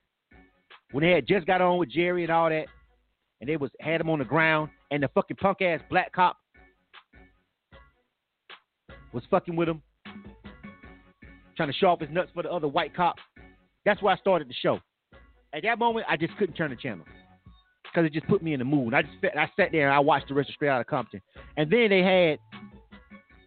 when 0.92 1.02
they 1.02 1.10
had 1.10 1.26
just 1.26 1.46
got 1.46 1.60
on 1.60 1.78
with 1.78 1.90
Jerry 1.90 2.22
and 2.22 2.30
all 2.30 2.48
that, 2.48 2.66
and 3.40 3.50
they 3.50 3.56
was 3.56 3.72
had 3.80 4.00
him 4.00 4.08
on 4.08 4.20
the 4.20 4.24
ground, 4.24 4.70
and 4.92 5.02
the 5.02 5.08
fucking 5.08 5.38
punk 5.38 5.62
ass 5.62 5.80
black 5.90 6.12
cop 6.12 6.36
was 9.12 9.24
fucking 9.32 9.56
with 9.56 9.68
him, 9.68 9.82
trying 11.56 11.72
to 11.72 11.76
show 11.76 11.88
off 11.88 12.00
his 12.00 12.10
nuts 12.10 12.30
for 12.32 12.44
the 12.44 12.52
other 12.52 12.68
white 12.68 12.94
cop. 12.94 13.16
That's 13.84 14.02
why 14.02 14.14
I 14.14 14.16
started 14.16 14.48
the 14.48 14.54
show. 14.54 14.80
At 15.52 15.62
that 15.64 15.78
moment, 15.78 16.06
I 16.08 16.16
just 16.16 16.36
couldn't 16.36 16.54
turn 16.54 16.70
the 16.70 16.76
channel 16.76 17.04
because 17.84 18.06
it 18.06 18.12
just 18.12 18.26
put 18.28 18.42
me 18.42 18.52
in 18.52 18.58
the 18.58 18.64
mood. 18.64 18.94
I 18.94 19.02
just 19.02 19.14
I 19.36 19.50
sat 19.56 19.72
there 19.72 19.86
and 19.86 19.94
I 19.94 19.98
watched 19.98 20.28
the 20.28 20.34
rest 20.34 20.48
of 20.48 20.54
Straight 20.54 20.68
Outta 20.68 20.84
Compton, 20.84 21.20
and 21.56 21.70
then 21.70 21.90
they 21.90 22.02
had 22.02 22.38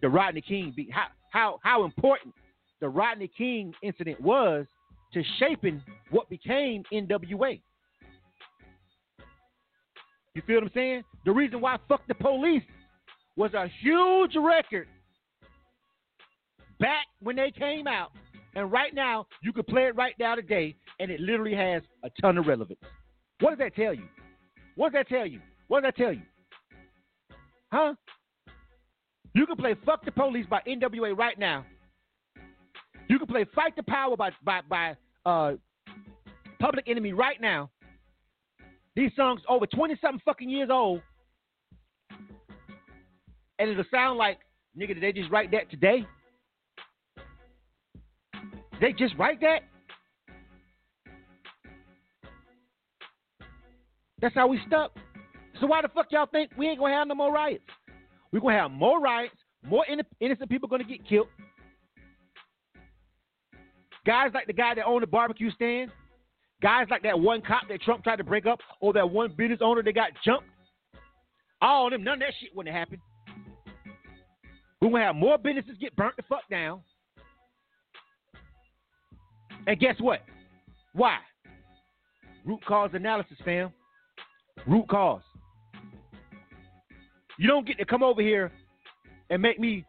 the 0.02 0.10
Rodney 0.10 0.42
King 0.42 0.74
beat. 0.76 0.92
How 0.92 1.08
how 1.32 1.60
how 1.64 1.86
important 1.86 2.34
the 2.82 2.90
Rodney 2.90 3.30
King 3.38 3.74
incident 3.82 4.20
was 4.20 4.66
to 5.14 5.24
shaping 5.40 5.82
what 6.10 6.30
became 6.30 6.84
NWA. 6.92 7.62
You 10.36 10.42
feel 10.48 10.56
what 10.56 10.64
I'm 10.64 10.72
saying? 10.74 11.04
The 11.26 11.32
reason 11.32 11.62
why 11.62 11.78
Fuck 11.88 12.02
the 12.08 12.16
Police 12.16 12.64
was 13.36 13.54
a 13.54 13.68
huge 13.82 14.36
record 14.36 14.88
back 16.80 17.06
when 17.22 17.36
they 17.36 17.52
came 17.52 17.88
out. 17.88 18.12
And 18.56 18.72
right 18.72 18.94
now, 18.94 19.26
you 19.42 19.52
can 19.52 19.64
play 19.64 19.86
it 19.86 19.96
right 19.96 20.14
now 20.20 20.36
today, 20.36 20.76
and 21.00 21.10
it 21.10 21.20
literally 21.20 21.56
has 21.56 21.82
a 22.04 22.10
ton 22.22 22.38
of 22.38 22.46
relevance. 22.46 22.80
What 23.40 23.52
does 23.52 23.60
that 23.60 23.76
tell 23.76 23.94
you? 23.94 24.08
What 24.76 24.94
does 24.94 25.00
that 25.00 25.16
tell 25.16 25.26
you? 25.26 25.40
What 25.68 25.84
does 25.84 25.92
that 25.96 26.04
tell 26.04 26.14
you? 26.14 26.22
Huh? 27.72 27.94
You 29.34 29.48
can 29.48 29.56
play 29.56 29.76
Fuck 29.86 30.06
the 30.06 30.12
Police 30.12 30.46
by 30.48 30.62
NWA 30.68 31.18
right 31.18 31.40
now. 31.40 31.66
You 33.10 33.18
can 33.18 33.28
play 33.28 33.46
Fight 33.56 33.76
the 33.76 33.84
Power 33.84 34.16
by 34.16 34.30
by, 34.44 34.62
by 34.70 34.96
uh, 35.26 35.54
Public 36.60 36.88
Enemy 36.88 37.14
right 37.14 37.42
now. 37.42 37.70
These 38.96 39.12
songs 39.16 39.42
over 39.50 39.66
20 39.66 39.96
something 40.02 40.22
fucking 40.24 40.50
years 40.50 40.70
old. 40.72 41.02
And 43.60 43.70
it'll 43.70 43.84
sound 43.92 44.18
like, 44.18 44.40
nigga, 44.78 44.90
did 44.90 45.02
they 45.02 45.12
just 45.12 45.32
write 45.32 45.52
that 45.52 45.70
today? 45.72 46.06
They 48.82 48.92
just 48.92 49.16
write 49.18 49.40
that? 49.42 49.60
That's 54.22 54.36
how 54.36 54.48
we 54.48 54.60
stuck. 54.68 54.96
So 55.60 55.68
why 55.68 55.82
the 55.82 55.90
fuck 55.90 56.08
y'all 56.12 56.26
think 56.26 56.52
we 56.58 56.68
ain't 56.68 56.80
gonna 56.80 56.94
have 56.94 57.08
no 57.08 57.16
more 57.16 57.32
riots? 57.32 57.64
We're 58.32 58.40
gonna 58.40 58.58
have 58.58 58.72
more 58.72 59.00
riots, 59.00 59.36
more 59.64 59.86
innocent 60.20 60.50
people 60.50 60.68
gonna 60.68 60.84
get 60.84 61.08
killed. 61.08 61.28
Guys 64.06 64.32
like 64.34 64.48
the 64.48 64.54
guy 64.54 64.74
that 64.76 64.86
owned 64.86 65.04
the 65.04 65.08
barbecue 65.08 65.52
stand, 65.52 65.92
guys 66.62 66.88
like 66.90 67.04
that 67.04 67.20
one 67.20 67.42
cop 67.42 67.68
that 67.70 67.82
Trump 67.82 68.04
tried 68.04 68.18
to 68.18 68.24
break 68.24 68.46
up, 68.46 68.60
or 68.82 68.92
that 68.94 69.10
one 69.10 69.34
business 69.38 69.60
owner 69.62 69.84
that 69.84 69.94
got 69.94 70.12
jumped. 70.26 70.48
All 71.62 71.88
of 71.88 71.92
them, 71.92 72.04
none 72.04 72.16
of 72.16 72.20
that 72.22 72.34
shit 72.42 72.54
wouldn't 72.56 72.76
happen. 72.76 73.00
We're 74.82 74.90
gonna 74.90 75.06
have 75.06 75.16
more 75.16 75.38
businesses 75.38 75.78
get 75.80 75.96
burnt 75.96 76.18
the 76.18 76.24
fuck 76.24 76.44
down. 76.50 76.82
And 79.68 79.80
guess 79.80 79.96
what? 80.00 80.22
Why? 80.94 81.18
Root 82.46 82.64
cause 82.66 82.92
analysis, 82.94 83.38
fam. 83.44 83.72
Root 84.68 84.88
cause. 84.90 85.22
You 87.40 87.48
don't 87.48 87.66
get 87.66 87.78
to 87.78 87.86
come 87.86 88.04
over 88.04 88.22
here 88.22 88.52
and 89.30 89.42
make 89.42 89.60
me 89.60 89.86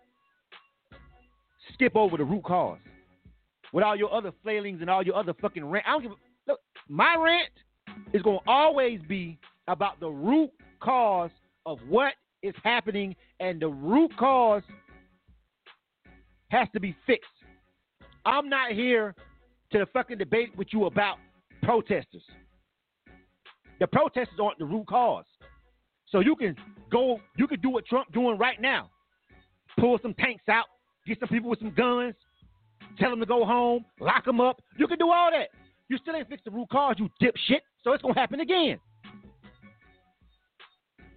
skip 1.72 1.96
over 1.96 2.16
the 2.16 2.24
root 2.24 2.44
cause 2.44 2.78
with 3.72 3.84
all 3.84 3.96
your 3.96 4.12
other 4.14 4.32
flailings 4.42 4.80
and 4.80 4.88
all 4.88 5.02
your 5.02 5.16
other 5.16 5.34
fucking 5.34 5.64
rant. 5.64 5.84
I 5.86 5.92
don't 5.92 6.02
give 6.02 6.12
a 6.12 6.14
look. 6.48 6.60
My 6.88 7.16
rant 7.16 7.50
is 8.12 8.22
gonna 8.22 8.38
always 8.46 9.00
be 9.08 9.38
about 9.68 10.00
the 10.00 10.08
root 10.08 10.50
cause 10.80 11.30
of 11.66 11.78
what 11.88 12.14
is 12.42 12.54
happening, 12.62 13.16
and 13.40 13.60
the 13.60 13.68
root 13.68 14.16
cause 14.16 14.62
has 16.48 16.68
to 16.74 16.80
be 16.80 16.94
fixed. 17.06 17.28
I'm 18.24 18.48
not 18.48 18.72
here 18.72 19.14
to 19.72 19.78
the 19.78 19.86
fucking 19.86 20.18
debate 20.18 20.56
with 20.56 20.68
you 20.72 20.86
about 20.86 21.16
protesters. 21.62 22.22
The 23.80 23.86
protesters 23.86 24.38
aren't 24.40 24.58
the 24.58 24.64
root 24.64 24.86
cause. 24.86 25.24
So 26.06 26.20
you 26.20 26.36
can 26.36 26.56
go, 26.90 27.20
you 27.36 27.46
can 27.46 27.60
do 27.60 27.70
what 27.70 27.86
Trump 27.86 28.12
doing 28.12 28.38
right 28.38 28.60
now. 28.60 28.90
pull 29.78 29.98
some 30.00 30.14
tanks 30.14 30.44
out, 30.48 30.66
get 31.06 31.18
some 31.18 31.28
people 31.28 31.50
with 31.50 31.58
some 31.58 31.74
guns, 31.74 32.14
tell 32.98 33.10
them 33.10 33.20
to 33.20 33.26
go 33.26 33.44
home, 33.44 33.84
lock 33.98 34.24
them 34.24 34.40
up. 34.40 34.62
You 34.78 34.86
can 34.86 34.98
do 34.98 35.10
all 35.10 35.30
that. 35.32 35.48
You 35.88 35.98
still 35.98 36.14
ain't 36.14 36.28
fixed 36.28 36.44
the 36.44 36.50
root 36.50 36.68
cause, 36.70 36.96
you 36.98 37.08
dipshit. 37.20 37.60
So 37.82 37.92
it's 37.92 38.02
gonna 38.02 38.14
happen 38.14 38.40
again. 38.40 38.78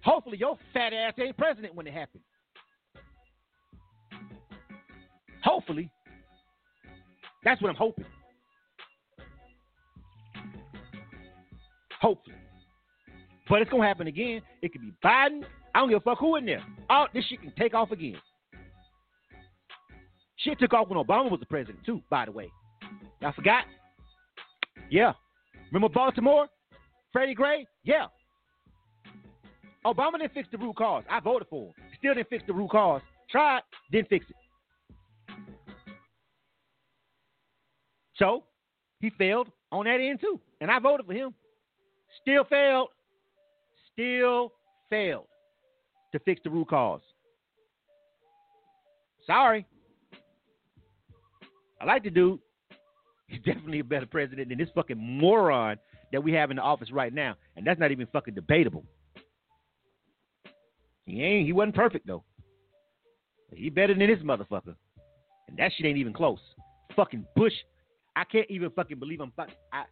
Hopefully 0.02 0.38
your 0.38 0.58
fat 0.72 0.92
ass 0.92 1.14
ain't 1.18 1.36
president 1.36 1.74
when 1.74 1.86
it 1.86 1.92
happens. 1.92 2.24
Hopefully. 5.44 5.90
That's 7.44 7.62
what 7.62 7.68
I'm 7.68 7.76
hoping. 7.76 8.04
Hopefully. 12.00 12.36
But 13.48 13.62
it's 13.62 13.70
gonna 13.70 13.86
happen 13.86 14.06
again. 14.06 14.42
It 14.62 14.72
could 14.72 14.82
be 14.82 14.92
Biden. 15.04 15.42
I 15.74 15.80
don't 15.80 15.88
give 15.88 15.98
a 15.98 16.00
fuck 16.00 16.18
who 16.18 16.36
in 16.36 16.46
there. 16.46 16.62
All 16.90 17.08
this 17.12 17.24
shit 17.28 17.40
can 17.40 17.52
take 17.58 17.74
off 17.74 17.90
again. 17.90 18.16
Shit 20.36 20.58
took 20.58 20.72
off 20.72 20.88
when 20.88 21.02
Obama 21.02 21.30
was 21.30 21.40
the 21.40 21.46
president 21.46 21.84
too, 21.84 22.02
by 22.10 22.24
the 22.24 22.32
way. 22.32 22.50
Y'all 23.20 23.32
forgot? 23.32 23.64
Yeah. 24.90 25.12
Remember 25.72 25.92
Baltimore? 25.92 26.46
Freddie 27.12 27.34
Gray? 27.34 27.66
Yeah. 27.84 28.06
Obama 29.84 30.18
didn't 30.18 30.34
fix 30.34 30.48
the 30.52 30.58
root 30.58 30.76
cause. 30.76 31.04
I 31.10 31.20
voted 31.20 31.48
for 31.48 31.66
him. 31.66 31.72
Still 31.98 32.14
didn't 32.14 32.28
fix 32.28 32.44
the 32.46 32.52
root 32.52 32.70
cause. 32.70 33.02
Tried, 33.30 33.60
didn't 33.90 34.08
fix 34.08 34.26
it. 34.28 34.36
So 38.16 38.44
he 39.00 39.10
failed 39.10 39.48
on 39.70 39.84
that 39.84 40.00
end 40.00 40.20
too. 40.20 40.40
And 40.60 40.70
I 40.70 40.78
voted 40.78 41.06
for 41.06 41.12
him. 41.12 41.34
Still 42.22 42.44
failed. 42.44 42.88
Still 43.92 44.52
failed 44.90 45.26
to 46.12 46.18
fix 46.20 46.40
the 46.44 46.50
root 46.50 46.68
cause. 46.68 47.00
Sorry. 49.26 49.66
I 51.80 51.84
like 51.84 52.04
the 52.04 52.10
dude. 52.10 52.40
He's 53.26 53.40
definitely 53.44 53.80
a 53.80 53.84
better 53.84 54.06
president 54.06 54.48
than 54.48 54.58
this 54.58 54.68
fucking 54.74 54.98
moron 54.98 55.76
that 56.12 56.22
we 56.22 56.32
have 56.32 56.50
in 56.50 56.56
the 56.56 56.62
office 56.62 56.90
right 56.90 57.12
now. 57.12 57.36
And 57.56 57.66
that's 57.66 57.78
not 57.78 57.92
even 57.92 58.06
fucking 58.12 58.34
debatable. 58.34 58.84
He 61.04 61.22
ain't 61.22 61.46
he 61.46 61.52
wasn't 61.52 61.74
perfect 61.74 62.06
though. 62.06 62.24
He 63.54 63.70
better 63.70 63.94
than 63.94 64.06
this 64.06 64.18
motherfucker. 64.18 64.74
And 65.48 65.58
that 65.58 65.72
shit 65.74 65.86
ain't 65.86 65.96
even 65.96 66.12
close. 66.12 66.40
Fucking 66.94 67.24
Bush. 67.34 67.54
I 68.14 68.24
can't 68.24 68.50
even 68.50 68.70
fucking 68.70 68.98
believe 68.98 69.20
I'm 69.20 69.32
fucking 69.36 69.54
I 69.72 69.84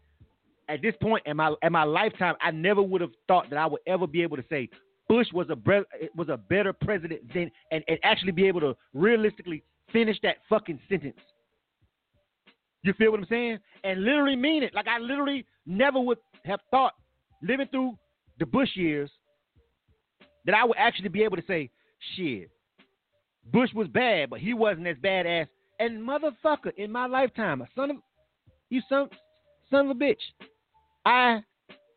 at 0.68 0.82
this 0.82 0.94
point 1.01 1.22
in 1.26 1.36
my 1.36 1.55
in 1.62 1.72
my 1.72 1.84
lifetime, 1.84 2.34
I 2.40 2.51
never 2.51 2.82
would 2.82 3.01
have 3.01 3.12
thought 3.28 3.51
that 3.51 3.59
I 3.59 3.66
would 3.66 3.80
ever 3.86 4.06
be 4.06 4.22
able 4.22 4.36
to 4.36 4.44
say 4.48 4.68
Bush 5.09 5.28
was 5.32 5.47
a 5.51 5.56
bre- 5.56 5.88
was 6.14 6.28
a 6.28 6.36
better 6.36 6.72
president 6.72 7.32
than 7.32 7.51
and, 7.70 7.84
and 7.88 7.98
actually 8.02 8.32
be 8.32 8.47
able 8.47 8.60
to 8.60 8.76
realistically 8.93 9.62
finish 9.93 10.18
that 10.22 10.36
fucking 10.48 10.80
sentence. 10.88 11.16
You 12.82 12.93
feel 12.94 13.10
what 13.10 13.20
I'm 13.20 13.26
saying? 13.28 13.59
And 13.84 14.05
literally 14.05 14.36
mean 14.36 14.62
it. 14.62 14.74
Like 14.74 14.88
I 14.88 14.98
literally 14.98 15.44
never 15.66 16.01
would 16.01 16.18
have 16.44 16.60
thought 16.70 16.94
living 17.43 17.66
through 17.70 17.98
the 18.38 18.47
Bush 18.47 18.70
years 18.74 19.10
that 20.44 20.55
I 20.55 20.64
would 20.64 20.76
actually 20.76 21.09
be 21.09 21.22
able 21.24 21.36
to 21.36 21.43
say, 21.47 21.70
shit, 22.14 22.51
Bush 23.52 23.70
was 23.74 23.88
bad, 23.88 24.30
but 24.30 24.40
he 24.40 24.55
wasn't 24.55 24.86
as 24.86 24.97
bad 25.02 25.26
as 25.26 25.47
and 25.78 26.01
motherfucker 26.01 26.74
in 26.76 26.90
my 26.90 27.06
lifetime, 27.06 27.62
a 27.62 27.68
son 27.74 27.90
of 27.90 27.97
you 28.70 28.80
son 28.88 29.09
son 29.70 29.90
of 29.90 29.97
a 29.97 29.98
bitch. 29.98 30.16
I 31.06 31.40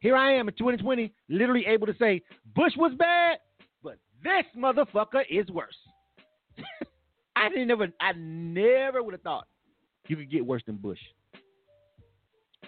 here 0.01 0.15
I 0.15 0.33
am 0.33 0.47
in 0.47 0.53
2020, 0.53 1.11
literally 1.27 1.65
able 1.65 1.87
to 1.87 1.95
say 1.99 2.21
Bush 2.55 2.73
was 2.77 2.93
bad, 2.97 3.39
but 3.83 3.97
this 4.23 4.45
motherfucker 4.57 5.23
is 5.29 5.49
worse. 5.49 5.75
I 7.35 7.49
didn't 7.49 7.67
never 7.67 7.87
I 7.99 8.13
never 8.13 9.03
would 9.03 9.13
have 9.13 9.21
thought 9.21 9.47
you 10.07 10.15
could 10.15 10.31
get 10.31 10.45
worse 10.45 10.61
than 10.65 10.77
Bush. 10.77 10.99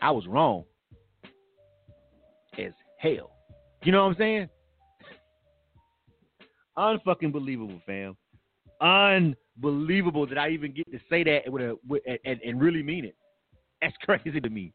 I 0.01 0.11
was 0.11 0.26
wrong 0.27 0.63
as 2.57 2.73
hell. 2.97 3.31
You 3.84 3.91
know 3.91 4.03
what 4.03 4.11
I'm 4.11 4.18
saying? 4.18 4.49
Unfucking 6.77 7.31
believable, 7.31 7.80
fam. 7.85 8.18
Unbelievable 8.81 10.26
that 10.26 10.39
I 10.39 10.49
even 10.49 10.73
get 10.73 10.91
to 10.91 10.99
say 11.07 11.23
that 11.23 11.51
with 11.51 11.61
a 11.61 11.77
with, 11.88 12.01
and, 12.26 12.41
and 12.41 12.59
really 12.59 12.81
mean 12.81 13.05
it. 13.05 13.15
That's 13.81 13.95
crazy 14.01 14.41
to 14.41 14.49
me. 14.49 14.73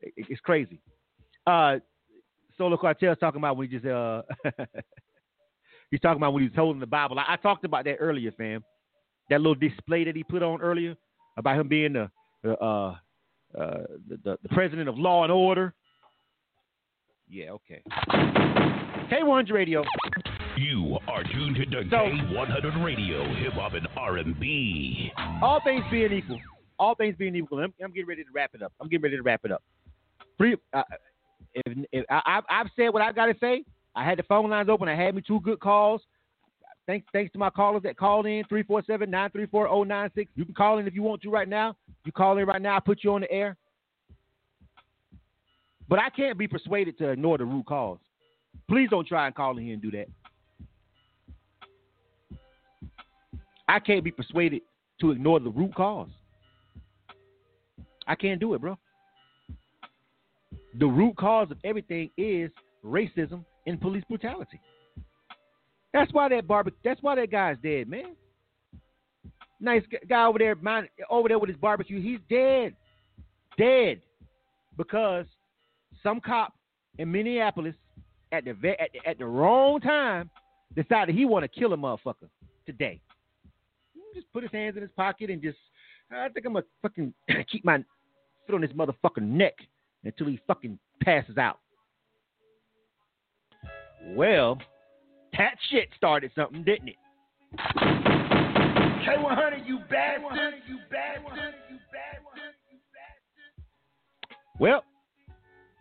It's 0.00 0.40
crazy. 0.40 0.80
Uh, 1.48 1.78
Solo 2.58 2.76
Cartel 2.76 3.16
talking 3.16 3.40
about 3.40 3.56
when 3.56 3.68
he 3.68 3.78
just 3.78 3.86
uh 3.86 4.20
he's 5.90 6.00
talking 6.00 6.18
about 6.18 6.34
when 6.34 6.42
he's 6.42 6.54
holding 6.54 6.80
the 6.80 6.86
Bible. 6.86 7.18
I, 7.18 7.34
I, 7.34 7.36
talked 7.36 7.64
about 7.64 7.84
that 7.84 7.96
earlier, 8.00 8.32
fam. 8.32 8.62
That 9.30 9.40
little 9.40 9.54
display 9.54 10.04
that 10.04 10.14
he 10.14 10.24
put 10.24 10.42
on 10.42 10.60
earlier 10.60 10.94
about 11.38 11.58
him 11.58 11.68
being 11.68 11.94
the 11.94 12.10
the 12.42 12.58
uh, 12.58 12.96
uh, 13.58 13.78
the, 14.08 14.36
the 14.42 14.48
president 14.50 14.90
of 14.90 14.98
law 14.98 15.22
and 15.22 15.32
order. 15.32 15.72
Yeah, 17.30 17.52
okay. 17.52 17.82
K100 19.10 19.52
Radio. 19.52 19.84
You 20.58 20.98
are 21.08 21.22
tuned 21.24 21.56
to 21.56 21.64
so, 21.88 21.96
K100 21.96 22.84
Radio, 22.84 23.24
hip 23.36 23.52
hop 23.54 23.72
and 23.72 23.86
R&B. 23.96 25.12
All 25.42 25.60
things 25.64 25.84
being 25.90 26.12
equal, 26.12 26.40
all 26.78 26.94
things 26.94 27.14
being 27.18 27.36
equal, 27.36 27.60
I'm, 27.60 27.72
I'm, 27.82 27.92
getting 27.92 28.08
ready 28.08 28.24
to 28.24 28.30
wrap 28.34 28.50
it 28.54 28.62
up. 28.62 28.72
I'm 28.80 28.88
getting 28.88 29.02
ready 29.02 29.16
to 29.16 29.22
wrap 29.22 29.42
it 29.44 29.52
up. 29.52 29.62
Free, 30.36 30.56
uh, 30.72 30.82
if, 31.54 31.86
if 31.92 32.04
I, 32.10 32.40
have 32.48 32.68
said 32.76 32.88
what 32.88 33.02
I 33.02 33.12
got 33.12 33.26
to 33.26 33.36
say, 33.40 33.64
I 33.94 34.04
had 34.04 34.18
the 34.18 34.22
phone 34.24 34.50
lines 34.50 34.68
open. 34.68 34.88
I 34.88 34.94
had 34.94 35.14
me 35.14 35.22
two 35.26 35.40
good 35.40 35.60
calls. 35.60 36.02
Thanks, 36.86 37.06
thanks 37.12 37.32
to 37.32 37.38
my 37.38 37.50
callers 37.50 37.82
that 37.82 37.98
called 37.98 38.26
in 38.26 38.44
347-934-096. 38.44 40.28
You 40.34 40.44
can 40.44 40.54
call 40.54 40.78
in 40.78 40.86
if 40.86 40.94
you 40.94 41.02
want 41.02 41.20
to 41.22 41.30
right 41.30 41.48
now. 41.48 41.76
You 42.04 42.12
call 42.12 42.38
in 42.38 42.46
right 42.46 42.62
now. 42.62 42.76
I 42.76 42.80
put 42.80 43.04
you 43.04 43.12
on 43.12 43.20
the 43.20 43.30
air. 43.30 43.56
But 45.88 45.98
I 45.98 46.10
can't 46.10 46.38
be 46.38 46.48
persuaded 46.48 46.96
to 46.98 47.10
ignore 47.10 47.38
the 47.38 47.44
root 47.44 47.66
cause. 47.66 47.98
Please 48.68 48.88
don't 48.90 49.06
try 49.06 49.26
and 49.26 49.34
call 49.34 49.56
in 49.58 49.64
here 49.64 49.74
and 49.74 49.82
do 49.82 49.90
that. 49.90 50.08
I 53.68 53.78
can't 53.78 54.02
be 54.02 54.10
persuaded 54.10 54.62
to 55.00 55.10
ignore 55.10 55.40
the 55.40 55.50
root 55.50 55.74
cause. 55.74 56.08
I 58.06 58.14
can't 58.14 58.40
do 58.40 58.54
it, 58.54 58.60
bro. 58.60 58.78
The 60.78 60.86
root 60.86 61.16
cause 61.16 61.50
of 61.50 61.58
everything 61.64 62.10
is 62.16 62.50
racism 62.84 63.44
and 63.66 63.80
police 63.80 64.04
brutality. 64.08 64.60
That's 65.92 66.12
why 66.12 66.28
that 66.28 66.46
barbe- 66.46 66.74
That's 66.84 67.02
why 67.02 67.14
that 67.16 67.30
guy's 67.30 67.56
dead, 67.62 67.88
man. 67.88 68.14
Nice 69.60 69.82
guy 70.08 70.24
over 70.26 70.38
there, 70.38 70.54
mind, 70.54 70.88
over 71.10 71.28
there 71.28 71.38
with 71.38 71.48
his 71.48 71.56
barbecue. 71.56 72.00
He's 72.00 72.20
dead, 72.30 72.76
dead, 73.56 74.00
because 74.76 75.26
some 76.02 76.20
cop 76.20 76.52
in 76.98 77.10
Minneapolis 77.10 77.74
at 78.30 78.44
the 78.44 78.50
at 78.50 78.90
the, 78.92 79.08
at 79.08 79.18
the 79.18 79.26
wrong 79.26 79.80
time 79.80 80.30
decided 80.76 81.14
he 81.14 81.24
want 81.24 81.42
to 81.42 81.48
kill 81.48 81.72
a 81.72 81.76
motherfucker 81.76 82.28
today. 82.66 83.00
Just 84.14 84.30
put 84.32 84.42
his 84.42 84.52
hands 84.52 84.76
in 84.76 84.82
his 84.82 84.92
pocket 84.96 85.30
and 85.30 85.42
just, 85.42 85.58
I 86.10 86.28
think 86.28 86.46
I'm 86.46 86.52
gonna 86.52 86.64
fucking 86.82 87.12
keep 87.50 87.64
my 87.64 87.78
foot 88.46 88.54
on 88.54 88.60
this 88.60 88.70
motherfucker 88.72 89.22
neck 89.22 89.54
until 90.04 90.26
he 90.26 90.38
fucking 90.46 90.78
passes 91.02 91.38
out. 91.38 91.58
Well, 94.14 94.58
that 95.36 95.56
shit 95.70 95.88
started 95.96 96.30
something, 96.34 96.64
didn't 96.64 96.88
it? 96.88 96.96
K100, 99.06 99.66
you 99.66 99.78
bastard, 99.90 100.54
you 100.66 100.78
bastard, 100.90 101.54
you 101.70 101.78
bastard, 101.90 102.54
you 102.70 102.78
bastard. 102.92 103.66
Well, 104.58 104.84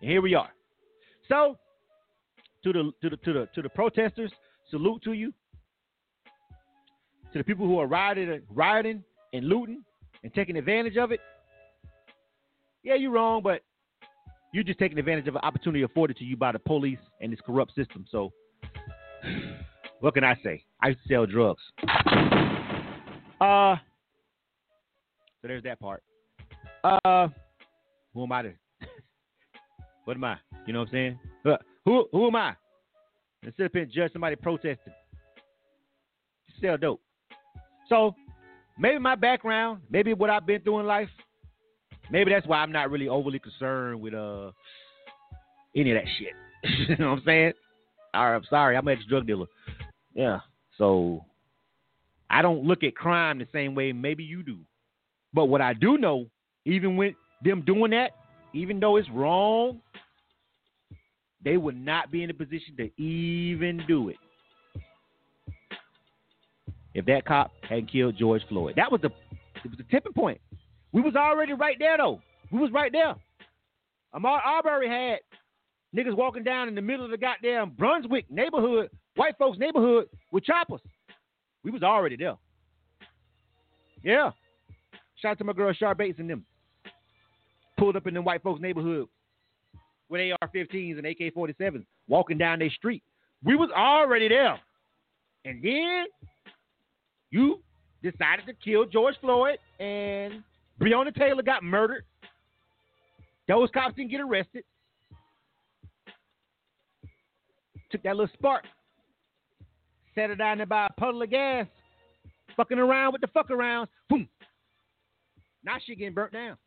here 0.02 0.22
we 0.22 0.36
are. 0.36 0.50
So, 1.28 1.58
to 2.64 2.74
the 2.74 2.92
to 3.02 3.10
the 3.10 3.18
to 3.18 3.34
the 3.34 3.50
to 3.56 3.62
the 3.62 3.70
protesters, 3.70 4.32
salute 4.70 5.02
to 5.04 5.14
you. 5.14 5.34
To 7.34 7.40
the 7.40 7.44
people 7.44 7.68
who 7.68 7.80
are 7.80 7.88
rioting, 7.88 8.42
rioting 8.50 9.04
and 9.34 9.46
looting 9.46 9.84
and 10.24 10.34
taking 10.34 10.56
advantage 10.56 10.98
of 10.98 11.12
it. 11.12 11.20
Yeah, 12.84 12.96
you're 12.96 13.12
wrong, 13.12 13.42
but 13.44 13.62
you're 14.54 14.64
just 14.64 14.80
taking 14.80 14.98
advantage 14.98 15.28
of 15.28 15.36
an 15.36 15.42
opportunity 15.44 15.84
afforded 15.84 16.18
to 16.18 16.24
you 16.24 16.38
by 16.38 16.52
the 16.52 16.60
police 16.60 17.00
and 17.22 17.32
this 17.32 17.40
corrupt 17.46 17.76
system. 17.76 18.06
So 18.10 18.32
what 20.00 20.14
can 20.14 20.24
I 20.24 20.36
say? 20.44 20.64
I 20.82 20.96
sell 21.08 21.26
drugs. 21.26 21.62
Uh, 23.40 23.76
so 25.42 25.48
there's 25.48 25.64
that 25.64 25.80
part. 25.80 26.04
Uh, 26.84 27.28
who 28.14 28.24
am 28.24 28.32
I 28.32 28.42
to? 28.44 28.54
what 30.06 30.18
am 30.18 30.24
I? 30.24 30.38
You 30.66 30.74
know 30.74 30.80
what 30.80 30.90
I'm 30.90 30.94
saying? 30.94 31.20
Uh, 31.46 31.58
who 31.86 32.08
who 32.12 32.28
am 32.28 32.36
I? 32.36 32.56
Instead 33.44 33.68
of 33.68 33.74
being 33.74 33.92
judge 33.94 34.12
somebody 34.12 34.36
protesting, 34.36 34.94
sell 36.62 36.78
dope. 36.78 37.02
So 37.88 38.16
maybe 38.78 39.00
my 39.00 39.16
background, 39.16 39.82
maybe 39.90 40.14
what 40.14 40.30
I've 40.30 40.46
been 40.46 40.62
through 40.62 40.80
in 40.80 40.86
life, 40.86 41.10
maybe 42.12 42.32
that's 42.32 42.48
why 42.48 42.58
I'm 42.58 42.72
not 42.72 42.92
really 42.92 43.08
overly 43.08 43.40
concerned 43.40 44.02
with 44.02 44.14
uh 44.14 44.52
any 45.76 45.92
of 45.92 45.98
that 45.98 46.10
shit. 46.18 46.34
you 46.90 46.98
know 46.98 47.12
what 47.12 47.20
I'm 47.20 47.24
saying? 47.26 47.54
I'm 48.14 48.44
sorry, 48.50 48.76
I'm 48.76 48.88
an 48.88 48.98
ex 48.98 49.06
drug 49.08 49.28
dealer. 49.28 49.46
Yeah. 50.14 50.40
So 50.78 51.24
I 52.30 52.42
don't 52.42 52.64
look 52.64 52.84
at 52.84 52.96
crime 52.96 53.40
the 53.40 53.48
same 53.54 53.76
way 53.76 53.92
maybe 53.92 54.24
you 54.24 54.44
do. 54.44 54.58
But 55.34 55.46
what 55.46 55.62
I 55.62 55.74
do 55.74 55.98
know, 55.98 56.28
even 56.66 56.98
with 56.98 57.16
them 57.44 57.64
doing 57.66 57.92
that, 57.92 58.12
even 58.54 58.80
though 58.80 58.96
it's 58.96 59.10
wrong, 59.12 59.82
they 61.44 61.58
would 61.58 61.78
not 61.78 62.12
be 62.12 62.24
in 62.24 62.30
a 62.30 62.34
position 62.34 62.76
to 62.78 63.02
even 63.02 63.84
do 63.88 64.10
it 64.10 64.18
if 66.98 67.06
that 67.06 67.26
cop 67.26 67.52
hadn't 67.62 67.92
killed 67.92 68.18
George 68.18 68.42
Floyd. 68.50 68.74
That 68.76 68.92
was 68.92 69.02
the 69.02 69.12
it 69.64 69.70
was 69.70 69.78
the 69.78 69.84
tipping 69.84 70.14
point. 70.14 70.42
We 70.94 71.02
was 71.02 71.16
already 71.16 71.54
right 71.54 71.78
there 71.80 71.98
though. 71.98 72.22
We 72.52 72.60
was 72.60 72.72
right 72.72 72.92
there. 72.92 73.16
Ahmaud 74.16 74.40
Arbery 74.46 74.88
had 74.88 75.20
niggas 75.96 76.16
walking 76.16 76.44
down 76.44 76.68
in 76.68 76.76
the 76.76 76.82
middle 76.82 77.06
of 77.06 77.12
the 77.12 77.18
goddamn 77.18 77.72
Brunswick 77.72 78.30
neighborhood, 78.30 78.90
white 79.16 79.38
folks 79.38 79.60
neighborhood 79.60 80.08
with 80.32 80.44
choppers. 80.44 80.82
We 81.64 81.72
was 81.72 81.84
already 81.84 82.16
there. 82.16 82.38
Yeah. 84.04 84.32
Shout 85.22 85.32
out 85.32 85.38
to 85.40 85.44
my 85.44 85.54
girl 85.54 85.74
Char 85.74 85.96
Bates 85.96 86.20
and 86.20 86.30
them. 86.30 86.46
Pulled 87.78 87.96
up 87.96 88.08
in 88.08 88.14
the 88.14 88.22
white 88.22 88.42
folks 88.42 88.62
neighborhood 88.62 89.08
with 90.10 90.22
AR-15s 90.22 90.98
and 90.98 91.06
AK-47s 91.06 91.86
walking 92.08 92.38
down 92.38 92.60
their 92.60 92.70
street. 92.70 93.04
We 93.44 93.56
was 93.56 93.70
already 93.76 94.28
there. 94.30 94.60
And 95.46 95.62
then 95.64 96.06
you 97.30 97.62
decided 98.02 98.46
to 98.48 98.54
kill 98.54 98.86
George 98.86 99.16
Floyd 99.22 99.58
and 99.80 100.44
Breonna 100.80 101.16
Taylor 101.16 101.44
got 101.44 101.64
murdered. 101.64 102.04
Those 103.48 103.70
cops 103.74 103.96
didn't 103.96 104.12
get 104.12 104.22
arrested. 104.22 104.64
Took 107.92 108.04
that 108.04 108.18
little 108.18 108.34
spark, 108.34 108.66
set 110.14 110.30
it 110.30 110.36
down 110.36 110.58
there 110.58 110.66
by 110.66 110.88
a 110.88 111.00
puddle 111.00 111.22
of 111.22 111.30
gas, 111.30 111.66
fucking 112.58 112.78
around 112.78 113.14
with 113.14 113.22
the 113.22 113.28
fuck 113.28 113.50
around. 113.50 113.88
Boom. 114.10 114.28
Now 115.64 115.78
shit 115.86 115.98
getting 115.98 116.14
burnt 116.14 116.34
down. 116.34 116.58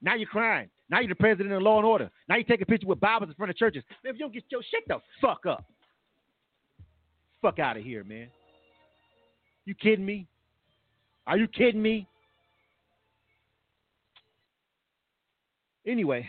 Now 0.00 0.14
you're 0.14 0.28
crying. 0.28 0.70
Now 0.90 1.00
you're 1.00 1.10
the 1.10 1.16
president 1.16 1.52
of 1.52 1.60
law 1.60 1.76
and 1.76 1.86
order. 1.86 2.10
Now 2.28 2.36
you 2.36 2.44
take 2.44 2.62
a 2.62 2.66
picture 2.66 2.86
with 2.86 2.98
Bibles 2.98 3.28
in 3.28 3.34
front 3.34 3.50
of 3.50 3.56
churches. 3.56 3.82
Man, 4.02 4.14
if 4.14 4.18
you 4.18 4.24
don't 4.24 4.32
get 4.32 4.44
your 4.48 4.62
shit 4.62 4.84
the 4.88 4.98
fuck 5.20 5.44
up. 5.44 5.64
Fuck 7.42 7.58
out 7.58 7.76
of 7.76 7.84
here, 7.84 8.04
man. 8.04 8.28
You 9.66 9.74
kidding 9.74 10.06
me? 10.06 10.26
Are 11.26 11.36
you 11.36 11.46
kidding 11.46 11.82
me? 11.82 12.08
Anyway, 15.88 16.26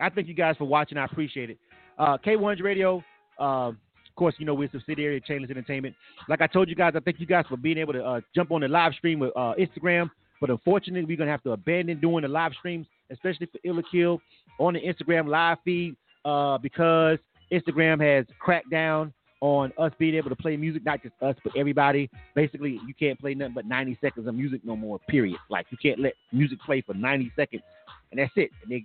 I 0.00 0.08
thank 0.08 0.28
you 0.28 0.34
guys 0.34 0.56
for 0.56 0.64
watching. 0.64 0.96
I 0.96 1.04
appreciate 1.04 1.50
it. 1.50 1.58
Uh, 1.98 2.16
K100 2.24 2.62
Radio, 2.62 3.04
uh, 3.38 3.68
of 3.68 3.74
course, 4.16 4.34
you 4.38 4.46
know, 4.46 4.54
we're 4.54 4.68
a 4.68 4.72
subsidiary 4.72 5.18
of 5.18 5.24
Chainless 5.24 5.50
Entertainment. 5.50 5.94
Like 6.28 6.40
I 6.40 6.46
told 6.46 6.68
you 6.68 6.74
guys, 6.74 6.94
I 6.96 7.00
thank 7.00 7.20
you 7.20 7.26
guys 7.26 7.44
for 7.48 7.58
being 7.58 7.76
able 7.76 7.92
to 7.92 8.04
uh, 8.04 8.20
jump 8.34 8.50
on 8.50 8.62
the 8.62 8.68
live 8.68 8.94
stream 8.94 9.18
with 9.18 9.32
uh, 9.36 9.52
Instagram. 9.58 10.10
But 10.40 10.50
unfortunately, 10.50 11.04
we're 11.04 11.18
going 11.18 11.26
to 11.26 11.32
have 11.32 11.42
to 11.44 11.52
abandon 11.52 12.00
doing 12.00 12.22
the 12.22 12.28
live 12.28 12.52
streams, 12.58 12.86
especially 13.10 13.46
for 13.46 13.58
Illa 13.62 13.82
Kill 13.90 14.20
on 14.58 14.74
the 14.74 14.80
Instagram 14.80 15.28
live 15.28 15.58
feed 15.64 15.96
uh, 16.24 16.56
because 16.58 17.18
Instagram 17.52 18.00
has 18.02 18.26
cracked 18.38 18.70
down 18.70 19.12
on 19.40 19.72
us 19.78 19.92
being 19.98 20.14
able 20.14 20.30
to 20.30 20.36
play 20.36 20.56
music, 20.56 20.84
not 20.84 21.02
just 21.02 21.14
us, 21.22 21.36
but 21.44 21.52
everybody. 21.56 22.10
Basically, 22.34 22.80
you 22.86 22.94
can't 22.98 23.18
play 23.18 23.34
nothing 23.34 23.54
but 23.54 23.66
90 23.66 23.98
seconds 24.00 24.26
of 24.26 24.34
music 24.34 24.62
no 24.64 24.76
more, 24.76 24.98
period. 25.10 25.38
Like, 25.50 25.66
you 25.70 25.76
can't 25.80 26.00
let 26.00 26.14
music 26.32 26.58
play 26.62 26.80
for 26.80 26.94
90 26.94 27.32
seconds, 27.36 27.62
and 28.10 28.20
that's 28.20 28.32
it. 28.36 28.50
And 28.62 28.70
they, 28.70 28.84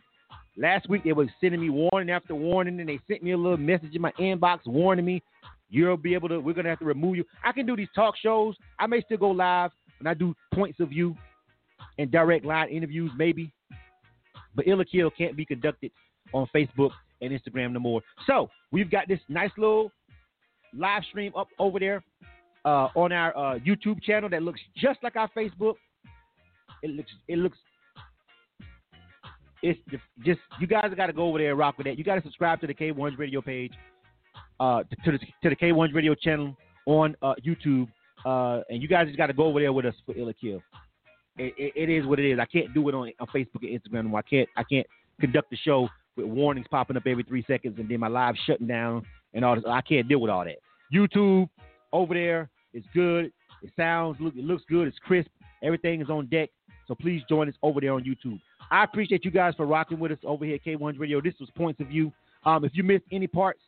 last 0.57 0.89
week, 0.89 1.03
they 1.03 1.13
were 1.13 1.29
sending 1.39 1.61
me 1.61 1.69
warning 1.69 2.09
after 2.09 2.35
warning, 2.35 2.79
and 2.79 2.89
they 2.89 2.99
sent 3.07 3.23
me 3.23 3.31
a 3.31 3.37
little 3.37 3.57
message 3.57 3.93
in 3.93 4.01
my 4.01 4.11
inbox 4.13 4.65
warning 4.65 5.05
me, 5.05 5.21
you'll 5.69 5.97
be 5.97 6.13
able 6.13 6.29
to, 6.29 6.39
we're 6.39 6.53
to 6.53 6.63
have 6.63 6.79
to 6.79 6.85
remove 6.85 7.15
you. 7.15 7.25
I 7.43 7.51
can 7.51 7.65
do 7.65 7.75
these 7.75 7.87
talk 7.95 8.15
shows. 8.21 8.55
I 8.79 8.87
may 8.87 9.01
still 9.01 9.17
go 9.17 9.31
live, 9.31 9.71
and 9.99 10.07
I 10.07 10.13
do 10.13 10.35
points 10.53 10.79
of 10.79 10.89
view 10.89 11.15
and 11.97 12.11
direct 12.11 12.45
line 12.45 12.69
interviews, 12.69 13.11
maybe. 13.17 13.51
But 14.55 14.67
Illa 14.67 14.85
Kill 14.85 15.09
can't 15.11 15.35
be 15.35 15.45
conducted 15.45 15.91
on 16.33 16.47
Facebook 16.53 16.91
and 17.21 17.31
Instagram 17.31 17.71
no 17.71 17.79
more. 17.79 18.01
So 18.27 18.49
we've 18.71 18.91
got 18.91 19.07
this 19.07 19.19
nice 19.29 19.51
little 19.57 19.91
live 20.73 21.03
stream 21.09 21.31
up 21.35 21.47
over 21.59 21.79
there 21.79 22.03
uh, 22.65 22.87
on 22.95 23.11
our 23.11 23.35
uh, 23.37 23.59
YouTube 23.59 24.01
channel 24.01 24.29
that 24.29 24.43
looks 24.43 24.59
just 24.75 24.99
like 25.03 25.15
our 25.15 25.29
Facebook. 25.35 25.75
It 26.83 26.91
looks 26.91 27.11
it 27.27 27.37
looks 27.37 27.57
it's 29.61 29.79
just 30.23 30.39
you 30.59 30.67
guys 30.67 30.91
got 30.95 31.07
to 31.07 31.13
go 31.13 31.27
over 31.27 31.37
there 31.37 31.51
and 31.51 31.59
rock 31.59 31.77
with 31.77 31.87
that. 31.87 31.97
You 31.97 32.03
got 32.03 32.15
to 32.15 32.21
subscribe 32.21 32.61
to 32.61 32.67
the 32.67 32.73
K1's 32.73 33.17
Radio 33.17 33.41
page, 33.41 33.73
uh, 34.59 34.83
to, 35.05 35.11
the 35.11 35.19
to 35.19 35.49
the 35.49 35.55
K1's 35.55 35.93
Radio 35.93 36.15
channel 36.15 36.55
on 36.85 37.15
uh, 37.21 37.33
YouTube, 37.45 37.87
uh, 38.25 38.61
and 38.69 38.81
you 38.81 38.87
guys 38.87 39.07
just 39.07 39.17
got 39.17 39.27
to 39.27 39.33
go 39.33 39.45
over 39.45 39.59
there 39.59 39.73
with 39.73 39.85
us 39.85 39.95
for 40.05 40.17
Illa 40.17 40.33
Kill. 40.33 40.61
It, 41.37 41.53
it, 41.57 41.73
it 41.75 41.89
is 41.89 42.05
what 42.05 42.19
it 42.19 42.29
is. 42.29 42.39
I 42.39 42.45
can't 42.45 42.73
do 42.73 42.87
it 42.89 42.95
on, 42.95 43.11
on 43.19 43.27
Facebook 43.27 43.63
and 43.63 43.79
Instagram. 43.79 44.17
I 44.17 44.21
can't 44.21 44.49
I 44.57 44.63
can't 44.63 44.87
conduct 45.19 45.49
the 45.49 45.57
show 45.57 45.87
with 46.17 46.25
warnings 46.25 46.67
popping 46.69 46.97
up 46.97 47.03
every 47.05 47.23
three 47.23 47.43
seconds 47.47 47.77
and 47.79 47.87
then 47.89 47.99
my 47.99 48.07
live 48.07 48.35
shutting 48.45 48.67
down 48.67 49.05
and 49.33 49.45
all 49.45 49.55
this. 49.55 49.63
I 49.67 49.81
can't 49.81 50.07
deal 50.07 50.19
with 50.19 50.31
all 50.31 50.43
that. 50.43 50.57
YouTube 50.93 51.49
over 51.93 52.13
there 52.13 52.49
is 52.73 52.83
good. 52.93 53.31
It 53.63 53.71
sounds, 53.77 54.17
look, 54.19 54.35
it 54.35 54.43
looks 54.43 54.63
good. 54.69 54.87
It's 54.87 54.97
crisp. 54.99 55.29
Everything 55.63 56.01
is 56.01 56.09
on 56.09 56.25
deck. 56.27 56.49
So 56.87 56.95
please 56.95 57.21
join 57.29 57.47
us 57.47 57.55
over 57.63 57.79
there 57.79 57.93
on 57.93 58.03
YouTube. 58.03 58.39
I 58.71 58.85
appreciate 58.85 59.25
you 59.25 59.31
guys 59.31 59.53
for 59.55 59.65
rocking 59.65 59.99
with 59.99 60.13
us 60.13 60.17
over 60.23 60.45
here 60.45 60.55
at 60.55 60.63
K100 60.63 60.97
Radio. 60.97 61.19
This 61.19 61.33
was 61.41 61.49
Points 61.55 61.81
of 61.81 61.87
View. 61.87 62.11
Um, 62.45 62.63
if 62.63 62.71
you 62.73 62.83
missed 62.83 63.03
any 63.11 63.27
parts 63.27 63.59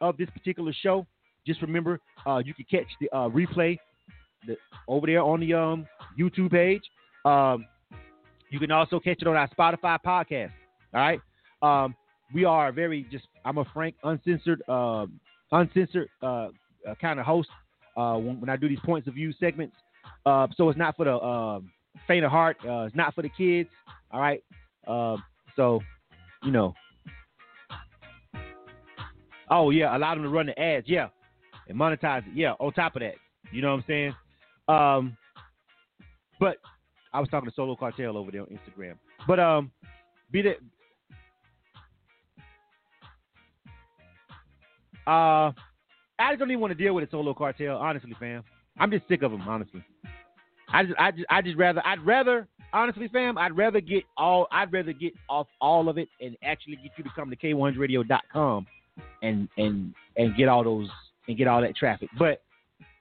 of 0.00 0.16
this 0.16 0.30
particular 0.30 0.72
show, 0.72 1.04
just 1.44 1.60
remember 1.60 1.98
uh, 2.24 2.40
you 2.44 2.54
can 2.54 2.64
catch 2.70 2.86
the 3.00 3.10
uh, 3.10 3.28
replay 3.28 3.76
the, 4.46 4.56
over 4.86 5.08
there 5.08 5.20
on 5.20 5.40
the 5.40 5.52
um, 5.52 5.86
YouTube 6.18 6.52
page. 6.52 6.82
Um, 7.24 7.66
you 8.50 8.60
can 8.60 8.70
also 8.70 9.00
catch 9.00 9.20
it 9.20 9.26
on 9.26 9.34
our 9.34 9.48
Spotify 9.48 9.98
podcast. 10.04 10.52
All 10.94 11.00
right. 11.00 11.20
Um, 11.60 11.96
we 12.32 12.44
are 12.44 12.70
very 12.70 13.04
just. 13.10 13.26
I'm 13.44 13.58
a 13.58 13.64
frank, 13.74 13.96
uncensored, 14.04 14.62
uh, 14.68 15.06
uncensored 15.50 16.08
uh, 16.22 16.48
uh, 16.88 16.94
kind 17.00 17.18
of 17.18 17.26
host 17.26 17.48
uh, 17.96 18.14
when, 18.14 18.40
when, 18.40 18.48
I 18.48 18.56
do 18.56 18.68
these 18.68 18.78
points 18.84 19.08
of 19.08 19.14
view 19.14 19.32
segments. 19.40 19.74
Uh, 20.24 20.46
so 20.56 20.68
it's 20.68 20.78
not 20.78 20.96
for 20.96 21.04
the 21.04 21.18
um, 21.18 21.72
faint 22.06 22.24
of 22.24 22.30
heart. 22.30 22.56
Uh, 22.64 22.82
it's 22.82 22.96
not 22.96 23.14
for 23.14 23.22
the 23.22 23.28
kids. 23.28 23.68
All 24.10 24.20
right. 24.20 24.42
Um, 24.86 25.22
so, 25.56 25.80
you 26.42 26.50
know. 26.50 26.74
Oh 29.50 29.70
yeah, 29.70 29.94
allow 29.94 30.14
them 30.14 30.22
to 30.22 30.30
run 30.30 30.46
the 30.46 30.58
ads. 30.58 30.88
Yeah, 30.88 31.08
and 31.68 31.78
monetize 31.78 32.26
it. 32.26 32.34
Yeah. 32.34 32.52
On 32.52 32.72
top 32.72 32.96
of 32.96 33.00
that, 33.00 33.14
you 33.50 33.60
know 33.60 33.70
what 33.72 33.80
I'm 33.80 33.84
saying. 33.86 34.14
Um, 34.68 35.16
but 36.40 36.56
I 37.12 37.20
was 37.20 37.28
talking 37.28 37.50
to 37.50 37.54
Solo 37.54 37.76
Cartel 37.76 38.16
over 38.16 38.30
there 38.30 38.40
on 38.42 38.46
Instagram. 38.48 38.94
But 39.26 39.38
um, 39.38 39.70
be 40.30 40.42
that. 40.42 40.56
Uh, 45.06 45.52
I 46.18 46.30
just 46.30 46.38
don't 46.38 46.50
even 46.50 46.60
want 46.60 46.70
to 46.70 46.82
deal 46.82 46.94
with 46.94 47.08
a 47.08 47.10
solo 47.10 47.34
cartel, 47.34 47.76
honestly, 47.76 48.12
fam. 48.20 48.44
I'm 48.78 48.90
just 48.90 49.08
sick 49.08 49.22
of 49.22 49.32
them, 49.32 49.42
honestly. 49.42 49.84
I 50.72 50.84
just, 50.84 50.94
I 50.98 51.10
just, 51.10 51.26
I 51.30 51.42
just 51.42 51.58
rather, 51.58 51.82
I'd 51.84 52.04
rather, 52.04 52.48
honestly, 52.72 53.08
fam, 53.08 53.38
I'd 53.38 53.56
rather 53.56 53.80
get 53.80 54.04
all, 54.16 54.46
I'd 54.50 54.72
rather 54.72 54.92
get 54.92 55.12
off 55.28 55.46
all 55.60 55.88
of 55.88 55.98
it 55.98 56.08
and 56.20 56.36
actually 56.42 56.76
get 56.76 56.92
you 56.96 57.04
to 57.04 57.10
come 57.14 57.30
to 57.30 57.36
K100Radio.com 57.36 58.66
and 59.22 59.48
and 59.56 59.94
and 60.16 60.36
get 60.36 60.48
all 60.48 60.64
those 60.64 60.88
and 61.28 61.36
get 61.36 61.46
all 61.46 61.60
that 61.62 61.76
traffic. 61.76 62.08
But 62.18 62.42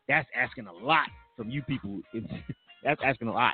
that's 0.08 0.28
asking 0.36 0.68
a 0.68 0.74
lot 0.74 1.08
from 1.36 1.50
you 1.50 1.62
people. 1.64 2.00
It's, 2.14 2.28
that's 2.84 3.02
asking 3.06 3.28
a 3.28 3.34
lot. 3.34 3.54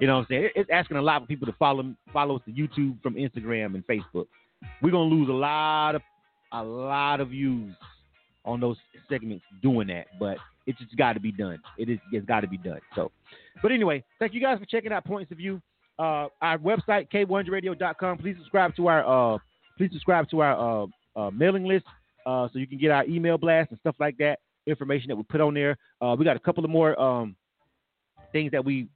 You 0.00 0.06
know 0.06 0.14
what 0.14 0.20
I'm 0.20 0.26
saying? 0.30 0.50
It's 0.54 0.70
asking 0.72 0.96
a 0.96 1.02
lot 1.02 1.20
for 1.22 1.26
people 1.26 1.46
to 1.46 1.52
follow 1.58 1.92
follow 2.12 2.36
us 2.36 2.42
to 2.46 2.52
YouTube 2.52 3.02
from 3.02 3.14
Instagram 3.14 3.74
and 3.74 3.84
Facebook. 3.86 4.26
We're 4.80 4.92
gonna 4.92 5.12
lose 5.12 5.28
a 5.28 5.32
lot 5.32 5.96
of 5.96 6.02
a 6.52 6.62
lot 6.62 7.20
of 7.20 7.30
views 7.30 7.74
on 8.44 8.60
those 8.60 8.76
segments 9.08 9.44
doing 9.62 9.88
that, 9.88 10.06
but 10.18 10.38
it's 10.66 10.78
just 10.78 10.96
got 10.96 11.14
to 11.14 11.20
be 11.20 11.32
done. 11.32 11.58
It 11.78 11.88
is 11.88 11.98
it's 12.12 12.26
got 12.26 12.40
to 12.40 12.48
be 12.48 12.58
done. 12.58 12.80
So, 12.94 13.10
but 13.62 13.72
anyway, 13.72 14.02
thank 14.18 14.34
you 14.34 14.40
guys 14.40 14.58
for 14.58 14.66
checking 14.66 14.92
out 14.92 15.04
Points 15.04 15.30
of 15.30 15.38
View. 15.38 15.60
Uh, 15.98 16.28
our 16.40 16.58
website 16.58 17.10
k1radio.com. 17.12 18.18
Please 18.18 18.36
subscribe 18.38 18.74
to 18.76 18.86
our 18.88 19.34
uh, 19.34 19.38
please 19.76 19.90
subscribe 19.92 20.28
to 20.30 20.40
our 20.40 20.84
uh, 20.84 20.86
uh, 21.16 21.30
mailing 21.30 21.64
list 21.64 21.84
uh, 22.26 22.48
so 22.52 22.58
you 22.58 22.66
can 22.66 22.78
get 22.78 22.90
our 22.90 23.04
email 23.04 23.36
blast 23.36 23.70
and 23.70 23.78
stuff 23.80 23.96
like 23.98 24.16
that. 24.18 24.38
Information 24.66 25.08
that 25.08 25.16
we 25.16 25.22
put 25.24 25.40
on 25.40 25.54
there. 25.54 25.76
Uh, 26.00 26.16
we 26.18 26.24
got 26.24 26.36
a 26.36 26.40
couple 26.40 26.64
of 26.64 26.70
more 26.70 26.98
um, 27.00 27.36
things 28.32 28.50
that 28.52 28.64
we 28.64 28.88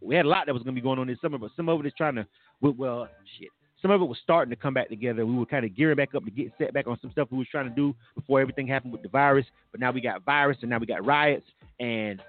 we 0.00 0.14
had 0.14 0.26
a 0.26 0.28
lot 0.28 0.46
that 0.46 0.52
was 0.52 0.62
going 0.62 0.74
to 0.74 0.80
be 0.80 0.84
going 0.84 0.98
on 0.98 1.06
this 1.06 1.18
summer, 1.20 1.38
but 1.38 1.50
some 1.56 1.68
of 1.68 1.80
it 1.80 1.86
is 1.86 1.92
trying 1.96 2.14
to 2.14 2.26
well 2.60 3.08
shit 3.38 3.48
some 3.80 3.90
of 3.90 4.00
it 4.00 4.04
was 4.04 4.18
starting 4.22 4.50
to 4.50 4.56
come 4.56 4.74
back 4.74 4.88
together. 4.88 5.24
We 5.24 5.34
were 5.34 5.46
kind 5.46 5.64
of 5.64 5.76
gearing 5.76 5.96
back 5.96 6.14
up 6.14 6.24
to 6.24 6.30
get 6.30 6.52
set 6.58 6.74
back 6.74 6.86
on 6.86 6.98
some 7.00 7.10
stuff 7.12 7.28
we 7.30 7.38
was 7.38 7.46
trying 7.50 7.68
to 7.68 7.74
do 7.74 7.94
before 8.14 8.40
everything 8.40 8.66
happened 8.66 8.92
with 8.92 9.02
the 9.02 9.08
virus. 9.08 9.46
But 9.70 9.80
now 9.80 9.92
we 9.92 10.00
got 10.00 10.24
virus 10.24 10.58
and 10.62 10.70
now 10.70 10.78
we 10.78 10.86
got 10.86 11.06
riots, 11.06 11.46
and 11.78 12.20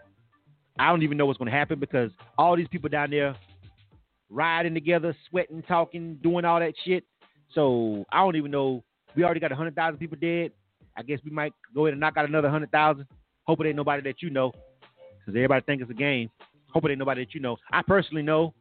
I 0.80 0.88
don't 0.88 1.03
even 1.03 1.18
know 1.18 1.26
what's 1.26 1.38
going 1.38 1.51
to 1.51 1.57
happen 1.57 1.77
because 1.77 2.10
all 2.38 2.56
these 2.56 2.69
people 2.69 2.89
down 2.89 3.11
there 3.11 3.35
riding 4.30 4.73
together, 4.73 5.15
sweating, 5.30 5.61
talking, 5.64 6.18
doing 6.23 6.45
all 6.45 6.60
that 6.60 6.73
shit. 6.85 7.03
So 7.53 8.06
I 8.11 8.19
don't 8.19 8.38
even 8.38 8.49
know. 8.49 8.84
We 9.15 9.23
already 9.23 9.41
got 9.41 9.51
hundred 9.51 9.76
thousand 9.76 9.97
people 9.97 10.18
dead. 10.19 10.51
I 10.95 11.03
guess 11.03 11.19
we 11.26 11.31
might 11.31 11.53
go 11.76 11.85
ahead 11.85 11.93
and 11.93 11.99
knock 11.99 12.15
out 12.15 12.30
another 12.30 12.49
hundred 12.49 12.72
thousand. 12.72 13.07
Hope 13.43 13.60
it 13.60 13.68
ain't 13.68 13.76
nobody 13.76 14.01
that 14.03 14.22
you 14.22 14.30
know, 14.30 14.51
because 15.19 15.35
everybody 15.35 15.64
think 15.65 15.81
it's 15.81 15.91
a 15.91 15.95
game. 15.95 16.30
Hope 16.72 16.85
it 16.85 16.91
ain't 16.91 16.99
nobody 16.99 17.26
that 17.26 17.34
you 17.34 17.41
know. 17.41 17.57
I 17.72 17.81
personally 17.81 18.22
know 18.22 18.53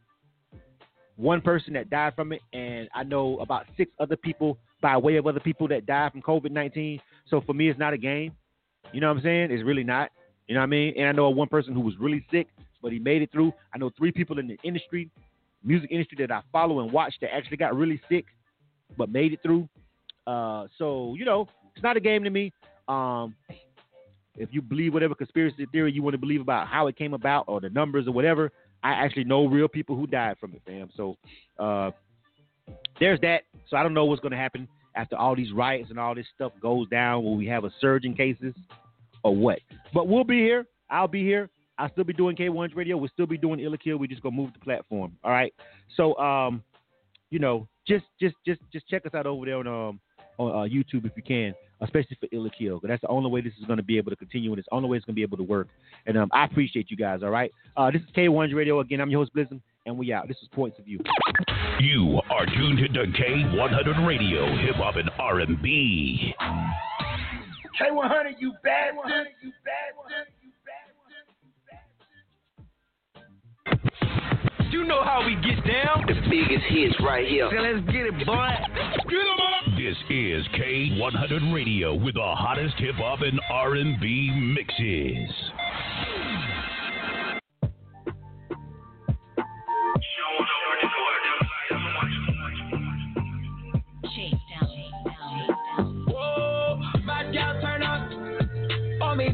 one 1.17 1.41
person 1.41 1.75
that 1.75 1.91
died 1.91 2.15
from 2.17 2.33
it, 2.33 2.41
and 2.53 2.89
I 2.95 3.05
know 3.05 3.39
about 3.39 3.67
six 3.77 3.93
other 4.01 4.17
people 4.17 4.59
by 4.81 4.97
way 4.97 5.17
of 5.17 5.27
other 5.27 5.41
people 5.41 5.69
that 5.69 5.87
died 5.87 6.13
from 6.13 6.23
COVID 6.23 6.51
19. 6.51 7.01
So 7.29 7.41
for 7.43 7.53
me, 7.53 7.69
it's 7.69 7.79
not 7.79 7.93
a 7.93 7.99
game. 7.99 8.33
You 8.93 9.01
know 9.01 9.09
what 9.09 9.19
I'm 9.19 9.23
saying? 9.23 9.51
It's 9.51 9.65
really 9.65 9.85
not. 9.85 10.11
You 10.49 10.55
know 10.55 10.61
what 10.61 10.65
I 10.65 10.67
mean? 10.67 10.95
And 10.97 11.09
I 11.09 11.13
know 11.13 11.29
one 11.29 11.49
person 11.49 11.75
who 11.75 11.81
was 11.81 11.95
really 12.01 12.25
sick, 12.31 12.49
but 12.83 12.91
he 12.91 12.99
made 12.99 13.21
it 13.21 13.31
through. 13.31 13.53
I 13.75 13.79
know 13.79 13.91
three 13.97 14.11
people 14.11 14.39
in 14.39 14.49
the 14.49 14.59
industry, 14.65 15.11
music 15.63 15.91
industry 15.91 16.17
that 16.21 16.33
I 16.33 16.41
follow 16.51 16.81
and 16.81 16.91
watch 16.91 17.15
that 17.21 17.35
actually 17.35 17.59
got 17.59 17.77
really 17.77 18.01
sick, 18.09 18.25
but 18.97 19.11
made 19.11 19.35
it 19.35 19.41
through. 19.43 19.69
Uh, 20.27 20.67
so 20.79 21.15
you 21.17 21.27
know, 21.27 21.47
it's 21.75 21.83
not 21.83 21.97
a 21.99 22.01
game 22.01 22.25
to 22.25 22.31
me. 22.31 22.53
Um, 22.89 23.35
if 24.37 24.49
you 24.53 24.63
believe 24.63 24.95
whatever 24.95 25.15
conspiracy 25.15 25.67
theory 25.71 25.93
you 25.93 26.03
want 26.03 26.15
to 26.15 26.19
believe 26.19 26.41
about 26.41 26.67
how 26.67 26.87
it 26.87 26.97
came 26.97 27.13
about 27.13 27.45
or 27.47 27.61
the 27.61 27.69
numbers 27.71 28.07
or 28.07 28.13
whatever, 28.13 28.51
I 28.83 28.93
actually 28.93 29.25
know 29.25 29.47
real 29.47 29.69
people 29.69 29.97
who 29.97 30.07
died 30.07 30.37
from 30.41 30.55
it, 30.55 30.63
fam. 30.65 30.89
So 30.97 31.17
uh, 31.59 31.91
there's 33.01 33.21
that. 33.21 33.43
So 33.69 33.77
I 33.77 33.83
don't 33.83 33.95
know 33.95 34.07
what's 34.07 34.23
going 34.23 34.33
to 34.33 34.39
happen 34.39 34.67
after 34.95 35.17
all 35.17 35.37
these 35.37 35.53
riots 35.53 35.91
and 35.91 35.99
all 35.99 36.15
this 36.15 36.27
stuff 36.35 36.53
goes 36.63 36.89
down. 36.89 37.25
Will 37.25 37.37
we 37.37 37.47
have 37.47 37.65
a 37.65 37.71
surge 37.81 38.05
in 38.05 38.15
cases 38.15 38.55
or 39.29 39.37
what? 39.37 39.61
But 39.93 40.09
we'll 40.09 40.25
be 40.25 40.39
here. 40.39 40.67
I'll 40.91 41.09
be 41.09 41.23
here. 41.23 41.51
I'll 41.79 41.91
still 41.93 42.05
be 42.05 42.13
doing 42.13 42.35
K1's 42.35 42.75
radio. 42.75 42.97
We'll 42.97 43.11
still 43.11 43.27
be 43.27 43.39
doing 43.39 43.61
Illa. 43.61 43.77
We 43.97 44.09
just 44.09 44.23
gonna 44.23 44.35
move 44.35 44.53
the 44.53 44.59
platform. 44.59 45.17
All 45.23 45.31
right. 45.31 45.55
So 45.97 46.17
um, 46.19 46.63
you 47.31 47.39
know, 47.39 47.69
just 47.87 48.05
just 48.21 48.35
just 48.47 48.61
just 48.73 48.89
check 48.89 49.07
us 49.07 49.15
out 49.15 49.27
over 49.27 49.47
there 49.47 49.59
on 49.59 49.67
um 49.67 50.01
on 50.39 50.51
uh, 50.51 50.69
YouTube 50.69 51.05
if 51.05 51.13
you 51.17 51.23
can, 51.23 51.55
especially 51.81 52.17
for 52.19 52.29
Illa. 52.33 52.51
Because 52.59 52.81
that's 52.85 53.03
the 53.03 53.09
only 53.09 53.31
way 53.31 53.41
this 53.41 53.53
is 53.61 53.67
to 53.67 53.83
be 53.83 53.97
able 53.97 54.11
to 54.11 54.17
continue, 54.17 54.51
and 54.51 54.59
it's 54.59 54.69
the 54.71 54.75
only 54.75 54.89
way 54.89 54.97
it's 54.97 55.07
to 55.07 55.13
be 55.13 55.23
able 55.23 55.37
to 55.37 55.43
work. 55.45 55.69
And 56.07 56.19
um, 56.19 56.29
I 56.33 56.45
appreciate 56.45 56.91
you 56.91 56.97
guys. 56.97 57.21
All 57.23 57.31
right. 57.31 57.53
Uh, 57.77 57.91
this 57.91 58.03
is 58.03 58.09
K1's 58.17 58.55
Radio 58.55 58.81
again. 58.81 59.01
I'm 59.01 59.11
your 59.11 59.21
host 59.21 59.33
Blizzard, 59.35 59.61
and 59.87 59.97
we 59.97 60.13
out. 60.13 60.27
This 60.27 60.39
is 60.43 60.49
Points 60.53 60.79
of 60.79 60.85
View. 60.85 61.01
You 61.81 62.21
are 62.31 62.47
tuned 62.47 62.81
into 62.81 63.05
K100 63.05 64.07
Radio, 64.07 64.47
Hip 64.67 64.77
Hop 64.77 64.97
and 64.97 65.11
R&B. 65.19 66.35
K100, 67.79 68.41
you 68.41 68.53
bad 68.65 68.97
one. 68.97 69.09
You 69.41 69.53
bad 69.65 69.95
one. 69.97 70.11
You 74.71 74.85
know 74.85 75.03
how 75.03 75.25
we 75.25 75.35
get 75.37 75.65
down. 75.67 76.05
The 76.07 76.15
biggest 76.29 76.65
hits 76.69 76.95
right 77.01 77.27
here. 77.27 77.49
So 77.51 77.57
let's 77.57 77.87
get 77.87 78.07
it, 78.07 78.27
boy. 78.27 78.49
Get 79.09 79.21
'em 79.21 79.41
up. 79.41 79.65
This 79.77 79.97
is 80.11 80.47
K100 80.49 81.55
Radio 81.55 81.95
with 81.95 82.15
the 82.15 82.35
hottest 82.35 82.75
hip 82.79 82.97
hop 82.97 83.21
and 83.23 83.41
R&B 83.49 84.31
mixes. 84.31 85.31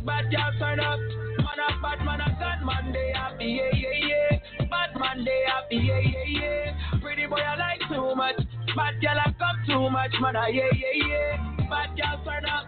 Bad 0.04 0.30
girl 0.30 0.52
turn 0.58 0.80
up. 0.80 0.98
Man 1.38 1.58
up, 1.60 1.82
bad 1.82 2.04
man 2.04 2.20
up, 2.20 2.38
gun 2.38 2.64
man 2.64 2.92
they 2.92 3.12
happy, 3.14 3.60
yeah, 3.60 3.70
yeah, 3.72 4.06
yeah. 4.08 4.66
Bad 4.70 4.98
man 4.98 5.24
they 5.24 5.42
happy, 5.46 5.76
yeah, 5.76 6.00
yeah, 6.00 6.26
yeah. 6.28 7.00
Pretty 7.00 7.26
boy 7.26 7.36
I 7.36 7.56
like 7.56 7.80
too 7.88 8.14
much. 8.14 8.36
Bad 8.76 9.00
girl 9.00 9.18
I 9.18 9.32
come 9.38 9.58
too 9.66 9.90
much, 9.90 10.14
man, 10.20 10.36
I, 10.36 10.48
yeah, 10.48 10.70
yeah, 10.72 11.08
yeah. 11.08 11.68
Bad 11.68 11.96
girl 11.96 12.24
turn 12.24 12.44
up. 12.46 12.66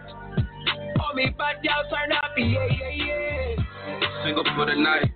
Oh, 0.99 1.13
me 1.15 1.29
bad 1.37 1.63
girl 1.63 1.83
turn 1.89 2.11
up, 2.11 2.31
yeah, 2.37 2.67
yeah, 2.69 2.89
yeah. 2.91 4.23
Single 4.25 4.43
for 4.55 4.65
the 4.65 4.75
night. 4.75 5.11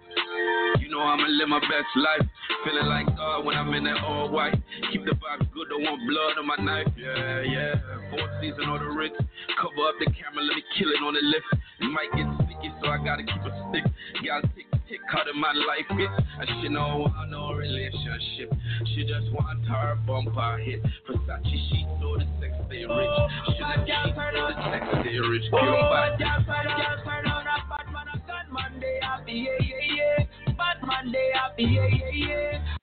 You 0.80 0.90
know 0.90 1.02
I'ma 1.02 1.28
live 1.28 1.50
my 1.50 1.60
best 1.60 1.92
life. 1.96 2.28
Feeling 2.64 2.86
like 2.86 3.08
God 3.18 3.46
when 3.46 3.56
I'm 3.56 3.74
in 3.74 3.84
that 3.86 4.04
all 4.04 4.30
white. 4.30 4.56
Keep 4.92 5.06
the 5.06 5.12
vibes 5.12 5.52
good, 5.54 5.70
don't 5.70 5.84
want 5.84 6.02
blood 6.08 6.38
on 6.38 6.48
my 6.48 6.58
knife. 6.58 6.94
Yeah, 6.96 7.42
yeah. 7.42 7.76
Fourth 8.10 8.32
season 8.42 8.70
on 8.70 8.80
the 8.80 8.90
Ritz. 8.90 9.16
Cover 9.60 9.88
up 9.90 9.96
the 10.00 10.06
camera, 10.14 10.44
let 10.44 10.56
me 10.56 10.64
kill 10.78 10.90
it 10.90 11.02
on 11.04 11.14
the 11.14 11.22
lift. 11.24 11.50
It 11.82 11.90
might 11.90 12.12
get 12.14 12.28
sticky, 12.46 12.70
so 12.82 12.90
I 12.90 12.98
gotta 13.04 13.24
keep 13.24 13.42
a 13.42 13.52
stick. 13.70 13.86
Gotta 14.26 14.48
tick, 14.54 14.70
tick, 14.88 15.00
cut 15.12 15.28
in 15.28 15.40
my 15.40 15.52
life 15.52 15.90
hit. 15.98 16.10
And 16.40 16.48
she 16.62 16.70
know 16.70 17.10
I 17.18 17.26
no 17.28 17.54
relationship. 17.54 18.54
She 18.94 19.04
just 19.04 19.32
want 19.34 19.66
her 19.66 19.98
bumper 20.06 20.58
hit. 20.62 20.82
Versace 21.10 21.50
sheets 21.70 21.90
or 22.06 22.20
the 22.20 22.28
sex 22.40 22.54
they 22.70 22.86
rich. 22.86 23.18
She 23.50 23.62
Bad 23.62 23.86
girl 23.90 24.06
sheets 24.06 24.16
turn 24.16 24.34
the 24.38 24.54
sex 24.70 24.84
they 25.04 25.18
rich. 25.18 25.46
Oh, 25.54 25.58
Pure 25.58 25.82
bad 25.90 26.18
bad. 26.18 26.20
girl 26.22 26.40
turn 26.46 26.68
up. 26.70 26.78
Girl 26.78 26.98
turn 27.04 27.26
on 27.26 27.48
up. 27.48 27.66
A 28.14 28.18
gun 28.28 28.48
man 28.54 28.80
they 28.80 29.00
happy, 29.02 29.34
yeah, 29.48 29.66
yeah, 29.66 30.26
yeah. 30.28 30.54
Bad 30.58 30.86
man 30.86 31.12
they 31.12 31.30
happy, 31.34 31.64
yeah, 31.64 31.88
yeah, 31.88 32.28
yeah. 32.28 32.78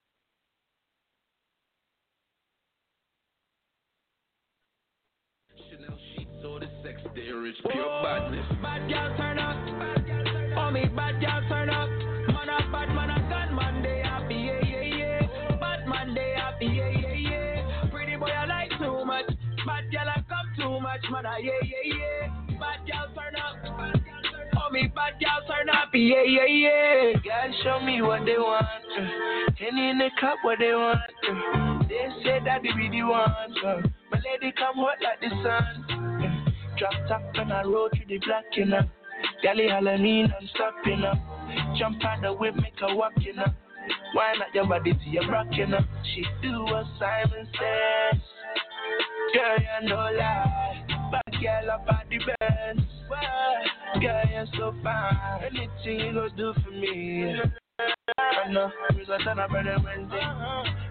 The 7.18 7.24
sex 7.24 7.26
they 7.26 7.32
rich. 7.32 7.56
Pure 7.70 8.02
badness. 8.02 8.46
Bad 8.62 8.88
girl 8.88 9.16
turn 9.16 9.38
up. 9.38 9.56
Oh 10.56 10.70
me 10.70 10.86
bad 10.94 11.20
girl 11.20 11.42
turn 11.48 11.70
up. 11.70 11.88
Man 12.28 12.48
a 12.48 12.72
bad 12.72 12.88
man 12.94 13.10
a 13.10 13.20
gun 13.28 13.54
man 13.54 13.82
they 13.82 14.02
happy 14.04 14.34
yeah 14.34 14.60
yeah 14.64 14.96
yeah. 14.96 15.56
Bad 15.60 15.86
man 15.86 16.14
they 16.14 16.34
happy 16.36 16.66
yeah 16.66 16.88
yeah 16.88 17.14
yeah. 17.14 17.90
Pretty 17.90 18.16
boy 18.16 18.26
I 18.26 18.46
like 18.46 18.70
too 18.78 19.04
much. 19.04 19.26
Bad 19.66 19.90
girl 19.90 20.08
I 20.08 20.22
come 20.28 20.48
too 20.56 20.80
much 20.80 21.04
man 21.10 21.26
I 21.26 21.38
yeah 21.38 21.52
yeah 21.62 21.94
yeah. 21.94 22.58
Bad 22.58 22.86
girl 22.86 23.08
turn 23.14 23.36
up. 23.36 23.56
Oh 24.56 24.70
me 24.70 24.88
bad 24.94 25.14
girl 25.20 25.40
turn 25.48 25.68
up 25.70 25.90
yeah 25.94 26.22
yeah 26.22 26.46
yeah. 26.46 27.12
God 27.24 27.54
show 27.62 27.80
me 27.80 28.02
what 28.02 28.24
they 28.24 28.38
want. 28.38 28.66
Henny 29.58 29.90
in 29.90 29.98
the 29.98 30.10
cup 30.20 30.38
what 30.42 30.58
they 30.58 30.72
want. 30.72 31.00
They 31.88 32.08
say 32.22 32.40
that 32.44 32.62
they 32.62 32.70
really 32.76 33.02
want. 33.02 33.56
Uh, 33.64 33.80
my 34.10 34.18
lady 34.18 34.52
come 34.56 34.76
hot 34.76 34.98
like 35.02 35.20
the 35.20 35.30
sun. 35.42 36.27
Drop 36.78 36.92
top 37.08 37.22
and 37.34 37.52
I 37.52 37.62
roll 37.64 37.88
through 37.88 38.06
the 38.08 38.18
block, 38.18 38.44
you 38.52 38.66
know. 38.66 38.82
Gally 39.42 39.68
holler 39.68 39.98
me 39.98 40.22
non-stop, 40.22 40.74
you 40.86 40.96
know. 40.96 41.14
Jump 41.76 42.04
out 42.04 42.22
the 42.22 42.32
whip, 42.32 42.54
make 42.56 42.78
her 42.78 42.94
walk, 42.94 43.12
you 43.18 43.34
know. 43.34 43.46
Why 44.14 44.34
not 44.38 44.54
your 44.54 44.66
body 44.66 44.92
to 44.92 45.10
your 45.10 45.28
rock, 45.28 45.48
you 45.52 45.66
know. 45.66 45.80
She 46.14 46.24
do 46.42 46.62
what 46.64 46.84
Simon 46.98 47.48
says. 47.52 48.20
Girl, 49.34 49.56
you 49.58 49.88
no 49.88 49.96
lie. 49.96 50.84
Bad 51.10 51.42
girl 51.42 51.70
up 51.72 51.86
at 51.88 52.06
the. 52.08 52.18
Well, 53.10 54.00
girl, 54.00 54.22
you're 54.30 54.46
so 54.56 54.74
fine. 54.82 55.42
Anything 55.42 56.06
you 56.06 56.12
go 56.12 56.28
do 56.36 56.54
for 56.62 56.70
me. 56.70 57.40
I 57.78 58.50
know 58.50 58.70
we 58.96 59.06
got 59.06 59.26
on 59.26 59.38
a 59.38 59.48
brother 59.48 59.76
Wednesday. 59.84 60.22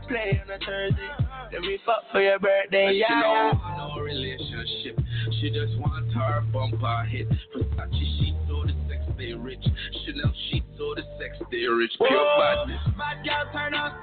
Play 0.07 0.41
on 0.41 0.51
a 0.51 0.65
Thursday. 0.65 1.09
Then 1.51 1.61
we 1.61 1.80
fuck 1.85 2.03
for 2.11 2.22
your 2.22 2.39
birthday. 2.39 2.93
She 2.93 3.14
know 3.14 3.51
yeah. 3.53 3.76
no 3.77 4.01
relationship. 4.01 4.99
She 5.39 5.49
just 5.49 5.77
want 5.80 6.11
her 6.14 6.41
bumper 6.53 7.03
hit. 7.09 7.27
Versace 7.55 8.19
sheets 8.19 8.38
the 8.47 8.73
sex 8.89 9.03
they 9.18 9.34
rich. 9.34 9.64
Chanel 10.05 10.34
sheets 10.49 10.65
or 10.80 10.95
the 10.95 11.03
sex 11.19 11.38
they 11.51 11.65
rich. 11.65 11.91
Pure 11.97 12.09
Whoa, 12.11 12.65
badness. 12.68 12.81
Bad 12.97 13.26
girl 13.26 13.51
turn 13.53 13.73
up. 13.73 13.93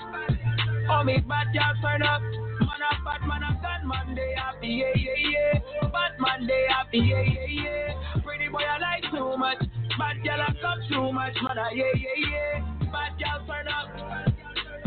Oh 0.91 1.03
me 1.05 1.19
bad 1.27 1.53
girl 1.53 1.75
turn 1.83 2.03
up. 2.03 2.23
Man 2.23 2.81
a 2.81 3.05
bad 3.05 3.27
man 3.27 3.43
a 3.43 3.61
gun 3.63 3.89
man 3.89 4.15
they 4.15 4.35
happy 4.37 4.69
yeah 4.69 4.93
yeah 4.95 5.31
yeah. 5.31 5.89
Bad 5.89 6.19
man 6.19 6.47
they 6.47 6.67
happy 6.69 6.99
yeah 6.99 7.23
yeah 7.23 7.47
yeah. 7.49 8.23
Pretty 8.25 8.49
boy 8.49 8.63
I 8.63 8.79
like 8.79 9.11
too 9.11 9.37
much. 9.37 9.59
Bad 9.99 10.23
girl 10.25 10.41
I 10.41 10.55
come 10.61 10.81
too 10.89 11.13
much 11.13 11.37
man 11.43 11.59
a 11.59 11.75
yeah 11.75 11.95
yeah 11.95 12.31
yeah. 12.31 12.91
Bad 12.93 13.19
girl 13.19 13.47
turn 13.47 13.69
up. 13.69 13.89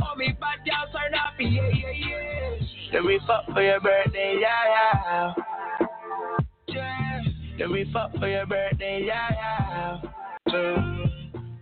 Oh 0.02 0.16
me 0.16 0.36
bad 0.40 0.60
girl 0.66 0.88
turn 0.92 1.14
up 1.14 1.34
yeah 1.40 1.70
yeah 1.74 1.92
yeah. 1.92 2.28
Then 2.92 3.06
we 3.06 3.20
fuck 3.28 3.46
for 3.54 3.62
your 3.62 3.82
birthday. 3.82 4.40
Yeah, 4.40 4.64
yeah. 4.70 5.34
Yeah. 6.68 7.22
Then 7.58 7.72
we 7.72 7.90
fuck 7.92 8.12
for 8.18 8.28
your 8.30 8.46
birthday. 8.46 9.04
Yeah, 9.06 9.30
yeah. 9.32 10.02
So, 10.50 11.17